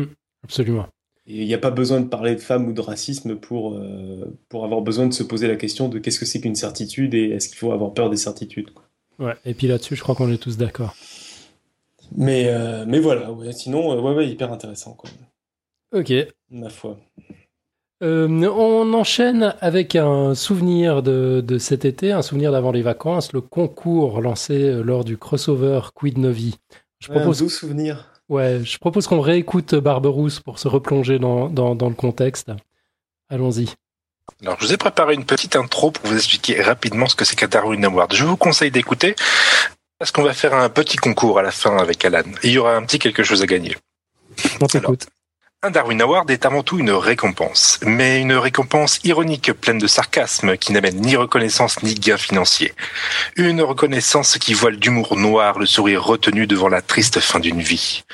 Absolument. 0.44 0.86
Et 1.26 1.42
il 1.42 1.46
n'y 1.46 1.54
a 1.54 1.58
pas 1.58 1.72
besoin 1.72 2.00
de 2.00 2.06
parler 2.06 2.36
de 2.36 2.40
femmes 2.40 2.68
ou 2.68 2.72
de 2.72 2.80
racisme 2.80 3.34
pour, 3.34 3.74
euh, 3.74 4.32
pour 4.48 4.64
avoir 4.64 4.80
besoin 4.80 5.06
de 5.08 5.12
se 5.12 5.24
poser 5.24 5.48
la 5.48 5.56
question 5.56 5.88
de 5.88 5.98
qu'est-ce 5.98 6.20
que 6.20 6.24
c'est 6.24 6.40
qu'une 6.40 6.54
certitude 6.54 7.14
et 7.14 7.30
est-ce 7.30 7.48
qu'il 7.48 7.58
faut 7.58 7.72
avoir 7.72 7.92
peur 7.94 8.10
des 8.10 8.16
certitudes. 8.16 8.70
quoi. 8.70 8.84
Ouais. 9.18 9.34
Et 9.44 9.52
puis 9.52 9.66
là-dessus, 9.66 9.96
je 9.96 10.02
crois 10.02 10.14
qu'on 10.14 10.30
est 10.32 10.38
tous 10.38 10.56
d'accord. 10.56 10.94
Mais, 12.16 12.44
euh, 12.46 12.84
mais 12.86 13.00
voilà, 13.00 13.32
ouais, 13.32 13.52
sinon, 13.52 14.00
ouais, 14.00 14.14
ouais, 14.14 14.28
hyper 14.28 14.52
intéressant, 14.52 14.92
quoi, 14.92 15.10
Ok. 15.92 16.12
ma 16.50 16.68
foi. 16.70 16.96
Euh, 18.02 18.28
on 18.28 18.92
enchaîne 18.92 19.54
avec 19.60 19.96
un 19.96 20.34
souvenir 20.34 21.02
de, 21.02 21.42
de 21.44 21.56
cet 21.58 21.84
été, 21.86 22.12
un 22.12 22.20
souvenir 22.22 22.52
d'avant 22.52 22.70
les 22.72 22.82
vacances, 22.82 23.32
le 23.32 23.40
concours 23.40 24.20
lancé 24.20 24.54
euh, 24.64 24.82
lors 24.82 25.02
du 25.04 25.16
crossover 25.16 25.80
Quid 25.94 26.18
Novi. 26.18 26.56
Je 26.98 27.10
un 27.10 27.14
propose, 27.14 27.38
doux 27.38 27.48
souvenir. 27.48 28.12
ouais, 28.28 28.60
je 28.62 28.78
propose 28.78 29.06
qu'on 29.06 29.20
réécoute 29.22 29.74
Barberousse 29.74 30.40
pour 30.40 30.58
se 30.58 30.68
replonger 30.68 31.18
dans, 31.18 31.48
dans, 31.48 31.74
dans 31.74 31.88
le 31.88 31.94
contexte. 31.94 32.50
Allons-y. 33.30 33.70
Alors, 34.42 34.56
je 34.60 34.66
vous 34.66 34.72
ai 34.74 34.76
préparé 34.76 35.14
une 35.14 35.24
petite 35.24 35.56
intro 35.56 35.90
pour 35.90 36.06
vous 36.06 36.16
expliquer 36.16 36.60
rapidement 36.60 37.06
ce 37.06 37.14
que 37.16 37.24
c'est 37.24 37.36
qu'un 37.36 37.46
Darwin 37.48 37.82
Award. 37.84 38.12
Je 38.12 38.24
vous 38.24 38.36
conseille 38.36 38.70
d'écouter 38.70 39.14
parce 39.98 40.10
qu'on 40.10 40.22
va 40.22 40.34
faire 40.34 40.52
un 40.52 40.68
petit 40.68 40.98
concours 40.98 41.38
à 41.38 41.42
la 41.42 41.50
fin 41.50 41.78
avec 41.78 42.04
Alan. 42.04 42.28
Et 42.42 42.48
il 42.48 42.52
y 42.52 42.58
aura 42.58 42.76
un 42.76 42.82
petit 42.84 42.98
quelque 42.98 43.22
chose 43.22 43.42
à 43.42 43.46
gagner. 43.46 43.74
On 44.60 44.66
t'écoute. 44.66 45.06
Darwin 45.70 46.00
Award 46.00 46.30
est 46.30 46.46
avant 46.46 46.62
tout 46.62 46.78
une 46.78 46.90
récompense, 46.90 47.80
mais 47.84 48.20
une 48.20 48.34
récompense 48.34 49.00
ironique 49.04 49.52
pleine 49.52 49.78
de 49.78 49.86
sarcasme 49.86 50.56
qui 50.56 50.72
n'amène 50.72 51.00
ni 51.00 51.16
reconnaissance 51.16 51.82
ni 51.82 51.94
gain 51.94 52.16
financier. 52.16 52.72
Une 53.36 53.62
reconnaissance 53.62 54.38
qui 54.38 54.54
voile 54.54 54.76
d'humour 54.76 55.16
noir 55.16 55.58
le 55.58 55.66
sourire 55.66 56.04
retenu 56.04 56.46
devant 56.46 56.68
la 56.68 56.82
triste 56.82 57.20
fin 57.20 57.40
d'une 57.40 57.62
vie. 57.62 58.04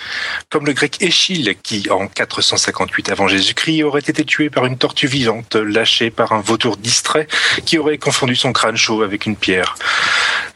Comme 0.50 0.66
le 0.66 0.72
grec 0.72 1.02
Échille 1.02 1.56
qui, 1.62 1.90
en 1.90 2.06
458 2.06 3.10
avant 3.10 3.28
Jésus-Christ, 3.28 3.82
aurait 3.82 4.00
été 4.00 4.24
tué 4.24 4.48
par 4.48 4.64
une 4.64 4.78
tortue 4.78 5.06
vivante 5.06 5.56
lâchée 5.56 6.10
par 6.10 6.32
un 6.32 6.40
vautour 6.40 6.76
distrait 6.76 7.26
qui 7.66 7.76
aurait 7.78 7.98
confondu 7.98 8.34
son 8.34 8.52
crâne 8.52 8.76
chaud 8.76 9.02
avec 9.02 9.26
une 9.26 9.36
pierre. 9.36 9.76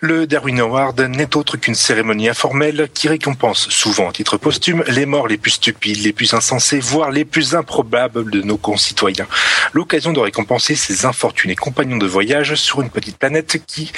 Le 0.01 0.27
Darwin 0.27 0.61
Award 0.61 1.01
n'est 1.01 1.37
autre 1.37 1.57
qu'une 1.57 1.75
cérémonie 1.75 2.29
informelle 2.29 2.91
qui 2.93 3.09
récompense, 3.09 3.71
souvent 3.71 4.11
à 4.11 4.13
titre 4.13 4.37
posthume, 4.37 4.85
les 4.89 5.07
morts 5.07 5.27
les 5.27 5.39
plus 5.39 5.53
stupides, 5.53 6.05
les 6.05 6.13
plus 6.13 6.35
insensés, 6.35 6.81
voire 6.87 7.11
les 7.11 7.25
plus 7.25 7.55
improbables 7.55 8.31
de 8.31 8.43
nos 8.43 8.57
concitoyens. 8.57 9.27
L'occasion 9.73 10.13
de 10.13 10.21
récompenser 10.21 10.77
ces 10.77 11.05
infortunés 11.05 11.57
compagnons 11.57 11.97
de 11.97 12.07
voyage 12.07 12.55
sur 12.55 12.81
une 12.81 12.91
petite 12.91 13.19
planète 13.19 13.61
qui, 13.67 13.93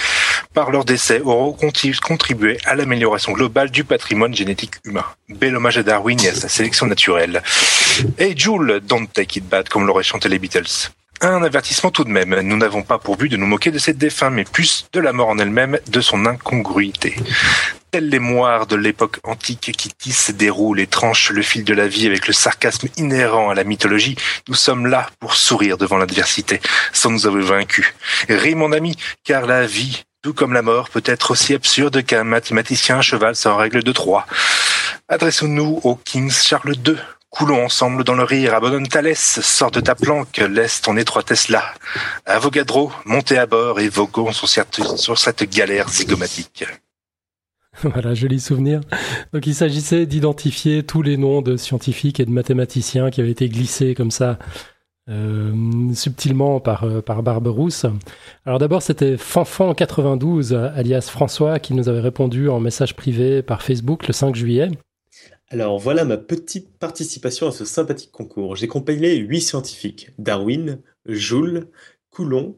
par 0.55 0.71
leur 0.71 0.85
décès, 0.85 1.21
auront 1.21 1.57
contribué 2.03 2.59
à 2.65 2.75
l'amélioration 2.75 3.33
globale 3.33 3.71
du 3.71 3.85
patrimoine 3.85 4.35
génétique 4.35 4.75
humain. 4.85 5.05
Bel 5.29 5.55
hommage 5.57 5.79
à 5.79 5.83
Darwin 5.83 6.19
et 6.25 6.31
à 6.31 6.35
sa 6.35 6.49
sélection 6.49 6.87
naturelle. 6.87 7.43
Hey 8.19 8.35
Jules, 8.37 8.81
don't 8.83 9.07
take 9.07 9.39
it 9.39 9.47
bad, 9.47 9.69
comme 9.69 9.87
l'auraient 9.87 10.03
chanté 10.03 10.29
les 10.29 10.39
Beatles. 10.39 10.91
Un 11.21 11.43
avertissement 11.43 11.91
tout 11.91 12.05
de 12.05 12.11
même. 12.11 12.41
Nous 12.41 12.57
n'avons 12.57 12.83
pas 12.83 12.99
pour 12.99 13.17
but 13.17 13.29
de 13.29 13.37
nous 13.37 13.47
moquer 13.47 13.71
de 13.71 13.79
cette 13.79 13.99
défunt, 13.99 14.31
mais 14.31 14.45
plus 14.45 14.87
de 14.93 15.01
la 15.01 15.13
mort 15.13 15.29
en 15.29 15.39
elle-même, 15.39 15.79
de 15.89 16.01
son 16.01 16.27
incongruité. 16.27 17.17
Tels 17.91 18.11
les 18.11 18.19
de 18.19 18.77
l'époque 18.77 19.19
antique 19.25 19.73
qui 19.73 19.89
tissent, 19.89 20.31
déroulent 20.31 20.81
et 20.81 20.87
tranchent 20.87 21.31
le 21.31 21.41
fil 21.41 21.65
de 21.65 21.73
la 21.73 21.89
vie 21.89 22.07
avec 22.07 22.27
le 22.27 22.35
sarcasme 22.35 22.89
inhérent 22.99 23.49
à 23.49 23.55
la 23.55 23.65
mythologie, 23.65 24.15
nous 24.47 24.55
sommes 24.55 24.87
là 24.87 25.09
pour 25.21 25.35
sourire 25.35 25.79
devant 25.79 25.97
l'adversité, 25.97 26.61
sans 26.93 27.11
nous 27.11 27.27
avoir 27.27 27.43
vaincus. 27.43 27.95
Ris 28.29 28.55
mon 28.55 28.73
ami, 28.73 28.95
car 29.25 29.47
la 29.47 29.67
vie, 29.67 30.05
tout 30.23 30.35
comme 30.35 30.53
la 30.53 30.61
mort, 30.61 30.91
peut 30.91 31.03
être 31.07 31.31
aussi 31.31 31.55
absurde 31.55 32.05
qu'un 32.05 32.25
mathématicien 32.25 32.99
à 32.99 33.01
cheval 33.01 33.35
sans 33.35 33.57
règle 33.57 33.83
de 33.83 33.93
trois. 33.93 34.27
Adressons-nous 35.09 35.81
au 35.83 35.95
King 35.97 36.31
Charles 36.31 36.77
II. 36.87 36.97
Coulons 37.31 37.65
ensemble 37.65 38.05
dans 38.05 38.15
le 38.15 38.25
rire, 38.25 38.55
abandonne 38.55 38.87
laisse, 39.01 39.41
sors 39.41 39.71
de 39.71 39.81
ta 39.81 39.95
planque, 39.95 40.37
laisse 40.37 40.83
ton 40.83 40.99
étroitesse 40.99 41.49
là. 41.49 41.73
Avogadro, 42.27 42.93
montez 43.07 43.39
à 43.39 43.47
bord 43.47 43.81
et 43.81 43.89
voguons 43.89 44.33
sur 44.33 44.49
cette, 44.49 44.83
sur 44.97 45.17
cette 45.17 45.45
galère 45.45 45.89
zygomatique. 45.89 46.65
Voilà, 47.83 48.15
joli 48.15 48.41
souvenir. 48.41 48.81
Donc 49.33 49.47
il 49.47 49.55
s'agissait 49.55 50.07
d'identifier 50.07 50.83
tous 50.83 51.03
les 51.03 51.17
noms 51.17 51.43
de 51.43 51.57
scientifiques 51.57 52.21
et 52.21 52.25
de 52.25 52.31
mathématiciens 52.31 53.11
qui 53.11 53.21
avaient 53.21 53.31
été 53.31 53.49
glissés 53.49 53.95
comme 53.95 54.11
ça 54.11 54.39
euh, 55.09 55.95
subtilement 55.95 56.61
par, 56.61 56.85
euh, 56.85 57.01
par 57.01 57.23
Barberousse. 57.23 57.87
Alors 58.45 58.59
d'abord, 58.59 58.83
c'était 58.83 59.15
Fanfan92, 59.15 60.55
alias 60.55 61.09
François, 61.11 61.59
qui 61.61 61.73
nous 61.73 61.89
avait 61.89 62.01
répondu 62.01 62.49
en 62.49 62.61
message 62.61 62.95
privé 62.95 63.43
par 63.43 63.63
Facebook 63.63 64.07
le 64.07 64.13
5 64.13 64.35
juillet. 64.35 64.71
Alors 65.51 65.79
voilà 65.79 66.05
ma 66.05 66.19
petite 66.19 66.77
participation 66.79 67.47
à 67.49 67.53
ce 67.53 67.65
sympathique 67.65 68.13
concours. 68.13 68.57
J'ai 68.57 68.69
compilé 68.69 69.17
huit 69.17 69.41
scientifiques 69.41 70.11
Darwin, 70.19 70.81
Joule, 71.07 71.69
Coulomb, 72.11 72.57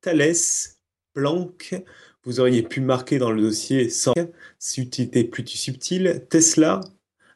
Thalès, 0.00 0.80
Planck. 1.14 1.76
Vous 2.24 2.40
auriez 2.40 2.62
pu 2.62 2.80
marquer 2.80 3.18
dans 3.18 3.30
le 3.30 3.42
dossier 3.42 3.88
100 3.88 4.14
subtilité 4.62 5.24
plus 5.24 5.44
subtile, 5.46 6.24
Tesla, 6.30 6.80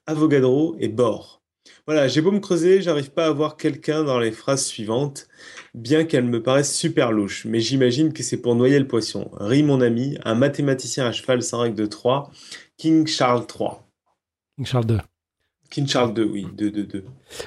Avogadro 0.07 0.77
et 0.79 0.89
Bohr. 0.89 1.43
Voilà, 1.85 2.07
j'ai 2.07 2.21
beau 2.21 2.31
me 2.31 2.39
creuser, 2.39 2.83
j'arrive 2.83 3.11
pas 3.11 3.27
à 3.27 3.33
voir 3.33 3.57
quelqu'un 3.57 4.05
dans 4.05 4.21
les 4.21 4.31
phrases 4.31 4.65
suivantes, 4.65 5.27
bien 5.75 6.05
qu'elles 6.05 6.25
me 6.25 6.41
paraissent 6.41 6.75
super 6.75 7.11
louches, 7.11 7.45
mais 7.45 7.59
j'imagine 7.61 8.13
que 8.13 8.23
c'est 8.23 8.37
pour 8.37 8.55
noyer 8.55 8.79
le 8.79 8.87
poisson. 8.87 9.29
Rie 9.33 9.65
mon 9.65 9.81
ami, 9.81 10.17
un 10.25 10.37
mathématicien 10.37 11.07
à 11.07 11.13
cheval 11.13 11.43
sans 11.43 11.61
règle 11.61 11.77
de 11.77 11.87
3, 11.87 12.31
King 12.77 13.09
Charles 13.09 13.45
III. 13.59 13.71
King 14.57 14.67
Charles 14.67 14.91
II. 14.91 14.99
King 15.69 15.89
Charles 15.89 16.17
II, 16.17 16.25
oui, 16.25 16.47
2, 16.57 16.71
2, 16.71 16.85
2. 16.85 17.05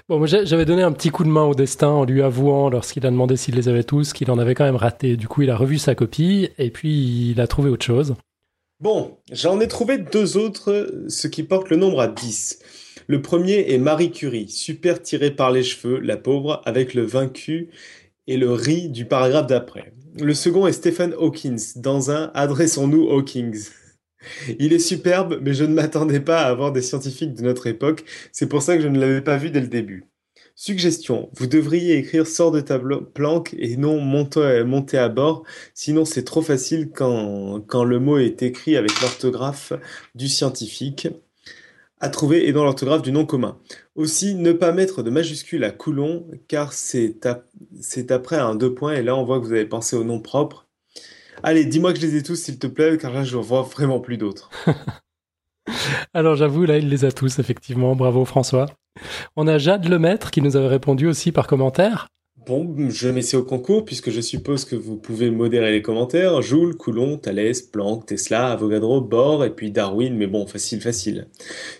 Bon, 0.10 0.18
moi 0.18 0.28
j'avais 0.28 0.66
donné 0.66 0.84
un 0.84 0.92
petit 0.92 1.10
coup 1.10 1.24
de 1.24 1.30
main 1.30 1.46
au 1.46 1.56
destin 1.56 1.88
en 1.88 2.04
lui 2.04 2.22
avouant, 2.22 2.70
lorsqu'il 2.70 3.06
a 3.06 3.12
demandé 3.12 3.38
s'il 3.38 3.56
les 3.56 3.70
avait 3.70 3.86
tous, 3.86 4.12
qu'il 4.12 4.30
en 4.30 4.40
avait 4.40 4.56
quand 4.56 4.66
même 4.66 4.76
raté. 4.76 5.16
Du 5.16 5.30
coup, 5.30 5.44
il 5.44 5.50
a 5.50 5.56
revu 5.56 5.78
sa 5.78 5.96
copie 5.96 6.50
et 6.58 6.70
puis 6.70 7.32
il 7.32 7.40
a 7.40 7.48
trouvé 7.48 7.70
autre 7.70 7.86
chose. 7.86 8.16
Bon, 8.82 9.18
j'en 9.30 9.60
ai 9.60 9.68
trouvé 9.68 9.98
deux 9.98 10.38
autres, 10.38 11.04
ce 11.10 11.28
qui 11.28 11.44
porte 11.44 11.70
le 11.70 11.76
nombre 11.76 12.00
à 12.00 12.08
10. 12.08 12.60
Le 13.08 13.22
premier 13.22 13.74
est 13.74 13.78
Marie 13.78 14.10
Curie, 14.10 14.48
super 14.48 15.02
tirée 15.02 15.32
par 15.32 15.52
les 15.52 15.64
cheveux, 15.64 16.00
la 16.00 16.16
pauvre, 16.16 16.62
avec 16.64 16.94
le 16.94 17.02
vaincu 17.02 17.68
et 18.28 18.38
le 18.38 18.54
riz 18.54 18.88
du 18.88 19.04
paragraphe 19.04 19.48
d'après. 19.48 19.92
Le 20.18 20.34
second 20.34 20.66
est 20.66 20.72
Stephen 20.72 21.14
Hawkins, 21.20 21.74
dans 21.76 22.10
un 22.10 22.32
Adressons-nous 22.34 23.10
Hawkins. 23.10 23.52
Il 24.60 24.72
est 24.72 24.80
superbe, 24.80 25.40
mais 25.42 25.54
je 25.54 25.66
ne 25.66 25.74
m'attendais 25.74 26.22
pas 26.22 26.44
à 26.44 26.50
avoir 26.50 26.72
des 26.72 26.82
scientifiques 26.82 27.34
de 27.34 27.44
notre 27.44 27.68
époque, 27.68 28.06
c'est 28.32 28.48
pour 28.48 28.62
ça 28.62 28.78
que 28.78 28.84
je 28.84 28.88
ne 28.88 29.00
l'avais 29.00 29.22
pas 29.22 29.36
vu 29.36 29.52
dès 29.52 29.60
le 29.62 29.68
début. 29.68 30.06
Suggestion, 30.62 31.30
vous 31.36 31.48
devriez 31.48 31.96
écrire 31.96 32.28
sort 32.28 32.52
de 32.52 32.60
ta 32.60 32.78
blo- 32.78 33.02
planque 33.02 33.56
et 33.58 33.78
non 33.78 34.02
montez 34.02 34.98
à 34.98 35.08
bord, 35.08 35.44
sinon 35.74 36.04
c'est 36.04 36.26
trop 36.26 36.42
facile 36.42 36.90
quand, 36.94 37.62
quand 37.66 37.86
le 37.86 37.98
mot 38.02 38.18
est 38.18 38.44
écrit 38.44 38.76
avec 38.76 39.00
l'orthographe 39.00 39.72
du 40.16 40.28
scientifique 40.28 41.08
à 42.02 42.10
trouver 42.10 42.46
et 42.46 42.52
dans 42.52 42.66
l'orthographe 42.66 43.02
du 43.02 43.14
nom 43.14 43.26
commun. 43.26 43.58
Aussi, 43.96 44.36
ne 44.36 44.52
pas 44.52 44.74
mettre 44.74 45.02
de 45.02 45.10
majuscule 45.10 45.64
à 45.64 45.72
Coulon, 45.72 46.28
car 46.50 46.74
c'est 46.74 47.26
après 48.10 48.36
un 48.36 48.54
deux 48.54 48.74
points, 48.74 48.96
et 48.96 49.02
là 49.02 49.16
on 49.16 49.24
voit 49.24 49.40
que 49.40 49.46
vous 49.46 49.54
avez 49.54 49.66
pensé 49.66 49.96
au 49.96 50.04
nom 50.04 50.20
propre. 50.20 50.68
Allez, 51.42 51.64
dis-moi 51.64 51.94
que 51.94 52.02
je 52.02 52.06
les 52.06 52.18
ai 52.18 52.22
tous, 52.22 52.36
s'il 52.36 52.60
te 52.60 52.68
plaît, 52.68 52.98
car 52.98 53.14
là 53.14 53.24
je 53.24 53.38
vois 53.38 53.62
vraiment 53.62 54.02
plus 54.02 54.18
d'autres. 54.18 54.50
Alors 56.14 56.36
j'avoue, 56.36 56.66
là, 56.66 56.78
il 56.78 56.90
les 56.90 57.06
a 57.06 57.14
tous, 57.14 57.40
effectivement. 57.40 57.96
Bravo 57.96 58.26
François. 58.26 58.66
On 59.36 59.48
a 59.48 59.58
Jade 59.58 59.88
Lemaître 59.88 60.32
qui 60.32 60.42
nous 60.42 60.56
avait 60.56 60.68
répondu 60.68 61.08
aussi 61.08 61.32
par 61.32 61.48
commentaire. 61.48 62.08
Bon, 62.46 62.90
je 62.90 63.10
mets 63.10 63.22
ça 63.22 63.38
au 63.38 63.44
concours, 63.44 63.86
puisque 63.86 64.10
je 64.10 64.22
suppose 64.22 64.66
que 64.66 64.76
vous 64.76 64.98
pouvez 64.98 65.30
modérer 65.30 65.72
les 65.72 65.82
commentaires. 65.82 66.42
Joule, 66.42 66.76
Coulon, 66.76 67.18
Thalès, 67.18 67.62
Planck, 67.62 68.08
Tesla, 68.08 68.48
Avogadro, 68.48 69.02
Bohr, 69.02 69.46
et 69.46 69.52
puis 69.52 69.72
Darwin, 69.72 70.16
mais 70.16 70.26
bon, 70.26 70.48
facile, 70.48 70.82
facile. 70.82 71.28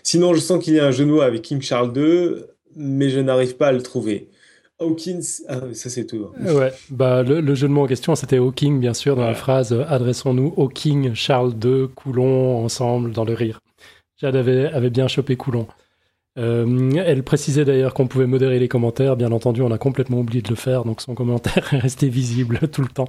Sinon, 0.02 0.32
je 0.34 0.38
sens 0.38 0.62
qu'il 0.62 0.74
y 0.74 0.78
a 0.78 0.86
un 0.86 0.90
genou 0.92 1.22
avec 1.22 1.42
King 1.42 1.60
Charles 1.60 1.96
II, 1.96 2.44
mais 2.76 3.10
je 3.10 3.18
n'arrive 3.18 3.56
pas 3.56 3.68
à 3.68 3.72
le 3.72 3.82
trouver. 3.82 4.28
Hawkins, 4.78 5.42
ah, 5.48 5.60
ça 5.74 5.90
c'est 5.90 6.06
tout. 6.06 6.28
Ouais, 6.40 6.72
bah 6.88 7.22
le, 7.22 7.40
le 7.40 7.54
jeu 7.54 7.68
de 7.68 7.72
mots 7.72 7.82
en 7.82 7.86
question, 7.86 8.14
c'était 8.14 8.38
Hawking, 8.38 8.80
bien 8.80 8.94
sûr, 8.94 9.14
dans 9.14 9.26
la 9.26 9.34
phrase 9.34 9.72
euh, 9.72 9.84
Adressons-nous 9.88 10.54
Hawking, 10.56 11.14
Charles 11.14 11.52
II, 11.62 11.88
Coulon, 11.94 12.64
ensemble, 12.64 13.12
dans 13.12 13.24
le 13.24 13.34
rire. 13.34 13.60
Jade 14.18 14.36
avait, 14.36 14.66
avait 14.66 14.90
bien 14.90 15.06
chopé 15.08 15.36
Coulon. 15.36 15.66
Euh, 16.38 16.92
elle 17.04 17.22
précisait 17.22 17.64
d'ailleurs 17.64 17.92
qu'on 17.92 18.06
pouvait 18.06 18.26
modérer 18.26 18.58
les 18.58 18.68
commentaires. 18.68 19.16
Bien 19.16 19.32
entendu, 19.32 19.62
on 19.62 19.70
a 19.72 19.78
complètement 19.78 20.20
oublié 20.20 20.42
de 20.42 20.48
le 20.48 20.54
faire, 20.54 20.84
donc 20.84 21.00
son 21.00 21.14
commentaire 21.14 21.68
est 21.74 21.78
resté 21.78 22.08
visible 22.08 22.60
tout 22.72 22.82
le 22.82 22.88
temps. 22.88 23.08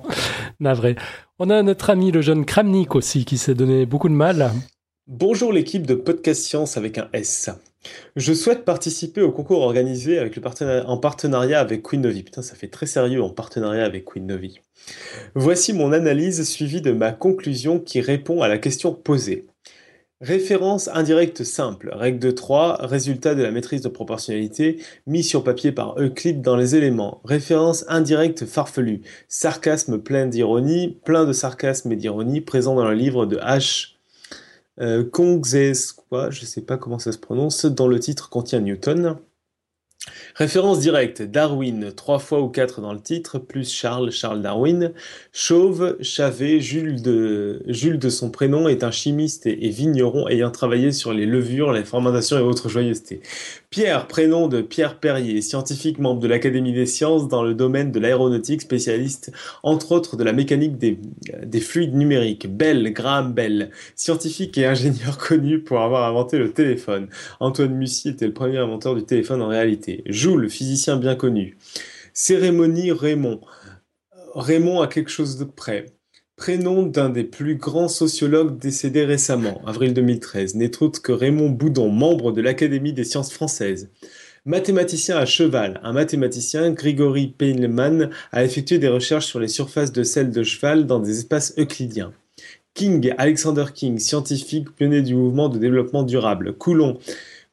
Navré. 0.60 0.96
On 1.40 1.50
a 1.50 1.62
notre 1.64 1.90
ami 1.90 2.12
le 2.12 2.22
jeune 2.22 2.46
Kramnik 2.46 2.96
aussi, 2.96 3.26
qui 3.26 3.38
s'est 3.38 3.56
donné 3.56 3.86
beaucoup 3.86 4.10
de 4.10 4.14
mal. 4.14 4.52
Bonjour 5.08 5.52
l'équipe 5.52 5.86
de 5.86 5.96
Podcast 5.96 6.44
Science 6.44 6.78
avec 6.78 6.98
un 6.98 7.10
S. 7.14 7.50
Je 8.16 8.34
souhaite 8.34 8.64
participer 8.64 9.22
au 9.22 9.32
concours 9.32 9.62
organisé 9.62 10.20
en 10.86 10.98
partenariat 10.98 11.60
avec 11.60 11.82
Queen 11.82 12.02
Novi. 12.02 12.24
Putain, 12.24 12.44
ça 12.44 12.56
fait 12.56 12.68
très 12.68 12.86
sérieux 12.86 13.24
en 13.24 13.30
partenariat 13.30 13.84
avec 13.84 14.06
Queen 14.06 14.28
Novi. 14.28 14.60
Voici 15.34 15.74
mon 15.74 15.92
analyse 15.92 16.48
suivie 16.48 16.82
de 16.82 16.92
ma 16.92 17.12
conclusion 17.12 17.80
qui 17.80 18.02
répond 18.02 18.42
à 18.42 18.48
la 18.48 18.60
question 18.60 18.94
posée. 18.94 19.48
Référence 20.22 20.88
indirecte 20.88 21.44
simple, 21.44 21.90
règle 21.92 22.20
de 22.20 22.30
3, 22.30 22.86
résultat 22.86 23.34
de 23.34 23.42
la 23.42 23.50
maîtrise 23.50 23.82
de 23.82 23.90
proportionnalité, 23.90 24.80
mis 25.08 25.24
sur 25.24 25.44
papier 25.44 25.72
par 25.72 26.00
Euclide 26.00 26.44
dans 26.44 26.56
les 26.56 26.76
éléments. 26.76 27.22
Référence 27.26 27.86
indirecte 27.88 28.46
farfelue, 28.46 29.02
sarcasme 29.28 29.98
plein 29.98 30.28
d'ironie, 30.28 31.00
plein 31.06 31.26
de 31.26 31.34
sarcasme 31.34 31.92
et 31.92 31.96
d'ironie, 31.96 32.40
présent 32.40 32.76
dans 32.76 32.88
le 32.88 32.94
livre 32.94 33.26
de 33.26 33.38
H. 33.38 33.96
Euh, 34.80 35.04
quoi, 35.04 36.30
je 36.30 36.46
sais 36.46 36.62
pas 36.62 36.78
comment 36.78 37.00
ça 37.00 37.12
se 37.12 37.18
prononce, 37.18 37.66
dont 37.66 37.88
le 37.88 38.00
titre 38.00 38.30
contient 38.30 38.60
Newton. 38.60 39.18
Référence 40.36 40.80
directe, 40.80 41.22
Darwin, 41.22 41.92
trois 41.94 42.18
fois 42.18 42.42
ou 42.42 42.50
quatre 42.50 42.82
dans 42.82 42.94
le 42.94 43.00
titre, 43.00 43.38
plus 43.38 43.72
Charles, 43.72 44.12
Charles 44.12 44.42
Darwin. 44.42 44.94
Chauve, 45.32 45.98
Chavet, 46.02 46.60
Jules 46.60 47.04
de, 47.04 47.62
Jules 47.68 48.00
de 48.00 48.10
son 48.10 48.32
prénom, 48.32 48.68
est 48.68 48.84
un 48.84 48.90
chimiste 48.90 49.46
et, 49.46 49.70
vigneron 49.70 50.28
ayant 50.28 50.50
travaillé 50.50 50.92
sur 50.92 51.14
les 51.14 51.28
levures, 51.28 51.72
les 51.72 51.84
fermentations 51.84 52.38
et 52.40 52.42
autres 52.42 52.68
joyeusetés. 52.68 53.22
Pierre, 53.72 54.06
prénom 54.08 54.50
de 54.50 54.62
Pierre 54.62 55.00
Perrier, 55.00 55.42
scientifique 55.42 55.98
membre 55.98 56.20
de 56.20 56.28
l'Académie 56.28 56.74
des 56.74 56.86
sciences 56.86 57.30
dans 57.30 57.42
le 57.42 57.54
domaine 57.54 57.94
de 57.94 58.02
l'aéronautique, 58.02 58.64
spécialiste 58.64 59.32
entre 59.64 59.94
autres 59.94 60.18
de 60.18 60.26
la 60.26 60.34
mécanique 60.34 60.78
des, 60.78 61.00
des 61.46 61.62
fluides 61.62 61.96
numériques. 61.96 62.54
Bell, 62.54 62.92
Graham 62.92 63.32
Bell, 63.32 63.72
scientifique 63.96 64.58
et 64.58 64.66
ingénieur 64.66 65.18
connu 65.26 65.62
pour 65.62 65.80
avoir 65.80 66.04
inventé 66.04 66.38
le 66.38 66.52
téléphone. 66.52 67.08
Antoine 67.40 67.74
Mussy 67.74 68.10
était 68.10 68.28
le 68.28 68.34
premier 68.34 68.58
inventeur 68.58 68.94
du 68.94 69.06
téléphone 69.06 69.42
en 69.42 69.48
réalité. 69.48 70.04
Joule, 70.06 70.50
physicien 70.50 70.98
bien 70.98 71.16
connu. 71.16 71.58
Cérémonie 72.14 72.92
Raymond. 72.92 73.40
Raymond 74.36 74.82
a 74.82 74.88
quelque 74.88 75.12
chose 75.12 75.38
de 75.38 75.46
près. 75.46 75.86
Prénom 76.42 76.82
d'un 76.82 77.10
des 77.10 77.24
plus 77.24 77.56
grands 77.56 77.88
sociologues 77.88 78.58
décédés 78.58 79.06
récemment, 79.06 79.62
avril 79.68 79.94
2013, 79.94 80.56
n'est 80.56 80.82
autre 80.82 81.00
que 81.00 81.12
Raymond 81.12 81.52
Boudon, 81.52 81.90
membre 81.90 82.32
de 82.32 82.42
l'Académie 82.42 82.94
des 82.94 83.04
sciences 83.04 83.32
françaises. 83.32 83.92
Mathématicien 84.46 85.18
à 85.18 85.28
cheval, 85.28 85.80
un 85.84 85.94
mathématicien, 85.94 86.72
Grigory 86.72 87.28
Peinlemann, 87.28 88.10
a 88.32 88.44
effectué 88.44 88.80
des 88.80 88.88
recherches 88.88 89.28
sur 89.28 89.40
les 89.40 89.48
surfaces 89.48 89.92
de 89.92 90.02
sel 90.02 90.32
de 90.32 90.42
cheval 90.42 90.88
dans 90.88 91.00
des 91.00 91.20
espaces 91.20 91.54
euclidiens. 91.60 92.12
King, 92.74 93.14
Alexander 93.20 93.66
King, 93.72 94.00
scientifique 94.00 94.72
pionnier 94.72 95.04
du 95.04 95.14
mouvement 95.14 95.48
de 95.48 95.60
développement 95.60 96.02
durable. 96.02 96.54
Coulomb, 96.54 96.98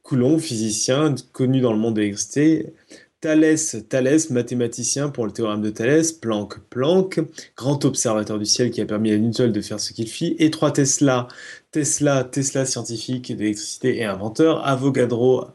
Coulomb, 0.02 0.38
physicien 0.38 1.14
connu 1.34 1.60
dans 1.60 1.74
le 1.74 1.78
monde 1.78 1.96
de 1.96 2.00
l'électricité. 2.00 2.72
Thalès, 3.20 3.76
Thalès, 3.88 4.30
mathématicien 4.30 5.08
pour 5.08 5.26
le 5.26 5.32
théorème 5.32 5.60
de 5.60 5.70
Thalès, 5.70 6.12
Planck, 6.12 6.60
Planck, 6.70 7.18
grand 7.56 7.84
observateur 7.84 8.38
du 8.38 8.46
ciel 8.46 8.70
qui 8.70 8.80
a 8.80 8.86
permis 8.86 9.10
à 9.10 9.18
Newton 9.18 9.50
de 9.50 9.60
faire 9.60 9.80
ce 9.80 9.92
qu'il 9.92 10.06
fit, 10.06 10.36
et 10.38 10.52
trois 10.52 10.70
Tesla, 10.70 11.26
Tesla, 11.72 12.22
Tesla 12.22 12.64
scientifique 12.64 13.36
d'électricité 13.36 13.96
et 13.96 14.04
inventeur, 14.04 14.64
Avogadro, 14.64 15.46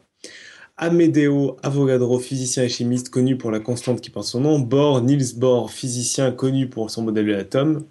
Amedeo 0.76 1.56
Avogadro, 1.62 2.18
physicien 2.18 2.64
et 2.64 2.68
chimiste 2.68 3.08
connu 3.08 3.38
pour 3.38 3.50
la 3.50 3.60
constante 3.60 4.02
qui 4.02 4.10
porte 4.10 4.26
son 4.26 4.40
nom, 4.40 4.58
Bohr, 4.58 5.00
Niels 5.00 5.34
Bohr, 5.36 5.70
physicien 5.70 6.32
connu 6.32 6.68
pour 6.68 6.90
son 6.90 7.00
modèle 7.00 7.26
de 7.26 7.32
l'atome, 7.32 7.86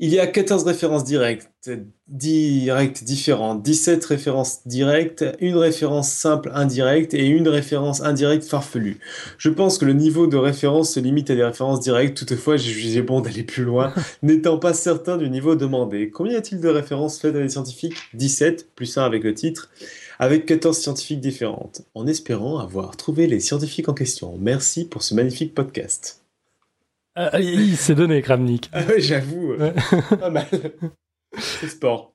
il 0.00 0.10
y 0.10 0.20
a 0.20 0.26
14 0.28 0.62
références 0.62 1.02
directes, 1.02 1.70
directes 2.06 3.02
différentes, 3.02 3.62
17 3.62 4.04
références 4.04 4.60
directes, 4.66 5.24
une 5.40 5.56
référence 5.56 6.12
simple 6.12 6.52
indirecte 6.54 7.14
et 7.14 7.26
une 7.26 7.48
référence 7.48 8.00
indirecte 8.00 8.44
farfelue. 8.44 9.00
Je 9.38 9.50
pense 9.50 9.76
que 9.76 9.84
le 9.84 9.94
niveau 9.94 10.28
de 10.28 10.36
référence 10.36 10.92
se 10.92 11.00
limite 11.00 11.30
à 11.30 11.34
des 11.34 11.42
références 11.42 11.80
directes, 11.80 12.16
toutefois 12.16 12.56
j'ai 12.56 12.70
jugé 12.70 13.02
bon 13.02 13.20
d'aller 13.20 13.42
plus 13.42 13.64
loin, 13.64 13.92
n'étant 14.22 14.58
pas 14.58 14.72
certain 14.72 15.16
du 15.16 15.28
niveau 15.30 15.56
demandé. 15.56 16.10
Combien 16.10 16.34
y 16.34 16.36
a-t-il 16.36 16.60
de 16.60 16.68
références 16.68 17.18
faites 17.18 17.34
à 17.34 17.40
des 17.40 17.48
scientifiques? 17.48 17.96
17, 18.14 18.68
plus 18.76 18.96
1 18.96 19.04
avec 19.04 19.24
le 19.24 19.34
titre, 19.34 19.70
avec 20.20 20.46
14 20.46 20.78
scientifiques 20.78 21.20
différentes, 21.20 21.82
en 21.94 22.06
espérant 22.06 22.58
avoir 22.58 22.96
trouvé 22.96 23.26
les 23.26 23.40
scientifiques 23.40 23.88
en 23.88 23.94
question. 23.94 24.36
Merci 24.38 24.84
pour 24.84 25.02
ce 25.02 25.14
magnifique 25.14 25.54
podcast. 25.54 26.22
Ah, 27.20 27.40
il 27.40 27.76
s'est 27.76 27.96
donné, 27.96 28.22
Kramnik. 28.22 28.70
Ah 28.72 28.82
j'avoue. 28.98 29.54
Pas 30.20 30.30
mal. 30.30 30.46
C'est 31.36 31.68
sport. 31.68 32.14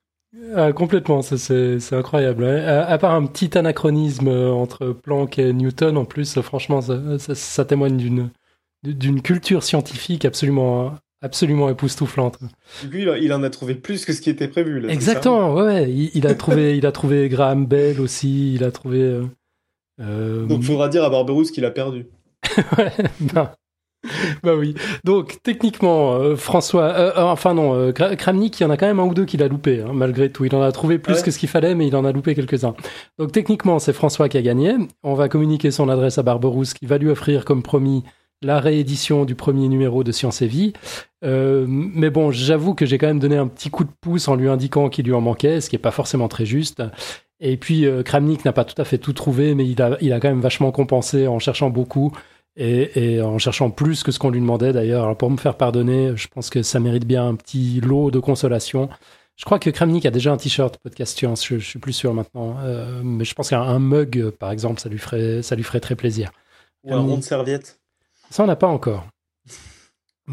Ah, 0.56 0.72
complètement, 0.72 1.22
c'est 1.22 1.94
incroyable. 1.94 2.46
À, 2.46 2.98
part 2.98 3.14
un 3.14 3.26
petit 3.26 3.56
anachronisme 3.58 4.30
euh, 4.30 4.52
entre 4.52 4.88
Planck 4.88 5.38
et 5.38 5.54
Newton, 5.54 5.98
en 5.98 6.06
plus, 6.06 6.40
franchement, 6.42 6.80
ça, 6.82 7.66
témoigne 7.66 8.30
d'une 8.84 9.22
culture 9.22 9.62
scientifique 9.62 10.26
absolument, 10.26 10.96
absolument 11.22 11.70
époustouflante. 11.70 12.40
Lui, 12.90 13.06
il 13.22 13.34
en 13.34 13.44
a 13.44 13.50
trouvé 13.52 13.76
plus 13.76 14.06
que 14.06 14.14
ce 14.14 14.22
qui 14.22 14.32
était 14.32 14.48
prévu. 14.48 14.80
Là, 14.80 14.90
Exactement, 14.90 15.54
ouais, 15.54 15.92
il, 15.92 16.26
a 16.26 16.34
trouvé, 16.34 16.78
il 16.78 16.86
a 16.88 16.92
trouvé 16.92 17.30
Graham 17.30 17.68
Bell 17.68 18.00
aussi, 18.02 18.56
il 18.56 18.64
a 18.64 18.72
trouvé. 18.72 19.02
Euh, 19.02 19.26
euh 20.00 20.46
Donc, 20.48 20.64
faudra 20.64 20.90
dire 20.90 21.04
à 21.04 21.10
Barberousse 21.12 21.52
qu'il 21.52 21.66
a 21.66 21.72
perdu. 21.72 22.08
ouais, 22.78 22.92
non. 23.36 23.50
Bah 24.44 24.56
oui. 24.56 24.76
Donc 25.04 25.38
techniquement, 25.44 26.14
euh, 26.14 26.36
François, 26.36 26.84
euh, 26.84 27.12
euh, 27.18 27.24
enfin 27.24 27.54
non, 27.54 27.92
Kramnik, 27.94 28.60
il 28.60 28.64
y 28.64 28.66
en 28.66 28.70
a 28.70 28.78
quand 28.78 28.86
même 28.86 29.00
un 29.00 29.06
ou 29.06 29.14
deux 29.14 29.26
qu'il 29.26 29.42
a 29.44 29.48
loupé, 29.48 29.82
hein, 29.82 29.92
malgré 29.94 30.30
tout. 30.30 30.46
Il 30.46 30.56
en 30.56 30.62
a 30.62 30.72
trouvé 30.72 31.00
plus 31.00 31.22
que 31.22 31.32
ce 31.32 31.40
qu'il 31.40 31.50
fallait, 31.50 31.76
mais 31.76 31.88
il 31.88 31.96
en 31.96 32.06
a 32.06 32.12
loupé 32.12 32.36
quelques-uns. 32.36 32.76
Donc 33.18 33.32
techniquement, 33.32 33.80
c'est 33.80 33.94
François 33.94 34.30
qui 34.30 34.38
a 34.38 34.42
gagné. 34.42 34.76
On 35.04 35.14
va 35.14 35.30
communiquer 35.30 35.72
son 35.72 35.90
adresse 35.90 36.18
à 36.18 36.24
Barberousse, 36.24 36.74
qui 36.74 36.86
va 36.86 36.98
lui 36.98 37.10
offrir, 37.10 37.46
comme 37.46 37.64
promis, 37.64 38.04
la 38.42 38.60
réédition 38.60 39.24
du 39.24 39.36
premier 39.36 39.70
numéro 39.70 40.04
de 40.04 40.12
Science 40.12 40.42
et 40.42 40.48
Vie. 40.48 40.74
mais 41.22 42.10
bon, 42.10 42.32
j'avoue 42.32 42.74
que 42.74 42.86
j'ai 42.86 42.98
quand 42.98 43.08
même 43.08 43.20
donné 43.20 43.38
un 43.38 43.48
petit 43.48 43.70
coup 43.70 43.86
de 43.86 43.92
pouce 44.02 44.28
en 44.28 44.36
lui 44.36 44.50
indiquant 44.50 44.90
qu'il 44.90 45.06
lui 45.06 45.14
en 45.14 45.22
manquait, 45.22 45.62
ce 45.62 45.70
qui 45.70 45.78
est 45.78 45.80
pas 45.80 45.92
forcément 45.92 46.28
très 46.28 46.46
juste. 46.46 46.84
Et 47.40 47.56
puis 47.56 47.86
Kramnik 48.04 48.44
n'a 48.44 48.52
pas 48.52 48.66
tout 48.66 48.80
à 48.82 48.86
fait 48.86 48.98
tout 48.98 49.14
trouvé, 49.14 49.56
mais 49.56 49.66
il 49.66 49.82
a, 49.82 49.98
il 50.02 50.12
a 50.12 50.20
quand 50.20 50.28
même 50.28 50.42
vachement 50.42 50.72
compensé 50.72 51.28
en 51.28 51.40
cherchant 51.40 51.70
beaucoup 51.70 52.12
et, 52.56 53.22
en 53.22 53.38
cherchant 53.40 53.70
plus 53.70 54.04
que 54.04 54.12
ce 54.12 54.20
qu'on 54.20 54.30
lui 54.30 54.40
demandait 54.40 54.74
d'ailleurs. 54.74 55.18
Pour 55.18 55.30
me 55.30 55.38
faire 55.38 55.56
pardonner, 55.56 56.16
je 56.16 56.28
pense 56.28 56.50
que 56.50 56.62
ça 56.64 56.80
mérite 56.80 57.06
bien 57.06 57.28
un 57.28 57.36
petit 57.36 57.82
lot 57.82 58.12
de 58.12 58.20
consolation. 58.20 58.90
Je 59.36 59.46
crois 59.46 59.58
que 59.58 59.70
Kramnik 59.70 60.06
a 60.06 60.12
déjà 60.12 60.32
un 60.32 60.38
t-shirt 60.38 60.78
podcast 60.78 61.18
science, 61.18 61.46
je, 61.46 61.58
suis 61.58 61.80
plus 61.80 61.94
sûr 61.94 62.14
maintenant, 62.14 62.58
euh, 62.60 63.02
mais 63.04 63.26
je 63.26 63.34
pense 63.34 63.50
qu'un 63.50 63.80
mug 63.80 64.30
par 64.32 64.52
exemple, 64.52 64.80
ça 64.80 64.90
lui 64.90 65.00
ferait, 65.00 65.42
ça 65.42 65.56
lui 65.56 65.64
ferait 65.64 65.80
très 65.80 65.96
plaisir. 65.96 66.32
Ou 66.84 66.94
un 66.94 67.00
rond 67.00 67.18
de 67.18 67.24
serviette. 67.24 67.80
Ça 68.30 68.44
on 68.44 68.48
n'a 68.48 68.56
pas 68.56 68.68
encore. 68.68 69.08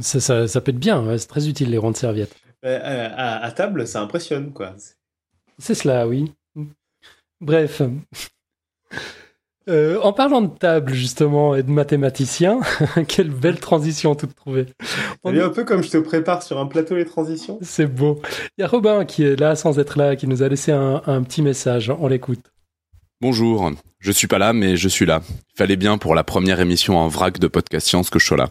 Ça, 0.02 0.46
ça, 0.46 0.60
peut 0.60 0.70
être 0.70 0.78
bien, 0.78 1.16
c'est 1.18 1.26
très 1.26 1.48
utile 1.48 1.70
les 1.70 1.78
ronds 1.78 1.90
de 1.90 1.96
serviettes. 1.96 2.36
Euh, 2.64 3.08
à, 3.16 3.42
à, 3.42 3.50
table, 3.52 3.86
ça 3.86 4.02
impressionne 4.02 4.52
quoi. 4.52 4.74
C'est 5.58 5.74
cela, 5.74 6.06
oui. 6.06 6.32
Bref. 7.40 7.82
Euh, 9.68 10.00
en 10.00 10.14
parlant 10.14 10.40
de 10.40 10.48
table 10.48 10.94
justement 10.94 11.54
et 11.54 11.62
de 11.62 11.70
mathématiciens, 11.70 12.60
quelle 13.08 13.28
belle 13.28 13.60
transition 13.60 14.14
toute 14.14 14.34
trouvée. 14.34 14.66
On 15.22 15.34
est 15.34 15.42
un 15.42 15.50
peu 15.50 15.64
comme 15.64 15.82
je 15.82 15.90
te 15.90 15.98
prépare 15.98 16.42
sur 16.42 16.58
un 16.58 16.66
plateau 16.66 16.96
les 16.96 17.04
transitions. 17.04 17.58
C'est 17.60 17.86
beau. 17.86 18.22
Il 18.56 18.62
y 18.62 18.64
a 18.64 18.68
Robin 18.68 19.04
qui 19.04 19.22
est 19.22 19.38
là 19.38 19.56
sans 19.56 19.78
être 19.78 19.98
là, 19.98 20.16
qui 20.16 20.26
nous 20.26 20.42
a 20.42 20.48
laissé 20.48 20.72
un, 20.72 21.22
petit 21.22 21.42
message. 21.42 21.92
On 22.00 22.08
l'écoute. 22.08 22.40
Bonjour, 23.20 23.70
je 23.98 24.12
suis 24.12 24.26
pas 24.26 24.38
là, 24.38 24.54
mais 24.54 24.78
je 24.78 24.88
suis 24.88 25.04
là. 25.04 25.20
Il 25.54 25.58
fallait 25.58 25.76
bien 25.76 25.98
pour 25.98 26.14
la 26.14 26.24
première 26.24 26.60
émission 26.60 26.96
en 26.96 27.08
vrac 27.08 27.38
de 27.38 27.46
Podcast 27.46 27.86
Science 27.86 28.08
que 28.08 28.18
je 28.18 28.26
sois 28.26 28.38
là. 28.38 28.48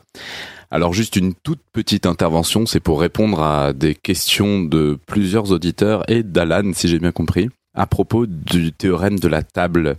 Alors 0.70 0.94
juste 0.94 1.16
une 1.16 1.34
toute 1.34 1.62
petite 1.74 2.06
intervention, 2.06 2.68
c'est 2.68 2.80
pour 2.80 3.02
répondre 3.02 3.42
à 3.42 3.74
des 3.74 3.96
questions 3.96 4.62
de 4.62 5.00
plusieurs 5.08 5.52
auditeurs 5.52 6.08
et 6.08 6.22
d'Alan, 6.22 6.74
si 6.76 6.88
j'ai 6.88 7.00
bien 7.00 7.12
compris, 7.12 7.50
à 7.74 7.88
propos 7.88 8.28
du 8.28 8.72
théorème 8.72 9.18
de 9.18 9.28
la 9.28 9.42
table. 9.42 9.98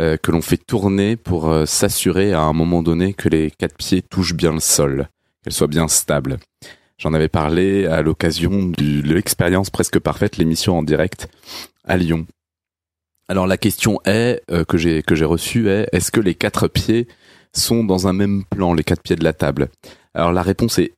Euh, 0.00 0.16
que 0.16 0.30
l'on 0.30 0.40
fait 0.40 0.56
tourner 0.56 1.16
pour 1.16 1.50
euh, 1.50 1.66
s'assurer 1.66 2.32
à 2.32 2.40
un 2.40 2.54
moment 2.54 2.82
donné 2.82 3.12
que 3.12 3.28
les 3.28 3.50
quatre 3.50 3.76
pieds 3.76 4.00
touchent 4.00 4.32
bien 4.32 4.54
le 4.54 4.60
sol, 4.60 5.10
qu'elles 5.44 5.52
soient 5.52 5.66
bien 5.66 5.86
stables. 5.86 6.38
J'en 6.96 7.12
avais 7.12 7.28
parlé 7.28 7.84
à 7.84 8.00
l'occasion 8.00 8.68
de 8.68 9.02
l'expérience 9.02 9.68
presque 9.68 9.98
parfaite, 9.98 10.38
l'émission 10.38 10.78
en 10.78 10.82
direct 10.82 11.28
à 11.84 11.98
Lyon. 11.98 12.26
Alors 13.28 13.46
la 13.46 13.58
question 13.58 14.00
est 14.06 14.40
euh, 14.50 14.64
que 14.64 14.78
j'ai 14.78 15.02
que 15.02 15.14
j'ai 15.14 15.26
reçue 15.26 15.68
est 15.68 15.90
est-ce 15.92 16.10
que 16.10 16.20
les 16.20 16.34
quatre 16.34 16.68
pieds 16.68 17.06
sont 17.52 17.84
dans 17.84 18.08
un 18.08 18.14
même 18.14 18.44
plan, 18.44 18.72
les 18.72 18.84
quatre 18.84 19.02
pieds 19.02 19.16
de 19.16 19.24
la 19.24 19.34
table? 19.34 19.68
Alors 20.14 20.32
la 20.32 20.42
réponse 20.42 20.78
est 20.78 20.94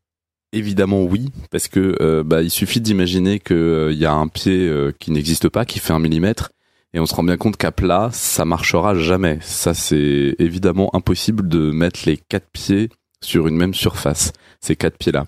évidemment 0.52 1.02
oui, 1.02 1.32
parce 1.50 1.66
que 1.66 2.22
bah, 2.22 2.42
il 2.42 2.50
suffit 2.50 2.80
d'imaginer 2.80 3.40
qu'il 3.40 3.96
y 3.96 4.06
a 4.06 4.12
un 4.12 4.28
pied 4.28 4.72
qui 5.00 5.10
n'existe 5.10 5.48
pas, 5.48 5.64
qui 5.64 5.80
fait 5.80 5.92
un 5.92 5.98
millimètre, 5.98 6.52
et 6.94 7.00
on 7.00 7.06
se 7.06 7.14
rend 7.14 7.24
bien 7.24 7.36
compte 7.36 7.56
qu'à 7.56 7.72
plat, 7.72 8.08
ça 8.12 8.44
marchera 8.44 8.94
jamais. 8.94 9.38
Ça, 9.42 9.74
c'est 9.74 10.36
évidemment 10.38 10.94
impossible 10.94 11.48
de 11.48 11.72
mettre 11.72 12.00
les 12.06 12.16
quatre 12.16 12.48
pieds 12.52 12.88
sur 13.20 13.48
une 13.48 13.56
même 13.56 13.74
surface, 13.74 14.32
ces 14.60 14.76
quatre 14.76 14.96
pieds-là. 14.96 15.26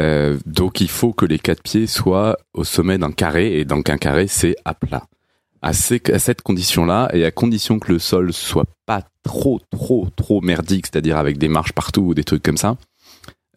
Euh, 0.00 0.36
donc 0.46 0.80
il 0.80 0.88
faut 0.88 1.12
que 1.12 1.26
les 1.26 1.38
quatre 1.38 1.62
pieds 1.62 1.86
soient 1.86 2.36
au 2.54 2.64
sommet 2.64 2.98
d'un 2.98 3.12
carré, 3.12 3.60
et 3.60 3.64
donc 3.64 3.88
un 3.88 3.98
carré, 3.98 4.26
c'est 4.26 4.56
à 4.64 4.74
plat. 4.74 5.04
à, 5.62 5.72
cette 5.72 6.42
condition-là 6.42 7.08
et 7.12 7.24
à 7.24 7.30
condition 7.30 7.78
que 7.78 7.92
le 7.92 8.00
sol 8.00 8.32
soit 8.32 8.66
pas 8.84 9.02
trop, 9.22 9.60
trop, 9.70 10.08
trop 10.16 10.40
merdique, 10.40 10.86
c'est-à-dire 10.86 11.18
avec 11.18 11.38
des 11.38 11.48
marches 11.48 11.72
partout 11.72 12.02
ou 12.02 12.14
des 12.14 12.24
trucs 12.24 12.42
comme 12.42 12.56
ça. 12.56 12.76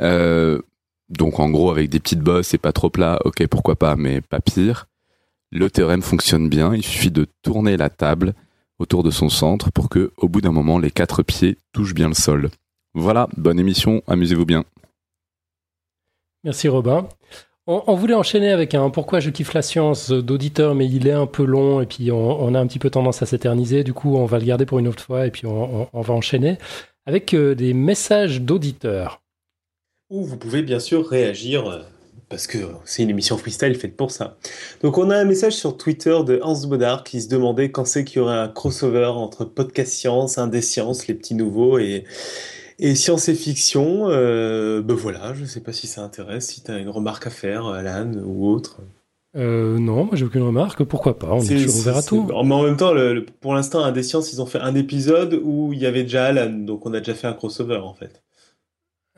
Euh, 0.01 0.61
donc 1.09 1.39
en 1.39 1.49
gros 1.49 1.71
avec 1.71 1.89
des 1.89 1.99
petites 1.99 2.21
bosses 2.21 2.53
et 2.53 2.59
pas 2.59 2.73
trop 2.73 2.91
plat, 2.91 3.19
ok 3.25 3.47
pourquoi 3.47 3.75
pas, 3.75 3.95
mais 3.95 4.21
pas 4.21 4.39
pire. 4.39 4.87
Le 5.51 5.69
théorème 5.69 6.01
fonctionne 6.01 6.49
bien, 6.49 6.75
il 6.75 6.83
suffit 6.83 7.11
de 7.11 7.25
tourner 7.41 7.77
la 7.77 7.89
table 7.89 8.33
autour 8.79 9.03
de 9.03 9.11
son 9.11 9.29
centre 9.29 9.71
pour 9.71 9.89
que, 9.89 10.11
au 10.17 10.27
bout 10.27 10.41
d'un 10.41 10.51
moment, 10.51 10.77
les 10.77 10.91
quatre 10.91 11.23
pieds 11.23 11.57
touchent 11.71 11.93
bien 11.93 12.09
le 12.09 12.13
sol. 12.13 12.49
Voilà, 12.93 13.27
bonne 13.37 13.59
émission, 13.59 14.01
amusez-vous 14.07 14.45
bien. 14.45 14.65
Merci 16.43 16.67
Robin. 16.67 17.07
On, 17.69 17.95
voulait 17.95 18.13
enchaîner 18.13 18.51
avec 18.51 18.75
un 18.75 18.89
pourquoi 18.89 19.19
je 19.19 19.29
kiffe 19.29 19.53
la 19.53 19.61
science 19.61 20.09
d'auditeur, 20.09 20.73
mais 20.73 20.87
il 20.87 21.05
est 21.05 21.11
un 21.11 21.25
peu 21.25 21.43
long 21.43 21.81
et 21.81 21.85
puis 21.85 22.13
on, 22.13 22.55
a 22.55 22.59
un 22.59 22.65
petit 22.65 22.79
peu 22.79 22.89
tendance 22.89 23.21
à 23.21 23.25
s'éterniser. 23.25 23.83
Du 23.83 23.93
coup, 23.93 24.15
on 24.15 24.25
va 24.25 24.39
le 24.39 24.45
garder 24.45 24.65
pour 24.65 24.79
une 24.79 24.87
autre 24.87 25.03
fois 25.03 25.27
et 25.27 25.31
puis 25.31 25.45
on, 25.45 25.89
va 25.93 26.13
enchaîner 26.13 26.57
avec 27.05 27.33
euh, 27.33 27.55
des 27.55 27.73
messages 27.73 28.41
d'auditeurs. 28.41 29.21
Ou 30.09 30.23
vous 30.23 30.37
pouvez 30.37 30.61
bien 30.61 30.79
sûr 30.79 31.05
réagir 31.05 31.67
euh, 31.67 31.81
parce 32.29 32.47
que 32.47 32.57
c'est 32.85 33.03
une 33.03 33.09
émission 33.09 33.37
freestyle 33.37 33.75
faite 33.75 33.95
pour 33.95 34.11
ça. 34.11 34.37
Donc 34.81 34.97
on 34.97 35.09
a 35.09 35.17
un 35.17 35.25
message 35.25 35.53
sur 35.53 35.77
Twitter 35.77 36.17
de 36.25 36.39
Hans 36.43 36.67
Bodard 36.67 37.03
qui 37.03 37.21
se 37.21 37.29
demandait 37.29 37.71
quand 37.71 37.85
c'est 37.85 38.03
qu'il 38.03 38.17
y 38.17 38.19
aurait 38.21 38.37
un 38.37 38.47
crossover 38.49 39.05
entre 39.05 39.45
podcast 39.45 39.93
science, 39.93 40.37
indé 40.37 40.61
science, 40.61 41.07
les 41.07 41.13
petits 41.13 41.35
nouveaux 41.35 41.79
et, 41.79 42.03
et 42.79 42.95
science 42.95 43.29
et 43.29 43.35
fiction, 43.35 44.09
euh, 44.09 44.81
ben 44.81 44.93
voilà, 44.93 45.33
je 45.33 45.41
ne 45.41 45.47
sais 45.47 45.61
pas 45.61 45.73
si 45.73 45.87
ça 45.87 46.01
intéresse, 46.03 46.47
si 46.47 46.63
tu 46.63 46.71
as 46.71 46.77
une 46.77 46.89
remarque 46.89 47.27
à 47.27 47.31
faire, 47.31 47.67
Alan 47.67 48.11
ou 48.25 48.49
autre. 48.49 48.81
Euh, 49.35 49.77
non, 49.77 50.05
moi 50.05 50.15
j'ai 50.15 50.25
aucune 50.25 50.41
remarque. 50.41 50.83
Pourquoi 50.83 51.19
pas? 51.19 51.31
On 51.31 51.41
est, 51.41 51.47
toujours 51.47 51.77
ouvert 51.77 51.97
à 51.97 52.03
tout. 52.03 52.23
Mais 52.23 52.33
en 52.33 52.63
même 52.63 52.77
temps, 52.77 52.93
pour 53.39 53.53
l'instant, 53.53 53.83
un 53.83 53.91
des 53.91 54.03
sciences, 54.03 54.33
ils 54.33 54.41
ont 54.41 54.45
fait 54.45 54.59
un 54.59 54.73
épisode 54.75 55.39
où 55.43 55.73
il 55.73 55.79
y 55.79 55.85
avait 55.85 56.03
déjà 56.03 56.25
Alan, 56.25 56.49
donc 56.51 56.85
on 56.85 56.93
a 56.93 56.99
déjà 56.99 57.13
fait 57.13 57.27
un 57.27 57.33
crossover 57.33 57.77
en 57.77 57.93
fait. 57.93 58.23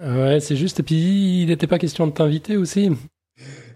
Ouais, 0.02 0.40
c'est 0.40 0.56
juste. 0.56 0.80
Et 0.80 0.84
puis, 0.84 1.42
il 1.42 1.48
n'était 1.48 1.68
pas 1.68 1.80
question 1.80 2.08
de 2.08 2.12
t'inviter 2.12 2.58
aussi 2.58 2.92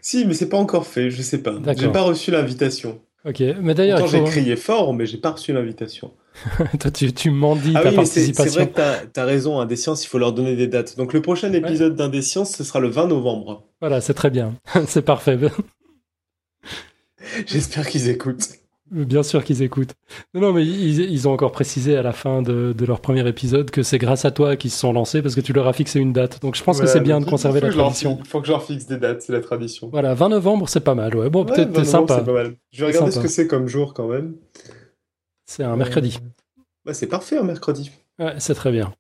Si, 0.02 0.26
mais 0.26 0.34
c'est 0.34 0.50
pas 0.50 0.58
encore 0.58 0.88
fait. 0.88 1.10
Je 1.10 1.22
sais 1.22 1.40
pas. 1.40 1.56
J'ai 1.78 1.90
pas 1.90 2.02
reçu 2.02 2.32
l'invitation. 2.32 3.02
Ok, 3.26 3.42
mais 3.62 3.74
d'ailleurs. 3.74 4.06
j'ai 4.08 4.24
crié 4.24 4.56
fort, 4.56 4.94
mais 4.94 5.06
j'ai 5.06 5.18
pas 5.18 5.32
reçu 5.32 5.54
l'invitation. 5.54 6.12
Toi, 6.80 6.92
tu, 6.92 7.14
tu 7.14 7.30
m'en 7.30 7.56
dis 7.56 7.74
ah 7.76 7.84
ta 7.84 7.90
oui, 7.90 7.96
participation. 7.96 8.52
C'est 8.52 8.60
vrai 8.60 8.70
que 8.70 9.12
tu 9.14 9.20
as, 9.20 9.26
raison, 9.26 9.64
des 9.66 9.76
sciences, 9.76 10.04
il 10.04 10.08
faut 10.08 10.18
leur 10.18 10.34
donner 10.34 10.56
des 10.56 10.68
dates. 10.68 10.98
Donc 10.98 11.14
le 11.14 11.22
prochain 11.22 11.52
épisode 11.54 11.96
d'un 11.96 12.22
sciences, 12.22 12.56
ce 12.56 12.64
sera 12.64 12.80
le 12.80 12.90
20 12.90 13.08
novembre. 13.08 13.64
Voilà, 13.80 14.02
c'est 14.02 14.14
très 14.14 14.30
bien. 14.30 14.56
c'est 14.88 15.04
parfait. 15.04 15.38
J'espère 17.48 17.88
qu'ils 17.88 18.10
écoutent. 18.10 18.50
Bien 18.94 19.24
sûr 19.24 19.44
qu'ils 19.44 19.64
écoutent. 19.64 19.96
Non, 20.36 20.42
non, 20.42 20.54
mais 20.54 20.64
ils, 20.66 21.28
ont 21.28 21.32
encore 21.32 21.52
précisé 21.52 21.98
à 21.98 22.04
la 22.04 22.12
fin 22.12 22.44
de, 22.44 22.76
leur 22.86 23.02
premier 23.02 23.28
épisode 23.28 23.72
que 23.72 23.82
c'est 23.82 23.98
grâce 23.98 24.24
à 24.24 24.32
toi 24.32 24.56
qu'ils 24.56 24.70
se 24.70 24.78
sont 24.78 24.94
lancés 24.94 25.24
parce 25.24 25.34
que 25.34 25.42
tu 25.42 25.52
leur 25.52 25.68
as 25.68 25.74
fixé 25.74 26.00
une 26.00 26.14
date. 26.14 26.42
Donc 26.42 26.56
je 26.56 26.64
pense 26.64 26.80
que 26.80 26.86
c'est 26.86 27.00
bien 27.00 27.20
de 27.20 27.26
conserver 27.26 27.60
la 27.60 27.72
tradition. 27.72 28.20
Il 28.20 28.28
faut 28.28 28.40
que 28.40 28.46
je 28.46 28.52
leur 28.52 28.64
fixe 28.64 28.86
des 28.86 28.98
dates, 28.98 29.24
c'est 29.24 29.34
la 29.34 29.42
tradition. 29.42 29.90
Voilà, 29.92 30.14
20 30.14 30.30
novembre, 30.30 30.70
c'est 30.70 30.84
pas 30.84 30.94
mal. 30.94 31.16
Ouais. 31.16 31.30
Bon, 31.32 31.44
peut-être 31.44 31.76
c'est 31.76 31.86
sympa. 31.86 32.22
Pas 32.22 32.32
mal. 32.32 32.56
Je 32.72 32.86
vais 32.86 32.92
regarder 32.92 33.12
ce 33.12 33.20
que 33.20 33.28
c'est 33.28 33.48
comme 33.48 33.68
jour 33.68 33.96
quand 33.96 34.08
même. 34.08 34.36
C'est 35.48 35.64
un 35.64 35.76
mercredi. 35.76 36.20
Euh, 36.22 36.60
bah, 36.86 36.94
c'est 36.94 37.08
parfait 37.08 37.38
un 37.38 37.44
mercredi. 37.44 37.90
Ouais, 38.20 38.36
c'est 38.38 38.54
très 38.54 38.72
bien. 38.72 38.94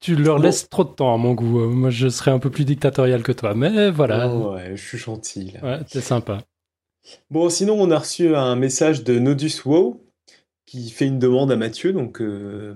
tu 0.00 0.14
leur 0.14 0.38
laisses 0.38 0.68
trop 0.68 0.84
de 0.84 0.90
temps 0.90 1.12
à 1.12 1.16
mon 1.16 1.34
goût. 1.34 1.66
Moi, 1.68 1.90
je 1.90 2.08
serais 2.08 2.30
un 2.30 2.38
peu 2.38 2.50
plus 2.50 2.64
dictatorial 2.64 3.24
que 3.24 3.32
toi, 3.32 3.54
mais 3.54 3.90
voilà. 3.90 4.28
Oh, 4.28 4.54
ouais, 4.54 4.76
je 4.76 4.82
suis 4.82 4.98
gentil. 4.98 5.54
Ouais, 5.60 5.80
c'est 5.88 6.00
sympa. 6.00 6.38
Bon, 7.30 7.48
sinon, 7.48 7.80
on 7.80 7.90
a 7.90 7.98
reçu 7.98 8.34
un 8.34 8.56
message 8.56 9.04
de 9.04 9.18
Nodus 9.18 9.62
Wow 9.64 10.02
qui 10.72 10.88
fait 10.88 11.04
une 11.04 11.18
demande 11.18 11.52
à 11.52 11.56
Mathieu. 11.56 11.92
Donc, 11.92 12.22
euh, 12.22 12.74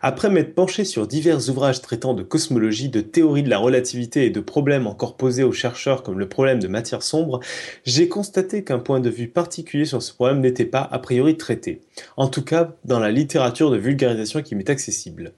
après 0.00 0.30
m'être 0.30 0.54
penché 0.54 0.86
sur 0.86 1.06
divers 1.06 1.50
ouvrages 1.50 1.82
traitant 1.82 2.14
de 2.14 2.22
cosmologie, 2.22 2.88
de 2.88 3.02
théorie 3.02 3.42
de 3.42 3.50
la 3.50 3.58
relativité 3.58 4.24
et 4.24 4.30
de 4.30 4.40
problèmes 4.40 4.86
encore 4.86 5.18
posés 5.18 5.42
aux 5.42 5.52
chercheurs 5.52 6.02
comme 6.02 6.18
le 6.18 6.30
problème 6.30 6.60
de 6.60 6.68
matière 6.68 7.02
sombre, 7.02 7.40
j'ai 7.84 8.08
constaté 8.08 8.64
qu'un 8.64 8.78
point 8.78 9.00
de 9.00 9.10
vue 9.10 9.28
particulier 9.28 9.84
sur 9.84 10.02
ce 10.02 10.14
problème 10.14 10.40
n'était 10.40 10.64
pas 10.64 10.88
a 10.90 10.98
priori 10.98 11.36
traité. 11.36 11.82
En 12.16 12.28
tout 12.28 12.42
cas, 12.42 12.74
dans 12.86 13.00
la 13.00 13.10
littérature 13.12 13.70
de 13.70 13.76
vulgarisation 13.76 14.42
qui 14.42 14.54
m'est 14.54 14.70
accessible. 14.70 15.34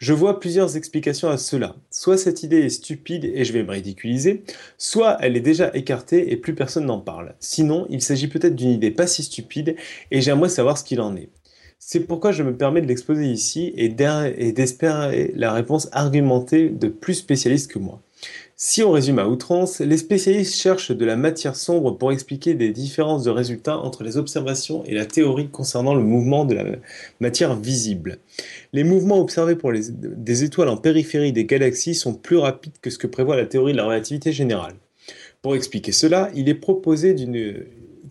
Je 0.00 0.14
vois 0.14 0.40
plusieurs 0.40 0.78
explications 0.78 1.28
à 1.28 1.36
cela. 1.36 1.76
Soit 1.90 2.16
cette 2.16 2.42
idée 2.42 2.60
est 2.60 2.70
stupide 2.70 3.26
et 3.34 3.44
je 3.44 3.52
vais 3.52 3.62
me 3.62 3.70
ridiculiser, 3.70 4.44
soit 4.78 5.18
elle 5.20 5.36
est 5.36 5.40
déjà 5.40 5.70
écartée 5.74 6.32
et 6.32 6.38
plus 6.38 6.54
personne 6.54 6.86
n'en 6.86 7.00
parle. 7.00 7.34
Sinon, 7.38 7.86
il 7.90 8.00
s'agit 8.00 8.28
peut-être 8.28 8.56
d'une 8.56 8.70
idée 8.70 8.90
pas 8.90 9.06
si 9.06 9.22
stupide 9.22 9.76
et 10.10 10.22
j'aimerais 10.22 10.48
savoir 10.48 10.78
ce 10.78 10.84
qu'il 10.84 11.02
en 11.02 11.14
est. 11.16 11.28
C'est 11.78 12.00
pourquoi 12.00 12.32
je 12.32 12.42
me 12.42 12.56
permets 12.56 12.80
de 12.80 12.86
l'exposer 12.86 13.26
ici 13.26 13.74
et 13.76 13.90
d'espérer 13.90 15.32
la 15.36 15.52
réponse 15.52 15.90
argumentée 15.92 16.70
de 16.70 16.88
plus 16.88 17.14
spécialistes 17.14 17.70
que 17.70 17.78
moi. 17.78 18.00
Si 18.62 18.82
on 18.82 18.92
résume 18.92 19.18
à 19.18 19.26
outrance, 19.26 19.78
les 19.78 19.96
spécialistes 19.96 20.54
cherchent 20.54 20.90
de 20.90 21.04
la 21.06 21.16
matière 21.16 21.56
sombre 21.56 21.96
pour 21.96 22.12
expliquer 22.12 22.52
des 22.52 22.72
différences 22.72 23.24
de 23.24 23.30
résultats 23.30 23.78
entre 23.78 24.04
les 24.04 24.18
observations 24.18 24.84
et 24.84 24.92
la 24.92 25.06
théorie 25.06 25.48
concernant 25.48 25.94
le 25.94 26.02
mouvement 26.02 26.44
de 26.44 26.54
la 26.54 26.64
matière 27.20 27.56
visible. 27.56 28.18
Les 28.74 28.84
mouvements 28.84 29.18
observés 29.18 29.56
pour 29.56 29.72
des 29.72 30.44
étoiles 30.44 30.68
en 30.68 30.76
périphérie 30.76 31.32
des 31.32 31.46
galaxies 31.46 31.94
sont 31.94 32.12
plus 32.12 32.36
rapides 32.36 32.76
que 32.82 32.90
ce 32.90 32.98
que 32.98 33.06
prévoit 33.06 33.34
la 33.34 33.46
théorie 33.46 33.72
de 33.72 33.78
la 33.78 33.86
relativité 33.86 34.30
générale. 34.30 34.74
Pour 35.40 35.56
expliquer 35.56 35.92
cela, 35.92 36.30
il 36.34 36.50
est 36.50 36.54
proposé 36.54 37.16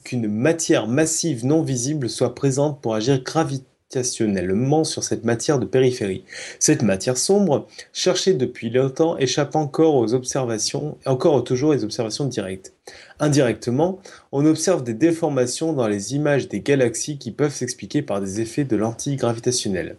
qu'une 0.03 0.27
matière 0.27 0.87
massive 0.87 1.45
non 1.45 1.61
visible 1.61 2.09
soit 2.09 2.33
présente 2.33 2.81
pour 2.81 2.95
agir 2.95 3.21
gravitaire 3.21 3.67
sur 3.91 5.03
cette 5.03 5.25
matière 5.25 5.57
de 5.57 5.65
périphérie. 5.65 6.23
Cette 6.59 6.83
matière 6.83 7.17
sombre, 7.17 7.67
cherchée 7.91 8.35
depuis 8.35 8.69
longtemps, 8.69 9.17
échappe 9.17 9.55
encore 9.55 9.95
aux 9.95 10.13
observations, 10.13 10.97
encore 11.07 11.43
toujours 11.43 11.71
aux 11.71 11.83
observations 11.83 12.25
directes. 12.25 12.73
Indirectement, 13.19 13.99
on 14.31 14.45
observe 14.45 14.83
des 14.83 14.93
déformations 14.93 15.73
dans 15.73 15.87
les 15.87 16.13
images 16.13 16.47
des 16.47 16.61
galaxies 16.61 17.17
qui 17.17 17.31
peuvent 17.31 17.53
s'expliquer 17.53 18.03
par 18.03 18.21
des 18.21 18.41
effets 18.41 18.63
de 18.63 18.75
lentilles 18.75 19.15
gravitationnelles. 19.15 19.97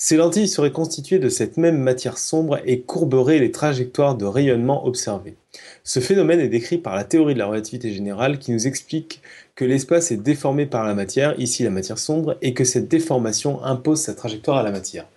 Ces 0.00 0.16
lentilles 0.16 0.46
seraient 0.46 0.70
constituées 0.70 1.18
de 1.18 1.28
cette 1.28 1.56
même 1.56 1.78
matière 1.78 2.18
sombre 2.18 2.60
et 2.64 2.82
courberaient 2.82 3.40
les 3.40 3.50
trajectoires 3.50 4.16
de 4.16 4.26
rayonnement 4.26 4.86
observées. 4.86 5.34
Ce 5.82 5.98
phénomène 5.98 6.38
est 6.38 6.48
décrit 6.48 6.78
par 6.78 6.94
la 6.94 7.02
théorie 7.02 7.34
de 7.34 7.40
la 7.40 7.46
relativité 7.46 7.90
générale 7.92 8.38
qui 8.38 8.52
nous 8.52 8.68
explique 8.68 9.22
que 9.58 9.64
l'espace 9.64 10.12
est 10.12 10.18
déformé 10.18 10.66
par 10.66 10.84
la 10.84 10.94
matière, 10.94 11.34
ici 11.36 11.64
la 11.64 11.70
matière 11.70 11.98
sombre, 11.98 12.38
et 12.42 12.54
que 12.54 12.62
cette 12.62 12.86
déformation 12.86 13.60
impose 13.64 14.00
sa 14.00 14.14
trajectoire 14.14 14.58
à 14.58 14.62
la 14.62 14.70
matière. 14.70 15.08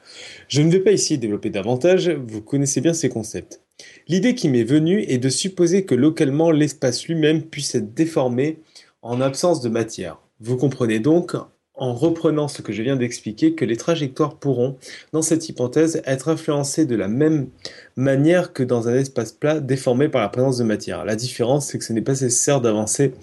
Je 0.48 0.64
ne 0.64 0.72
vais 0.72 0.80
pas 0.80 0.94
ici 0.94 1.20
développer 1.20 1.52
davantage, 1.52 2.10
vous 2.10 2.42
connaissez 2.42 2.82
bien 2.82 2.94
ces 2.94 3.08
concepts. 3.08 3.62
L'idée 4.08 4.34
qui 4.34 4.50
m'est 4.50 4.64
venue 4.64 5.04
est 5.08 5.20
de 5.20 5.30
supposer 5.30 5.86
que 5.86 5.94
localement 5.94 6.50
l'espace 6.50 7.06
lui-même 7.06 7.44
puisse 7.44 7.76
être 7.76 7.94
déformé 7.94 8.58
en 9.04 9.22
absence 9.22 9.62
de 9.62 9.70
matière. 9.70 10.18
Vous 10.40 10.58
comprenez 10.58 11.00
donc, 11.00 11.36
en 11.76 11.94
reprenant 11.94 12.48
ce 12.48 12.64
que 12.64 12.74
je 12.74 12.82
viens 12.82 12.96
d'expliquer, 12.96 13.54
que 13.54 13.64
les 13.64 13.78
trajectoires 13.78 14.38
pourront, 14.38 14.76
dans 15.14 15.22
cette 15.22 15.50
hypothèse, 15.50 16.02
être 16.06 16.30
influencées 16.30 16.88
de 16.88 16.96
la 16.96 17.08
même 17.08 17.50
manière 17.96 18.54
que 18.54 18.64
dans 18.64 18.88
un 18.88 18.96
espace 18.96 19.32
plat 19.32 19.60
déformé 19.60 20.10
par 20.10 20.22
la 20.22 20.30
présence 20.30 20.58
de 20.58 20.64
matière. 20.64 21.06
La 21.06 21.16
différence, 21.16 21.68
c'est 21.68 21.78
que 21.78 21.84
ce 21.84 21.94
n'est 21.94 22.02
pas 22.02 22.14
nécessaire 22.14 22.62
d'avancer, 22.62 23.14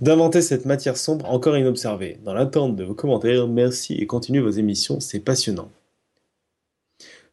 d'inventer 0.00 0.42
cette 0.42 0.66
matière 0.66 0.96
sombre 0.96 1.30
encore 1.30 1.56
inobservée. 1.56 2.18
Dans 2.24 2.34
l'attente 2.34 2.76
de 2.76 2.84
vos 2.84 2.94
commentaires, 2.94 3.48
merci 3.48 3.94
et 3.94 4.06
continuez 4.06 4.40
vos 4.40 4.50
émissions, 4.50 5.00
c'est 5.00 5.20
passionnant. 5.20 5.70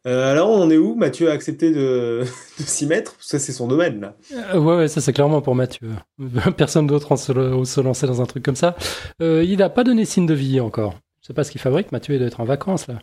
Euh, 0.06 0.30
alors, 0.30 0.50
on 0.50 0.62
en 0.62 0.70
est 0.70 0.78
où? 0.78 0.94
Mathieu 0.94 1.28
a 1.28 1.32
accepté 1.32 1.72
de, 1.72 2.22
s'y 2.58 2.86
mettre? 2.86 3.16
Ça, 3.20 3.38
c'est 3.38 3.52
son 3.52 3.66
domaine, 3.66 4.00
là. 4.00 4.16
Euh, 4.54 4.58
ouais, 4.58 4.88
ça, 4.88 5.00
c'est 5.00 5.12
clairement 5.12 5.42
pour 5.42 5.54
Mathieu. 5.54 5.90
Personne 6.56 6.86
d'autre 6.86 7.16
se, 7.16 7.32
se 7.64 7.80
lancer 7.80 8.06
dans 8.06 8.22
un 8.22 8.26
truc 8.26 8.44
comme 8.44 8.56
ça. 8.56 8.76
Euh, 9.20 9.44
il 9.44 9.58
n'a 9.58 9.68
pas 9.68 9.84
donné 9.84 10.04
signe 10.04 10.26
de 10.26 10.34
vie 10.34 10.60
encore. 10.60 10.94
Je 11.20 11.26
sais 11.26 11.34
pas 11.34 11.44
ce 11.44 11.50
qu'il 11.50 11.60
fabrique. 11.60 11.92
Mathieu, 11.92 12.14
il 12.14 12.18
doit 12.18 12.28
être 12.28 12.40
en 12.40 12.44
vacances, 12.44 12.86
là. 12.86 13.00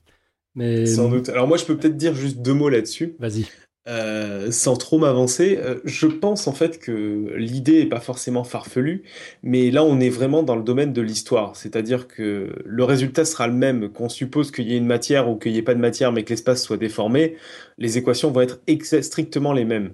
Mais... 0.56 0.86
Sans 0.86 1.10
doute. 1.10 1.30
Alors, 1.30 1.48
moi, 1.48 1.58
je 1.58 1.66
peux 1.66 1.78
peut-être 1.78 1.98
dire 1.98 2.16
juste 2.16 2.38
deux 2.38 2.54
mots 2.54 2.70
là-dessus. 2.70 3.16
Vas-y. 3.20 3.46
Euh, 3.88 4.50
sans 4.50 4.76
trop 4.78 4.98
m'avancer, 4.98 5.60
euh, 5.60 5.80
je 5.86 6.08
pense 6.08 6.48
en 6.48 6.54
fait 6.54 6.80
que 6.80 7.32
l'idée 7.38 7.82
est 7.82 7.86
pas 7.86 8.00
forcément 8.00 8.44
farfelue, 8.44 9.04
mais 9.44 9.70
là 9.70 9.84
on 9.84 10.00
est 10.00 10.10
vraiment 10.10 10.42
dans 10.42 10.56
le 10.56 10.64
domaine 10.64 10.92
de 10.92 11.04
l'histoire, 11.04 11.56
c'est-à-dire 11.56 12.08
que 12.08 12.52
le 12.66 12.84
résultat 12.84 13.26
sera 13.26 13.48
le 13.48 13.54
même, 13.54 13.90
qu'on 13.90 14.10
suppose 14.10 14.50
qu'il 14.50 14.68
y 14.68 14.74
ait 14.74 14.78
une 14.78 14.88
matière 14.88 15.30
ou 15.30 15.36
qu'il 15.38 15.52
n'y 15.52 15.60
ait 15.60 15.62
pas 15.62 15.76
de 15.76 15.80
matière, 15.80 16.12
mais 16.12 16.24
que 16.24 16.32
l'espace 16.32 16.64
soit 16.64 16.78
déformé, 16.78 17.38
les 17.78 18.00
équations 18.00 18.32
vont 18.32 18.42
être 18.42 18.60
strictement 19.04 19.54
les 19.54 19.66
mêmes. 19.66 19.94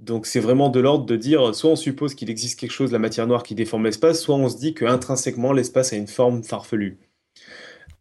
Donc 0.00 0.26
c'est 0.26 0.40
vraiment 0.40 0.68
de 0.68 0.80
l'ordre 0.80 1.06
de 1.06 1.16
dire, 1.16 1.54
soit 1.54 1.70
on 1.70 1.76
suppose 1.76 2.14
qu'il 2.16 2.28
existe 2.28 2.58
quelque 2.58 2.72
chose, 2.72 2.92
la 2.92 2.98
matière 2.98 3.28
noire 3.28 3.44
qui 3.44 3.54
déforme 3.54 3.84
l'espace, 3.84 4.20
soit 4.20 4.34
on 4.36 4.48
se 4.48 4.58
dit 4.58 4.74
que 4.74 4.84
intrinsèquement 4.84 5.52
l'espace 5.52 5.92
a 5.92 5.96
une 5.96 6.08
forme 6.08 6.42
farfelue. 6.42 6.98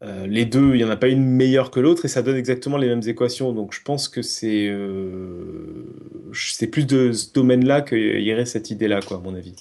Euh, 0.05 0.27
les 0.27 0.45
deux, 0.45 0.71
il 0.75 0.77
n'y 0.77 0.83
en 0.83 0.89
a 0.89 0.95
pas 0.97 1.07
une 1.07 1.25
meilleure 1.25 1.71
que 1.71 1.79
l'autre 1.79 2.05
et 2.05 2.07
ça 2.07 2.21
donne 2.21 2.35
exactement 2.35 2.77
les 2.77 2.87
mêmes 2.87 3.01
équations. 3.07 3.53
Donc 3.53 3.73
je 3.73 3.81
pense 3.81 4.07
que 4.07 4.21
c'est 4.21 4.67
euh, 4.69 5.83
plus 6.71 6.85
de 6.85 7.11
ce 7.11 7.33
domaine-là 7.33 7.81
qu'il 7.81 8.21
y 8.21 8.31
aurait 8.33 8.45
cette 8.45 8.69
idée-là, 8.69 8.99
quoi, 9.01 9.17
à 9.17 9.19
mon 9.19 9.33
avis. 9.35 9.55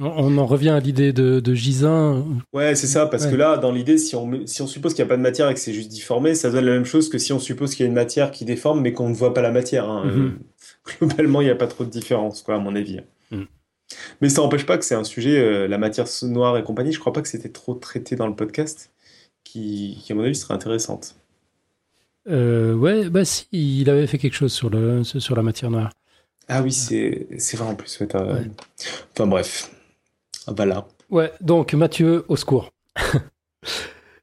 On, 0.00 0.36
en 0.38 0.46
revient 0.46 0.70
à 0.70 0.80
l'idée 0.80 1.12
de, 1.12 1.38
de 1.38 1.54
Gisin. 1.54 2.24
Ouais, 2.52 2.74
c'est 2.74 2.88
ça, 2.88 3.06
parce 3.06 3.26
Ouais. 3.26 3.30
que 3.30 3.36
là, 3.36 3.58
dans 3.58 3.70
l'idée, 3.70 3.96
si 3.96 4.16
on, 4.16 4.44
si 4.44 4.60
on 4.60 4.66
suppose 4.66 4.92
qu'il 4.92 5.04
n'y 5.04 5.08
a 5.08 5.10
pas 5.10 5.16
de 5.16 5.22
matière 5.22 5.48
et 5.48 5.54
que 5.54 5.60
c'est 5.60 5.72
juste 5.72 5.90
difformé, 5.90 6.34
ça 6.34 6.50
donne 6.50 6.64
la 6.64 6.72
même 6.72 6.84
chose 6.84 7.08
que 7.08 7.18
si 7.18 7.32
on 7.32 7.38
suppose 7.38 7.76
qu'il 7.76 7.84
y 7.84 7.86
a 7.86 7.88
une 7.88 7.94
matière 7.94 8.32
qui 8.32 8.44
déforme 8.44 8.80
mais 8.80 8.92
qu'on 8.92 9.08
ne 9.08 9.14
voit 9.14 9.32
pas 9.32 9.42
la 9.42 9.52
matière. 9.52 9.88
hein. 9.88 10.04
Mhm. 10.06 10.24
Euh, 10.24 10.98
globalement, 11.06 11.40
il 11.42 11.44
n'y 11.44 11.50
a 11.50 11.54
pas 11.54 11.68
trop 11.68 11.84
de 11.84 11.90
différence, 11.90 12.42
quoi, 12.42 12.56
à 12.56 12.58
mon 12.58 12.74
avis. 12.74 12.98
Mhm. 13.30 13.46
Mais 14.20 14.28
ça 14.28 14.42
n'empêche 14.42 14.66
pas 14.66 14.78
que 14.78 14.84
c'est 14.84 14.96
un 14.96 15.04
sujet, 15.04 15.68
la 15.68 15.78
matière 15.78 16.06
noire 16.22 16.58
et 16.58 16.64
compagnie, 16.64 16.90
je 16.90 16.98
crois 16.98 17.12
pas 17.12 17.22
que 17.22 17.28
c'était 17.28 17.50
trop 17.50 17.74
traité 17.74 18.16
dans 18.16 18.26
le 18.26 18.34
podcast, 18.34 18.90
qui, 19.54 19.98
qui 20.02 20.12
à 20.12 20.16
mon 20.16 20.24
avis 20.24 20.34
serait 20.34 20.54
intéressante. 20.54 21.14
Euh, 22.28 22.74
ouais, 22.74 23.08
bah 23.08 23.24
si, 23.24 23.46
il 23.52 23.88
avait 23.88 24.06
fait 24.08 24.18
quelque 24.18 24.34
chose 24.34 24.52
sur, 24.52 24.68
le, 24.68 25.04
sur 25.04 25.36
la 25.36 25.42
matière 25.42 25.70
noire. 25.70 25.90
Ah 26.48 26.60
oui, 26.62 26.72
c'est 26.72 27.28
vrai 27.56 27.68
en 27.68 27.74
plus. 27.76 28.00
ouais, 28.00 28.06
t'as- 28.08 28.24
Ouais. 28.24 28.50
Enfin 29.14 29.26
bref. 29.28 29.70
Ah, 30.46 30.52
Voilà. 30.56 30.86
Ouais, 31.10 31.32
donc 31.40 31.72
Mathieu, 31.74 32.24
au 32.28 32.36
secours. 32.36 32.72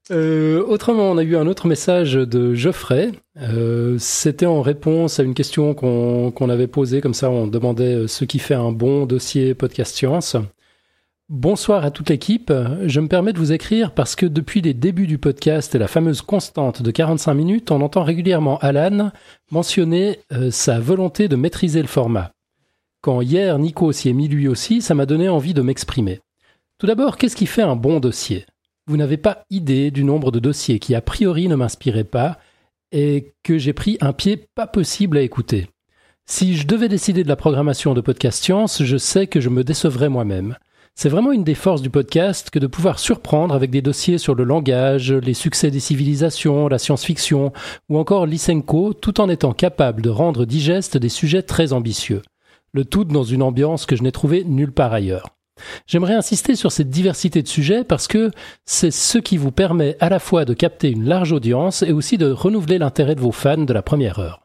Euh, 0.10 0.62
autrement, 0.66 1.10
on 1.12 1.18
a 1.18 1.24
eu 1.24 1.38
un 1.38 1.48
autre 1.48 1.68
message 1.68 2.14
de 2.16 2.54
Geoffrey. 2.54 3.12
Euh, 3.38 3.96
C'était 3.98 4.46
en 4.48 4.62
réponse 4.62 5.22
à 5.22 5.24
une 5.24 5.34
question 5.36 5.74
qu'on 5.74 6.32
qu'on 6.32 6.50
avait 6.50 6.68
posée, 6.68 7.00
comme 7.00 7.14
ça 7.14 7.30
on 7.30 7.48
demandait 7.48 7.94
euh, 7.96 8.08
ce 8.08 8.26
qui 8.26 8.40
fait 8.40 8.56
un 8.56 8.74
bon 8.74 9.06
dossier 9.06 9.54
podcast 9.54 9.96
science. 9.96 10.36
Bonsoir 11.34 11.86
à 11.86 11.92
toute 11.92 12.10
l'équipe. 12.10 12.52
Je 12.88 13.00
me 13.00 13.08
permets 13.08 13.32
de 13.32 13.38
vous 13.38 13.54
écrire 13.54 13.94
parce 13.94 14.18
que 14.18 14.26
depuis 14.26 14.60
les 14.60 14.74
débuts 14.74 15.08
du 15.08 15.18
podcast 15.18 15.74
et 15.74 15.80
la 15.80 15.88
fameuse 15.88 16.22
constante 16.22 16.82
de 16.82 16.92
45 16.92 17.34
minutes, 17.34 17.72
on 17.72 17.80
entend 17.80 18.04
régulièrement 18.04 18.58
Alan 18.58 19.14
mentionner 19.50 20.20
euh, 20.34 20.52
sa 20.52 20.82
volonté 20.82 21.30
de 21.30 21.38
maîtriser 21.38 21.82
le 21.82 21.88
format. 21.88 22.34
Quand 23.00 23.22
hier 23.22 23.58
Nico 23.60 23.94
s'y 23.94 24.10
est 24.10 24.14
mis 24.14 24.28
lui 24.28 24.50
aussi, 24.50 24.82
ça 24.82 24.94
m'a 24.94 25.06
donné 25.06 25.30
envie 25.30 25.54
de 25.54 25.62
m'exprimer. 25.62 26.20
Tout 26.80 26.86
d'abord, 26.86 27.16
qu'est-ce 27.16 27.38
qui 27.38 27.46
fait 27.46 27.62
un 27.62 27.78
bon 27.78 28.02
dossier? 28.02 28.46
Vous 28.86 28.98
n'avez 28.98 29.16
pas 29.16 29.46
idée 29.50 29.90
du 29.90 30.04
nombre 30.04 30.32
de 30.32 30.40
dossiers 30.40 30.80
qui 30.80 30.96
a 30.96 31.02
priori 31.02 31.48
ne 31.48 31.56
m'inspiraient 31.56 32.04
pas 32.04 32.40
et 32.92 33.32
que 33.44 33.58
j'ai 33.58 33.72
pris 33.72 33.98
un 34.02 34.12
pied 34.12 34.50
pas 34.54 34.68
possible 34.68 35.18
à 35.18 35.22
écouter. 35.22 35.70
Si 36.26 36.58
je 36.58 36.68
devais 36.68 36.90
décider 36.90 37.24
de 37.24 37.30
la 37.30 37.38
programmation 37.38 37.94
de 37.94 38.02
Podcast 38.02 38.44
Science, 38.44 38.84
je 38.84 38.98
sais 38.98 39.28
que 39.28 39.40
je 39.40 39.48
me 39.48 39.64
décevrais 39.64 40.10
moi-même. 40.10 40.58
C'est 40.96 41.10
vraiment 41.10 41.32
une 41.32 41.44
des 41.44 41.56
forces 41.56 41.82
du 41.82 41.90
podcast 41.90 42.50
que 42.50 42.60
de 42.60 42.68
pouvoir 42.68 43.00
surprendre 43.00 43.56
avec 43.56 43.72
des 43.72 43.82
dossiers 43.82 44.18
sur 44.18 44.36
le 44.36 44.44
langage, 44.44 45.12
les 45.12 45.34
succès 45.34 45.72
des 45.72 45.80
civilisations, 45.80 46.68
la 46.68 46.78
science-fiction 46.78 47.54
ou 47.90 47.98
encore 47.98 48.26
Lysenko, 48.26 48.94
tout 48.94 49.20
en 49.20 49.30
étant 49.30 49.54
capable 49.54 50.02
de 50.02 50.10
rendre 50.10 50.46
digeste 50.46 50.98
des 50.98 51.10
sujets 51.10 51.44
très 51.44 51.74
ambitieux. 51.74 52.22
Le 52.74 52.86
tout 52.86 53.04
dans 53.04 53.24
une 53.24 53.42
ambiance 53.42 53.86
que 53.86 53.96
je 53.96 54.04
n'ai 54.04 54.12
trouvée 54.12 54.44
nulle 54.44 54.74
part 54.74 54.94
ailleurs. 54.94 55.30
J'aimerais 55.88 56.14
insister 56.14 56.56
sur 56.56 56.72
cette 56.72 56.90
diversité 56.90 57.42
de 57.42 57.48
sujets 57.48 57.84
parce 57.84 58.08
que 58.08 58.32
c'est 58.66 58.92
ce 58.92 59.18
qui 59.18 59.38
vous 59.38 59.52
permet 59.52 59.98
à 60.00 60.10
la 60.10 60.20
fois 60.20 60.46
de 60.46 60.54
capter 60.54 60.90
une 60.90 61.06
large 61.06 61.32
audience 61.32 61.84
et 61.84 61.92
aussi 61.92 62.18
de 62.18 62.32
renouveler 62.32 62.78
l'intérêt 62.78 63.16
de 63.16 63.22
vos 63.22 63.32
fans 63.32 63.58
de 63.58 63.74
la 63.74 63.82
première 63.82 64.20
heure. 64.20 64.42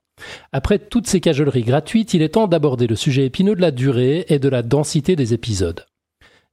Après 0.52 0.78
toutes 0.78 1.06
ces 1.06 1.20
cajoleries 1.20 1.62
gratuites, 1.62 2.14
il 2.14 2.22
est 2.22 2.30
temps 2.30 2.46
d'aborder 2.46 2.86
le 2.86 2.96
sujet 2.96 3.26
épineux 3.26 3.54
de 3.54 3.60
la 3.60 3.70
durée 3.70 4.24
et 4.28 4.38
de 4.38 4.48
la 4.48 4.62
densité 4.62 5.16
des 5.16 5.34
épisodes. 5.34 5.84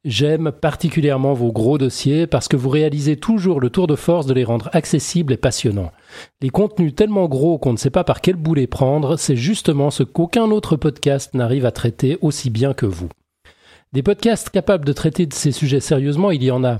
J'aime 0.05 0.51
particulièrement 0.51 1.33
vos 1.33 1.53
gros 1.53 1.77
dossiers 1.77 2.27
parce 2.27 2.49
que 2.49 2.57
vous 2.57 2.67
réalisez 2.67 3.15
toujours 3.15 3.61
le 3.61 3.69
tour 3.69 3.87
de 3.87 3.95
force 3.95 4.25
de 4.25 4.33
les 4.33 4.43
rendre 4.43 4.69
accessibles 4.73 5.31
et 5.31 5.37
passionnants. 5.37 5.93
Les 6.41 6.49
contenus 6.49 6.93
tellement 6.93 7.29
gros 7.29 7.57
qu'on 7.57 7.71
ne 7.71 7.77
sait 7.77 7.89
pas 7.89 8.03
par 8.03 8.19
quel 8.19 8.35
bout 8.35 8.53
les 8.53 8.67
prendre, 8.67 9.15
c'est 9.15 9.37
justement 9.37 9.91
ce 9.91 10.03
qu'aucun 10.03 10.51
autre 10.51 10.75
podcast 10.75 11.33
n'arrive 11.33 11.65
à 11.65 11.71
traiter 11.71 12.17
aussi 12.19 12.49
bien 12.49 12.73
que 12.73 12.85
vous. 12.85 13.07
Des 13.93 14.03
podcasts 14.03 14.49
capables 14.49 14.83
de 14.83 14.91
traiter 14.91 15.25
de 15.25 15.33
ces 15.33 15.53
sujets 15.53 15.79
sérieusement, 15.79 16.31
il 16.31 16.43
y 16.43 16.51
en 16.51 16.65
a, 16.65 16.79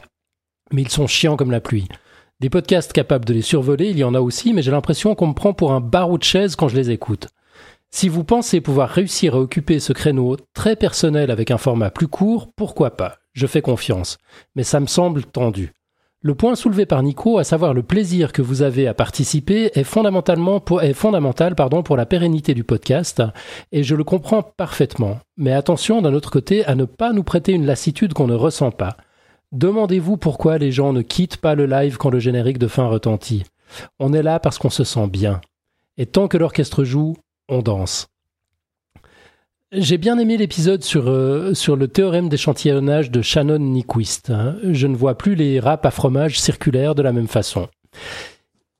mais 0.73 0.81
ils 0.81 0.89
sont 0.89 1.07
chiants 1.07 1.37
comme 1.37 1.51
la 1.51 1.61
pluie. 1.61 1.87
Des 2.41 2.49
podcasts 2.49 2.91
capables 2.91 3.23
de 3.23 3.33
les 3.33 3.41
survoler, 3.41 3.89
il 3.89 3.97
y 3.97 4.03
en 4.03 4.15
a 4.15 4.19
aussi, 4.19 4.51
mais 4.51 4.61
j'ai 4.61 4.71
l'impression 4.71 5.15
qu'on 5.15 5.27
me 5.27 5.33
prend 5.33 5.53
pour 5.53 5.71
un 5.71 5.79
barreau 5.79 6.17
de 6.17 6.23
chaise 6.23 6.57
quand 6.57 6.67
je 6.67 6.75
les 6.75 6.91
écoute. 6.91 7.29
Si 7.95 8.10
vous 8.10 8.24
pensez 8.24 8.60
pouvoir 8.60 8.90
réussir 8.90 9.36
à 9.36 9.40
occuper 9.40 9.80
ce 9.80 9.94
créneau 9.94 10.36
très 10.56 10.76
personnel 10.76 11.30
avec 11.30 11.52
un 11.52 11.60
format 11.60 11.91
plus 11.91 12.07
court, 12.07 12.49
pourquoi 12.56 12.98
pas? 12.98 13.20
Je 13.34 13.45
fais 13.45 13.61
confiance. 13.61 14.18
Mais 14.56 14.64
ça 14.64 14.80
me 14.80 14.88
semble 14.88 15.24
tendu. 15.24 15.74
Le 16.22 16.34
point 16.34 16.56
soulevé 16.56 16.88
par 16.88 17.03
Nico, 17.03 17.38
à 17.38 17.44
savoir 17.44 17.76
le 17.76 17.84
plaisir 17.84 18.34
que 18.34 18.41
vous 18.41 18.64
avez 18.64 18.88
à 18.88 18.95
participer, 18.95 19.65
est 19.76 19.82
est 19.82 20.94
fondamental 20.94 21.53
pardon, 21.56 21.84
pour 21.84 21.95
la 21.95 22.07
pérennité 22.07 22.56
du 22.56 22.64
podcast, 22.64 23.22
et 23.72 23.84
je 23.84 23.94
le 23.94 24.03
comprends 24.03 24.41
parfaitement. 24.41 25.20
Mais 25.38 25.53
attention 25.53 26.02
d'un 26.02 26.15
autre 26.15 26.32
côté 26.32 26.65
à 26.65 26.74
ne 26.74 26.86
pas 26.86 27.14
nous 27.14 27.24
prêter 27.24 27.52
une 27.52 27.68
lassitude 27.68 28.14
qu'on 28.14 28.28
ne 28.28 28.34
ressent 28.34 28.72
pas. 28.72 28.98
Demandez-vous 29.52 30.18
pourquoi 30.18 30.57
les 30.57 30.72
gens 30.72 30.94
ne 30.94 31.03
quittent 31.03 31.38
pas 31.38 31.53
le 31.53 31.68
live 31.68 31.98
quand 31.98 32.10
le 32.10 32.20
générique 32.20 32.57
de 32.57 32.68
fin 32.68 32.88
retentit. 32.88 33.44
On 33.99 34.14
est 34.14 34.24
là 34.24 34.40
parce 34.40 34.57
qu'on 34.57 34.72
se 34.72 34.84
sent 34.84 35.07
bien. 35.10 35.41
Et 35.98 36.07
tant 36.07 36.28
que 36.28 36.38
l'orchestre 36.38 36.84
joue, 36.84 37.14
on 37.49 37.61
danse. 37.61 38.07
J'ai 39.72 39.98
bien 39.98 40.20
aimé 40.20 40.38
l'épisode 40.38 40.84
sur, 40.84 41.07
euh, 41.07 41.52
le 41.52 41.88
théorème 41.88 42.30
d'échantillonnage 42.30 43.10
de 43.10 43.24
Shannon 43.24 43.57
Nyquist. 43.57 44.30
hein. 44.30 44.56
Je 44.64 44.86
ne 44.86 44.95
vois 44.95 45.18
plus 45.18 45.34
les 45.34 45.60
râpes 45.60 45.86
à 45.86 45.91
fromage 45.91 46.40
circulaires 46.40 46.94
de 46.94 47.02
la 47.02 47.11
même 47.11 47.28
façon. 47.28 47.68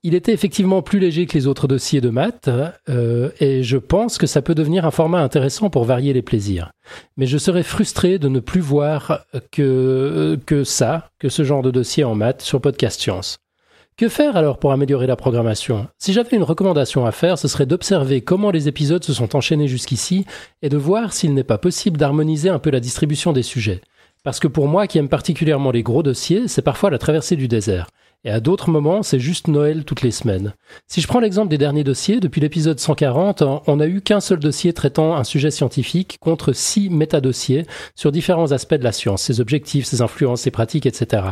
Il 0.04 0.14
était 0.14 0.32
effectivement 0.34 0.82
plus 0.82 1.00
léger 1.00 1.26
que 1.26 1.32
les 1.36 1.46
autres 1.46 1.66
dossiers 1.66 2.00
de 2.02 2.10
maths, 2.10 2.50
euh, 2.90 3.30
et 3.40 3.62
je 3.62 3.78
pense 3.78 4.18
que 4.18 4.26
ça 4.26 4.42
peut 4.42 4.54
devenir 4.54 4.84
un 4.84 4.90
format 4.90 5.20
intéressant 5.20 5.70
pour 5.70 5.84
varier 5.84 6.12
les 6.12 6.22
plaisirs. 6.22 6.70
Mais 7.16 7.26
je 7.26 7.38
serais 7.38 7.62
frustré 7.62 8.18
de 8.18 8.28
ne 8.28 8.38
plus 8.38 8.60
voir 8.60 9.24
que, 9.50 10.38
que 10.46 10.62
ça, 10.62 11.08
que 11.18 11.30
ce 11.30 11.42
genre 11.42 11.62
de 11.62 11.70
dossier 11.70 12.04
en 12.04 12.14
maths 12.14 12.42
sur 12.42 12.60
Podcast 12.60 13.00
Science. 13.00 13.38
Que 13.96 14.08
faire 14.08 14.36
alors 14.36 14.58
pour 14.58 14.72
améliorer 14.72 15.06
la 15.06 15.14
programmation? 15.14 15.86
Si 15.98 16.12
j'avais 16.12 16.36
une 16.36 16.42
recommandation 16.42 17.06
à 17.06 17.12
faire, 17.12 17.38
ce 17.38 17.46
serait 17.46 17.64
d'observer 17.64 18.22
comment 18.22 18.50
les 18.50 18.66
épisodes 18.66 19.04
se 19.04 19.12
sont 19.12 19.36
enchaînés 19.36 19.68
jusqu'ici 19.68 20.26
et 20.62 20.68
de 20.68 20.76
voir 20.76 21.12
s'il 21.12 21.32
n'est 21.32 21.44
pas 21.44 21.58
possible 21.58 21.96
d'harmoniser 21.96 22.48
un 22.48 22.58
peu 22.58 22.70
la 22.70 22.80
distribution 22.80 23.32
des 23.32 23.44
sujets. 23.44 23.82
Parce 24.24 24.40
que 24.40 24.48
pour 24.48 24.66
moi 24.66 24.88
qui 24.88 24.98
aime 24.98 25.08
particulièrement 25.08 25.70
les 25.70 25.84
gros 25.84 26.02
dossiers, 26.02 26.48
c'est 26.48 26.60
parfois 26.60 26.90
la 26.90 26.98
traversée 26.98 27.36
du 27.36 27.46
désert. 27.46 27.86
Et 28.24 28.30
à 28.30 28.40
d'autres 28.40 28.68
moments, 28.68 29.04
c'est 29.04 29.20
juste 29.20 29.46
Noël 29.46 29.84
toutes 29.84 30.02
les 30.02 30.10
semaines. 30.10 30.54
Si 30.88 31.00
je 31.00 31.06
prends 31.06 31.20
l'exemple 31.20 31.50
des 31.50 31.58
derniers 31.58 31.84
dossiers, 31.84 32.18
depuis 32.18 32.40
l'épisode 32.40 32.80
140, 32.80 33.44
on 33.68 33.76
n'a 33.76 33.86
eu 33.86 34.00
qu'un 34.00 34.20
seul 34.20 34.40
dossier 34.40 34.72
traitant 34.72 35.14
un 35.14 35.24
sujet 35.24 35.52
scientifique 35.52 36.16
contre 36.20 36.52
six 36.52 36.90
métadossiers 36.90 37.64
sur 37.94 38.10
différents 38.10 38.50
aspects 38.50 38.74
de 38.74 38.82
la 38.82 38.92
science, 38.92 39.22
ses 39.22 39.40
objectifs, 39.40 39.84
ses 39.84 40.02
influences, 40.02 40.40
ses 40.40 40.50
pratiques, 40.50 40.86
etc. 40.86 41.22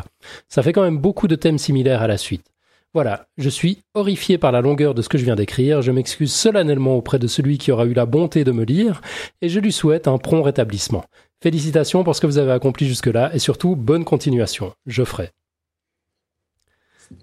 Ça 0.48 0.62
fait 0.62 0.72
quand 0.72 0.82
même 0.82 0.98
beaucoup 0.98 1.26
de 1.26 1.34
thèmes 1.34 1.58
similaires 1.58 2.02
à 2.02 2.06
la 2.06 2.18
suite. 2.18 2.51
Voilà, 2.94 3.26
je 3.38 3.48
suis 3.48 3.78
horrifié 3.94 4.36
par 4.36 4.52
la 4.52 4.60
longueur 4.60 4.92
de 4.92 5.00
ce 5.00 5.08
que 5.08 5.16
je 5.16 5.24
viens 5.24 5.34
d'écrire, 5.34 5.80
je 5.80 5.90
m'excuse 5.90 6.32
solennellement 6.32 6.96
auprès 6.96 7.18
de 7.18 7.26
celui 7.26 7.56
qui 7.56 7.72
aura 7.72 7.86
eu 7.86 7.94
la 7.94 8.04
bonté 8.04 8.44
de 8.44 8.52
me 8.52 8.64
lire, 8.64 9.00
et 9.40 9.48
je 9.48 9.60
lui 9.60 9.72
souhaite 9.72 10.08
un 10.08 10.18
prompt 10.18 10.42
rétablissement. 10.42 11.04
Félicitations 11.42 12.04
pour 12.04 12.14
ce 12.14 12.20
que 12.20 12.26
vous 12.26 12.36
avez 12.36 12.52
accompli 12.52 12.86
jusque-là, 12.86 13.34
et 13.34 13.38
surtout, 13.38 13.76
bonne 13.76 14.04
continuation. 14.04 14.74
Je 14.86 15.04
ferai. 15.04 15.30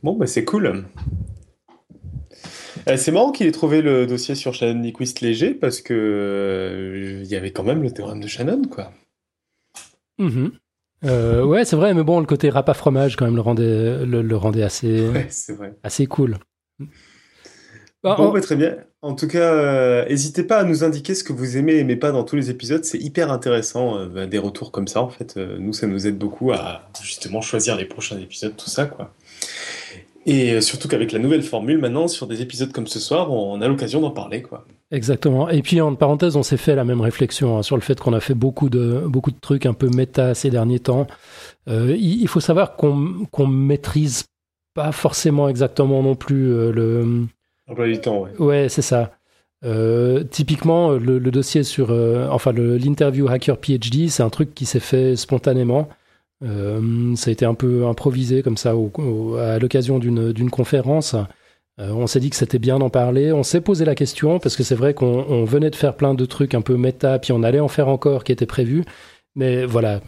Bon, 0.02 0.16
bah 0.16 0.26
c'est 0.26 0.46
cool. 0.46 0.86
Euh, 2.88 2.98
c'est 2.98 3.12
marrant 3.12 3.32
qu'il 3.32 3.46
ait 3.46 3.52
trouvé 3.52 3.82
le 3.82 4.08
dossier 4.08 4.36
sur 4.36 4.54
Shannon 4.54 4.80
Nyquist 4.80 5.22
léger 5.22 5.54
parce 5.54 5.82
que 5.82 5.94
euh, 5.94 7.22
il 7.24 7.28
y 7.28 7.36
avait 7.36 7.52
quand 7.52 7.64
même 7.64 7.84
le 7.84 7.92
théorème 7.92 8.22
de 8.22 8.28
Shannon, 8.28 8.64
quoi. 8.64 8.92
Mhm. 10.18 10.52
Euh, 11.06 11.44
ouais, 11.46 11.64
c'est 11.66 11.76
vrai, 11.76 11.94
mais 11.94 12.04
bon, 12.04 12.20
le 12.20 12.26
côté 12.26 12.50
rap 12.50 12.68
à 12.70 12.74
fromage, 12.74 13.16
quand 13.16 13.26
même, 13.26 13.36
le 13.36 13.42
rendait, 13.42 14.06
le, 14.06 14.22
le 14.22 14.36
rendait 14.38 14.64
assez, 14.64 15.08
Ouais, 15.14 15.28
c'est 15.30 15.54
vrai. 15.54 15.74
assez 15.84 16.08
cool. 16.08 16.38
Bah, 18.04 18.16
Bon, 18.18 18.30
on- 18.30 18.32
bah, 18.34 18.42
très 18.42 18.56
bien. 18.56 18.78
En 19.02 19.14
tout 19.16 19.28
cas, 19.28 19.54
euh, 19.54 20.06
n'hésitez 20.10 20.44
pas 20.44 20.58
à 20.58 20.64
nous 20.66 20.84
indiquer 20.84 21.16
ce 21.16 21.24
que 21.24 21.32
vous 21.32 21.56
aimez 21.56 21.74
et 21.74 21.80
aimez 21.80 21.96
pas 21.96 22.12
dans 22.12 22.24
tous 22.26 22.36
les 22.36 22.50
épisodes. 22.50 22.84
C'est 22.84 22.98
hyper 22.98 23.32
intéressant, 23.32 23.98
euh, 23.98 24.08
bah, 24.08 24.26
des 24.26 24.38
retours 24.38 24.72
comme 24.74 24.88
ça. 24.90 25.02
En 25.02 25.10
fait, 25.10 25.38
nous, 25.38 25.72
ça 25.74 25.88
nous 25.88 26.06
aide 26.06 26.18
beaucoup 26.18 26.52
à 26.52 26.90
justement 27.02 27.40
choisir 27.42 27.78
les 27.78 27.86
prochains 27.86 28.18
épisodes, 28.18 28.56
tout 28.58 28.70
ça, 28.70 28.86
quoi. 28.86 29.14
Et 30.26 30.60
surtout 30.62 30.88
qu'avec 30.88 31.12
la 31.12 31.20
nouvelle 31.20 31.42
formule, 31.42 31.78
maintenant, 31.78 32.08
sur 32.08 32.28
des 32.28 32.42
épisodes 32.42 32.72
comme 32.72 32.88
ce 32.88 33.00
soir, 33.00 33.32
on 33.32 33.62
a 33.62 33.68
l'occasion 33.68 34.02
d'en 34.02 34.12
parler, 34.12 34.42
quoi. 34.42 34.66
Exactement. 34.92 35.50
Et 35.50 35.62
puis, 35.62 35.82
en 35.82 35.94
parenthèse, 35.94 36.36
on 36.36 36.44
s'est 36.44 36.58
fait 36.58 36.76
la 36.76 36.84
même 36.84 37.02
réflexion 37.02 37.58
hein, 37.58 37.64
sur 37.64 37.76
le 37.76 37.82
fait 37.82 38.00
qu'on 38.00 38.14
a 38.14 38.20
fait 38.20 38.34
beaucoup 38.34 38.70
de, 38.70 39.04
beaucoup 39.06 39.32
de 39.32 39.40
trucs 39.40 39.66
un 39.66 39.74
peu 39.74 39.88
méta 39.88 40.34
ces 40.34 40.50
derniers 40.50 40.80
temps. 40.80 41.06
Euh, 41.68 41.96
il, 41.96 42.22
il 42.22 42.28
faut 42.28 42.40
savoir 42.40 42.76
qu'on 42.76 43.26
qu'on 43.32 43.46
maîtrise 43.46 44.26
pas 44.74 44.92
forcément 44.92 45.48
exactement 45.48 46.02
non 46.02 46.16
plus 46.16 46.52
euh, 46.52 46.72
le. 46.72 47.28
Emploi 47.68 47.86
du 47.86 48.02
temps, 48.02 48.22
ouais. 48.22 48.32
Ouais, 48.40 48.70
c'est 48.70 48.82
ça. 48.82 49.12
Euh, 49.64 50.24
typiquement, 50.24 50.92
le, 50.94 51.20
le 51.20 51.32
dossier 51.32 51.64
sur, 51.64 51.92
enfin, 52.32 52.52
l'interview 52.54 53.28
Hacker 53.28 53.58
PhD, 53.58 54.10
c'est 54.10 54.24
un 54.24 54.30
truc 54.30 54.56
qui 54.56 54.66
s'est 54.66 54.80
fait 54.80 55.16
spontanément. 55.16 55.88
Euh, 56.44 57.16
ça 57.16 57.30
a 57.30 57.34
été 57.34 57.46
un 57.46 57.54
peu 57.54 57.86
improvisé 57.86 58.42
comme 58.44 58.58
ça 58.58 58.76
au- 58.76 58.92
au- 58.98 59.36
à 59.36 59.60
l'occasion 59.60 60.00
d'une 60.00 60.32
d'une 60.32 60.50
conférence. 60.50 61.16
Euh, 61.80 61.92
on 61.92 62.08
s'est 62.08 62.20
dit 62.20 62.30
que 62.30 62.36
c'était 62.36 62.60
bien 62.60 62.80
d'en 62.80 62.90
parler. 62.90 63.32
On 63.34 63.44
s'est 63.44 63.62
posé 63.62 63.86
la 63.86 63.96
question 63.96 64.40
parce 64.40 64.56
que 64.56 64.64
c'est 64.64 64.76
vrai 64.76 64.94
qu'on 64.94 65.26
on 65.30 65.44
venait 65.46 65.70
de 65.70 65.76
faire 65.76 65.96
plein 65.96 66.14
de 66.14 66.26
trucs 66.26 66.54
un 66.54 66.62
peu 66.62 66.76
méta, 66.78 67.20
puis 67.20 67.32
on 67.34 67.44
allait 67.44 67.60
en 67.60 67.68
faire 67.68 67.88
encore 67.90 68.24
qui 68.24 68.32
étaient 68.32 68.46
prévus. 68.46 68.84
Mais 69.36 69.64
voilà, 69.66 70.02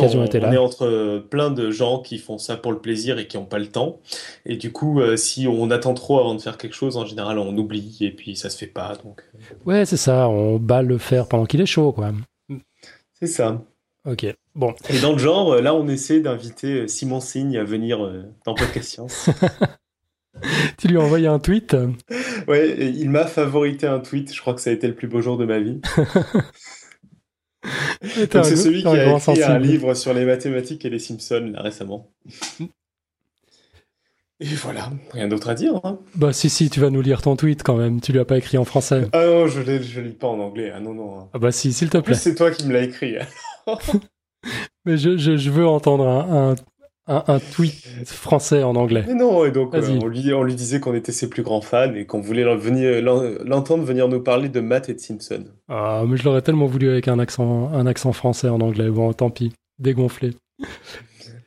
l'occasion 0.00 0.20
on, 0.20 0.24
était 0.24 0.38
on 0.40 0.42
là. 0.42 0.52
est 0.54 0.58
entre 0.58 1.24
plein 1.30 1.50
de 1.50 1.70
gens 1.70 2.00
qui 2.02 2.18
font 2.18 2.38
ça 2.38 2.56
pour 2.56 2.72
le 2.72 2.78
plaisir 2.78 3.18
et 3.18 3.26
qui 3.26 3.36
n'ont 3.38 3.44
pas 3.46 3.58
le 3.60 3.68
temps. 3.68 4.00
Et 4.44 4.56
du 4.56 4.72
coup, 4.72 5.00
euh, 5.00 5.16
si 5.16 5.46
on 5.46 5.70
attend 5.70 5.94
trop 5.94 6.18
avant 6.18 6.34
de 6.34 6.40
faire 6.40 6.58
quelque 6.58 6.74
chose, 6.74 6.96
en 6.96 7.06
général, 7.06 7.38
on 7.38 7.56
oublie 7.56 7.96
et 8.00 8.10
puis 8.10 8.36
ça 8.36 8.50
se 8.50 8.58
fait 8.58 8.66
pas. 8.66 8.94
Donc, 9.04 9.22
Ouais, 9.64 9.86
c'est 9.86 9.96
ça, 9.96 10.28
on 10.28 10.58
bat 10.58 10.82
le 10.82 10.98
fer 10.98 11.28
pendant 11.28 11.46
qu'il 11.46 11.60
est 11.60 11.66
chaud, 11.66 11.92
quoi. 11.92 12.10
c'est 13.14 13.28
ça. 13.28 13.62
Ok, 14.06 14.26
bon. 14.54 14.74
Et 14.88 14.98
dans 15.00 15.12
le 15.12 15.18
genre, 15.18 15.52
euh, 15.52 15.60
là, 15.60 15.74
on 15.74 15.86
essaie 15.88 16.20
d'inviter 16.20 16.82
euh, 16.82 16.88
Simon 16.88 17.20
Signe 17.20 17.58
à 17.58 17.64
venir 17.64 18.02
euh, 18.04 18.22
dans 18.46 18.54
Podcast 18.54 18.88
Science. 18.90 19.28
Tu 20.78 20.88
lui 20.88 20.96
as 20.96 21.00
envoyé 21.00 21.26
un 21.26 21.38
tweet 21.38 21.76
Ouais, 22.48 22.74
il 22.94 23.10
m'a 23.10 23.26
favorité 23.26 23.86
un 23.86 23.98
tweet. 23.98 24.32
Je 24.32 24.40
crois 24.40 24.54
que 24.54 24.60
ça 24.62 24.70
a 24.70 24.72
été 24.72 24.86
le 24.86 24.94
plus 24.94 25.08
beau 25.08 25.20
jour 25.20 25.36
de 25.36 25.44
ma 25.44 25.58
vie. 25.58 25.80
C'est 28.02 28.56
celui 28.56 28.80
qui 28.82 28.88
a 28.88 29.16
écrit 29.16 29.42
un 29.42 29.58
livre 29.58 29.92
sur 29.94 30.14
les 30.14 30.24
mathématiques 30.24 30.84
et 30.86 30.90
les 30.90 31.00
Simpsons 31.00 31.50
là 31.52 31.60
récemment. 31.62 32.10
Et 34.42 34.46
voilà, 34.46 34.88
rien 35.12 35.28
d'autre 35.28 35.50
à 35.50 35.54
dire. 35.54 35.78
hein. 35.84 35.98
Bah 36.14 36.32
si, 36.32 36.48
si, 36.48 36.70
tu 36.70 36.80
vas 36.80 36.88
nous 36.88 37.02
lire 37.02 37.20
ton 37.20 37.36
tweet 37.36 37.62
quand 37.62 37.76
même. 37.76 38.00
Tu 38.00 38.12
lui 38.12 38.20
as 38.20 38.24
pas 38.24 38.38
écrit 38.38 38.56
en 38.56 38.64
français. 38.64 39.06
Ah 39.12 39.26
non, 39.26 39.46
je 39.48 39.60
ne 39.60 40.00
lis 40.00 40.14
pas 40.14 40.28
en 40.28 40.38
anglais. 40.38 40.72
Ah 40.74 40.80
non, 40.80 40.94
non. 40.94 41.18
hein. 41.20 41.28
Ah 41.34 41.38
bah 41.38 41.52
si, 41.52 41.74
s'il 41.74 41.90
te 41.90 41.98
plaît. 41.98 42.14
c'est 42.14 42.36
toi 42.36 42.50
qui 42.50 42.66
me 42.66 42.72
l'as 42.72 42.84
écrit. 42.84 43.16
Mais 44.84 44.96
je, 44.96 45.16
je, 45.16 45.36
je 45.36 45.50
veux 45.50 45.66
entendre 45.66 46.06
un, 46.08 46.50
un, 46.50 46.54
un, 47.06 47.24
un 47.26 47.38
tweet 47.38 47.74
français 48.06 48.62
en 48.62 48.76
anglais. 48.76 49.04
Mais 49.06 49.14
non, 49.14 49.44
et 49.44 49.50
donc 49.50 49.74
euh, 49.74 49.98
on, 50.02 50.06
lui, 50.06 50.32
on 50.32 50.42
lui 50.42 50.54
disait 50.54 50.80
qu'on 50.80 50.94
était 50.94 51.12
ses 51.12 51.28
plus 51.28 51.42
grands 51.42 51.60
fans 51.60 51.92
et 51.94 52.06
qu'on 52.06 52.20
voulait 52.20 52.44
l'entendre 52.44 53.84
venir 53.84 54.08
nous 54.08 54.20
parler 54.20 54.48
de 54.48 54.60
maths 54.60 54.88
et 54.88 54.94
de 54.94 55.00
Simpson. 55.00 55.44
Ah, 55.68 56.04
mais 56.06 56.16
je 56.16 56.24
l'aurais 56.24 56.42
tellement 56.42 56.66
voulu 56.66 56.88
avec 56.88 57.08
un 57.08 57.18
accent, 57.18 57.70
un 57.72 57.86
accent 57.86 58.12
français 58.12 58.48
en 58.48 58.60
anglais. 58.60 58.88
Bon, 58.88 59.12
tant 59.12 59.30
pis. 59.30 59.52
Dégonflé. 59.78 60.34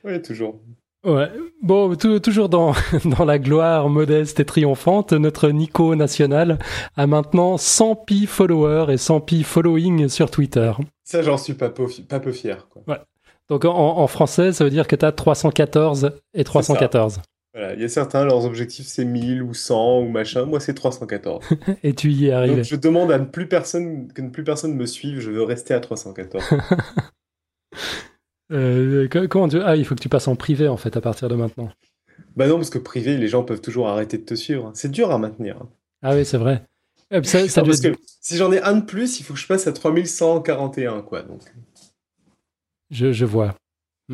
Oui, 0.03 0.21
toujours. 0.21 0.59
Ouais. 1.05 1.29
Bon, 1.61 1.95
tou- 1.95 2.19
toujours 2.19 2.47
dans, 2.49 2.73
dans 3.05 3.25
la 3.25 3.37
gloire 3.39 3.89
modeste 3.89 4.39
et 4.39 4.45
triomphante, 4.45 5.11
notre 5.13 5.49
Nico 5.49 5.95
national 5.95 6.59
a 6.95 7.07
maintenant 7.07 7.57
100 7.57 7.95
pi 7.95 8.25
followers 8.25 8.91
et 8.93 8.97
100 8.97 9.21
pi 9.21 9.43
following 9.43 10.07
sur 10.07 10.31
Twitter. 10.31 10.71
Ça, 11.03 11.21
j'en 11.21 11.37
suis 11.37 11.53
pas 11.55 11.69
peu, 11.69 11.85
pas 12.07 12.19
peu 12.19 12.31
fier. 12.31 12.67
Quoi. 12.69 13.05
Donc 13.49 13.65
en, 13.65 13.73
en 13.97 14.07
français, 14.07 14.53
ça 14.53 14.63
veut 14.63 14.69
dire 14.69 14.87
que 14.87 14.95
tu 14.95 15.05
as 15.05 15.11
314 15.11 16.11
et 16.33 16.43
314. 16.45 17.19
Voilà, 17.53 17.73
il 17.75 17.81
y 17.81 17.83
a 17.83 17.89
certains, 17.89 18.25
leurs 18.25 18.45
objectifs 18.45 18.87
c'est 18.87 19.05
1000 19.05 19.43
ou 19.43 19.53
100 19.53 19.99
ou 19.99 20.07
machin. 20.09 20.45
Moi, 20.45 20.59
c'est 20.59 20.73
314. 20.73 21.45
Et 21.83 21.93
tu 21.93 22.09
y 22.09 22.27
es 22.27 22.31
arrivé. 22.31 22.55
Donc, 22.55 22.63
je 22.65 22.75
demande 22.75 23.11
à 23.11 23.19
ne 23.19 23.25
plus 23.25 23.47
personne, 23.47 24.11
que 24.11 24.23
ne 24.23 24.29
plus 24.29 24.43
personne 24.43 24.73
me 24.73 24.87
suive. 24.87 25.19
Je 25.19 25.29
veux 25.29 25.43
rester 25.43 25.75
à 25.75 25.79
314. 25.79 26.43
Euh, 28.53 29.07
co- 29.07 29.27
comment 29.27 29.47
tu... 29.49 29.59
Ah, 29.61 29.75
il 29.75 29.85
faut 29.85 29.95
que 29.95 30.01
tu 30.01 30.09
passes 30.09 30.27
en 30.27 30.35
privé 30.35 30.67
en 30.67 30.77
fait 30.77 30.95
à 30.95 31.01
partir 31.01 31.27
de 31.27 31.35
maintenant. 31.35 31.71
bah 32.35 32.47
non, 32.47 32.55
parce 32.57 32.69
que 32.69 32.77
privé, 32.77 33.17
les 33.17 33.27
gens 33.27 33.43
peuvent 33.43 33.61
toujours 33.61 33.89
arrêter 33.89 34.17
de 34.17 34.23
te 34.23 34.35
suivre. 34.35 34.71
C'est 34.75 34.91
dur 34.91 35.11
à 35.11 35.17
maintenir. 35.17 35.57
Ah 36.01 36.13
oui, 36.15 36.25
c'est 36.25 36.37
vrai. 36.37 36.63
Puis 37.09 37.25
ça, 37.25 37.47
ça 37.47 37.61
Non, 37.61 37.67
doit 37.67 37.73
parce 37.75 37.83
être- 37.85 37.95
que 37.97 38.01
si 38.21 38.37
j'en 38.37 38.51
ai 38.51 38.61
un 38.61 38.75
de 38.77 38.85
plus, 38.85 39.19
il 39.19 39.23
faut 39.23 39.33
que 39.33 39.39
je 39.39 39.47
passe 39.47 39.67
à 39.67 39.73
3141, 39.73 41.01
quoi. 41.01 41.21
Donc, 41.23 41.41
je, 42.91 43.11
je 43.11 43.25
vois. 43.25 43.55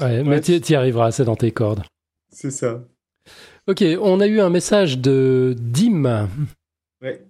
Ouais, 0.00 0.24
mais 0.24 0.40
tu 0.40 0.52
y 0.56 0.74
arriveras, 0.74 1.12
c'est 1.12 1.24
dans 1.24 1.36
tes 1.36 1.52
cordes. 1.52 1.84
c'est 2.28 2.50
ça. 2.50 2.82
Ok, 3.68 3.84
on 4.00 4.18
a 4.20 4.26
eu 4.26 4.40
un 4.40 4.50
message 4.50 4.98
de 4.98 5.54
Dim. 5.58 6.28
Ouais. 7.00 7.24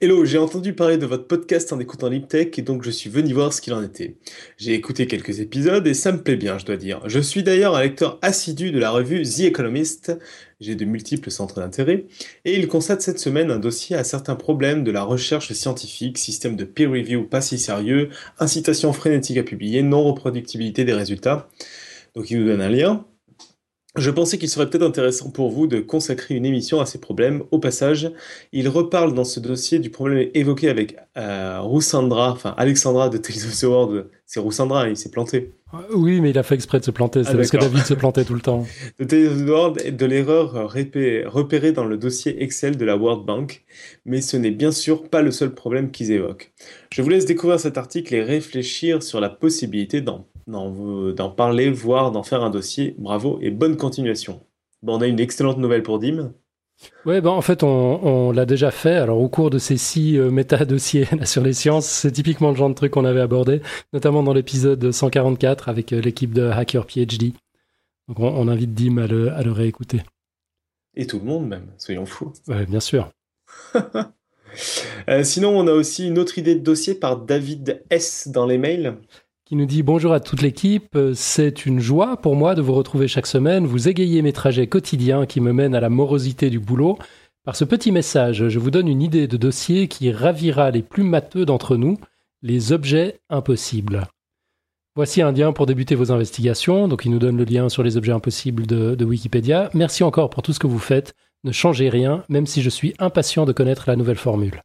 Hello, 0.00 0.24
j'ai 0.24 0.38
entendu 0.38 0.74
parler 0.74 0.96
de 0.96 1.06
votre 1.06 1.26
podcast 1.26 1.72
en 1.72 1.80
écoutant 1.80 2.08
LipTech 2.08 2.56
et 2.56 2.62
donc 2.62 2.84
je 2.84 2.90
suis 2.90 3.10
venu 3.10 3.32
voir 3.32 3.52
ce 3.52 3.60
qu'il 3.60 3.72
en 3.72 3.82
était. 3.82 4.14
J'ai 4.56 4.74
écouté 4.74 5.08
quelques 5.08 5.40
épisodes 5.40 5.84
et 5.88 5.94
ça 5.94 6.12
me 6.12 6.22
plaît 6.22 6.36
bien, 6.36 6.56
je 6.56 6.64
dois 6.64 6.76
dire. 6.76 7.00
Je 7.06 7.18
suis 7.18 7.42
d'ailleurs 7.42 7.74
un 7.74 7.82
lecteur 7.82 8.16
assidu 8.22 8.70
de 8.70 8.78
la 8.78 8.92
revue 8.92 9.24
The 9.24 9.40
Economist. 9.40 10.16
J'ai 10.60 10.76
de 10.76 10.84
multiples 10.84 11.32
centres 11.32 11.58
d'intérêt 11.58 12.04
et 12.44 12.54
il 12.56 12.68
constate 12.68 13.02
cette 13.02 13.18
semaine 13.18 13.50
un 13.50 13.58
dossier 13.58 13.96
à 13.96 14.04
certains 14.04 14.36
problèmes 14.36 14.84
de 14.84 14.92
la 14.92 15.02
recherche 15.02 15.52
scientifique, 15.52 16.16
système 16.16 16.54
de 16.54 16.62
peer 16.64 16.88
review 16.88 17.24
pas 17.24 17.40
si 17.40 17.58
sérieux, 17.58 18.10
incitation 18.38 18.92
frénétique 18.92 19.38
à 19.38 19.42
publier, 19.42 19.82
non-reproductibilité 19.82 20.84
des 20.84 20.94
résultats. 20.94 21.48
Donc 22.14 22.30
il 22.30 22.38
nous 22.38 22.46
donne 22.46 22.60
un 22.60 22.70
lien. 22.70 23.04
Je 23.98 24.10
pensais 24.10 24.38
qu'il 24.38 24.48
serait 24.48 24.70
peut-être 24.70 24.84
intéressant 24.84 25.30
pour 25.30 25.50
vous 25.50 25.66
de 25.66 25.80
consacrer 25.80 26.34
une 26.36 26.46
émission 26.46 26.80
à 26.80 26.86
ces 26.86 26.98
problèmes. 27.00 27.42
Au 27.50 27.58
passage, 27.58 28.10
il 28.52 28.68
reparle 28.68 29.12
dans 29.12 29.24
ce 29.24 29.40
dossier 29.40 29.78
du 29.78 29.90
problème 29.90 30.28
évoqué 30.34 30.68
avec 30.68 30.96
euh, 31.16 31.60
Roussandra, 31.60 32.30
enfin 32.30 32.54
Alexandra 32.56 33.08
de 33.08 33.18
Tales 33.18 33.44
of 33.46 33.58
the 33.58 33.64
World. 33.64 34.06
C'est 34.24 34.40
Roussandra, 34.40 34.88
il 34.88 34.96
s'est 34.96 35.10
planté. 35.10 35.52
Oui, 35.94 36.20
mais 36.20 36.30
il 36.30 36.38
a 36.38 36.42
fait 36.42 36.54
exprès 36.54 36.78
de 36.78 36.84
se 36.84 36.90
planter. 36.90 37.24
C'est 37.24 37.30
Ah, 37.30 37.36
parce 37.36 37.50
que. 37.50 37.56
David 37.56 37.84
se 37.84 37.94
plantait 37.94 38.24
tout 38.24 38.34
le 38.34 38.40
temps. 38.40 38.66
De 38.98 39.04
Tales 39.04 39.26
of 39.26 39.44
the 39.44 39.48
World 39.48 39.82
et 39.84 39.92
de 39.92 40.06
l'erreur 40.06 40.52
repérée 40.72 41.72
dans 41.72 41.84
le 41.84 41.96
dossier 41.96 42.42
Excel 42.42 42.76
de 42.76 42.84
la 42.84 42.96
World 42.96 43.24
Bank, 43.26 43.64
mais 44.06 44.20
ce 44.20 44.36
n'est 44.36 44.50
bien 44.50 44.72
sûr 44.72 45.08
pas 45.08 45.22
le 45.22 45.30
seul 45.30 45.54
problème 45.54 45.90
qu'ils 45.90 46.12
évoquent. 46.12 46.52
Je 46.92 47.02
vous 47.02 47.08
laisse 47.08 47.26
découvrir 47.26 47.58
cet 47.58 47.76
article 47.76 48.14
et 48.14 48.22
réfléchir 48.22 49.02
sur 49.02 49.20
la 49.20 49.28
possibilité 49.28 50.00
d'en 50.00 50.26
d'en- 50.48 51.30
parler, 51.30 51.70
voire 51.70 52.10
d'en 52.10 52.22
faire 52.22 52.42
un 52.42 52.50
dossier. 52.50 52.94
Bravo 52.98 53.38
et 53.40 53.50
bonne 53.50 53.76
continuation. 53.76 54.40
Bon, 54.82 54.96
on 54.98 55.00
a 55.00 55.06
une 55.06 55.20
excellente 55.20 55.58
nouvelle 55.58 55.82
pour 55.82 55.98
Dim. 55.98 56.32
Ouais, 57.04 57.20
ben 57.20 57.30
en 57.30 57.40
fait, 57.40 57.64
on, 57.64 57.68
on 57.68 58.30
l'a 58.32 58.46
déjà 58.46 58.70
fait. 58.70 58.94
Alors, 58.94 59.20
au 59.20 59.28
cours 59.28 59.50
de 59.50 59.58
ces 59.58 59.76
six 59.76 60.16
euh, 60.16 60.30
méta-dossiers 60.30 61.06
sur 61.24 61.42
les 61.42 61.52
sciences, 61.52 61.86
c'est 61.86 62.12
typiquement 62.12 62.50
le 62.50 62.56
genre 62.56 62.68
de 62.68 62.74
truc 62.74 62.92
qu'on 62.92 63.04
avait 63.04 63.20
abordé, 63.20 63.60
notamment 63.92 64.22
dans 64.22 64.32
l'épisode 64.32 64.90
144 64.92 65.68
avec 65.68 65.92
euh, 65.92 66.00
l'équipe 66.00 66.32
de 66.32 66.44
Hacker 66.46 66.86
PhD. 66.86 67.32
Donc, 68.06 68.20
on, 68.20 68.28
on 68.28 68.46
invite 68.48 68.74
Dim 68.74 68.98
à 68.98 69.06
le, 69.08 69.32
à 69.32 69.42
le 69.42 69.50
réécouter. 69.52 70.02
Et 70.94 71.06
tout 71.06 71.18
le 71.18 71.24
monde 71.24 71.48
même, 71.48 71.66
soyons 71.78 72.06
fous. 72.06 72.32
Ouais, 72.46 72.64
bien 72.66 72.80
sûr. 72.80 73.08
Euh, 75.10 75.24
sinon, 75.24 75.50
on 75.56 75.66
a 75.68 75.72
aussi 75.72 76.06
une 76.08 76.18
autre 76.18 76.38
idée 76.38 76.54
de 76.54 76.60
dossier 76.64 76.94
par 76.94 77.18
David 77.18 77.82
S 77.90 78.28
dans 78.28 78.46
les 78.46 78.56
mails. 78.58 78.96
Qui 79.48 79.56
nous 79.56 79.64
dit 79.64 79.82
bonjour 79.82 80.12
à 80.12 80.20
toute 80.20 80.42
l'équipe. 80.42 80.94
Euh, 80.94 81.12
C'est 81.14 81.64
une 81.64 81.80
joie 81.80 82.18
pour 82.18 82.36
moi 82.36 82.54
de 82.54 82.60
vous 82.60 82.74
retrouver 82.74 83.08
chaque 83.08 83.26
semaine. 83.26 83.64
Vous 83.64 83.88
égayez 83.88 84.20
mes 84.20 84.34
trajets 84.34 84.66
quotidiens 84.66 85.24
qui 85.24 85.40
me 85.40 85.54
mènent 85.54 85.74
à 85.74 85.80
la 85.80 85.88
morosité 85.88 86.50
du 86.50 86.60
boulot. 86.60 86.98
Par 87.46 87.56
ce 87.56 87.64
petit 87.64 87.90
message, 87.90 88.46
je 88.48 88.58
vous 88.58 88.70
donne 88.70 88.88
une 88.88 89.00
idée 89.00 89.26
de 89.26 89.38
dossier 89.38 89.88
qui 89.88 90.12
ravira 90.12 90.70
les 90.70 90.82
plus 90.82 91.02
matheux 91.02 91.46
d'entre 91.46 91.78
nous, 91.78 91.96
les 92.42 92.72
objets 92.72 93.20
impossibles. 93.30 94.06
Voici 94.94 95.22
un 95.22 95.32
lien 95.32 95.54
pour 95.54 95.64
débuter 95.64 95.94
vos 95.94 96.12
investigations. 96.12 96.86
Donc, 96.86 97.06
il 97.06 97.10
nous 97.10 97.18
donne 97.18 97.38
le 97.38 97.44
lien 97.44 97.70
sur 97.70 97.82
les 97.82 97.96
objets 97.96 98.12
impossibles 98.12 98.66
de, 98.66 98.94
de 98.96 99.04
Wikipédia. 99.06 99.70
Merci 99.72 100.04
encore 100.04 100.28
pour 100.28 100.42
tout 100.42 100.52
ce 100.52 100.58
que 100.58 100.66
vous 100.66 100.78
faites. 100.78 101.14
Ne 101.44 101.52
changez 101.52 101.88
rien, 101.88 102.22
même 102.28 102.44
si 102.44 102.60
je 102.60 102.68
suis 102.68 102.92
impatient 102.98 103.46
de 103.46 103.52
connaître 103.52 103.84
la 103.86 103.96
nouvelle 103.96 104.16
formule. 104.16 104.62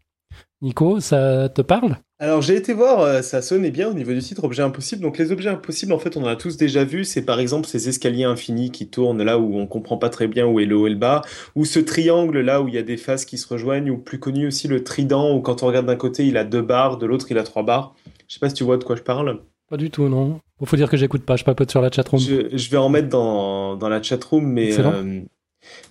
Nico, 0.64 1.02
ça 1.02 1.50
te 1.50 1.62
parle? 1.62 1.98
Alors 2.20 2.42
j'ai 2.42 2.56
été 2.56 2.74
voir, 2.74 3.02
euh, 3.02 3.22
ça 3.22 3.42
sonnait 3.42 3.70
bien 3.70 3.90
au 3.90 3.94
niveau 3.94 4.14
du 4.14 4.20
titre 4.20 4.46
Objets 4.46 4.64
impossibles. 4.64 5.02
Donc 5.02 5.18
les 5.18 5.34
objets 5.34 5.50
impossibles, 5.50 5.92
en 5.92 6.00
fait, 6.00 6.16
on 6.16 6.24
en 6.24 6.28
a 6.28 6.38
tous 6.38 6.56
déjà 6.56 6.86
vu. 6.86 7.04
C'est 7.04 7.24
par 7.24 7.42
exemple 7.42 7.68
ces 7.68 7.90
escaliers 7.90 8.24
infinis 8.24 8.72
qui 8.72 8.88
tournent 8.88 9.22
là 9.22 9.38
où 9.38 9.58
on 9.58 9.68
comprend 9.68 9.98
pas 9.98 10.08
très 10.08 10.30
bien 10.30 10.48
où 10.48 10.62
est 10.62 10.66
le 10.66 10.78
haut 10.78 10.88
et 10.88 10.90
le 10.90 10.96
bas, 10.96 11.22
ou 11.56 11.66
ce 11.66 11.80
triangle 11.80 12.40
là 12.40 12.62
où 12.62 12.70
il 12.70 12.76
y 12.76 12.78
a 12.78 12.82
des 12.82 12.96
faces 12.96 13.26
qui 13.26 13.38
se 13.38 13.46
rejoignent, 13.46 13.90
ou 13.90 13.98
plus 13.98 14.20
connu 14.20 14.48
aussi 14.48 14.70
le 14.70 14.86
trident 14.86 15.36
où 15.36 15.42
quand 15.42 15.64
on 15.64 15.68
regarde 15.68 15.86
d'un 15.86 15.98
côté 15.98 16.26
il 16.26 16.38
a 16.38 16.46
deux 16.46 16.62
barres, 16.62 16.98
de 16.98 17.06
l'autre 17.06 17.28
il 17.30 17.38
a 17.38 17.44
trois 17.44 17.64
barres. 17.64 17.94
Je 18.30 18.36
sais 18.36 18.40
pas 18.40 18.48
si 18.48 18.56
tu 18.56 18.64
vois 18.64 18.78
de 18.78 18.86
quoi 18.86 18.96
je 18.96 19.02
parle. 19.02 19.42
Pas 19.70 19.76
du 19.76 19.90
tout, 19.90 20.08
non. 20.08 20.40
Il 20.62 20.68
faut 20.68 20.78
dire 20.78 20.90
que 20.90 20.96
j'écoute 20.96 21.26
pas, 21.26 21.36
je 21.36 21.44
papote 21.44 21.70
sur 21.70 21.82
la 21.82 21.92
chatroom. 21.92 22.22
Je, 22.22 22.56
je 22.56 22.70
vais 22.70 22.78
en 22.78 22.88
mettre 22.88 23.10
dans, 23.10 23.76
dans 23.76 23.90
la 23.90 24.02
chatroom, 24.02 24.46
mais 24.46 24.80
euh, 24.80 25.22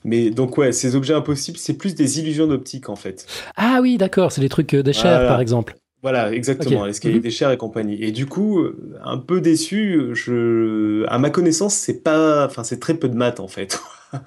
mais 0.05 0.31
donc 0.31 0.59
ouais, 0.59 0.73
ces 0.73 0.97
objets 0.97 1.15
impossibles, 1.15 1.59
c'est 1.59 1.75
plus 1.75 1.95
des 1.95 2.19
illusions 2.21 2.47
d'optique 2.47 2.89
en 2.89 2.97
fait. 2.97 3.27
Ah 3.57 3.79
oui, 3.83 3.97
d'accord, 3.99 4.33
c'est 4.33 4.41
des 4.41 4.49
trucs 4.49 4.75
euh, 4.75 4.83
des 4.83 4.93
chairs, 4.93 5.13
Voilà. 5.15 5.29
par 5.29 5.41
exemple. 5.41 5.75
Voilà, 6.03 6.33
exactement, 6.33 6.81
Ok. 6.81 6.87
l'escalier 6.89 7.21
des 7.21 7.31
chairs 7.31 7.53
et 7.53 7.57
compagnie. 7.57 8.03
Et 8.03 8.11
du 8.11 8.27
coup, 8.27 8.59
euh, 8.59 8.99
un 9.05 9.19
peu 9.19 9.41
déçu, 9.41 10.09
je, 10.15 11.05
à 11.07 11.19
ma 11.19 11.31
connaissance, 11.31 11.75
c'est 11.75 12.03
pas, 12.03 12.45
enfin, 12.47 12.65
c'est 12.65 12.81
très 12.81 12.95
peu 12.95 13.09
de 13.09 13.15
maths 13.15 13.39
en 13.39 13.47
fait. 13.47 13.81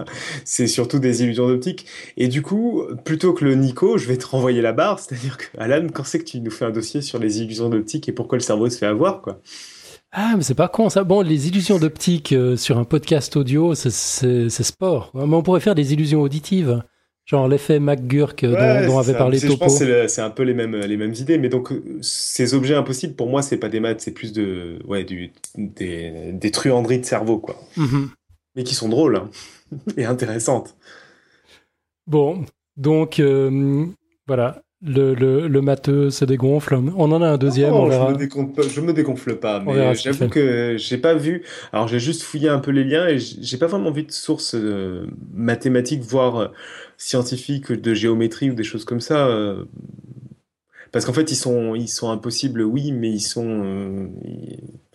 c'est 0.45 0.67
surtout 0.67 0.99
des 0.99 1.23
illusions 1.23 1.47
d'optique. 1.49 1.85
Et 2.15 2.29
du 2.29 2.41
coup, 2.41 2.83
plutôt 3.03 3.33
que 3.33 3.43
le 3.43 3.55
Nico, 3.55 3.97
je 3.97 4.07
vais 4.07 4.15
te 4.17 4.25
renvoyer 4.25 4.61
la 4.61 4.71
barre, 4.71 4.99
c'est-à-dire 4.99 5.37
que 5.37 5.45
Alan, 5.57 5.87
quand 5.93 6.05
c'est 6.05 6.19
que 6.19 6.23
tu 6.23 6.39
nous 6.39 6.49
fais 6.49 6.63
un 6.65 6.71
dossier 6.71 7.01
sur 7.01 7.19
les 7.19 7.41
illusions 7.41 7.67
d'optique 7.69 8.07
et 8.07 8.13
pourquoi 8.13 8.37
le 8.37 8.43
cerveau 8.43 8.69
se 8.69 8.77
fait 8.77 8.85
avoir, 8.85 9.21
quoi? 9.21 9.41
Ah, 10.17 10.35
mais 10.37 10.43
c'est 10.43 10.55
pas 10.55 10.69
con 10.69 10.89
ça. 10.89 11.03
Bon, 11.03 11.21
les 11.21 11.47
illusions 11.49 11.77
d'optique 11.77 12.31
euh, 12.31 12.55
sur 12.55 12.77
un 12.77 12.85
podcast 12.85 13.35
audio, 13.35 13.75
c'est- 13.75 14.49
sport. 14.49 15.11
Mais 15.13 15.23
on 15.35 15.43
pourrait 15.43 15.59
faire 15.59 15.75
des 15.75 15.91
illusions 15.93 16.21
auditives. 16.21 16.81
Genre 17.25 17.47
l'effet 17.47 17.79
McGurk 17.79 18.43
euh, 18.43 18.53
Ouais, 18.53 18.85
dont, 18.85 18.93
dont 18.93 18.99
avait 18.99 19.11
ça. 19.13 19.17
parlé 19.17 19.39
C'est- 19.39 19.47
Je 19.47 19.51
Topo. 19.53 19.65
pense 19.65 19.79
que 19.79 20.07
c'est 20.07 20.21
un 20.21 20.29
peu 20.29 20.43
les 20.43 20.53
mêmes, 20.53 20.75
les 20.75 20.95
mêmes 20.95 21.13
idées, 21.15 21.37
mais 21.39 21.49
donc 21.49 21.71
euh, 21.71 21.83
ces 22.01 22.53
objets 22.53 22.75
impossibles, 22.75 23.15
pour 23.15 23.27
moi, 23.29 23.41
c'est 23.41 23.57
pas 23.57 23.67
des 23.67 23.79
maths, 23.79 23.99
c'est 23.99 24.11
plus 24.11 24.31
de, 24.31 24.79
ouais, 24.87 25.03
du, 25.03 25.31
des, 25.57 26.31
des 26.33 26.51
truanderies 26.51 26.99
de 26.99 27.05
cerveau, 27.05 27.39
quoi. 27.39 27.59
Mhm. 27.77 28.09
Mais 28.55 28.63
qui 28.63 28.75
sont 28.75 28.87
drôles 28.89 29.15
hein, 29.17 29.29
et 29.97 30.05
intéressantes. 30.05 30.77
Bon, 32.07 32.45
donc 32.77 33.19
euh, 33.19 33.85
voilà. 34.27 34.61
Le, 34.81 35.13
le, 35.15 35.47
le 35.47 35.61
matheux 35.61 36.09
se 36.11 36.25
dégonfle. 36.25 36.75
On 36.75 37.11
en 37.11 37.21
a 37.21 37.27
un 37.27 37.37
deuxième, 37.37 37.73
on 37.73 37.87
verra. 37.87 38.09
Je 38.09 38.13
me, 38.13 38.17
dégonfle, 38.19 38.69
je 38.69 38.81
me 38.81 38.93
dégonfle 38.93 39.35
pas, 39.37 39.59
mais 39.61 39.95
j'avoue 39.95 40.27
que 40.29 40.75
j'ai 40.77 40.97
pas 40.97 41.13
vu. 41.15 41.43
Alors 41.71 41.87
j'ai 41.87 41.99
juste 41.99 42.21
fouillé 42.23 42.49
un 42.49 42.59
peu 42.59 42.71
les 42.71 42.83
liens 42.83 43.07
et 43.07 43.17
j'ai 43.19 43.57
pas 43.57 43.67
vraiment 43.67 43.91
vu 43.91 44.03
de 44.03 44.11
sources 44.11 44.53
euh, 44.55 45.07
mathématiques, 45.33 46.01
voire 46.01 46.35
euh, 46.37 46.47
scientifiques, 46.97 47.71
de 47.71 47.93
géométrie 47.93 48.51
ou 48.51 48.53
des 48.53 48.63
choses 48.63 48.85
comme 48.85 49.01
ça. 49.01 49.27
euh, 49.27 49.65
parce 50.91 51.03
qu'en 51.05 51.13
fait, 51.13 51.29
ils 51.31 51.35
sont, 51.35 51.75
ils 51.75 51.89
sont 51.89 52.09
impossibles, 52.09 52.61
oui, 52.61 52.91
mais 52.93 53.09
ils 53.11 53.19
sont. 53.21 54.09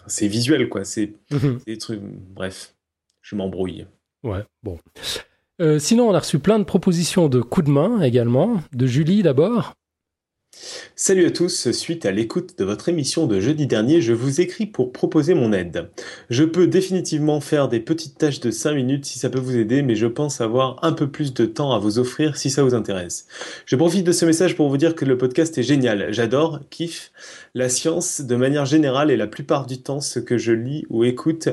c'est 0.06 0.28
visuel, 0.28 0.68
quoi. 0.68 0.84
C'est 0.84 1.12
Mhm. 1.30 1.58
des 1.66 1.78
trucs. 1.78 2.00
Bref, 2.34 2.74
je 3.22 3.36
m'embrouille. 3.36 3.86
Ouais, 4.22 4.44
bon. 4.62 4.78
Euh, 5.60 5.78
sinon, 5.78 6.08
on 6.08 6.14
a 6.14 6.20
reçu 6.20 6.38
plein 6.38 6.58
de 6.58 6.64
propositions 6.64 7.28
de 7.28 7.42
coups 7.42 7.66
de 7.66 7.72
main 7.72 8.00
également. 8.00 8.62
De 8.72 8.86
Julie 8.86 9.22
d'abord. 9.22 9.74
Salut 10.96 11.26
à 11.26 11.30
tous, 11.30 11.70
suite 11.70 12.04
à 12.04 12.10
l'écoute 12.10 12.58
de 12.58 12.64
votre 12.64 12.88
émission 12.88 13.26
de 13.26 13.40
jeudi 13.40 13.66
dernier, 13.66 14.02
je 14.02 14.12
vous 14.12 14.40
écris 14.40 14.66
pour 14.66 14.92
proposer 14.92 15.32
mon 15.32 15.52
aide. 15.52 15.90
Je 16.28 16.44
peux 16.44 16.66
définitivement 16.66 17.40
faire 17.40 17.68
des 17.68 17.80
petites 17.80 18.18
tâches 18.18 18.40
de 18.40 18.50
5 18.50 18.74
minutes 18.74 19.06
si 19.06 19.18
ça 19.18 19.30
peut 19.30 19.38
vous 19.38 19.56
aider, 19.56 19.82
mais 19.82 19.94
je 19.94 20.06
pense 20.06 20.40
avoir 20.40 20.78
un 20.82 20.92
peu 20.92 21.08
plus 21.10 21.32
de 21.32 21.46
temps 21.46 21.72
à 21.72 21.78
vous 21.78 21.98
offrir 21.98 22.36
si 22.36 22.50
ça 22.50 22.62
vous 22.62 22.74
intéresse. 22.74 23.26
Je 23.64 23.76
profite 23.76 24.04
de 24.04 24.12
ce 24.12 24.26
message 24.26 24.56
pour 24.56 24.68
vous 24.68 24.76
dire 24.76 24.94
que 24.94 25.04
le 25.04 25.16
podcast 25.16 25.56
est 25.56 25.62
génial. 25.62 26.12
J'adore, 26.12 26.60
kiffe 26.68 27.12
la 27.54 27.68
science 27.68 28.20
de 28.20 28.36
manière 28.36 28.64
générale 28.64 29.10
et 29.10 29.16
la 29.16 29.26
plupart 29.26 29.66
du 29.66 29.82
temps 29.82 30.00
ce 30.00 30.18
que 30.18 30.38
je 30.38 30.52
lis 30.52 30.86
ou 30.88 31.04
écoute 31.04 31.48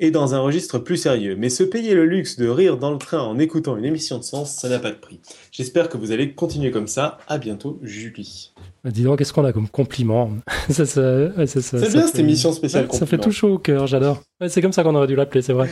est 0.00 0.10
dans 0.10 0.34
un 0.34 0.40
registre 0.40 0.78
plus 0.78 0.96
sérieux. 0.96 1.36
Mais 1.36 1.48
se 1.48 1.62
payer 1.62 1.94
le 1.94 2.06
luxe 2.06 2.36
de 2.36 2.48
rire 2.48 2.76
dans 2.76 2.90
le 2.90 2.98
train 2.98 3.20
en 3.20 3.38
écoutant 3.38 3.76
une 3.76 3.84
émission 3.84 4.18
de 4.18 4.24
sens, 4.24 4.54
ça 4.54 4.68
n'a 4.68 4.78
pas 4.78 4.90
de 4.90 4.96
prix. 4.96 5.20
J'espère 5.52 5.88
que 5.88 5.96
vous 5.96 6.12
allez 6.12 6.32
continuer 6.32 6.70
comme 6.70 6.88
ça. 6.88 7.18
À 7.28 7.38
bientôt, 7.38 7.78
Julie. 7.82 8.52
Bah, 8.86 8.92
Dis 8.92 9.02
donc, 9.02 9.18
qu'est-ce 9.18 9.32
qu'on 9.32 9.44
a 9.44 9.52
comme 9.52 9.68
compliment 9.68 10.30
ça, 10.70 10.86
ça, 10.86 11.46
C'est 11.46 11.60
ça 11.60 11.78
bien 11.80 11.88
fait- 11.90 12.06
cette 12.06 12.18
émission 12.20 12.52
spéciale. 12.52 12.86
Ça 12.92 13.04
fait 13.04 13.18
tout 13.18 13.32
chaud 13.32 13.54
au 13.54 13.58
cœur, 13.58 13.88
j'adore. 13.88 14.22
Ouais, 14.40 14.48
c'est 14.48 14.62
comme 14.62 14.70
ça 14.72 14.84
qu'on 14.84 14.94
aurait 14.94 15.08
dû 15.08 15.16
l'appeler, 15.16 15.42
c'est 15.42 15.52
vrai. 15.54 15.68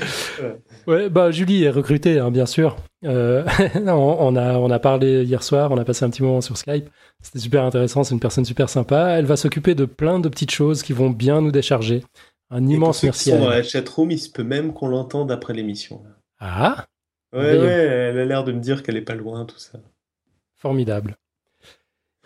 Ouais. 0.88 1.08
Bah 1.10 1.30
Julie 1.30 1.62
est 1.62 1.70
recrutée, 1.70 2.18
hein, 2.18 2.32
bien 2.32 2.44
sûr. 2.46 2.74
Euh, 3.04 3.44
on, 3.86 3.90
on 3.92 4.34
a, 4.34 4.54
on 4.58 4.68
a 4.68 4.78
parlé 4.80 5.22
hier 5.22 5.44
soir, 5.44 5.70
on 5.70 5.78
a 5.78 5.84
passé 5.84 6.04
un 6.04 6.10
petit 6.10 6.24
moment 6.24 6.40
sur 6.40 6.56
Skype. 6.56 6.88
C'était 7.22 7.38
super 7.38 7.62
intéressant, 7.62 8.02
c'est 8.02 8.14
une 8.14 8.20
personne 8.20 8.44
super 8.44 8.68
sympa. 8.68 9.10
Elle 9.16 9.26
va 9.26 9.36
s'occuper 9.36 9.76
de 9.76 9.84
plein 9.84 10.18
de 10.18 10.28
petites 10.28 10.50
choses 10.50 10.82
qui 10.82 10.92
vont 10.92 11.10
bien 11.10 11.40
nous 11.40 11.52
décharger. 11.52 12.02
Un 12.50 12.62
Et 12.62 12.64
pour 12.64 12.74
immense 12.74 12.96
ceux 12.98 13.00
qui 13.02 13.06
merci 13.06 13.30
sont 13.30 13.36
à 13.36 13.38
dans 13.38 13.50
elle. 13.52 13.58
la 13.58 13.62
chatroom, 13.62 14.10
il 14.10 14.18
se 14.18 14.28
peut 14.30 14.42
même 14.42 14.72
qu'on 14.72 14.88
l'entende 14.88 15.30
après 15.30 15.54
l'émission. 15.54 16.02
Ah, 16.40 16.84
Ouais, 17.32 17.40
ouais, 17.58 17.66
elle 17.66 18.18
a 18.18 18.24
l'air 18.24 18.42
de 18.44 18.50
me 18.52 18.60
dire 18.60 18.82
qu'elle 18.82 18.96
est 18.96 19.00
pas 19.02 19.14
loin, 19.14 19.44
tout 19.44 19.58
ça. 19.58 19.78
formidable. 20.56 21.16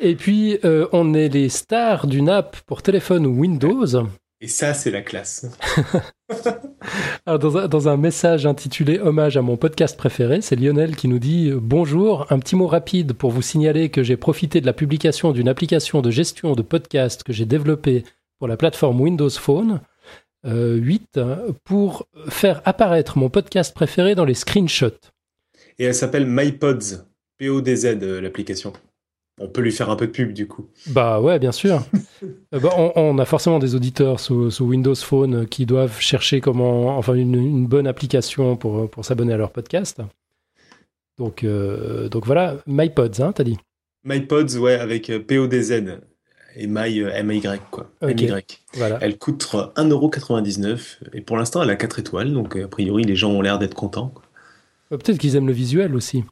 Et 0.00 0.14
puis, 0.14 0.58
euh, 0.64 0.86
on 0.92 1.12
est 1.12 1.28
les 1.28 1.48
stars 1.48 2.06
d'une 2.06 2.28
app 2.28 2.56
pour 2.66 2.82
téléphone 2.82 3.26
ou 3.26 3.40
Windows. 3.40 4.06
Et 4.40 4.46
ça, 4.46 4.72
c'est 4.72 4.92
la 4.92 5.02
classe. 5.02 5.46
Alors, 7.26 7.40
dans, 7.40 7.56
un, 7.56 7.66
dans 7.66 7.88
un 7.88 7.96
message 7.96 8.46
intitulé 8.46 9.00
Hommage 9.00 9.36
à 9.36 9.42
mon 9.42 9.56
podcast 9.56 9.96
préféré, 9.96 10.40
c'est 10.40 10.54
Lionel 10.54 10.94
qui 10.94 11.08
nous 11.08 11.18
dit 11.18 11.50
euh, 11.50 11.58
Bonjour, 11.60 12.26
un 12.30 12.38
petit 12.38 12.54
mot 12.54 12.68
rapide 12.68 13.14
pour 13.14 13.32
vous 13.32 13.42
signaler 13.42 13.88
que 13.88 14.04
j'ai 14.04 14.16
profité 14.16 14.60
de 14.60 14.66
la 14.66 14.72
publication 14.72 15.32
d'une 15.32 15.48
application 15.48 16.00
de 16.00 16.12
gestion 16.12 16.52
de 16.52 16.62
podcast 16.62 17.24
que 17.24 17.32
j'ai 17.32 17.46
développée 17.46 18.04
pour 18.38 18.46
la 18.46 18.56
plateforme 18.56 19.00
Windows 19.00 19.30
Phone 19.30 19.80
euh, 20.46 20.76
8 20.76 21.18
hein, 21.18 21.38
pour 21.64 22.06
faire 22.28 22.62
apparaître 22.64 23.18
mon 23.18 23.30
podcast 23.30 23.74
préféré 23.74 24.14
dans 24.14 24.24
les 24.24 24.34
screenshots. 24.34 25.00
Et 25.80 25.84
elle 25.84 25.94
s'appelle 25.94 26.26
MyPods. 26.26 27.04
P-O-D-Z, 27.38 27.98
euh, 28.02 28.20
l'application. 28.20 28.72
On 29.40 29.48
peut 29.48 29.60
lui 29.60 29.72
faire 29.72 29.88
un 29.90 29.96
peu 29.96 30.06
de 30.06 30.12
pub, 30.12 30.32
du 30.32 30.46
coup. 30.48 30.66
Bah 30.88 31.20
ouais, 31.20 31.38
bien 31.38 31.52
sûr. 31.52 31.82
Euh, 32.54 32.58
bah, 32.60 32.70
on, 32.76 32.92
on 32.96 33.18
a 33.18 33.24
forcément 33.26 33.58
des 33.58 33.74
auditeurs 33.74 34.18
sous, 34.18 34.50
sous 34.50 34.64
Windows 34.64 34.94
Phone 34.94 35.34
euh, 35.34 35.44
qui 35.44 35.66
doivent 35.66 36.00
chercher 36.00 36.40
comment, 36.40 36.96
enfin 36.96 37.14
une, 37.14 37.34
une 37.34 37.66
bonne 37.66 37.86
application 37.86 38.56
pour, 38.56 38.90
pour 38.90 39.04
s'abonner 39.04 39.34
à 39.34 39.36
leur 39.36 39.50
podcast. 39.50 40.00
Donc, 41.18 41.44
euh, 41.44 42.08
donc 42.08 42.24
voilà, 42.26 42.56
MyPods, 42.66 43.20
hein, 43.20 43.32
t'as 43.32 43.44
dit. 43.44 43.58
MyPods, 44.04 44.56
ouais, 44.56 44.74
avec 44.74 45.10
euh, 45.10 45.18
P-O-D-Z. 45.20 46.00
Et 46.56 46.66
My, 46.66 47.00
euh, 47.00 47.10
M-Y, 47.14 47.60
quoi. 47.70 47.90
Ok. 48.02 48.22
M-Y. 48.22 48.60
Voilà. 48.74 48.98
Elle 49.00 49.18
coûte 49.18 49.44
1,99€. 49.76 50.98
Et 51.12 51.20
pour 51.20 51.36
l'instant, 51.36 51.62
elle 51.62 51.70
a 51.70 51.76
4 51.76 51.98
étoiles. 51.98 52.32
Donc, 52.32 52.56
euh, 52.56 52.64
a 52.64 52.68
priori, 52.68 53.04
les 53.04 53.14
gens 53.16 53.30
ont 53.30 53.42
l'air 53.42 53.58
d'être 53.58 53.74
contents. 53.74 54.12
Euh, 54.92 54.96
Peut-être 54.96 55.18
qu'ils 55.18 55.36
aiment 55.36 55.46
le 55.46 55.52
visuel 55.52 55.94
aussi. 55.94 56.24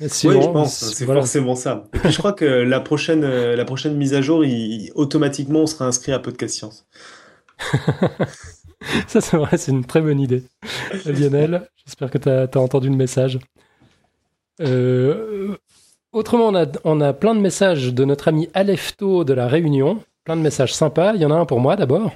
Oui, 0.00 0.08
je 0.10 0.50
pense. 0.50 0.92
C'est 0.94 1.04
voilà. 1.04 1.22
forcément 1.22 1.54
ça. 1.56 1.84
Et 1.94 1.98
puis, 1.98 2.12
je 2.12 2.18
crois 2.18 2.34
que 2.34 2.44
la 2.44 2.80
prochaine, 2.80 3.24
euh, 3.24 3.56
la 3.56 3.64
prochaine 3.64 3.96
mise 3.96 4.12
à 4.14 4.20
jour, 4.20 4.44
il- 4.44 4.92
automatiquement, 4.94 5.60
on 5.60 5.66
sera 5.66 5.86
inscrit 5.86 6.12
à 6.12 6.18
Podcast 6.18 6.54
Science. 6.56 6.86
Ça, 9.08 9.20
c'est 9.20 9.36
vrai, 9.36 9.56
c'est 9.56 9.72
une 9.72 9.84
très 9.84 10.00
bonne 10.02 10.20
idée. 10.20 10.44
Euh, 11.06 11.12
Lionel, 11.12 11.68
j'espère 11.84 12.10
que 12.10 12.18
tu 12.18 12.28
as, 12.28 12.60
entendu 12.60 12.90
le 12.90 12.96
message. 12.96 13.38
Euh, 14.60 15.56
autrement, 16.12 16.48
on 16.48 16.54
a, 16.54 16.66
on 16.84 17.00
a 17.00 17.12
plein 17.12 17.34
de 17.34 17.40
messages 17.40 17.92
de 17.94 18.04
notre 18.04 18.28
ami 18.28 18.48
Alefto 18.54 19.24
de 19.24 19.32
la 19.32 19.48
Réunion. 19.48 20.02
Plein 20.24 20.36
de 20.36 20.42
messages 20.42 20.74
sympas. 20.74 21.14
Il 21.14 21.22
y 21.22 21.24
en 21.24 21.30
a 21.30 21.34
un 21.36 21.46
pour 21.46 21.60
moi 21.60 21.76
d'abord. 21.76 22.12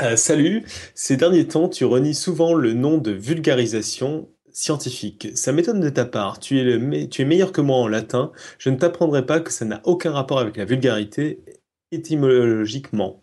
Euh, 0.00 0.16
salut, 0.16 0.64
ces 0.94 1.16
derniers 1.16 1.48
temps, 1.48 1.68
tu 1.68 1.84
renies 1.84 2.14
souvent 2.14 2.54
le 2.54 2.72
nom 2.72 2.98
de 2.98 3.10
vulgarisation 3.10 4.28
scientifique. 4.58 5.28
Ça 5.34 5.52
m'étonne 5.52 5.78
de 5.78 5.88
ta 5.88 6.04
part. 6.04 6.40
Tu 6.40 6.58
es, 6.58 7.08
tu 7.08 7.22
es 7.22 7.24
meilleur 7.24 7.52
que 7.52 7.60
moi 7.60 7.76
en 7.76 7.86
latin. 7.86 8.32
Je 8.58 8.70
ne 8.70 8.76
t'apprendrai 8.76 9.24
pas 9.24 9.38
que 9.38 9.52
ça 9.52 9.64
n'a 9.64 9.80
aucun 9.84 10.10
rapport 10.10 10.40
avec 10.40 10.56
la 10.56 10.64
vulgarité 10.64 11.44
étymologiquement. 11.92 13.22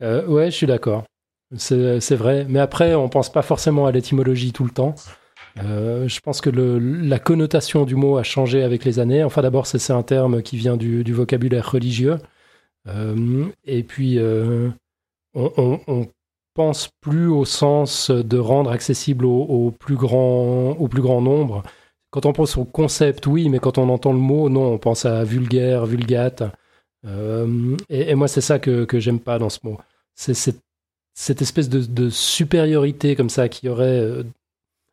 Euh, 0.00 0.24
ouais, 0.26 0.52
je 0.52 0.56
suis 0.56 0.68
d'accord. 0.68 1.04
C'est 1.56 2.14
vrai. 2.14 2.46
Mais 2.48 2.60
après, 2.60 2.94
on 2.94 3.08
pense 3.08 3.32
pas 3.32 3.42
forcément 3.42 3.86
à 3.86 3.92
l'étymologie 3.92 4.52
tout 4.52 4.62
le 4.62 4.70
temps. 4.70 4.94
Euh, 5.58 6.06
je 6.06 6.20
pense 6.20 6.40
que 6.40 6.50
la 6.50 7.18
connotation 7.18 7.84
du 7.84 7.96
mot 7.96 8.16
a 8.16 8.22
changé 8.22 8.62
avec 8.62 8.84
les 8.84 9.00
années. 9.00 9.24
Enfin, 9.24 9.42
d'abord, 9.42 9.66
c'est 9.66 9.92
un 9.92 10.04
terme 10.04 10.40
qui 10.40 10.56
vient 10.56 10.76
du, 10.76 11.12
vocabulaire 11.12 11.68
religieux. 11.68 12.18
Euh, 12.86 13.46
et 13.64 13.82
puis, 13.82 14.18
euh, 14.18 14.70
on 15.34 16.06
pense 16.54 16.88
plus 17.00 17.28
au 17.28 17.44
sens 17.44 18.10
de 18.10 18.38
rendre 18.38 18.70
accessible 18.70 19.26
au, 19.26 19.70
plus 19.72 19.96
grand, 19.96 20.70
au 20.72 20.88
plus 20.88 21.02
grand 21.02 21.20
nombre. 21.20 21.62
Quand 22.10 22.26
on 22.26 22.32
pense 22.32 22.56
au 22.56 22.64
concept, 22.64 23.26
oui, 23.26 23.48
mais 23.48 23.58
quand 23.58 23.76
on 23.76 23.88
entend 23.88 24.12
le 24.12 24.18
mot, 24.18 24.48
non, 24.48 24.72
on 24.74 24.78
pense 24.78 25.04
à 25.04 25.24
vulgaire, 25.24 25.84
vulgate. 25.84 26.44
Euh, 27.06 27.76
et, 27.88 28.14
moi, 28.14 28.28
c'est 28.28 28.40
ça 28.40 28.58
que, 28.58 28.84
que 28.84 29.00
j'aime 29.00 29.20
pas 29.20 29.38
dans 29.38 29.50
ce 29.50 29.58
mot. 29.64 29.78
C'est 30.14 30.34
cette, 30.34 31.42
espèce 31.42 31.68
de, 31.68 31.80
de 31.80 32.08
supériorité 32.10 33.16
comme 33.16 33.30
ça 33.30 33.48
qui 33.48 33.68
aurait, 33.68 34.00
euh, 34.00 34.22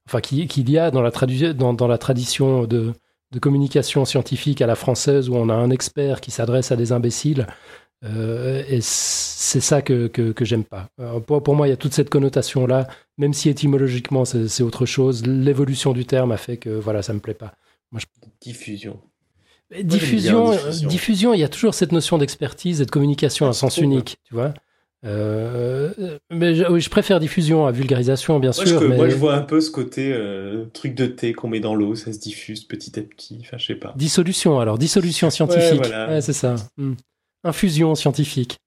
enfin, 0.07 0.19
qui- 0.19 0.47
qu'il 0.47 0.69
y 0.69 0.77
a 0.77 0.91
dans 0.91 1.01
la, 1.01 1.11
dans, 1.53 1.73
dans 1.73 1.87
la 1.87 1.97
tradition 1.99 2.65
de, 2.65 2.93
de 3.31 3.39
communication 3.39 4.03
scientifique 4.05 4.61
à 4.61 4.67
la 4.67 4.75
française 4.75 5.29
où 5.29 5.35
on 5.35 5.49
a 5.49 5.53
un 5.53 5.69
expert 5.69 6.21
qui 6.21 6.31
s'adresse 6.31 6.71
à 6.71 6.75
des 6.75 6.91
imbéciles. 6.91 7.47
Euh, 8.03 8.63
et 8.67 8.79
c'est 8.81 9.59
ça 9.59 9.81
que, 9.81 10.07
que, 10.07 10.31
que 10.31 10.43
j'aime 10.45 10.63
pas. 10.63 10.87
Alors, 10.99 11.21
pour, 11.23 11.43
pour 11.43 11.55
moi, 11.55 11.67
il 11.67 11.69
y 11.69 11.73
a 11.73 11.77
toute 11.77 11.93
cette 11.93 12.09
connotation-là, 12.09 12.87
même 13.17 13.33
si 13.33 13.49
étymologiquement 13.49 14.25
c'est 14.25 14.63
autre 14.63 14.85
chose. 14.85 15.25
L'évolution 15.25 15.93
du 15.93 16.05
terme 16.05 16.31
a 16.31 16.37
fait 16.37 16.57
que 16.57 16.69
voilà, 16.69 17.01
ça 17.03 17.13
me 17.13 17.19
plaît 17.19 17.33
pas. 17.35 17.53
Diffusion. 18.41 18.99
Diffusion, 19.83 20.51
euh, 20.51 20.55
diffusion. 20.55 20.87
diffusion, 20.89 21.33
il 21.33 21.39
y 21.39 21.43
a 21.43 21.47
toujours 21.49 21.73
cette 21.73 21.91
notion 21.93 22.17
d'expertise 22.17 22.81
et 22.81 22.85
de 22.85 22.91
communication 22.91 23.45
Ah, 23.45 23.49
à 23.49 23.51
je 23.53 23.57
sens 23.57 23.73
trouve. 23.73 23.85
unique, 23.85 24.17
tu 24.25 24.33
vois. 24.33 24.53
Euh, 25.05 25.91
mais 26.29 26.53
je, 26.55 26.65
oui, 26.69 26.81
je 26.81 26.89
préfère 26.89 27.19
diffusion 27.19 27.65
à 27.65 27.71
vulgarisation, 27.71 28.39
bien 28.39 28.51
Moi, 28.55 28.65
je, 28.65 28.69
sûr. 28.69 28.81
mais 28.81 28.97
moi, 28.97 29.09
je 29.09 29.15
vois 29.15 29.33
un 29.35 29.41
peu 29.41 29.61
ce 29.61 29.71
côté 29.71 30.11
euh, 30.13 30.65
truc 30.73 30.93
de 30.93 31.05
thé 31.05 31.33
qu'on 31.33 31.47
met 31.47 31.59
dans 31.59 31.73
l'eau, 31.73 31.95
ça 31.95 32.11
se 32.13 32.19
diffuse 32.19 32.65
petit 32.65 32.99
à 32.99 33.03
petit. 33.03 33.37
Enfin, 33.41 33.57
je 33.57 33.65
sais 33.65 33.75
pas. 33.75 33.93
Dissolution, 33.95 34.59
alors, 34.59 34.77
dissolution 34.77 35.29
scientifique. 35.29 35.77
voilà. 35.85 36.07
Ouais, 36.09 36.21
c'est 36.21 36.33
ça. 36.33 36.55
Hmm. 36.77 36.93
Infusion 37.43 37.95
scientifique. 37.95 38.57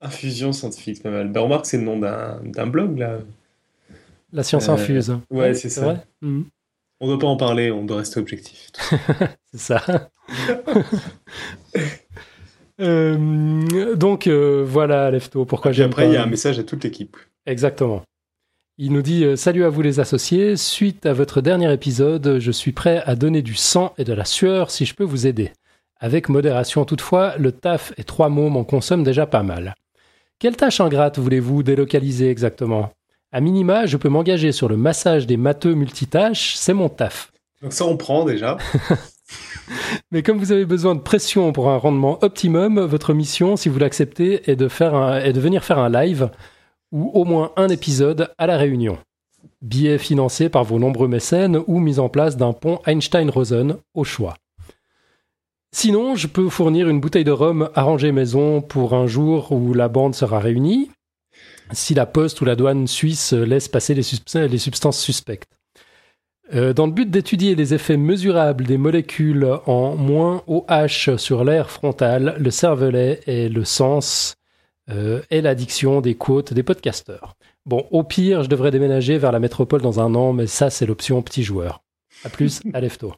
Infusion 0.00 0.52
scientifique, 0.52 1.02
pas 1.02 1.10
mal. 1.10 1.30
Ben, 1.30 1.40
remarque, 1.40 1.66
c'est 1.66 1.78
le 1.78 1.84
nom 1.84 1.98
d'un 1.98 2.40
d'un 2.44 2.66
blog, 2.66 2.98
là. 2.98 3.18
La 4.32 4.42
science 4.42 4.68
Euh, 4.68 4.72
infuse. 4.72 5.16
ouais, 5.30 5.54
c'est 5.54 5.68
ça. 5.70 5.82
vrai? 5.82 5.96
Hmm. 6.22 6.42
On 7.00 7.06
doit 7.08 7.18
pas 7.18 7.26
en 7.26 7.36
parler, 7.36 7.70
on 7.70 7.84
doit 7.84 7.98
rester 7.98 8.18
objectif. 8.20 8.70
C'est 9.52 9.58
ça. 9.60 10.10
Euh, 12.80 13.94
donc 13.94 14.26
euh, 14.26 14.64
voilà, 14.66 15.08
Lefto, 15.12 15.44
pourquoi 15.44 15.70
Et 15.70 15.74
j'aime 15.74 15.90
après, 15.90 16.02
pas- 16.06 16.08
il 16.10 16.14
y 16.14 16.16
a 16.16 16.24
un 16.24 16.26
message 16.26 16.58
à 16.58 16.64
toute 16.64 16.82
l'équipe. 16.82 17.16
Exactement. 17.46 18.02
Il 18.78 18.92
nous 18.92 19.02
dit 19.02 19.22
euh, 19.24 19.36
Salut 19.36 19.62
à 19.64 19.68
vous 19.68 19.80
les 19.82 20.00
associés, 20.00 20.56
suite 20.56 21.06
à 21.06 21.12
votre 21.12 21.40
dernier 21.40 21.72
épisode, 21.72 22.40
je 22.40 22.50
suis 22.50 22.72
prêt 22.72 23.00
à 23.06 23.14
donner 23.14 23.42
du 23.42 23.54
sang 23.54 23.94
et 23.96 24.02
de 24.02 24.12
la 24.12 24.24
sueur 24.24 24.72
si 24.72 24.86
je 24.86 24.94
peux 24.96 25.04
vous 25.04 25.28
aider. 25.28 25.52
Avec 26.00 26.28
modération 26.28 26.84
toutefois, 26.84 27.34
le 27.38 27.52
taf 27.52 27.92
et 27.96 28.04
trois 28.04 28.28
mômes 28.28 28.56
en 28.56 28.64
consomment 28.64 29.04
déjà 29.04 29.26
pas 29.26 29.42
mal. 29.42 29.74
Quelle 30.38 30.56
tâche 30.56 30.80
ingrate 30.80 31.18
voulez-vous 31.18 31.62
délocaliser 31.62 32.30
exactement? 32.30 32.90
À 33.32 33.40
minima, 33.40 33.86
je 33.86 33.96
peux 33.96 34.08
m'engager 34.08 34.52
sur 34.52 34.68
le 34.68 34.76
massage 34.76 35.26
des 35.26 35.36
matheux 35.36 35.74
multitâches, 35.74 36.54
c'est 36.56 36.74
mon 36.74 36.88
taf. 36.88 37.32
Donc 37.62 37.72
ça, 37.72 37.84
on 37.86 37.96
prend 37.96 38.24
déjà. 38.24 38.58
Mais 40.10 40.22
comme 40.22 40.38
vous 40.38 40.52
avez 40.52 40.66
besoin 40.66 40.94
de 40.94 41.00
pression 41.00 41.52
pour 41.52 41.70
un 41.70 41.76
rendement 41.78 42.18
optimum, 42.22 42.80
votre 42.80 43.14
mission, 43.14 43.56
si 43.56 43.68
vous 43.68 43.78
l'acceptez, 43.78 44.50
est 44.50 44.56
de 44.56 44.68
faire 44.68 44.94
un- 44.94 45.18
est 45.18 45.32
de 45.32 45.40
venir 45.40 45.64
faire 45.64 45.78
un 45.78 45.88
live 45.88 46.28
ou 46.92 47.10
au 47.14 47.24
moins 47.24 47.52
un 47.56 47.68
épisode 47.68 48.30
à 48.38 48.46
la 48.46 48.56
Réunion. 48.58 48.98
Billet 49.62 49.98
financé 49.98 50.48
par 50.48 50.64
vos 50.64 50.78
nombreux 50.78 51.08
mécènes 51.08 51.60
ou 51.66 51.80
mise 51.80 51.98
en 51.98 52.08
place 52.08 52.36
d'un 52.36 52.52
pont 52.52 52.80
Einstein-Rosen 52.86 53.76
au 53.94 54.04
choix. 54.04 54.34
Sinon, 55.76 56.14
je 56.14 56.28
peux 56.28 56.48
fournir 56.50 56.88
une 56.88 57.00
bouteille 57.00 57.24
de 57.24 57.32
rhum 57.32 57.68
arrangée 57.74 58.12
maison 58.12 58.60
pour 58.62 58.94
un 58.94 59.08
jour 59.08 59.50
où 59.50 59.74
la 59.74 59.88
bande 59.88 60.14
sera 60.14 60.38
réunie, 60.38 60.88
si 61.72 61.94
la 61.94 62.06
poste 62.06 62.40
ou 62.40 62.44
la 62.44 62.54
douane 62.54 62.86
suisse 62.86 63.32
laisse 63.32 63.66
passer 63.66 63.92
les, 63.92 64.04
subs- 64.04 64.36
les 64.48 64.58
substances 64.58 65.00
suspectes. 65.00 65.50
Euh, 66.54 66.72
dans 66.74 66.86
le 66.86 66.92
but 66.92 67.10
d'étudier 67.10 67.56
les 67.56 67.74
effets 67.74 67.96
mesurables 67.96 68.66
des 68.66 68.78
molécules 68.78 69.48
en 69.66 69.96
moins 69.96 70.44
OH 70.46 71.16
sur 71.16 71.42
l'air 71.42 71.68
frontal, 71.72 72.36
le 72.38 72.52
cervelet 72.52 73.18
et 73.26 73.48
le 73.48 73.64
sens 73.64 74.36
euh, 74.90 75.22
et 75.32 75.40
l'addiction 75.40 76.00
des 76.00 76.14
côtes 76.14 76.52
des 76.54 76.62
podcasteurs. 76.62 77.34
Bon, 77.66 77.84
au 77.90 78.04
pire, 78.04 78.44
je 78.44 78.48
devrais 78.48 78.70
déménager 78.70 79.18
vers 79.18 79.32
la 79.32 79.40
métropole 79.40 79.82
dans 79.82 79.98
un 79.98 80.14
an, 80.14 80.32
mais 80.32 80.46
ça, 80.46 80.70
c'est 80.70 80.86
l'option 80.86 81.20
petit 81.20 81.42
joueur. 81.42 81.82
À 82.24 82.28
plus, 82.28 82.62
à 82.74 82.80
Lefto. 82.80 83.12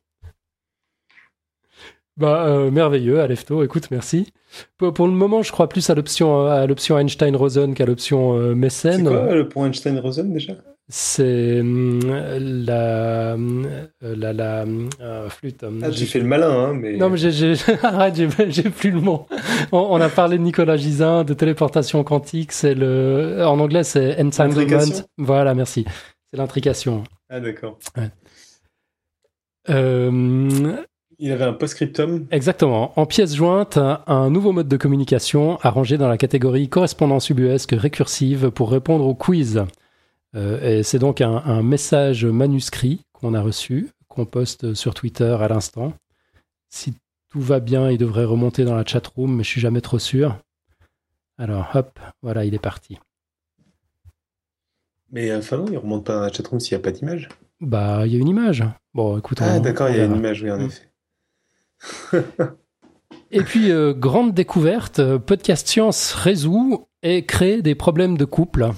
Bah, 2.19 2.47
euh, 2.47 2.71
merveilleux, 2.71 3.21
Alefto, 3.21 3.63
écoute, 3.63 3.91
merci. 3.91 4.33
Pour, 4.79 4.95
pour 4.95 5.07
le 5.07 5.13
moment, 5.13 5.43
je 5.43 5.53
crois 5.53 5.69
plus 5.69 5.91
à 5.91 5.95
l'option 5.95 6.47
à 6.47 6.67
l'option 6.67 6.99
Einstein-Rosen 6.99 7.75
qu'à 7.75 7.85
l'option 7.85 8.35
euh, 8.39 8.51
C'est 8.51 8.55
Mécène. 8.55 9.09
quoi 9.09 9.35
le 9.35 9.49
point 9.49 9.67
Einstein-Rosen 9.67 10.33
déjà? 10.33 10.55
C'est 10.89 11.61
la, 11.63 13.35
hum, 13.35 13.67
la, 14.01 14.33
la 14.33 14.65
euh, 15.01 15.29
flûte. 15.29 15.65
Ah, 15.83 15.91
j'ai- 15.91 16.05
tu 16.05 16.11
fais 16.13 16.21
le 16.21 16.27
malin, 16.27 16.49
hein, 16.49 16.75
mais. 16.75 16.97
Non, 16.97 17.11
mais 17.11 17.19
j'ai, 17.19 17.55
arrête, 17.83 18.15
j'ai, 18.15 18.29
j'ai 18.51 18.71
plus 18.71 18.93
le 18.93 19.01
mot. 19.01 19.27
On, 19.73 19.79
on 19.79 20.01
a 20.01 20.09
parlé 20.09 20.39
de 20.39 20.43
Nicolas 20.45 20.77
Gisin, 20.77 21.25
de 21.25 21.35
téléportation 21.35 22.05
quantique. 22.05 22.53
C'est 22.53 22.75
le, 22.75 23.43
en 23.45 23.59
anglais, 23.59 23.83
c'est 23.83 24.19
entanglement. 24.23 24.79
Voilà, 25.19 25.55
merci. 25.55 25.85
C'est 26.31 26.39
l'intrication. 26.39 27.03
Ah, 27.29 27.41
d'accord. 27.41 27.79
Euh, 29.69 30.77
Il 31.19 31.33
avait 31.33 31.45
un 31.45 31.55
post-scriptum. 31.55 32.27
Exactement. 32.31 32.93
En 32.99 33.07
pièce 33.07 33.35
jointe, 33.35 33.79
un 33.79 34.29
nouveau 34.31 34.53
mode 34.53 34.69
de 34.69 34.77
communication 34.77 35.59
arrangé 35.63 35.97
dans 35.97 36.09
la 36.09 36.19
catégorie 36.19 36.69
correspondance 36.69 37.31
ubuesque 37.31 37.73
récursive 37.77 38.51
pour 38.51 38.71
répondre 38.71 39.07
au 39.07 39.15
quiz. 39.15 39.65
Euh, 40.35 40.61
et 40.81 40.83
c'est 40.83 40.99
donc 40.99 41.23
un, 41.23 41.37
un 41.47 41.63
message 41.63 42.27
manuscrit 42.27 43.01
qu'on 43.15 43.33
a 43.33 43.41
reçu, 43.41 43.89
qu'on 44.09 44.27
poste 44.27 44.75
sur 44.75 44.93
Twitter 44.93 45.35
à 45.41 45.49
l'instant. 45.49 45.95
Si 46.69 46.93
tout 47.31 47.41
va 47.41 47.61
bien, 47.61 47.91
il 47.91 47.97
devrait 47.97 48.25
remonter 48.27 48.65
dans 48.65 48.77
la 48.77 48.85
chatroom, 48.85 49.37
mais 49.37 49.43
je 49.45 49.49
suis 49.49 49.61
jamais 49.61 49.81
trop 49.81 49.99
sûr. 49.99 50.37
Alors, 51.39 51.71
hop, 51.75 51.99
voilà, 52.23 52.45
il 52.45 52.55
est 52.55 52.59
parti. 52.59 52.99
Mais 55.13 55.31
euh, 55.31 55.39
enfin, 55.39 55.57
non, 55.59 55.67
il 55.71 55.79
remonte 55.79 56.05
pas 56.05 56.15
dans 56.17 56.21
la 56.23 56.33
chatroom 56.33 56.61
s'il 56.61 56.77
n'y 56.77 56.83
a 56.83 56.85
pas 56.85 56.91
d'image? 56.93 57.29
Bah, 57.61 58.03
il 58.07 58.13
y 58.13 58.17
a 58.17 58.19
une 58.19 58.29
image. 58.29 58.65
Bon, 58.93 59.17
écoute. 59.19 59.39
Ah, 59.41 59.61
d'accord, 59.61 59.89
il 59.89 59.97
y 59.97 60.01
a 60.01 60.05
une 60.05 60.17
image, 60.17 60.43
oui, 60.43 60.51
en 60.51 60.59
Mm. 60.59 60.67
effet. 60.67 60.86
Et 63.31 63.41
puis, 63.41 63.71
euh, 63.71 63.93
grande 63.93 64.35
découverte, 64.35 65.01
euh, 65.01 65.19
Podcast 65.19 65.67
Science 65.67 66.13
résout 66.13 66.87
et 67.03 67.27
crée 67.27 67.61
des 67.61 67.75
problèmes 67.75 68.17
de 68.17 68.25
couple. 68.25 68.71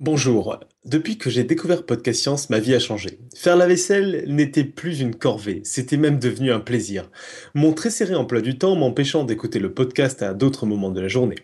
Bonjour. 0.00 0.60
Depuis 0.84 1.18
que 1.18 1.28
j'ai 1.28 1.42
découvert 1.42 1.84
Podcast 1.84 2.20
Science, 2.20 2.50
ma 2.50 2.60
vie 2.60 2.74
a 2.74 2.78
changé. 2.78 3.18
Faire 3.34 3.56
la 3.56 3.66
vaisselle 3.66 4.24
n'était 4.28 4.64
plus 4.64 5.00
une 5.00 5.14
corvée, 5.14 5.60
c'était 5.64 5.96
même 5.96 6.18
devenu 6.18 6.52
un 6.52 6.60
plaisir. 6.60 7.10
Mon 7.54 7.72
très 7.72 7.90
serré 7.90 8.14
emploi 8.14 8.40
du 8.40 8.58
temps 8.58 8.76
m'empêchant 8.76 9.24
d'écouter 9.24 9.58
le 9.58 9.74
podcast 9.74 10.22
à 10.22 10.34
d'autres 10.34 10.66
moments 10.66 10.90
de 10.90 11.00
la 11.00 11.08
journée. 11.08 11.38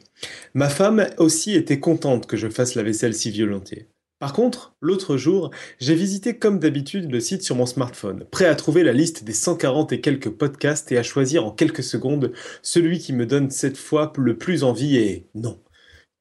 Ma 0.54 0.68
femme 0.68 1.08
aussi 1.18 1.54
était 1.54 1.80
contente 1.80 2.26
que 2.26 2.36
je 2.36 2.48
fasse 2.48 2.76
la 2.76 2.84
vaisselle 2.84 3.14
si 3.14 3.36
volontiers. 3.38 3.88
Par 4.20 4.32
contre, 4.32 4.76
l'autre 4.80 5.16
jour, 5.16 5.50
j'ai 5.80 5.94
visité 5.94 6.38
comme 6.38 6.58
d'habitude 6.58 7.10
le 7.10 7.20
site 7.20 7.42
sur 7.42 7.56
mon 7.56 7.66
smartphone, 7.66 8.24
prêt 8.30 8.46
à 8.46 8.54
trouver 8.54 8.82
la 8.82 8.92
liste 8.92 9.24
des 9.24 9.32
140 9.32 9.92
et 9.92 10.00
quelques 10.00 10.30
podcasts 10.30 10.90
et 10.92 10.98
à 10.98 11.02
choisir 11.02 11.44
en 11.44 11.50
quelques 11.50 11.82
secondes 11.82 12.32
celui 12.62 13.00
qui 13.00 13.12
me 13.12 13.26
donne 13.26 13.50
cette 13.50 13.76
fois 13.76 14.12
le 14.16 14.38
plus 14.38 14.64
envie 14.64 14.96
et 14.96 15.28
non. 15.34 15.60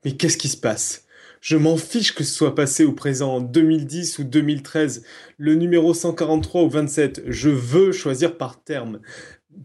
Mais 0.03 0.14
qu'est-ce 0.14 0.38
qui 0.38 0.49
se 0.49 0.57
passe? 0.57 1.06
Je 1.40 1.57
m'en 1.57 1.78
fiche 1.78 2.15
que 2.15 2.24
ce 2.24 2.34
soit 2.34 2.56
passé 2.56 2.86
ou 2.86 2.94
présent 2.94 3.36
en 3.36 3.41
2010 3.41 4.20
ou 4.20 4.24
2013, 4.24 5.03
le 5.38 5.56
numéro 5.56 5.94
143 5.94 6.64
ou 6.64 6.70
27, 6.70 7.24
je 7.28 7.49
veux 7.49 7.91
choisir 7.91 8.38
par 8.38 8.64
terme, 8.64 9.02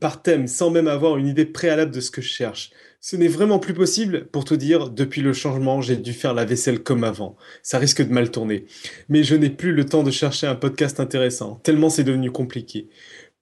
par 0.01 0.23
thème, 0.23 0.49
sans 0.49 0.71
même 0.71 0.89
avoir 0.89 1.17
une 1.17 1.29
idée 1.29 1.47
préalable 1.47 1.93
de 1.93 2.01
ce 2.01 2.11
que 2.11 2.21
je 2.21 2.29
cherche. 2.29 2.71
Ce 3.11 3.17
n'est 3.17 3.27
vraiment 3.27 3.59
plus 3.59 3.73
possible, 3.73 4.27
pour 4.27 4.45
tout 4.45 4.59
dire, 4.59 4.91
depuis 4.91 5.23
le 5.23 5.33
changement, 5.33 5.81
j'ai 5.81 5.97
dû 5.97 6.13
faire 6.13 6.35
la 6.35 6.45
vaisselle 6.45 6.83
comme 6.83 7.05
avant. 7.05 7.39
Ça 7.63 7.79
risque 7.79 8.07
de 8.07 8.13
mal 8.13 8.31
tourner. 8.31 8.67
Mais 9.09 9.23
je 9.23 9.35
n'ai 9.35 9.49
plus 9.49 9.73
le 9.73 9.87
temps 9.87 10.03
de 10.03 10.11
chercher 10.11 10.47
un 10.47 10.55
podcast 10.55 11.01
intéressant, 11.01 11.55
tellement 11.63 11.89
c'est 11.89 12.05
devenu 12.05 12.31
compliqué. 12.31 12.91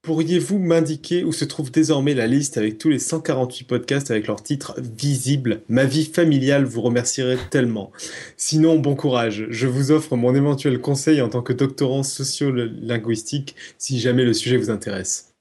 Pourriez-vous 0.02 0.60
m'indiquer 0.60 1.24
où 1.24 1.32
se 1.32 1.44
trouve 1.44 1.72
désormais 1.72 2.14
la 2.14 2.28
liste 2.28 2.59
avec 2.59 2.78
tous 2.78 2.90
les 2.90 3.01
148 3.01 3.64
podcasts 3.64 4.12
avec 4.12 4.28
leurs 4.28 4.44
titres 4.44 4.76
visibles 4.78 5.62
Ma 5.68 5.84
vie 5.84 6.05
familiale 6.05 6.64
vous 6.64 6.82
remercierait 6.82 7.38
tellement. 7.51 7.90
Sinon, 8.36 8.78
bon 8.78 8.94
courage. 8.94 9.47
Je 9.51 9.66
vous 9.66 9.90
offre 9.90 10.14
mon 10.14 10.32
éventuel 10.36 10.80
conseil 10.80 11.20
en 11.20 11.28
tant 11.28 11.43
que 11.43 11.52
doctorant 11.52 12.05
sociolinguistique 12.05 13.56
si 13.78 13.98
jamais 13.98 14.24
le 14.24 14.32
sujet 14.32 14.59
vous 14.59 14.70
intéresse. 14.70 15.34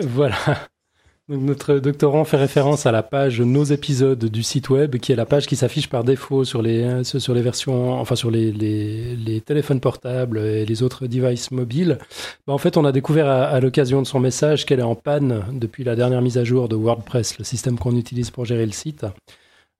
Voilà. 0.00 0.70
Notre 1.34 1.76
doctorant 1.76 2.24
fait 2.24 2.36
référence 2.36 2.84
à 2.84 2.92
la 2.92 3.02
page 3.02 3.40
Nos 3.40 3.64
épisodes 3.64 4.22
du 4.22 4.42
site 4.42 4.68
web, 4.68 4.96
qui 4.96 5.12
est 5.12 5.16
la 5.16 5.24
page 5.24 5.46
qui 5.46 5.56
s'affiche 5.56 5.88
par 5.88 6.04
défaut 6.04 6.44
sur 6.44 6.60
les, 6.60 6.82
euh, 6.82 7.04
sur 7.04 7.32
les 7.32 7.40
versions, 7.40 7.92
enfin 7.92 8.16
sur 8.16 8.30
les, 8.30 8.52
les, 8.52 9.16
les 9.16 9.40
téléphones 9.40 9.80
portables 9.80 10.38
et 10.38 10.66
les 10.66 10.82
autres 10.82 11.06
devices 11.06 11.50
mobiles. 11.50 11.96
Bah, 12.46 12.52
en 12.52 12.58
fait, 12.58 12.76
on 12.76 12.84
a 12.84 12.92
découvert 12.92 13.28
à 13.28 13.58
l'occasion 13.60 14.02
de 14.02 14.06
son 14.06 14.20
message 14.20 14.66
qu'elle 14.66 14.80
est 14.80 14.82
en 14.82 14.94
panne 14.94 15.42
depuis 15.54 15.84
la 15.84 15.96
dernière 15.96 16.20
mise 16.20 16.36
à 16.36 16.44
jour 16.44 16.68
de 16.68 16.76
WordPress, 16.76 17.38
le 17.38 17.44
système 17.44 17.78
qu'on 17.78 17.96
utilise 17.96 18.30
pour 18.30 18.44
gérer 18.44 18.66
le 18.66 18.72
site. 18.72 19.06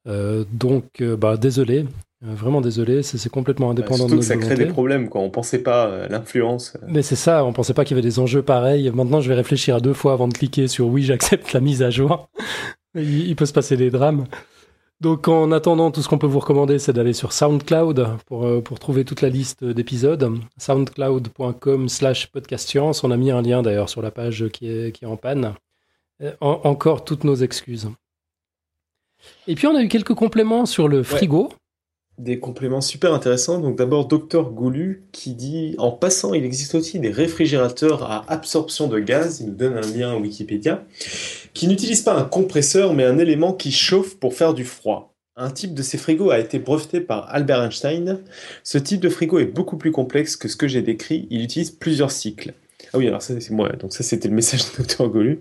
Euh, 0.08 0.44
donc, 0.52 0.84
euh, 1.00 1.16
bah, 1.16 1.36
désolé, 1.36 1.86
Euh, 2.24 2.34
vraiment 2.36 2.60
désolé, 2.60 3.02
c'est 3.02 3.28
complètement 3.30 3.70
indépendant 3.70 4.06
Surtout 4.06 4.14
de 4.14 4.20
que 4.20 4.24
ça 4.26 4.36
notre 4.36 4.46
crée 4.46 4.56
des 4.56 4.66
problèmes 4.66 5.08
quand 5.08 5.18
on 5.20 5.30
pensait 5.30 5.62
pas 5.62 6.04
à 6.04 6.08
l'influence. 6.08 6.76
Mais 6.86 7.02
c'est 7.02 7.16
ça, 7.16 7.44
on 7.44 7.52
pensait 7.52 7.74
pas 7.74 7.84
qu'il 7.84 7.96
y 7.96 7.98
avait 8.00 8.08
des 8.08 8.20
enjeux 8.20 8.42
pareils. 8.42 8.90
Maintenant, 8.94 9.20
je 9.20 9.28
vais 9.28 9.34
réfléchir 9.34 9.74
à 9.74 9.80
deux 9.80 9.92
fois 9.92 10.12
avant 10.12 10.28
de 10.28 10.34
cliquer 10.34 10.68
sur 10.68 10.86
oui, 10.86 11.02
j'accepte 11.02 11.52
la 11.52 11.58
mise 11.60 11.82
à 11.82 11.90
jour. 11.90 12.28
il, 12.94 13.26
il 13.28 13.34
peut 13.34 13.44
se 13.46 13.52
passer 13.52 13.76
des 13.76 13.90
drames. 13.90 14.26
Donc, 15.00 15.26
en 15.26 15.50
attendant, 15.50 15.90
tout 15.90 16.00
ce 16.00 16.08
qu'on 16.08 16.18
peut 16.18 16.28
vous 16.28 16.38
recommander, 16.38 16.78
c'est 16.78 16.92
d'aller 16.92 17.12
sur 17.12 17.32
SoundCloud 17.32 18.06
pour, 18.26 18.46
euh, 18.46 18.60
pour 18.60 18.78
trouver 18.78 19.04
toute 19.04 19.20
la 19.20 19.28
liste 19.28 19.64
d'épisodes. 19.64 20.30
SoundCloud.com 20.58 21.88
slash 21.88 22.28
podcastscience. 22.28 23.02
On 23.02 23.10
a 23.10 23.16
mis 23.16 23.30
un 23.30 23.42
lien 23.42 23.62
d'ailleurs 23.62 23.88
sur 23.88 24.02
la 24.02 24.10
page 24.10 24.46
qui 24.52 24.68
est, 24.70 24.92
qui 24.92 25.04
est 25.04 25.08
en 25.08 25.16
panne. 25.16 25.54
Euh, 26.22 26.32
en- 26.40 26.60
encore 26.64 27.04
toutes 27.04 27.24
nos 27.24 27.34
excuses. 27.34 27.88
Et 29.46 29.54
puis, 29.54 29.66
on 29.66 29.74
a 29.74 29.82
eu 29.82 29.88
quelques 29.88 30.14
compléments 30.14 30.66
sur 30.66 30.88
le 30.88 31.02
frigo. 31.02 31.50
Des 32.18 32.38
compléments 32.38 32.82
super 32.82 33.14
intéressants. 33.14 33.58
Donc 33.58 33.76
d'abord, 33.76 34.06
Docteur 34.06 34.50
Goulu 34.50 35.04
qui 35.12 35.34
dit 35.34 35.74
En 35.78 35.90
passant, 35.90 36.34
il 36.34 36.44
existe 36.44 36.74
aussi 36.74 37.00
des 37.00 37.10
réfrigérateurs 37.10 38.02
à 38.02 38.30
absorption 38.30 38.86
de 38.86 38.98
gaz. 38.98 39.40
Il 39.40 39.48
nous 39.48 39.54
donne 39.54 39.78
un 39.78 39.80
lien 39.80 40.14
Wikipédia. 40.16 40.84
Qui 41.54 41.68
n'utilisent 41.68 42.02
pas 42.02 42.14
un 42.14 42.24
compresseur, 42.24 42.92
mais 42.92 43.04
un 43.04 43.18
élément 43.18 43.54
qui 43.54 43.72
chauffe 43.72 44.16
pour 44.16 44.34
faire 44.34 44.52
du 44.52 44.64
froid. 44.64 45.14
Un 45.36 45.50
type 45.50 45.72
de 45.72 45.82
ces 45.82 45.96
frigos 45.96 46.30
a 46.30 46.38
été 46.38 46.58
breveté 46.58 47.00
par 47.00 47.30
Albert 47.30 47.62
Einstein. 47.62 48.20
Ce 48.62 48.76
type 48.76 49.00
de 49.00 49.08
frigo 49.08 49.38
est 49.38 49.46
beaucoup 49.46 49.78
plus 49.78 49.90
complexe 49.90 50.36
que 50.36 50.46
ce 50.46 50.56
que 50.56 50.68
j'ai 50.68 50.82
décrit. 50.82 51.26
Il 51.30 51.42
utilise 51.42 51.70
plusieurs 51.70 52.10
cycles. 52.10 52.52
Ah 52.94 52.98
oui, 52.98 53.08
alors 53.08 53.22
ça 53.22 53.38
c'est 53.40 53.52
moi. 53.52 53.70
Donc 53.70 53.92
ça 53.92 54.02
c'était 54.02 54.28
le 54.28 54.34
message 54.34 54.60
de 54.72 54.82
Dr 54.82 55.08
Golu. 55.08 55.40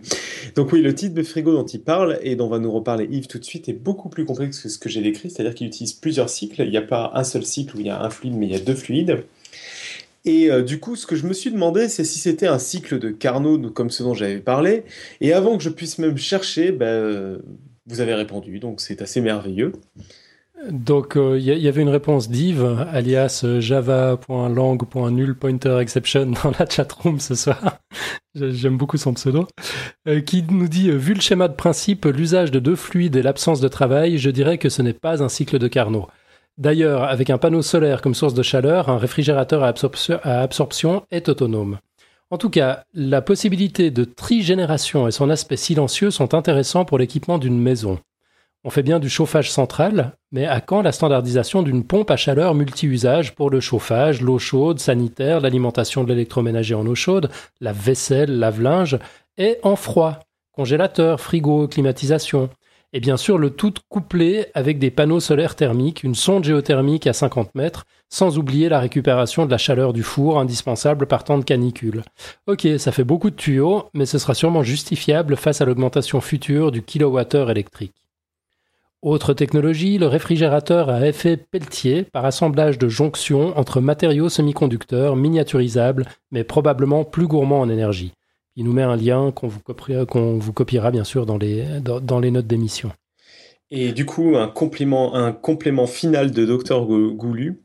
Donc 0.56 0.72
oui, 0.72 0.82
le 0.82 0.96
type 0.96 1.14
de 1.14 1.24
frigo 1.24 1.52
dont 1.52 1.66
il 1.66 1.82
parle 1.82 2.18
et 2.22 2.36
dont 2.36 2.48
va 2.48 2.60
nous 2.60 2.72
reparler 2.72 3.08
Yves 3.12 3.28
tout 3.28 3.40
de 3.40 3.44
suite 3.44 3.68
est 3.68 3.74
beaucoup 3.74 4.10
plus 4.10 4.26
complexe 4.26 4.60
que 4.62 4.70
ce 4.70 4.78
que 4.78 4.88
j'ai 4.88 5.02
décrit. 5.02 5.30
C'est-à-dire 5.30 5.54
qu'il 5.54 5.68
utilise 5.68 5.94
plusieurs 5.94 6.30
cycles. 6.30 6.62
Il 6.62 6.70
n'y 6.70 6.78
a 6.78 6.82
pas 6.82 7.12
un 7.14 7.24
seul 7.24 7.44
cycle 7.44 7.76
où 7.76 7.80
il 7.82 7.88
y 7.88 7.90
a 7.90 8.02
un 8.02 8.10
fluide, 8.10 8.36
mais 8.36 8.48
il 8.48 8.52
y 8.54 8.56
a 8.56 8.60
deux 8.60 8.76
fluides. 8.76 9.24
Et 10.24 10.52
euh, 10.52 10.62
du 10.62 10.80
coup, 10.80 10.96
ce 10.96 11.08
que 11.08 11.16
je 11.16 11.26
me 11.26 11.34
suis 11.34 11.52
demandé, 11.52 11.90
c'est 11.90 12.04
si 12.04 12.20
c'était 12.20 12.48
un 12.48 12.60
cycle 12.60 13.00
de 13.00 13.10
Carnot 13.10 13.72
comme 13.72 13.90
ce 13.90 14.04
dont 14.04 14.14
j'avais 14.14 14.40
parlé. 14.40 14.84
Et 15.20 15.34
avant 15.34 15.58
que 15.58 15.64
je 15.64 15.70
puisse 15.70 15.98
même 15.98 16.18
chercher, 16.18 16.72
ben, 16.72 16.86
euh, 16.86 17.40
vous 17.88 18.02
avez 18.02 18.14
répondu. 18.14 18.60
Donc 18.60 18.82
c'est 18.82 19.02
assez 19.02 19.20
merveilleux. 19.20 19.74
Donc, 20.70 21.18
euh, 21.18 21.40
il 21.40 21.46
y, 21.46 21.68
avait 21.68 21.82
une 21.82 21.90
réponse 21.90 22.30
d'Yves, 22.30 22.86
alias 22.92 23.42
euh, 23.44 23.60
java.lang.nullpointerexception 23.62 26.26
dans 26.44 26.52
la 26.58 26.68
chatroom 26.70 27.20
ce 27.20 27.34
soir. 27.34 27.80
J'aime 28.36 28.78
beaucoup 28.78 28.98
son 28.98 29.14
pseudo. 29.14 29.48
Euh, 30.08 30.22
qui 30.22 30.44
nous 30.44 30.68
dit 30.68 30.92
Vu 30.92 31.16
le 31.16 31.22
schéma 31.22 31.48
de 31.48 31.56
principe, 31.56 32.06
l'usage 32.06 32.52
de 32.52 32.60
deux 32.60 32.76
fluides 32.76 33.16
et 33.16 33.24
l'absence 33.24 33.60
de 33.60 33.68
travail, 33.68 34.20
je 34.20 34.30
dirais 34.30 34.60
que 34.60 34.70
ce 34.70 34.84
n'est 34.84 34.94
pas 34.94 35.24
un 35.24 35.30
cycle 35.30 35.58
de 35.58 35.68
Carnot. 35.68 36.08
D'ailleurs, 36.60 37.06
avec 37.06 37.32
un 37.32 37.40
panneau 37.40 37.64
solaire 37.64 38.02
comme 38.02 38.14
source 38.14 38.36
de 38.36 38.44
chaleur, 38.44 38.90
un 38.90 39.00
réfrigérateur 39.00 39.64
à 39.64 39.74
à 40.24 40.42
absorption 40.42 41.04
est 41.10 41.28
autonome. 41.28 41.80
En 42.30 42.38
tout 42.38 42.50
cas, 42.50 42.84
la 42.94 43.22
possibilité 43.22 43.90
de 43.90 44.04
trigénération 44.04 45.08
et 45.08 45.12
son 45.12 45.30
aspect 45.30 45.56
silencieux 45.58 46.12
sont 46.12 46.34
intéressants 46.34 46.86
pour 46.86 47.00
l'équipement 47.00 47.40
d'une 47.40 47.60
maison. 47.60 48.00
On 48.64 48.70
fait 48.70 48.84
bien 48.84 49.00
du 49.00 49.10
chauffage 49.10 49.52
central, 49.52 50.18
mais 50.32 50.46
à 50.46 50.62
quand 50.62 50.84
la 50.84 50.92
standardisation 50.92 51.64
d'une 51.64 51.84
pompe 51.84 52.12
à 52.12 52.16
chaleur 52.16 52.54
multi-usage 52.54 53.34
pour 53.34 53.50
le 53.50 53.60
chauffage, 53.60 54.22
l'eau 54.22 54.38
chaude, 54.38 54.80
sanitaire, 54.80 55.42
l'alimentation 55.42 56.04
de 56.04 56.10
l'électroménager 56.10 56.76
en 56.76 56.86
eau 56.86 56.94
chaude, 56.94 57.32
la 57.60 57.74
vaisselle, 57.74 58.38
lave-linge, 58.38 59.00
et 59.38 59.58
en 59.64 59.76
froid, 59.76 60.20
congélateur, 60.52 61.20
frigo, 61.20 61.68
climatisation 61.68 62.50
et 62.94 63.00
bien 63.00 63.18
sûr 63.18 63.38
le 63.38 63.52
tout 63.52 63.74
couplé 63.90 64.48
avec 64.54 64.78
des 64.78 64.92
panneaux 64.92 65.20
solaires 65.20 65.56
thermiques, 65.56 66.04
une 66.04 66.16
sonde 66.16 66.44
géothermique 66.44 67.08
à 67.08 67.14
50 67.14 67.56
mètres, 67.56 67.86
sans 68.10 68.38
oublier 68.38 68.70
la 68.70 68.80
récupération 68.80 69.46
de 69.46 69.52
la 69.52 69.58
chaleur 69.58 69.94
du 69.94 70.04
four 70.04 70.40
indispensable 70.40 71.08
par 71.08 71.24
temps 71.24 71.38
de 71.38 71.46
canicule. 71.46 72.04
Ok, 72.48 72.68
ça 72.78 72.92
fait 72.92 73.06
beaucoup 73.06 73.30
de 73.30 73.36
tuyaux, 73.36 73.86
mais 73.94 74.06
ce 74.06 74.18
sera 74.18 74.34
sûrement 74.34 74.64
justifiable 74.64 75.38
face 75.38 75.62
à 75.62 75.66
l'augmentation 75.66 76.20
future 76.20 76.72
du 76.72 76.82
kilowattheure 76.82 77.50
électrique. 77.50 77.94
Autre 79.02 79.34
technologie, 79.34 79.98
le 79.98 80.06
réfrigérateur 80.06 80.90
à 80.90 81.08
effet 81.08 81.36
Peltier 81.36 82.04
par 82.04 82.24
assemblage 82.24 82.78
de 82.78 82.88
jonctions 82.88 83.58
entre 83.58 83.82
matériaux 83.82 84.30
semi-conducteurs 84.30 85.16
miniaturisables 85.16 86.06
mais 86.30 86.44
probablement 86.44 87.04
plus 87.04 87.26
gourmands 87.26 87.62
en 87.62 87.70
énergie. 87.70 88.14
Il 88.56 88.66
nous 88.66 88.74
met 88.74 88.84
un 88.84 88.96
lien 88.96 89.32
qu'on 89.32 89.48
vous, 89.48 90.54
copiera, 90.54 90.92
bien 90.92 91.04
sûr 91.04 91.26
dans 91.26 91.40
les, 91.40 91.66
notes 92.32 92.46
d'émission. 92.46 92.92
Et 93.72 93.92
du 93.92 94.06
coup, 94.06 94.36
un 94.38 94.48
complément, 94.48 95.16
un 95.16 95.88
final 95.88 96.30
de 96.30 96.46
Dr 96.46 96.86
Goulu, 96.86 97.60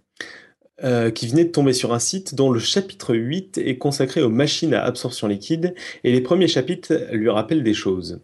euh, 0.84 1.10
qui 1.10 1.26
venait 1.26 1.44
de 1.44 1.50
tomber 1.50 1.74
sur 1.74 1.92
un 1.92 1.98
site 1.98 2.34
dont 2.34 2.50
le 2.50 2.60
chapitre 2.60 3.14
8 3.14 3.58
est 3.58 3.76
consacré 3.76 4.22
aux 4.22 4.30
machines 4.30 4.72
à 4.72 4.84
absorption 4.84 5.26
liquide, 5.26 5.74
et 6.02 6.12
les 6.12 6.20
premiers 6.22 6.48
chapitres 6.48 6.94
lui 7.12 7.28
rappellent 7.28 7.64
des 7.64 7.74
choses. 7.74 8.20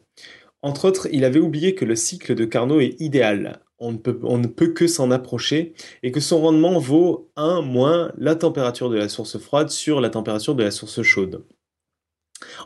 Entre 0.63 0.87
autres, 0.87 1.09
il 1.13 1.25
avait 1.25 1.41
oublié 1.41 1.75
que 1.75 1.85
le 1.85 1.97
cycle 1.97 2.35
de 2.35 2.45
Carnot 2.45 2.81
est 2.81 3.01
idéal. 3.01 3.61
On 3.79 3.91
ne 3.93 4.47
peut, 4.47 4.69
que 4.69 4.87
s'en 4.87 5.11
approcher 5.11 5.75
et 6.05 6.13
que 6.13 6.21
son 6.21 6.41
rendement 6.41 6.79
vaut 6.79 7.31
1 7.35 7.63
moins 7.63 8.13
la 8.17 8.37
température 8.37 8.89
de 8.89 8.97
la 8.97 9.09
source 9.09 9.39
froide 9.39 9.71
sur 9.71 10.01
la 10.01 10.09
température 10.09 10.55
de 10.55 10.63
la 10.63 10.71
source 10.71 11.03
chaude 11.03 11.45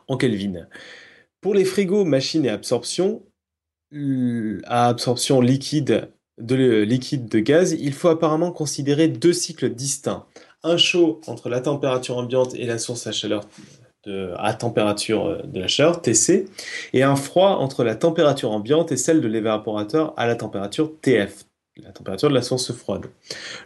en 0.09 0.19
Kelvin. 0.19 0.69
Pour 1.41 1.55
les 1.55 1.65
frigos 1.65 2.05
machines 2.05 2.47
à 2.47 2.53
absorption, 2.53 3.25
à 4.65 4.89
absorption 4.89 5.41
liquide 5.41 6.11
de 6.39 6.83
liquide 6.83 7.29
de 7.31 7.39
gaz, 7.39 7.73
il 7.73 7.95
faut 7.95 8.09
apparemment 8.09 8.53
considérer 8.53 9.09
deux 9.09 9.33
cycles 9.33 9.71
distincts. 9.71 10.27
Un 10.63 10.77
chaud 10.77 11.23
entre 11.27 11.49
la 11.49 11.61
température 11.61 12.19
ambiante 12.19 12.55
et 12.55 12.67
la 12.67 12.77
source 12.77 13.07
à 13.07 13.13
chaleur 13.13 13.49
à 14.37 14.55
température 14.55 15.43
de 15.47 15.61
la 15.61 15.69
chaleur, 15.69 16.01
TC, 16.03 16.47
et 16.93 17.03
un 17.03 17.17
froid 17.17 17.51
entre 17.51 17.85
la 17.85 17.95
température 17.95 18.53
ambiante 18.53 18.93
et 18.93 18.97
celle 18.97 19.21
de 19.21 19.29
l'évaporateur 19.29 20.15
à 20.17 20.27
la 20.27 20.37
température 20.37 20.93
TF, 21.03 21.45
la 21.83 21.91
température 21.91 22.31
de 22.31 22.35
la 22.35 22.43
source 22.43 22.73
froide. 22.73 23.07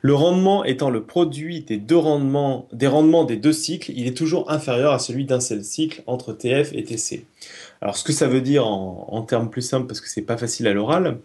Le 0.03 0.15
rendement 0.15 0.65
étant 0.65 0.91
le 0.91 1.05
produit 1.05 1.63
des 1.63 1.77
deux 1.77 1.97
rendements, 1.97 2.69
des 2.73 2.89
rendements 2.89 3.25
des 3.25 3.37
deux 3.37 3.53
cycles, 3.53 3.93
il 3.95 4.07
est 4.07 4.17
toujours 4.17 4.51
inférieur 4.51 4.93
à 4.93 4.99
celui 4.99 5.25
d'un 5.25 5.41
seul 5.41 5.63
cycle 5.63 6.03
entre 6.07 6.33
TF 6.33 6.73
et 6.73 6.83
TC. 6.83 7.25
Alors 7.81 7.97
ce 7.97 8.05
que 8.05 8.13
ça 8.13 8.27
veut 8.27 8.41
dire 8.41 8.67
en, 8.67 9.23
termes 9.23 9.49
plus 9.49 9.63
simples, 9.63 9.87
parce 9.87 10.01
que 10.01 10.09
c'est 10.09 10.23
pas 10.23 10.37
facile 10.37 10.67
à 10.67 10.73
l'oral, 10.73 11.19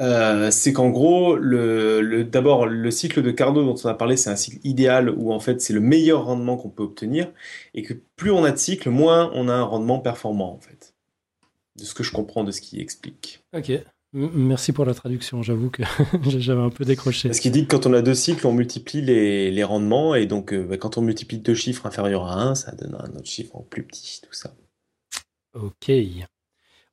euh, 0.00 0.50
c'est 0.50 0.72
qu'en 0.72 0.90
gros, 0.90 1.36
le, 1.36 2.22
d'abord, 2.24 2.66
le 2.66 2.90
cycle 2.90 3.22
de 3.22 3.30
Carnot 3.30 3.64
dont 3.64 3.74
on 3.82 3.88
a 3.88 3.94
parlé, 3.94 4.16
c'est 4.16 4.30
un 4.30 4.36
cycle 4.36 4.58
idéal 4.64 5.10
où 5.10 5.32
en 5.32 5.40
fait 5.40 5.60
c'est 5.60 5.72
le 5.72 5.80
meilleur 5.80 6.24
rendement 6.24 6.56
qu'on 6.56 6.70
peut 6.70 6.84
obtenir, 6.84 7.32
et 7.74 7.82
que 7.82 7.94
plus 8.16 8.30
on 8.30 8.44
a 8.44 8.50
de 8.52 8.56
cycles, 8.56 8.90
moins 8.90 9.30
on 9.34 9.48
a 9.48 9.54
un 9.54 9.64
rendement 9.64 9.98
performant 9.98 10.52
en 10.52 10.60
fait. 10.60 10.94
De 11.76 11.84
ce 11.84 11.94
que 11.94 12.02
je 12.02 12.12
comprends 12.12 12.44
de 12.44 12.50
ce 12.50 12.60
qui 12.60 12.80
explique. 12.80 13.44
Ok. 13.56 13.72
Merci 14.14 14.72
pour 14.72 14.86
la 14.86 14.94
traduction, 14.94 15.42
j'avoue 15.42 15.68
que 15.68 15.82
j'avais 16.38 16.62
un 16.62 16.70
peu 16.70 16.84
décroché. 16.84 17.28
Parce 17.28 17.40
qu'il 17.40 17.52
dit 17.52 17.66
que 17.66 17.76
quand 17.76 17.86
on 17.86 17.92
a 17.92 18.00
deux 18.00 18.14
cycles, 18.14 18.46
on 18.46 18.54
multiplie 18.54 19.02
les, 19.02 19.64
rendements, 19.64 20.14
et 20.14 20.26
donc 20.26 20.54
euh, 20.54 20.64
bah, 20.64 20.78
quand 20.78 20.96
on 20.96 21.02
multiplie 21.02 21.38
deux 21.38 21.54
chiffres 21.54 21.84
inférieurs 21.84 22.24
à 22.24 22.40
1, 22.42 22.54
ça 22.54 22.72
donne 22.72 22.94
un 22.94 23.10
autre 23.16 23.26
chiffre 23.26 23.54
en 23.54 23.62
plus 23.62 23.82
petit, 23.82 24.20
tout 24.22 24.32
ça. 24.32 24.54
Ok. 25.54 25.90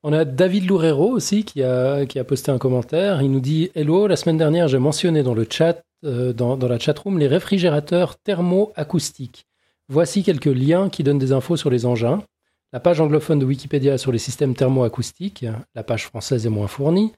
On 0.07 0.13
a 0.13 0.23
David 0.23 0.67
Loureiro 0.67 1.09
aussi 1.09 1.45
qui 1.45 1.63
a, 1.63 2.05
posté 2.27 2.51
un 2.51 2.59
commentaire. 2.59 3.23
Il 3.23 3.31
nous 3.31 3.39
dit 3.39 3.71
Hello, 3.73 4.05
la 4.05 4.15
semaine 4.15 4.37
dernière, 4.37 4.67
j'ai 4.67 4.77
mentionné 4.77 5.23
dans 5.23 5.33
le 5.33 5.47
chat, 5.49 5.81
euh, 6.03 6.31
dans, 6.31 6.57
dans 6.57 6.67
la 6.67 6.77
chatroom, 6.77 7.17
les 7.17 7.25
réfrigérateurs 7.25 8.15
thermo-acoustiques. 8.17 9.47
Voici 9.89 10.21
quelques 10.21 10.45
liens 10.45 10.89
qui 10.89 11.01
donnent 11.01 11.17
des 11.17 11.31
infos 11.31 11.57
sur 11.57 11.71
les 11.71 11.87
engins. 11.87 12.21
La 12.71 12.79
page 12.79 13.01
anglophone 13.01 13.39
de 13.39 13.45
Wikipédia 13.45 13.97
sur 13.97 14.11
les 14.11 14.19
systèmes 14.19 14.53
thermoacoustiques, 14.53 15.43
la 15.73 15.83
page 15.83 16.05
française 16.05 16.45
est 16.45 16.49
moins 16.49 16.67
fournie. 16.67 17.11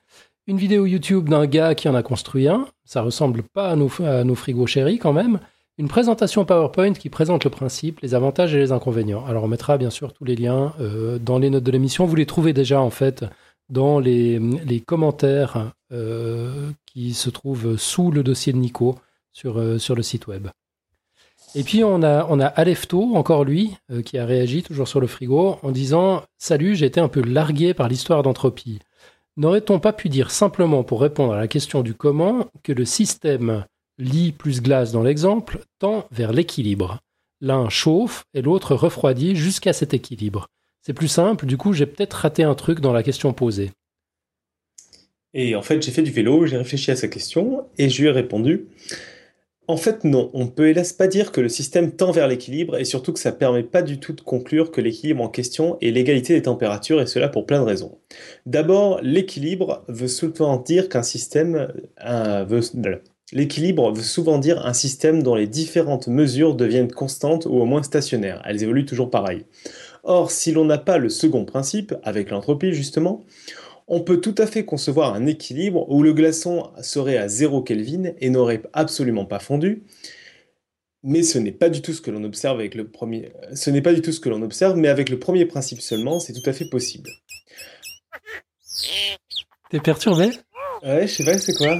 Une 0.47 0.57
vidéo 0.57 0.85
YouTube 0.85 1.27
d'un 1.27 1.45
gars 1.45 1.75
qui 1.75 1.89
en 1.89 1.95
a 1.95 2.03
construit 2.03 2.47
un, 2.47 2.69
ça 2.85 3.01
ressemble 3.01 3.43
pas 3.43 3.69
à 3.69 3.75
nos, 3.75 3.91
à 4.01 4.23
frigos 4.33 4.65
chéris 4.65 4.97
quand 4.97 5.11
même. 5.11 5.41
Une 5.79 5.87
présentation 5.87 6.43
PowerPoint 6.43 6.93
qui 6.93 7.09
présente 7.09 7.43
le 7.43 7.51
principe, 7.51 7.99
les 7.99 8.15
avantages 8.15 8.55
et 8.55 8.57
les 8.57 8.71
inconvénients. 8.71 9.23
Alors 9.27 9.43
on 9.43 9.47
mettra 9.47 9.77
bien 9.77 9.91
sûr 9.91 10.11
tous 10.11 10.23
les 10.23 10.35
liens 10.35 10.73
euh, 10.79 11.19
dans 11.19 11.37
les 11.37 11.51
notes 11.51 11.63
de 11.63 11.71
l'émission. 11.71 12.07
Vous 12.07 12.15
les 12.15 12.25
trouvez 12.25 12.51
déjà 12.51 12.81
en 12.81 12.89
fait 12.89 13.25
dans 13.69 13.99
les, 13.99 14.41
commentaires 14.87 15.71
euh, 15.91 16.71
qui 16.87 17.13
se 17.13 17.29
trouvent 17.29 17.77
sous 17.77 18.09
le 18.09 18.23
dossier 18.23 18.53
de 18.53 18.57
Nico 18.57 18.95
sur, 19.31 19.59
euh, 19.59 19.77
sur 19.77 19.93
le 19.93 20.01
site 20.01 20.25
web. 20.25 20.47
Et 21.53 21.63
puis 21.63 21.83
on 21.83 22.01
a, 22.01 22.25
on 22.27 22.39
a 22.39 22.47
Alefto, 22.47 23.15
encore 23.15 23.43
lui, 23.43 23.77
qui 24.03 24.17
a 24.17 24.25
réagi 24.25 24.63
toujours 24.63 24.87
sur 24.87 24.99
le 24.99 25.05
frigo 25.05 25.59
en 25.61 25.71
disant 25.71 26.23
Salut, 26.39 26.75
j'ai 26.75 26.87
été 26.87 26.99
un 26.99 27.07
peu 27.07 27.21
largué 27.21 27.75
par 27.75 27.87
l'histoire 27.87 28.23
d'entropie. 28.23 28.79
N'aurait-on 29.37 29.79
pas 29.79 29.93
pu 29.93 30.09
dire 30.09 30.31
simplement 30.31 30.83
pour 30.83 31.01
répondre 31.01 31.33
à 31.33 31.37
la 31.37 31.47
question 31.47 31.83
du 31.83 31.93
comment 31.93 32.47
que 32.63 32.73
le 32.73 32.85
système 32.85 33.63
lit 33.97 34.31
plus 34.31 34.61
glace 34.61 34.91
dans 34.91 35.03
l'exemple 35.03 35.59
tend 35.79 36.05
vers 36.11 36.31
l'équilibre 36.33 36.99
L'un 37.39 37.69
chauffe 37.69 38.23
et 38.33 38.41
l'autre 38.41 38.75
refroidit 38.75 39.35
jusqu'à 39.35 39.71
cet 39.71 39.93
équilibre. 39.93 40.47
C'est 40.81 40.93
plus 40.93 41.07
simple, 41.07 41.45
du 41.45 41.57
coup 41.57 41.73
j'ai 41.73 41.85
peut-être 41.85 42.13
raté 42.13 42.43
un 42.43 42.55
truc 42.55 42.79
dans 42.79 42.93
la 42.93 43.03
question 43.03 43.33
posée. 43.33 43.71
Et 45.33 45.55
en 45.55 45.61
fait 45.61 45.81
j'ai 45.81 45.91
fait 45.91 46.01
du 46.01 46.11
vélo, 46.11 46.45
j'ai 46.45 46.57
réfléchi 46.57 46.91
à 46.91 46.95
sa 46.95 47.07
question 47.07 47.67
et 47.77 47.89
je 47.89 48.01
lui 48.01 48.07
ai 48.07 48.11
répondu 48.11 48.67
en 49.69 49.75
fait, 49.75 50.05
non. 50.05 50.29
On 50.33 50.47
peut 50.47 50.69
hélas 50.69 50.93
pas 50.93 51.07
dire 51.07 51.33
que 51.33 51.41
le 51.41 51.49
système 51.49 51.91
tend 51.91 52.11
vers 52.11 52.27
l'équilibre 52.27 52.77
et 52.77 52.85
surtout 52.85 53.11
que 53.11 53.19
ça 53.19 53.33
permet 53.33 53.63
pas 53.63 53.81
du 53.81 53.99
tout 53.99 54.13
de 54.13 54.21
conclure 54.21 54.71
que 54.71 54.79
l'équilibre 54.79 55.21
en 55.21 55.27
question 55.27 55.77
est 55.81 55.91
l'égalité 55.91 56.33
des 56.33 56.43
températures 56.43 57.01
et 57.01 57.07
cela 57.07 57.27
pour 57.27 57.45
plein 57.45 57.59
de 57.59 57.65
raisons. 57.65 57.99
D'abord, 58.45 59.01
l'équilibre 59.01 59.83
veut 59.89 60.07
souvent 60.07 60.57
dire 60.57 60.87
qu'un 60.87 61.03
système 61.03 61.73
veut, 62.47 62.61
L'équilibre 63.33 63.91
veut 63.91 64.03
souvent 64.03 64.37
dire 64.37 64.65
un 64.65 64.73
système 64.73 65.21
dont 65.21 65.35
les 65.35 65.47
différentes 65.47 66.07
mesures 66.07 66.55
deviennent 66.55 66.91
constantes 66.91 67.45
ou 67.45 67.55
au 67.55 67.65
moins 67.65 67.83
stationnaires. 67.83 68.41
Elles 68.45 68.63
évoluent 68.63 68.85
toujours 68.85 69.09
pareil. 69.09 69.45
Or, 70.03 70.31
si 70.31 70.53
l'on 70.53 70.63
n'a 70.63 70.77
pas 70.77 70.97
le 70.97 71.09
second 71.09 71.43
principe, 71.43 71.93
avec 72.03 72.29
l'entropie 72.29 72.71
justement, 72.71 73.25
on 73.87 74.01
peut 74.01 74.21
tout 74.21 74.35
à 74.37 74.47
fait 74.47 74.63
concevoir 74.63 75.13
un 75.13 75.25
équilibre 75.25 75.89
où 75.89 76.03
le 76.03 76.13
glaçon 76.13 76.71
serait 76.81 77.17
à 77.17 77.27
0 77.27 77.63
Kelvin 77.63 78.11
et 78.19 78.29
n'aurait 78.29 78.63
absolument 78.71 79.25
pas 79.25 79.39
fondu, 79.39 79.83
mais 81.03 81.23
ce 81.23 81.37
n'est 81.37 81.51
pas 81.51 81.69
du 81.69 81.81
tout 81.81 81.93
ce 81.93 82.01
que 82.01 82.11
l'on 82.11 82.23
observe 82.23 82.59
avec 82.59 82.75
le 82.75 82.89
premier. 82.89 83.31
Ce 83.53 83.69
n'est 83.69 83.81
pas 83.81 83.93
du 83.93 84.01
tout 84.01 84.11
ce 84.11 84.19
que 84.19 84.29
l'on 84.29 84.41
observe, 84.41 84.77
mais 84.77 84.87
avec 84.87 85.09
le 85.09 85.19
premier 85.19 85.45
principe 85.45 85.81
seulement, 85.81 86.19
c'est 86.19 86.33
tout 86.33 86.49
à 86.49 86.53
fait 86.53 86.69
possible. 86.69 87.09
T'es 89.69 89.79
perturbé? 89.79 90.31
Ouais, 90.83 91.07
je 91.07 91.13
sais 91.13 91.23
pas, 91.23 91.37
c'est 91.37 91.53
quoi 91.53 91.77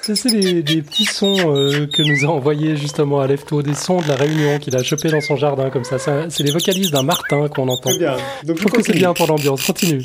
C'est 0.00 0.62
des, 0.62 0.82
petits 0.82 1.04
sons 1.04 1.54
euh, 1.54 1.86
que 1.86 2.02
nous 2.02 2.24
a 2.24 2.28
envoyés 2.28 2.76
justement 2.76 3.20
à 3.20 3.26
Lefto, 3.26 3.62
des 3.62 3.74
sons 3.74 4.00
de 4.00 4.08
la 4.08 4.16
réunion 4.16 4.58
qu'il 4.58 4.76
a 4.76 4.82
chopé 4.82 5.10
dans 5.10 5.20
son 5.20 5.36
jardin 5.36 5.70
comme 5.70 5.84
ça. 5.84 5.98
c'est 5.98 6.42
les 6.42 6.52
vocalises 6.52 6.90
d'un 6.90 7.02
Martin 7.02 7.48
qu'on 7.48 7.68
entend. 7.68 7.90
Très 7.90 7.98
bien. 7.98 8.16
Donc, 8.44 8.58
je 8.58 8.64
trouve 8.64 8.72
que 8.72 8.82
c'est 8.82 8.92
bien 8.92 9.14
pour 9.14 9.26
l'ambiance. 9.26 9.66
Continue. 9.66 10.04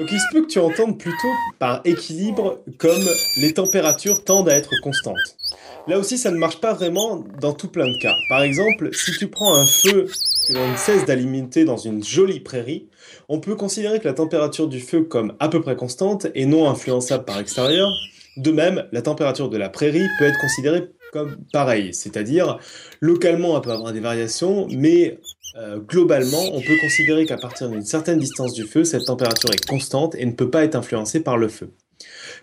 Donc 0.00 0.08
il 0.12 0.18
se 0.18 0.24
peut 0.32 0.42
que 0.42 0.50
tu 0.50 0.58
entendes 0.58 0.98
plutôt 0.98 1.28
par 1.58 1.82
équilibre 1.84 2.60
comme 2.78 3.06
les 3.36 3.52
températures 3.52 4.24
tendent 4.24 4.48
à 4.48 4.56
être 4.56 4.70
constantes. 4.82 5.36
Là 5.86 5.98
aussi, 5.98 6.18
ça 6.18 6.30
ne 6.30 6.36
marche 6.36 6.60
pas 6.60 6.74
vraiment 6.74 7.24
dans 7.40 7.52
tout 7.52 7.68
plein 7.68 7.86
de 7.86 7.98
cas. 8.00 8.14
Par 8.28 8.42
exemple, 8.42 8.90
si 8.92 9.12
tu 9.18 9.28
prends 9.28 9.54
un 9.54 9.66
feu 9.66 10.06
que 10.48 10.52
l'on 10.52 10.70
ne 10.70 10.76
cesse 10.76 11.04
d'alimenter 11.04 11.64
dans 11.64 11.78
une 11.78 12.04
jolie 12.04 12.40
prairie, 12.40 12.88
on 13.28 13.40
peut 13.40 13.56
considérer 13.56 13.98
que 13.98 14.06
la 14.06 14.14
température 14.14 14.68
du 14.68 14.80
feu 14.80 15.02
comme 15.02 15.34
à 15.40 15.48
peu 15.48 15.60
près 15.60 15.76
constante 15.76 16.26
et 16.34 16.46
non 16.46 16.68
influençable 16.68 17.24
par 17.24 17.38
l'extérieur. 17.38 17.90
De 18.36 18.52
même, 18.52 18.86
la 18.92 19.02
température 19.02 19.48
de 19.48 19.56
la 19.56 19.68
prairie 19.68 20.06
peut 20.18 20.26
être 20.26 20.38
considérée 20.40 20.90
comme 21.12 21.36
pareille, 21.52 21.92
c'est-à-dire 21.92 22.58
localement 23.00 23.56
elle 23.56 23.62
peut 23.62 23.72
avoir 23.72 23.92
des 23.92 24.00
variations, 24.00 24.68
mais 24.70 25.18
euh, 25.56 25.80
globalement, 25.80 26.42
on 26.52 26.60
peut 26.60 26.76
considérer 26.80 27.26
qu'à 27.26 27.36
partir 27.36 27.68
d'une 27.68 27.84
certaine 27.84 28.18
distance 28.18 28.52
du 28.52 28.64
feu, 28.64 28.84
cette 28.84 29.06
température 29.06 29.50
est 29.52 29.66
constante 29.66 30.14
et 30.14 30.24
ne 30.24 30.32
peut 30.32 30.50
pas 30.50 30.62
être 30.62 30.76
influencée 30.76 31.20
par 31.20 31.36
le 31.36 31.48
feu. 31.48 31.72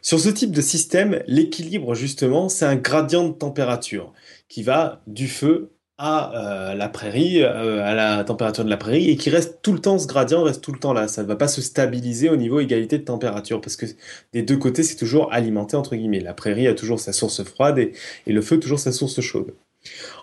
Sur 0.02 0.20
ce 0.20 0.30
type 0.30 0.52
de 0.52 0.62
système, 0.62 1.22
l'équilibre, 1.28 1.96
justement, 1.96 2.50
c'est 2.50 2.66
un 2.66 2.76
gradient 2.76 3.28
de 3.28 3.34
température 3.34 4.14
qui 4.48 4.64
va 4.64 5.02
du 5.08 5.28
feu 5.28 5.72
à 5.98 6.72
euh, 6.72 6.76
la 6.76 6.90
prairie, 6.90 7.42
euh, 7.42 7.84
à 7.84 7.96
la 7.96 8.24
température 8.24 8.64
de 8.64 8.70
la 8.70 8.78
prairie, 8.78 9.10
et 9.10 9.18
qui 9.18 9.30
reste 9.32 9.60
tout 9.64 9.74
le 9.74 9.80
temps, 9.80 9.98
ce 9.98 10.06
gradient 10.08 10.44
reste 10.44 10.64
tout 10.64 10.72
le 10.72 10.80
temps 10.80 10.94
là. 10.94 11.08
Ça 11.08 11.24
ne 11.24 11.28
va 11.28 11.36
pas 11.36 11.48
se 11.48 11.62
stabiliser 11.62 12.30
au 12.30 12.36
niveau 12.36 12.60
égalité 12.60 13.00
de 13.00 13.04
température, 13.04 13.62
parce 13.62 13.76
que 13.76 13.88
des 14.34 14.44
deux 14.44 14.58
côtés, 14.58 14.84
c'est 14.84 14.96
toujours 14.96 15.34
alimenté, 15.34 15.76
entre 15.76 15.96
guillemets. 15.96 16.20
La 16.20 16.34
prairie 16.36 16.68
a 16.68 16.76
toujours 16.76 17.00
sa 17.00 17.14
source 17.14 17.44
froide 17.44 17.80
et, 17.80 17.94
et 18.28 18.34
le 18.34 18.42
feu 18.42 18.60
toujours 18.60 18.80
sa 18.80 18.92
source 18.92 19.20
chaude. 19.22 19.54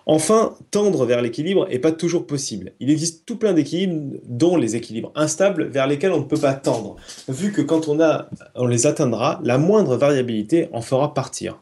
Enfin, 0.05 0.55
tendre 0.71 1.05
vers 1.05 1.21
l'équilibre 1.21 1.67
n'est 1.67 1.79
pas 1.79 1.91
toujours 1.91 2.27
possible. 2.27 2.73
Il 2.79 2.89
existe 2.89 3.25
tout 3.25 3.37
plein 3.37 3.53
d'équilibres, 3.53 4.17
dont 4.25 4.55
les 4.55 4.75
équilibres 4.75 5.11
instables, 5.15 5.65
vers 5.65 5.87
lesquels 5.87 6.11
on 6.11 6.19
ne 6.19 6.25
peut 6.25 6.37
pas 6.37 6.53
tendre, 6.53 6.95
vu 7.27 7.51
que 7.51 7.61
quand 7.61 7.87
on, 7.87 7.99
a, 7.99 8.29
on 8.55 8.67
les 8.67 8.85
atteindra, 8.85 9.39
la 9.43 9.57
moindre 9.57 9.97
variabilité 9.97 10.69
en 10.73 10.81
fera 10.81 11.13
partir. 11.13 11.59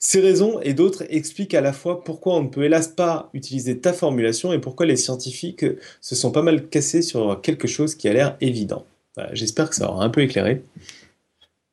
Ces 0.00 0.20
raisons 0.20 0.60
et 0.62 0.74
d'autres 0.74 1.04
expliquent 1.08 1.54
à 1.54 1.60
la 1.60 1.72
fois 1.72 2.04
pourquoi 2.04 2.36
on 2.36 2.44
ne 2.44 2.48
peut 2.48 2.62
hélas 2.62 2.86
pas 2.88 3.30
utiliser 3.34 3.78
ta 3.78 3.92
formulation 3.92 4.52
et 4.52 4.60
pourquoi 4.60 4.86
les 4.86 4.96
scientifiques 4.96 5.66
se 6.00 6.14
sont 6.14 6.30
pas 6.30 6.42
mal 6.42 6.68
cassés 6.68 7.02
sur 7.02 7.40
quelque 7.40 7.66
chose 7.66 7.96
qui 7.96 8.08
a 8.08 8.12
l'air 8.12 8.36
évident. 8.40 8.84
J'espère 9.32 9.68
que 9.68 9.74
ça 9.74 9.90
aura 9.90 10.04
un 10.04 10.10
peu 10.10 10.22
éclairé. 10.22 10.62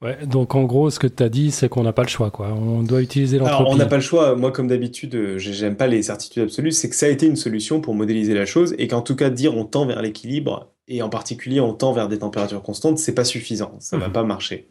Ouais, 0.05 0.25
donc 0.27 0.53
en 0.55 0.63
gros, 0.65 0.89
ce 0.91 0.99
que 0.99 1.07
tu 1.07 1.23
as 1.23 1.29
dit, 1.29 1.49
c'est 1.51 1.67
qu'on 1.67 1.81
n'a 1.83 1.91
pas 1.93 2.03
le 2.03 2.07
choix. 2.07 2.29
Quoi. 2.29 2.49
On 2.53 2.83
doit 2.83 3.01
utiliser 3.01 3.37
l'entropie. 3.39 3.61
Alors, 3.61 3.71
on 3.73 3.75
n'a 3.75 3.85
pas 3.87 3.95
le 3.95 4.01
choix. 4.01 4.35
Moi, 4.35 4.51
comme 4.51 4.67
d'habitude, 4.67 5.15
euh, 5.15 5.37
j'ai- 5.39 5.51
j'aime 5.53 5.75
pas 5.75 5.87
les 5.87 6.03
certitudes 6.03 6.43
absolues. 6.43 6.71
C'est 6.71 6.89
que 6.89 6.95
ça 6.95 7.07
a 7.07 7.09
été 7.09 7.25
une 7.25 7.35
solution 7.35 7.81
pour 7.81 7.95
modéliser 7.95 8.33
la 8.35 8.45
chose 8.45 8.75
et 8.77 8.87
qu'en 8.87 9.01
tout 9.01 9.15
cas, 9.15 9.29
dire 9.31 9.55
on 9.55 9.65
tend 9.65 9.85
vers 9.87 10.01
l'équilibre 10.01 10.71
et 10.87 11.01
en 11.01 11.09
particulier 11.09 11.59
on 11.59 11.73
tend 11.73 11.91
vers 11.91 12.07
des 12.07 12.19
températures 12.19 12.61
constantes, 12.61 12.99
c'est 12.99 13.15
pas 13.15 13.23
suffisant. 13.25 13.75
Ça 13.79 13.97
va 13.97 14.07
Mhm. 14.07 14.13
pas 14.13 14.23
marcher. 14.23 14.67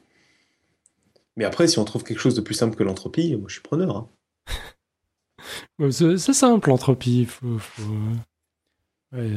Mais 1.36 1.44
après, 1.44 1.66
si 1.66 1.80
on 1.80 1.84
trouve 1.84 2.04
quelque 2.04 2.20
chose 2.20 2.36
de 2.36 2.40
plus 2.40 2.54
simple 2.54 2.76
que 2.76 2.84
l'entropie, 2.84 3.34
moi 3.34 3.46
je 3.48 3.54
suis 3.54 3.62
preneur. 3.62 3.96
hein. 3.96 4.08
C'est 5.90 6.32
simple, 6.32 6.68
l'entropie. 6.68 7.24
Faut, 7.24 7.58
ouais. 9.12 9.30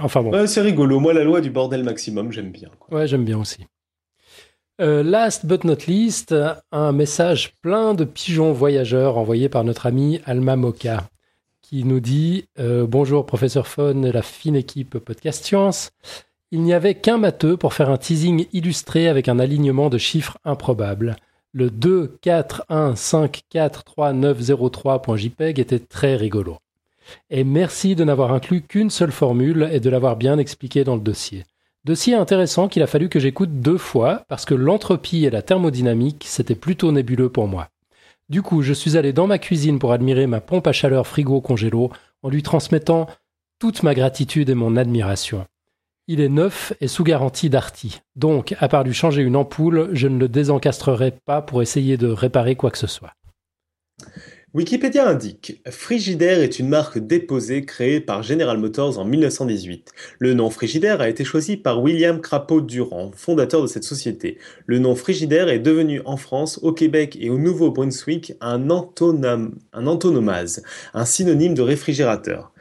Enfin 0.00 0.22
bon. 0.22 0.46
C'est 0.46 0.60
rigolo. 0.60 1.00
Moi, 1.00 1.12
la 1.12 1.24
loi 1.24 1.40
du 1.40 1.50
bordel 1.50 1.82
maximum, 1.82 2.30
j'aime 2.30 2.52
bien. 2.52 2.70
quoi. 2.78 2.98
Ouais, 2.98 3.06
j'aime 3.08 3.24
bien 3.24 3.38
aussi. 3.38 3.66
Euh, 4.80 5.02
last 5.02 5.44
but 5.44 5.64
not 5.64 5.86
least, 5.88 6.34
un 6.72 6.92
message 6.92 7.52
plein 7.60 7.92
de 7.92 8.04
pigeons 8.04 8.52
voyageurs 8.52 9.18
envoyé 9.18 9.50
par 9.50 9.62
notre 9.62 9.84
ami 9.84 10.22
Alma 10.24 10.56
Moka, 10.56 11.10
qui 11.60 11.84
nous 11.84 12.00
dit 12.00 12.46
euh, 12.58 12.86
Bonjour 12.86 13.26
professeur 13.26 13.66
Fon 13.66 14.04
et 14.04 14.12
la 14.12 14.22
fine 14.22 14.56
équipe 14.56 14.98
Podcast 14.98 15.44
Science. 15.44 15.90
Il 16.50 16.62
n'y 16.62 16.72
avait 16.72 16.94
qu'un 16.94 17.18
matheux 17.18 17.58
pour 17.58 17.74
faire 17.74 17.90
un 17.90 17.98
teasing 17.98 18.46
illustré 18.54 19.06
avec 19.06 19.28
un 19.28 19.38
alignement 19.38 19.90
de 19.90 19.98
chiffres 19.98 20.38
improbables. 20.46 21.16
Le 21.52 21.68
2, 21.68 22.16
4, 22.22 22.64
1, 22.70 22.96
5, 22.96 23.42
4, 23.50 23.84
3, 23.84 24.14
9, 24.14 24.40
0, 24.40 24.70
3.jpg 24.70 25.60
était 25.60 25.78
très 25.78 26.16
rigolo. 26.16 26.56
Et 27.28 27.44
merci 27.44 27.96
de 27.96 28.04
n'avoir 28.04 28.32
inclus 28.32 28.62
qu'une 28.62 28.88
seule 28.88 29.12
formule 29.12 29.68
et 29.70 29.80
de 29.80 29.90
l'avoir 29.90 30.16
bien 30.16 30.38
expliqué 30.38 30.84
dans 30.84 30.94
le 30.94 31.02
dossier. 31.02 31.44
Dossier 31.84 32.14
intéressant 32.14 32.68
qu'il 32.68 32.82
a 32.82 32.86
fallu 32.86 33.08
que 33.08 33.18
j'écoute 33.18 33.60
deux 33.60 33.78
fois 33.78 34.24
parce 34.28 34.44
que 34.44 34.54
l'entropie 34.54 35.24
et 35.24 35.30
la 35.30 35.40
thermodynamique, 35.40 36.24
c'était 36.28 36.54
plutôt 36.54 36.92
nébuleux 36.92 37.30
pour 37.30 37.48
moi. 37.48 37.68
Du 38.28 38.42
coup, 38.42 38.60
je 38.60 38.74
suis 38.74 38.98
allé 38.98 39.14
dans 39.14 39.26
ma 39.26 39.38
cuisine 39.38 39.78
pour 39.78 39.92
admirer 39.92 40.26
ma 40.26 40.42
pompe 40.42 40.66
à 40.66 40.72
chaleur 40.72 41.06
frigo 41.06 41.40
congélo 41.40 41.90
en 42.22 42.28
lui 42.28 42.42
transmettant 42.42 43.06
toute 43.58 43.82
ma 43.82 43.94
gratitude 43.94 44.50
et 44.50 44.54
mon 44.54 44.76
admiration. 44.76 45.46
Il 46.06 46.20
est 46.20 46.28
neuf 46.28 46.74
et 46.82 46.88
sous 46.88 47.02
garantie 47.02 47.48
Darty. 47.48 48.02
Donc, 48.14 48.54
à 48.58 48.68
part 48.68 48.84
lui 48.84 48.92
changer 48.92 49.22
une 49.22 49.36
ampoule, 49.36 49.88
je 49.92 50.06
ne 50.06 50.18
le 50.18 50.28
désencastrerai 50.28 51.12
pas 51.24 51.40
pour 51.40 51.62
essayer 51.62 51.96
de 51.96 52.08
réparer 52.08 52.56
quoi 52.56 52.70
que 52.70 52.78
ce 52.78 52.86
soit. 52.86 53.14
Wikipédia 54.52 55.08
indique 55.08 55.62
Frigidaire 55.70 56.40
est 56.40 56.58
une 56.58 56.68
marque 56.68 56.98
déposée 56.98 57.64
créée 57.64 58.00
par 58.00 58.24
General 58.24 58.58
Motors 58.58 58.98
en 58.98 59.04
1918. 59.04 59.92
Le 60.18 60.34
nom 60.34 60.50
Frigidaire 60.50 61.00
a 61.00 61.08
été 61.08 61.22
choisi 61.22 61.56
par 61.56 61.80
William 61.80 62.20
Crapaud 62.20 62.60
Durand, 62.60 63.12
fondateur 63.14 63.62
de 63.62 63.68
cette 63.68 63.84
société. 63.84 64.38
Le 64.66 64.80
nom 64.80 64.96
Frigidaire 64.96 65.48
est 65.50 65.60
devenu 65.60 66.02
en 66.04 66.16
France, 66.16 66.58
au 66.62 66.72
Québec 66.72 67.16
et 67.20 67.30
au 67.30 67.38
Nouveau-Brunswick 67.38 68.32
un, 68.40 68.68
un 68.68 69.86
antonomase, 69.86 70.64
un 70.94 71.04
synonyme 71.04 71.54
de 71.54 71.62
réfrigérateur. 71.62 72.52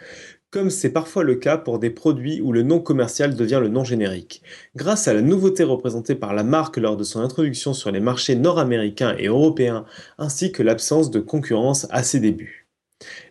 Comme 0.51 0.71
c'est 0.71 0.91
parfois 0.91 1.23
le 1.23 1.35
cas 1.35 1.59
pour 1.59 1.77
des 1.77 1.91
produits 1.91 2.41
où 2.41 2.51
le 2.51 2.63
nom 2.63 2.79
commercial 2.79 3.35
devient 3.35 3.59
le 3.61 3.67
nom 3.67 3.83
générique. 3.83 4.41
Grâce 4.75 5.07
à 5.07 5.13
la 5.13 5.21
nouveauté 5.21 5.63
représentée 5.63 6.15
par 6.15 6.33
la 6.33 6.43
marque 6.43 6.77
lors 6.77 6.97
de 6.97 7.03
son 7.03 7.19
introduction 7.19 7.73
sur 7.75 7.91
les 7.91 7.99
marchés 7.99 8.35
nord-américains 8.35 9.15
et 9.19 9.27
européens 9.27 9.85
ainsi 10.17 10.51
que 10.51 10.63
l'absence 10.63 11.11
de 11.11 11.19
concurrence 11.19 11.85
à 11.91 12.01
ses 12.01 12.19
débuts. 12.19 12.67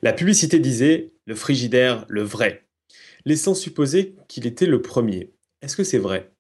La 0.01 0.13
publicité 0.13 0.61
disait 0.61 1.11
le 1.27 1.35
frigidaire, 1.35 2.05
le 2.09 2.23
vrai, 2.23 2.65
laissant 3.25 3.55
supposer 3.55 4.15
qu'il 4.29 4.47
était 4.47 4.67
le 4.67 4.81
premier. 4.81 5.33
Est-ce 5.61 5.77
que 5.77 5.85
c'est 5.85 5.99
vrai? 5.99 6.31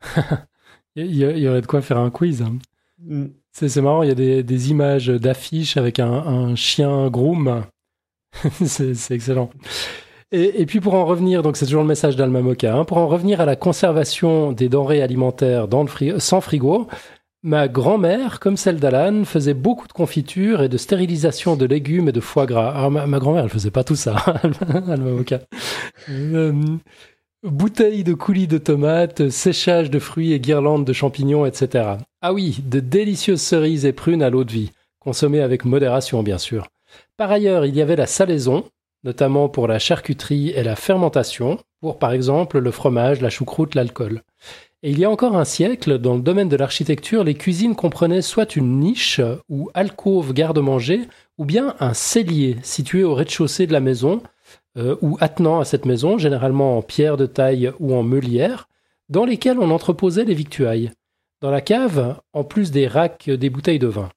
Il 0.94 1.14
y, 1.14 1.48
aurait 1.48 1.60
de 1.60 1.66
quoi 1.66 1.82
faire 1.82 1.98
un 1.98 2.10
quiz. 2.10 2.40
hein. 2.40 2.58
Hmm. 2.98 3.26
C'est 3.52 3.68
c'est 3.68 3.82
marrant, 3.82 4.02
il 4.02 4.08
y 4.08 4.12
a 4.12 4.14
des, 4.14 4.42
des 4.42 4.70
images 4.70 5.08
d'affiches 5.08 5.76
avec 5.76 5.98
un, 5.98 6.10
un 6.10 6.54
chien 6.56 7.10
groom. 7.10 7.64
c'est 8.64 9.14
excellent. 9.14 9.50
Et, 10.32 10.66
puis 10.66 10.80
pour 10.80 10.94
en 10.94 11.04
revenir, 11.04 11.42
donc 11.42 11.56
c'est 11.56 11.66
toujours 11.66 11.82
le 11.82 11.88
message 11.88 12.16
d'Alma 12.16 12.40
Moka, 12.40 12.74
hein, 12.74 12.84
pour 12.84 12.98
en 12.98 13.06
revenir 13.06 13.40
à 13.40 13.44
la 13.44 13.54
conservation 13.54 14.50
des 14.50 14.68
denrées 14.68 15.00
alimentaires 15.00 15.68
sans 16.18 16.40
frigo, 16.40 16.88
ma 17.44 17.68
grand-mère, 17.68 18.40
comme 18.40 18.56
celle 18.56 18.80
d'Alan, 18.80 19.24
faisait 19.24 19.54
beaucoup 19.54 19.86
de 19.86 19.92
confitures 19.92 20.62
et 20.62 20.68
de 20.68 20.76
stérilisation 20.76 21.54
de 21.54 21.64
légumes 21.64 22.08
et 22.08 22.12
de 22.12 22.20
foie 22.20 22.44
gras. 22.44 22.70
Alors 22.70 22.90
ma, 22.90 23.06
ma 23.06 23.20
grand-mère, 23.20 23.44
elle 23.44 23.50
faisait 23.50 23.70
pas 23.70 23.84
tout 23.84 23.94
ça, 23.94 24.16
Alma 24.72 24.96
Moka. 24.96 25.40
Euh, 26.10 26.52
Bouteilles 27.44 28.02
de 28.02 28.14
coulis 28.14 28.48
de 28.48 28.58
tomates, 28.58 29.28
séchage 29.28 29.90
de 29.90 30.00
fruits 30.00 30.32
et 30.32 30.40
guirlandes 30.40 30.84
de 30.84 30.92
champignons, 30.92 31.46
etc. 31.46 31.98
Ah 32.20 32.32
oui, 32.32 32.58
de 32.66 32.80
délicieuses 32.80 33.42
cerises 33.42 33.86
et 33.86 33.92
prunes 33.92 34.22
à 34.22 34.30
l'eau 34.30 34.42
de 34.42 34.50
vie, 34.50 34.72
consommées 34.98 35.40
avec 35.40 35.64
modération 35.64 36.24
bien 36.24 36.38
sûr. 36.38 36.66
Par 37.16 37.30
ailleurs, 37.30 37.64
il 37.64 37.74
y 37.74 37.80
avait 37.80 37.96
la 37.96 38.06
salaison, 38.06 38.64
notamment 39.02 39.48
pour 39.48 39.68
la 39.68 39.78
charcuterie 39.78 40.50
et 40.50 40.62
la 40.62 40.76
fermentation, 40.76 41.58
pour 41.80 41.98
par 41.98 42.12
exemple 42.12 42.58
le 42.58 42.70
fromage, 42.70 43.22
la 43.22 43.30
choucroute, 43.30 43.74
l'alcool. 43.74 44.22
Et 44.82 44.90
il 44.90 44.98
y 44.98 45.04
a 45.04 45.10
encore 45.10 45.36
un 45.36 45.46
siècle, 45.46 45.98
dans 45.98 46.14
le 46.14 46.20
domaine 46.20 46.50
de 46.50 46.56
l'architecture, 46.56 47.24
les 47.24 47.34
cuisines 47.34 47.74
comprenaient 47.74 48.20
soit 48.20 48.54
une 48.56 48.80
niche 48.80 49.20
ou 49.48 49.70
alcôve 49.72 50.34
garde-manger, 50.34 51.08
ou 51.38 51.46
bien 51.46 51.74
un 51.80 51.94
cellier 51.94 52.58
situé 52.62 53.02
au 53.02 53.14
rez-de-chaussée 53.14 53.66
de 53.66 53.72
la 53.72 53.80
maison, 53.80 54.22
euh, 54.76 54.96
ou 55.00 55.16
attenant 55.20 55.58
à 55.58 55.64
cette 55.64 55.86
maison, 55.86 56.18
généralement 56.18 56.76
en 56.76 56.82
pierre 56.82 57.16
de 57.16 57.26
taille 57.26 57.72
ou 57.80 57.94
en 57.94 58.02
meulière, 58.02 58.68
dans 59.08 59.24
lesquels 59.24 59.58
on 59.58 59.70
entreposait 59.70 60.24
les 60.24 60.34
victuailles. 60.34 60.90
Dans 61.40 61.50
la 61.50 61.62
cave, 61.62 62.20
en 62.34 62.44
plus 62.44 62.70
des 62.70 62.86
racks 62.86 63.30
des 63.30 63.50
bouteilles 63.50 63.78
de 63.78 63.86
vin. 63.86 64.10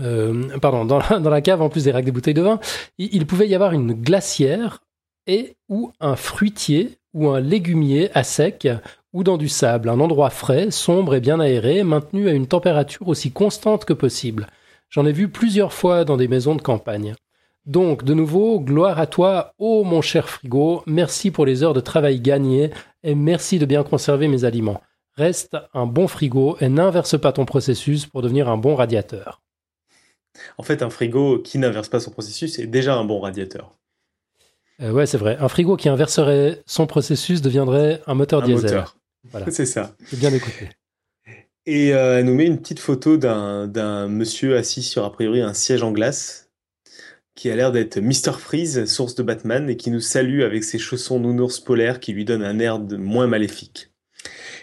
Euh, 0.00 0.58
pardon, 0.58 0.84
dans 0.84 1.30
la, 1.30 1.40
cave, 1.40 1.62
en 1.62 1.68
plus 1.68 1.84
des 1.84 1.92
racks 1.92 2.04
des 2.04 2.12
bouteilles 2.12 2.34
de 2.34 2.42
vin, 2.42 2.60
il, 2.98 3.14
il 3.14 3.26
pouvait 3.26 3.48
y 3.48 3.54
avoir 3.54 3.72
une 3.72 3.92
glacière 3.92 4.80
et 5.26 5.56
ou 5.68 5.92
un 6.00 6.16
fruitier 6.16 6.98
ou 7.12 7.28
un 7.28 7.40
légumier 7.40 8.10
à 8.14 8.22
sec 8.22 8.68
ou 9.12 9.24
dans 9.24 9.36
du 9.36 9.48
sable, 9.48 9.88
un 9.88 10.00
endroit 10.00 10.30
frais, 10.30 10.70
sombre 10.70 11.14
et 11.14 11.20
bien 11.20 11.40
aéré, 11.40 11.82
maintenu 11.82 12.28
à 12.28 12.32
une 12.32 12.46
température 12.46 13.08
aussi 13.08 13.32
constante 13.32 13.84
que 13.84 13.92
possible. 13.92 14.46
J'en 14.88 15.06
ai 15.06 15.12
vu 15.12 15.28
plusieurs 15.28 15.72
fois 15.72 16.04
dans 16.04 16.16
des 16.16 16.28
maisons 16.28 16.54
de 16.54 16.62
campagne. 16.62 17.14
Donc, 17.66 18.04
de 18.04 18.14
nouveau, 18.14 18.60
gloire 18.60 18.98
à 18.98 19.06
toi, 19.06 19.52
ô 19.58 19.84
mon 19.84 20.00
cher 20.00 20.28
frigo, 20.28 20.82
merci 20.86 21.30
pour 21.30 21.44
les 21.44 21.62
heures 21.62 21.74
de 21.74 21.80
travail 21.80 22.20
gagnées 22.20 22.70
et 23.02 23.14
merci 23.14 23.58
de 23.58 23.66
bien 23.66 23.82
conserver 23.82 24.28
mes 24.28 24.44
aliments. 24.44 24.80
Reste 25.16 25.56
un 25.74 25.86
bon 25.86 26.08
frigo 26.08 26.56
et 26.60 26.68
n'inverse 26.68 27.20
pas 27.20 27.32
ton 27.32 27.44
processus 27.44 28.06
pour 28.06 28.22
devenir 28.22 28.48
un 28.48 28.56
bon 28.56 28.74
radiateur. 28.74 29.42
En 30.58 30.62
fait, 30.62 30.82
un 30.82 30.90
frigo 30.90 31.38
qui 31.38 31.58
n'inverse 31.58 31.88
pas 31.88 32.00
son 32.00 32.10
processus 32.10 32.58
est 32.58 32.66
déjà 32.66 32.94
un 32.94 33.04
bon 33.04 33.20
radiateur. 33.20 33.72
Euh, 34.80 34.92
ouais, 34.92 35.06
c'est 35.06 35.18
vrai. 35.18 35.36
Un 35.40 35.48
frigo 35.48 35.76
qui 35.76 35.88
inverserait 35.88 36.62
son 36.66 36.86
processus 36.86 37.42
deviendrait 37.42 38.00
un 38.06 38.14
moteur 38.14 38.42
Un 38.42 38.46
diesel. 38.46 38.62
moteur. 38.70 38.96
Voilà. 39.30 39.46
C'est 39.50 39.66
ça. 39.66 39.94
C'est 40.06 40.18
bien 40.18 40.32
écouté. 40.32 40.70
Et 41.66 41.92
euh, 41.92 42.18
elle 42.18 42.24
nous 42.24 42.34
met 42.34 42.46
une 42.46 42.58
petite 42.58 42.80
photo 42.80 43.18
d'un 43.18 44.08
monsieur 44.08 44.56
assis 44.56 44.82
sur 44.82 45.04
a 45.04 45.12
priori 45.12 45.42
un 45.42 45.52
siège 45.52 45.82
en 45.82 45.92
glace 45.92 46.50
qui 47.34 47.50
a 47.50 47.56
l'air 47.56 47.72
d'être 47.72 47.98
Mr. 48.00 48.38
Freeze, 48.38 48.84
source 48.86 49.14
de 49.14 49.22
Batman, 49.22 49.70
et 49.70 49.76
qui 49.76 49.90
nous 49.90 50.00
salue 50.00 50.42
avec 50.42 50.64
ses 50.64 50.78
chaussons 50.78 51.20
nounours 51.20 51.60
polaires 51.60 52.00
qui 52.00 52.12
lui 52.12 52.24
donnent 52.24 52.42
un 52.42 52.58
air 52.58 52.78
de 52.78 52.96
moins 52.96 53.26
maléfique. 53.26 53.89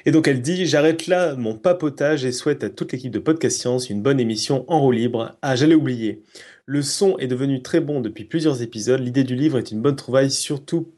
Et 0.05 0.11
donc 0.11 0.27
elle 0.27 0.41
dit 0.41 0.65
J'arrête 0.65 1.07
là 1.07 1.35
mon 1.35 1.55
papotage 1.55 2.25
et 2.25 2.31
souhaite 2.31 2.63
à 2.63 2.69
toute 2.69 2.91
l'équipe 2.91 3.11
de 3.11 3.19
Podcast 3.19 3.59
Science 3.59 3.89
une 3.89 4.01
bonne 4.01 4.19
émission 4.19 4.65
en 4.67 4.79
roue 4.79 4.91
libre. 4.91 5.35
Ah, 5.41 5.55
j'allais 5.55 5.75
oublier. 5.75 6.23
Le 6.65 6.81
son 6.81 7.17
est 7.17 7.27
devenu 7.27 7.61
très 7.61 7.79
bon 7.79 8.01
depuis 8.01 8.25
plusieurs 8.25 8.61
épisodes. 8.61 8.99
L'idée 8.99 9.23
du 9.23 9.35
livre 9.35 9.57
est 9.57 9.71
une 9.71 9.81
bonne 9.81 9.95
trouvaille, 9.95 10.31
surtout 10.31 10.89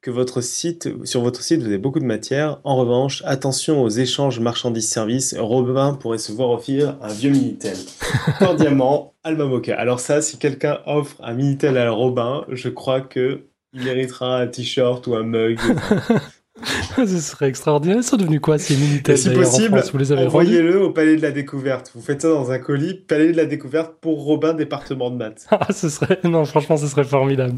que 0.00 0.10
votre 0.10 0.40
site, 0.40 0.88
sur 1.04 1.20
votre 1.20 1.42
site, 1.42 1.60
vous 1.60 1.66
avez 1.66 1.78
beaucoup 1.78 2.00
de 2.00 2.04
matière. 2.04 2.60
En 2.64 2.76
revanche, 2.76 3.22
attention 3.26 3.82
aux 3.82 3.88
échanges 3.88 4.40
marchandises-services. 4.40 5.36
Robin 5.38 5.94
pourrait 5.94 6.18
se 6.18 6.32
voir 6.32 6.50
offrir 6.50 6.96
un 7.02 7.12
vieux 7.12 7.30
Minitel. 7.30 7.76
Cordialement, 8.38 9.14
Alma 9.22 9.44
Moka. 9.44 9.78
Alors 9.78 10.00
ça, 10.00 10.22
si 10.22 10.38
quelqu'un 10.38 10.80
offre 10.86 11.16
un 11.22 11.34
Minitel 11.34 11.76
à 11.76 11.90
Robin, 11.90 12.44
je 12.48 12.68
crois 12.68 13.00
que 13.00 13.42
il 13.72 13.84
méritera 13.84 14.40
un 14.40 14.46
t-shirt 14.48 15.06
ou 15.06 15.14
un 15.14 15.22
mug. 15.22 15.60
Ce 16.96 17.18
serait 17.18 17.48
extraordinaire. 17.48 18.02
C'est 18.02 18.16
devenu 18.16 18.40
quoi 18.40 18.58
ces 18.58 18.76
Minitel 18.76 19.14
Et 19.14 19.18
si 19.18 19.30
possible, 19.30 19.82
envoyez-le 20.18 20.82
au 20.82 20.90
Palais 20.90 21.16
de 21.16 21.22
la 21.22 21.30
Découverte. 21.30 21.90
Vous 21.94 22.02
faites 22.02 22.22
ça 22.22 22.28
dans 22.28 22.50
un 22.50 22.58
colis, 22.58 22.94
Palais 22.94 23.32
de 23.32 23.36
la 23.36 23.46
Découverte 23.46 23.94
pour 24.00 24.22
Robin, 24.24 24.54
département 24.54 25.10
de 25.10 25.16
maths. 25.16 25.46
Ah, 25.50 25.72
ce 25.72 25.88
serait... 25.88 26.18
Non, 26.24 26.44
franchement, 26.44 26.76
ce 26.76 26.86
serait 26.86 27.04
formidable. 27.04 27.56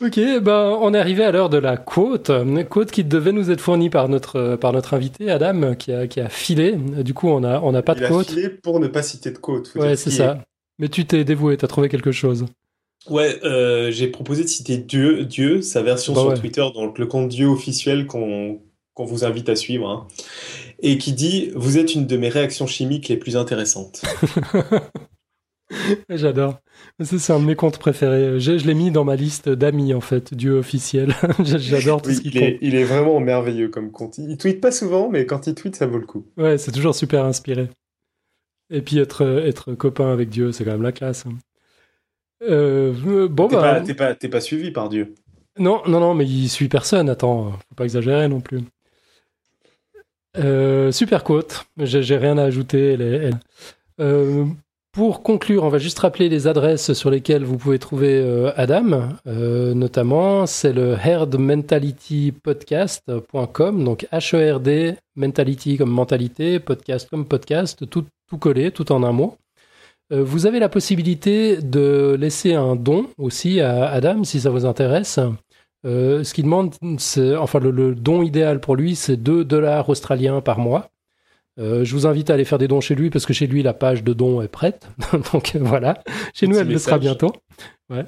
Ok, 0.00 0.20
ben, 0.42 0.78
on 0.80 0.94
est 0.94 0.98
arrivé 0.98 1.24
à 1.24 1.32
l'heure 1.32 1.48
de 1.48 1.58
la 1.58 1.76
quote. 1.76 2.30
Une 2.30 2.64
quote 2.64 2.90
qui 2.92 3.02
devait 3.02 3.32
nous 3.32 3.50
être 3.50 3.60
fournie 3.60 3.90
par 3.90 4.08
notre, 4.08 4.54
par 4.56 4.72
notre 4.72 4.94
invité, 4.94 5.28
Adam, 5.30 5.74
qui 5.74 5.92
a, 5.92 6.06
qui 6.06 6.20
a 6.20 6.28
filé. 6.28 6.76
Du 6.76 7.14
coup, 7.14 7.28
on 7.28 7.40
n'a 7.40 7.60
on 7.64 7.74
a 7.74 7.82
pas 7.82 7.94
il 7.96 8.00
de 8.00 8.04
a 8.04 8.08
quote. 8.08 8.28
filé 8.28 8.48
pour 8.48 8.78
ne 8.78 8.86
pas 8.86 9.02
citer 9.02 9.32
de 9.32 9.38
quote. 9.38 9.68
faut 9.68 9.80
Ouais, 9.80 9.96
c'est 9.96 10.10
ça. 10.10 10.38
Mais 10.78 10.88
tu 10.88 11.04
t'es 11.04 11.24
dévoué, 11.24 11.56
t'as 11.56 11.66
trouvé 11.66 11.88
quelque 11.88 12.12
chose. 12.12 12.46
Ouais, 13.10 13.38
euh, 13.44 13.90
j'ai 13.90 14.08
proposé 14.08 14.42
de 14.44 14.48
citer 14.48 14.76
Dieu, 14.78 15.24
Dieu, 15.24 15.62
sa 15.62 15.82
version 15.82 16.12
Bah 16.12 16.20
sur 16.20 16.30
ouais. 16.30 16.38
Twitter, 16.38 16.66
donc 16.74 16.98
le 16.98 17.06
compte 17.06 17.28
Dieu 17.28 17.46
officiel 17.48 18.06
qu'on 18.06 18.60
qu'on 18.94 19.04
vous 19.04 19.24
invite 19.24 19.48
à 19.48 19.54
suivre, 19.54 19.88
hein, 19.88 20.08
et 20.80 20.98
qui 20.98 21.12
dit 21.12 21.50
Vous 21.54 21.78
êtes 21.78 21.94
une 21.94 22.06
de 22.06 22.16
mes 22.16 22.28
réactions 22.28 22.66
chimiques 22.66 23.08
les 23.08 23.16
plus 23.16 23.36
intéressantes. 23.36 24.02
J'adore. 26.08 26.58
C'est 27.00 27.32
un 27.32 27.40
de 27.40 27.44
mes 27.44 27.54
comptes 27.54 27.78
préférés. 27.78 28.40
Je, 28.40 28.56
je 28.56 28.66
l'ai 28.66 28.74
mis 28.74 28.90
dans 28.90 29.04
ma 29.04 29.16
liste 29.16 29.48
d'amis, 29.50 29.92
en 29.92 30.00
fait, 30.00 30.32
Dieu 30.34 30.58
officiel. 30.58 31.14
J'adore 31.44 32.00
tout 32.00 32.08
Oui, 32.08 32.16
ce 32.16 32.20
qu'ils 32.22 32.36
il, 32.36 32.42
est, 32.42 32.58
il 32.62 32.74
est 32.74 32.84
vraiment 32.84 33.20
merveilleux 33.20 33.68
comme 33.68 33.90
compte. 33.92 34.16
Il 34.18 34.36
tweet 34.38 34.60
pas 34.60 34.72
souvent, 34.72 35.10
mais 35.10 35.26
quand 35.26 35.46
il 35.46 35.54
tweet, 35.54 35.76
ça 35.76 35.86
vaut 35.86 35.98
le 35.98 36.06
coup. 36.06 36.26
Ouais, 36.38 36.56
c'est 36.56 36.72
toujours 36.72 36.94
super 36.94 37.24
inspiré. 37.24 37.68
Et 38.70 38.80
puis 38.82 38.98
être, 38.98 39.22
être 39.46 39.74
copain 39.74 40.10
avec 40.12 40.30
Dieu, 40.30 40.52
c'est 40.52 40.64
quand 40.64 40.72
même 40.72 40.82
la 40.82 40.92
classe. 40.92 41.26
hein. 41.26 41.34
Euh, 42.42 43.28
bon, 43.28 43.48
T'es 43.48 43.56
bah. 43.56 43.62
pas, 43.62 43.80
t'es 43.80 43.94
pas, 43.94 44.14
t'es 44.14 44.28
pas 44.28 44.40
suivi 44.40 44.70
par 44.70 44.88
Dieu. 44.88 45.14
Non, 45.58 45.82
non, 45.86 46.00
non, 46.00 46.14
mais 46.14 46.24
il 46.26 46.48
suit 46.48 46.68
personne. 46.68 47.08
Attends, 47.10 47.52
faut 47.52 47.74
pas 47.76 47.84
exagérer 47.84 48.28
non 48.28 48.40
plus. 48.40 48.60
Euh, 50.36 50.92
super 50.92 51.24
quote. 51.24 51.64
J'ai 51.78 52.02
j'ai 52.02 52.16
rien 52.16 52.38
à 52.38 52.44
ajouter. 52.44 52.92
elle 52.92 53.02
est- 53.02 53.24
elle- 53.28 53.40
Euh, 54.00 54.44
pour 54.92 55.22
conclure, 55.24 55.64
on 55.64 55.68
va 55.68 55.78
juste 55.78 55.98
rappeler 55.98 56.28
les 56.28 56.46
adresses 56.46 56.92
sur 56.92 57.10
lesquelles 57.10 57.42
vous 57.44 57.58
pouvez 57.58 57.80
trouver 57.80 58.20
euh, 58.20 58.52
Adam. 58.56 59.08
Notamment, 59.26 60.46
c'est 60.46 60.72
le 60.72 60.96
herdmentalitypodcast.com. 61.04 63.84
Donc 63.84 64.06
H-E-R-D, 64.12 64.94
mentality 65.16 65.76
comme 65.78 65.90
mentalité, 65.90 66.60
podcast 66.60 67.08
comme 67.10 67.26
podcast, 67.26 67.88
tout, 67.90 68.04
tout 68.28 68.38
collé, 68.38 68.70
tout 68.70 68.92
en 68.92 69.02
un 69.02 69.10
mot. 69.12 69.36
Euh, 70.12 70.24
vous 70.24 70.46
avez 70.46 70.58
la 70.58 70.68
possibilité 70.68 71.58
de 71.58 72.16
laisser 72.18 72.54
un 72.54 72.76
don 72.76 73.08
aussi 73.18 73.60
à 73.60 73.88
Adam 73.90 74.24
si 74.24 74.40
ça 74.40 74.50
vous 74.50 74.64
intéresse. 74.64 75.20
Euh, 75.84 76.24
ce 76.24 76.34
qu'il 76.34 76.44
demande, 76.44 76.74
c'est, 76.98 77.36
enfin, 77.36 77.60
le, 77.60 77.70
le 77.70 77.94
don 77.94 78.22
idéal 78.22 78.60
pour 78.60 78.74
lui, 78.74 78.96
c'est 78.96 79.16
2 79.16 79.44
dollars 79.44 79.88
australiens 79.88 80.40
par 80.40 80.58
mois. 80.58 80.90
Euh, 81.58 81.84
je 81.84 81.92
vous 81.94 82.06
invite 82.06 82.30
à 82.30 82.34
aller 82.34 82.44
faire 82.44 82.58
des 82.58 82.68
dons 82.68 82.80
chez 82.80 82.94
lui 82.94 83.10
parce 83.10 83.26
que 83.26 83.32
chez 83.32 83.46
lui, 83.46 83.62
la 83.62 83.74
page 83.74 84.04
de 84.04 84.12
dons 84.12 84.40
est 84.42 84.48
prête. 84.48 84.88
Donc 85.32 85.56
voilà. 85.56 86.02
Chez 86.34 86.46
nous, 86.46 86.56
elle 86.56 86.68
le 86.68 86.78
sera 86.78 86.98
bientôt. 86.98 87.32
Ouais. 87.90 88.06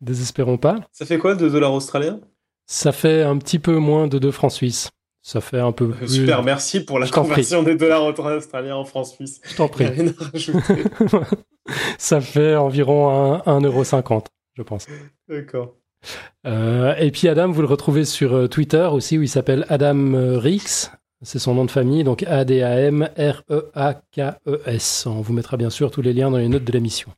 Désespérons 0.00 0.58
pas. 0.58 0.80
Ça 0.92 1.04
fait 1.04 1.18
quoi, 1.18 1.34
2 1.34 1.50
dollars 1.50 1.72
australiens? 1.72 2.20
Ça 2.66 2.92
fait 2.92 3.22
un 3.22 3.38
petit 3.38 3.58
peu 3.58 3.76
moins 3.76 4.08
de 4.08 4.18
2 4.18 4.30
francs 4.30 4.52
suisses. 4.52 4.90
Ça 5.26 5.40
fait 5.40 5.58
un 5.58 5.72
peu 5.72 5.88
plus. 5.88 6.06
Super, 6.06 6.44
merci 6.44 6.84
pour 6.84 7.00
la 7.00 7.06
prie. 7.06 7.20
conversion 7.20 7.64
des 7.64 7.74
dollars 7.74 8.04
australiens 8.04 8.76
en 8.76 8.84
francs 8.84 9.08
suisses. 9.08 9.40
Je 9.42 9.56
t'en 9.56 9.66
prie. 9.66 9.86
Ça 11.98 12.20
fait 12.20 12.54
environ 12.54 13.38
1,50€, 13.38 14.26
je 14.54 14.62
pense. 14.62 14.86
D'accord. 15.28 15.74
Euh, 16.46 16.94
et 16.98 17.10
puis 17.10 17.26
Adam, 17.26 17.50
vous 17.50 17.60
le 17.60 17.66
retrouvez 17.66 18.04
sur 18.04 18.34
euh, 18.34 18.46
Twitter 18.46 18.88
aussi, 18.92 19.18
où 19.18 19.22
il 19.22 19.28
s'appelle 19.28 19.66
Adam 19.68 20.14
euh, 20.14 20.38
Rix. 20.38 20.92
C'est 21.22 21.40
son 21.40 21.54
nom 21.54 21.64
de 21.64 21.72
famille, 21.72 22.04
donc 22.04 22.22
E 22.22 22.26
A-D-A-M-R-E-A-K-E-S. 22.28 25.06
On 25.06 25.22
vous 25.22 25.32
mettra 25.32 25.56
bien 25.56 25.70
sûr 25.70 25.90
tous 25.90 26.02
les 26.02 26.12
liens 26.12 26.30
dans 26.30 26.38
les 26.38 26.48
notes 26.48 26.62
de 26.62 26.70
l'émission. 26.70 27.10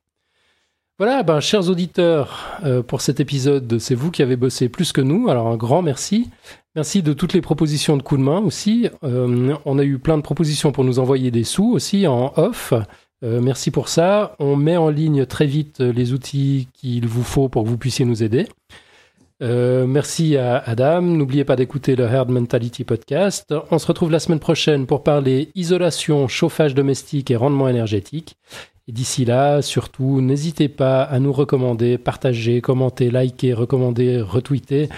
Voilà, 1.00 1.22
ben, 1.22 1.38
chers 1.38 1.70
auditeurs, 1.70 2.58
euh, 2.64 2.82
pour 2.82 3.02
cet 3.02 3.20
épisode, 3.20 3.78
c'est 3.78 3.94
vous 3.94 4.10
qui 4.10 4.20
avez 4.20 4.34
bossé 4.34 4.68
plus 4.68 4.90
que 4.90 5.00
nous. 5.00 5.28
Alors 5.28 5.46
un 5.46 5.56
grand 5.56 5.80
merci. 5.80 6.28
Merci 6.78 7.02
de 7.02 7.12
toutes 7.12 7.32
les 7.32 7.40
propositions 7.40 7.96
de 7.96 8.04
coups 8.04 8.20
de 8.20 8.24
main 8.24 8.38
aussi. 8.38 8.88
Euh, 9.02 9.56
on 9.64 9.80
a 9.80 9.82
eu 9.82 9.98
plein 9.98 10.16
de 10.16 10.22
propositions 10.22 10.70
pour 10.70 10.84
nous 10.84 11.00
envoyer 11.00 11.32
des 11.32 11.42
sous 11.42 11.72
aussi 11.72 12.06
en 12.06 12.32
off. 12.36 12.72
Euh, 13.24 13.40
merci 13.40 13.72
pour 13.72 13.88
ça. 13.88 14.36
On 14.38 14.54
met 14.54 14.76
en 14.76 14.88
ligne 14.88 15.26
très 15.26 15.46
vite 15.46 15.80
les 15.80 16.12
outils 16.12 16.68
qu'il 16.74 17.08
vous 17.08 17.24
faut 17.24 17.48
pour 17.48 17.64
que 17.64 17.68
vous 17.68 17.78
puissiez 17.78 18.04
nous 18.04 18.22
aider. 18.22 18.46
Euh, 19.42 19.88
merci 19.88 20.36
à 20.36 20.58
Adam. 20.58 21.02
N'oubliez 21.02 21.42
pas 21.42 21.56
d'écouter 21.56 21.96
le 21.96 22.04
Herd 22.04 22.30
Mentality 22.30 22.84
Podcast. 22.84 23.52
On 23.72 23.80
se 23.80 23.86
retrouve 23.88 24.12
la 24.12 24.20
semaine 24.20 24.38
prochaine 24.38 24.86
pour 24.86 25.02
parler 25.02 25.50
isolation, 25.56 26.28
chauffage 26.28 26.76
domestique 26.76 27.32
et 27.32 27.36
rendement 27.36 27.68
énergétique. 27.68 28.36
Et 28.88 28.92
d'ici 28.92 29.26
là, 29.26 29.60
surtout, 29.60 30.22
n'hésitez 30.22 30.70
pas 30.70 31.02
à 31.02 31.18
nous 31.18 31.30
recommander, 31.30 31.98
partager, 31.98 32.62
commenter, 32.62 33.10
liker, 33.10 33.52
recommander, 33.52 34.22
retweeter. 34.22 34.88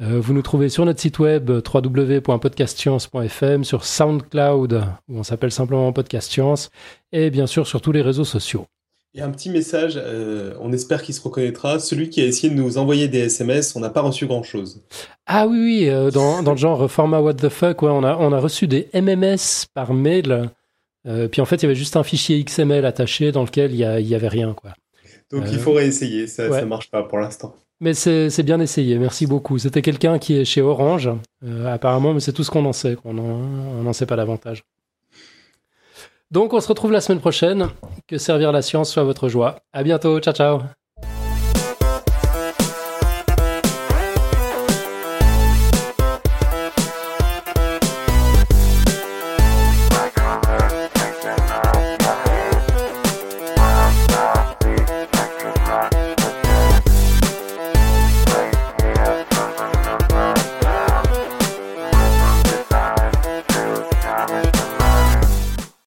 Euh, 0.00 0.18
vous 0.18 0.32
nous 0.32 0.40
trouvez 0.40 0.70
sur 0.70 0.86
notre 0.86 1.00
site 1.00 1.18
web 1.18 1.50
www.podcastscience.fm, 1.50 3.64
sur 3.64 3.84
SoundCloud, 3.84 4.84
où 5.10 5.18
on 5.18 5.22
s'appelle 5.22 5.52
simplement 5.52 5.92
Podcast 5.92 6.32
Science, 6.32 6.70
et 7.12 7.28
bien 7.28 7.46
sûr 7.46 7.66
sur 7.66 7.82
tous 7.82 7.92
les 7.92 8.00
réseaux 8.00 8.24
sociaux. 8.24 8.64
Et 9.12 9.20
un 9.20 9.30
petit 9.30 9.50
message, 9.50 10.00
euh, 10.02 10.54
on 10.62 10.72
espère 10.72 11.02
qu'il 11.02 11.14
se 11.14 11.20
reconnaîtra. 11.20 11.80
Celui 11.80 12.08
qui 12.08 12.22
a 12.22 12.24
essayé 12.24 12.48
de 12.48 12.58
nous 12.58 12.78
envoyer 12.78 13.08
des 13.08 13.20
SMS, 13.20 13.76
on 13.76 13.80
n'a 13.80 13.90
pas 13.90 14.00
reçu 14.00 14.26
grand-chose. 14.26 14.80
Ah 15.26 15.46
oui, 15.46 15.58
oui, 15.58 15.88
euh, 15.90 16.10
dans, 16.10 16.42
dans 16.42 16.52
le 16.52 16.56
genre 16.56 16.90
format 16.90 17.20
what 17.20 17.34
the 17.34 17.50
fuck, 17.50 17.82
ouais, 17.82 17.90
on, 17.90 18.04
a, 18.04 18.16
on 18.16 18.32
a 18.32 18.40
reçu 18.40 18.66
des 18.66 18.88
MMS 18.94 19.66
par 19.74 19.92
mail. 19.92 20.48
Euh, 21.06 21.28
puis 21.28 21.40
en 21.40 21.44
fait, 21.44 21.56
il 21.56 21.62
y 21.62 21.66
avait 21.66 21.74
juste 21.74 21.96
un 21.96 22.02
fichier 22.02 22.42
XML 22.42 22.84
attaché 22.86 23.30
dans 23.32 23.42
lequel 23.44 23.72
il 23.72 23.78
y, 23.78 23.84
a- 23.84 24.00
il 24.00 24.06
y 24.08 24.14
avait 24.14 24.28
rien. 24.28 24.54
quoi. 24.54 24.72
Donc 25.30 25.44
Euh, 25.44 25.48
il 25.52 25.58
faut 25.58 25.72
réessayer, 25.72 26.26
ça 26.26 26.48
ouais. 26.48 26.60
ne 26.62 26.66
marche 26.66 26.90
pas 26.90 27.02
pour 27.02 27.18
l'instant. 27.18 27.54
Mais 27.80 27.92
c'est 27.92 28.42
bien 28.44 28.60
essayé, 28.60 28.98
merci 28.98 29.26
beaucoup. 29.26 29.58
C'était 29.58 29.82
quelqu'un 29.82 30.18
qui 30.18 30.34
est 30.36 30.44
chez 30.44 30.62
Orange, 30.62 31.10
euh, 31.44 31.66
apparemment, 31.72 32.14
mais 32.14 32.20
c'est 32.20 32.32
tout 32.32 32.44
ce 32.44 32.50
qu'on 32.50 32.64
en 32.64 32.72
sait. 32.72 32.96
On 33.04 33.14
n'en 33.14 33.22
on 33.22 33.82
n'en 33.82 33.92
sait 33.92 34.06
pas 34.06 34.16
davantage. 34.16 34.64
Donc 36.30 36.52
on 36.54 36.60
se 36.60 36.68
retrouve 36.68 36.92
la 36.92 37.00
semaine 37.00 37.20
prochaine. 37.20 37.68
Que 38.06 38.16
servir 38.16 38.52
la 38.52 38.62
science 38.62 38.90
soit 38.92 39.02
votre 39.04 39.28
joie. 39.28 39.60
À 39.72 39.82
bientôt, 39.82 40.18
ciao 40.20 40.32
ciao 40.34 40.60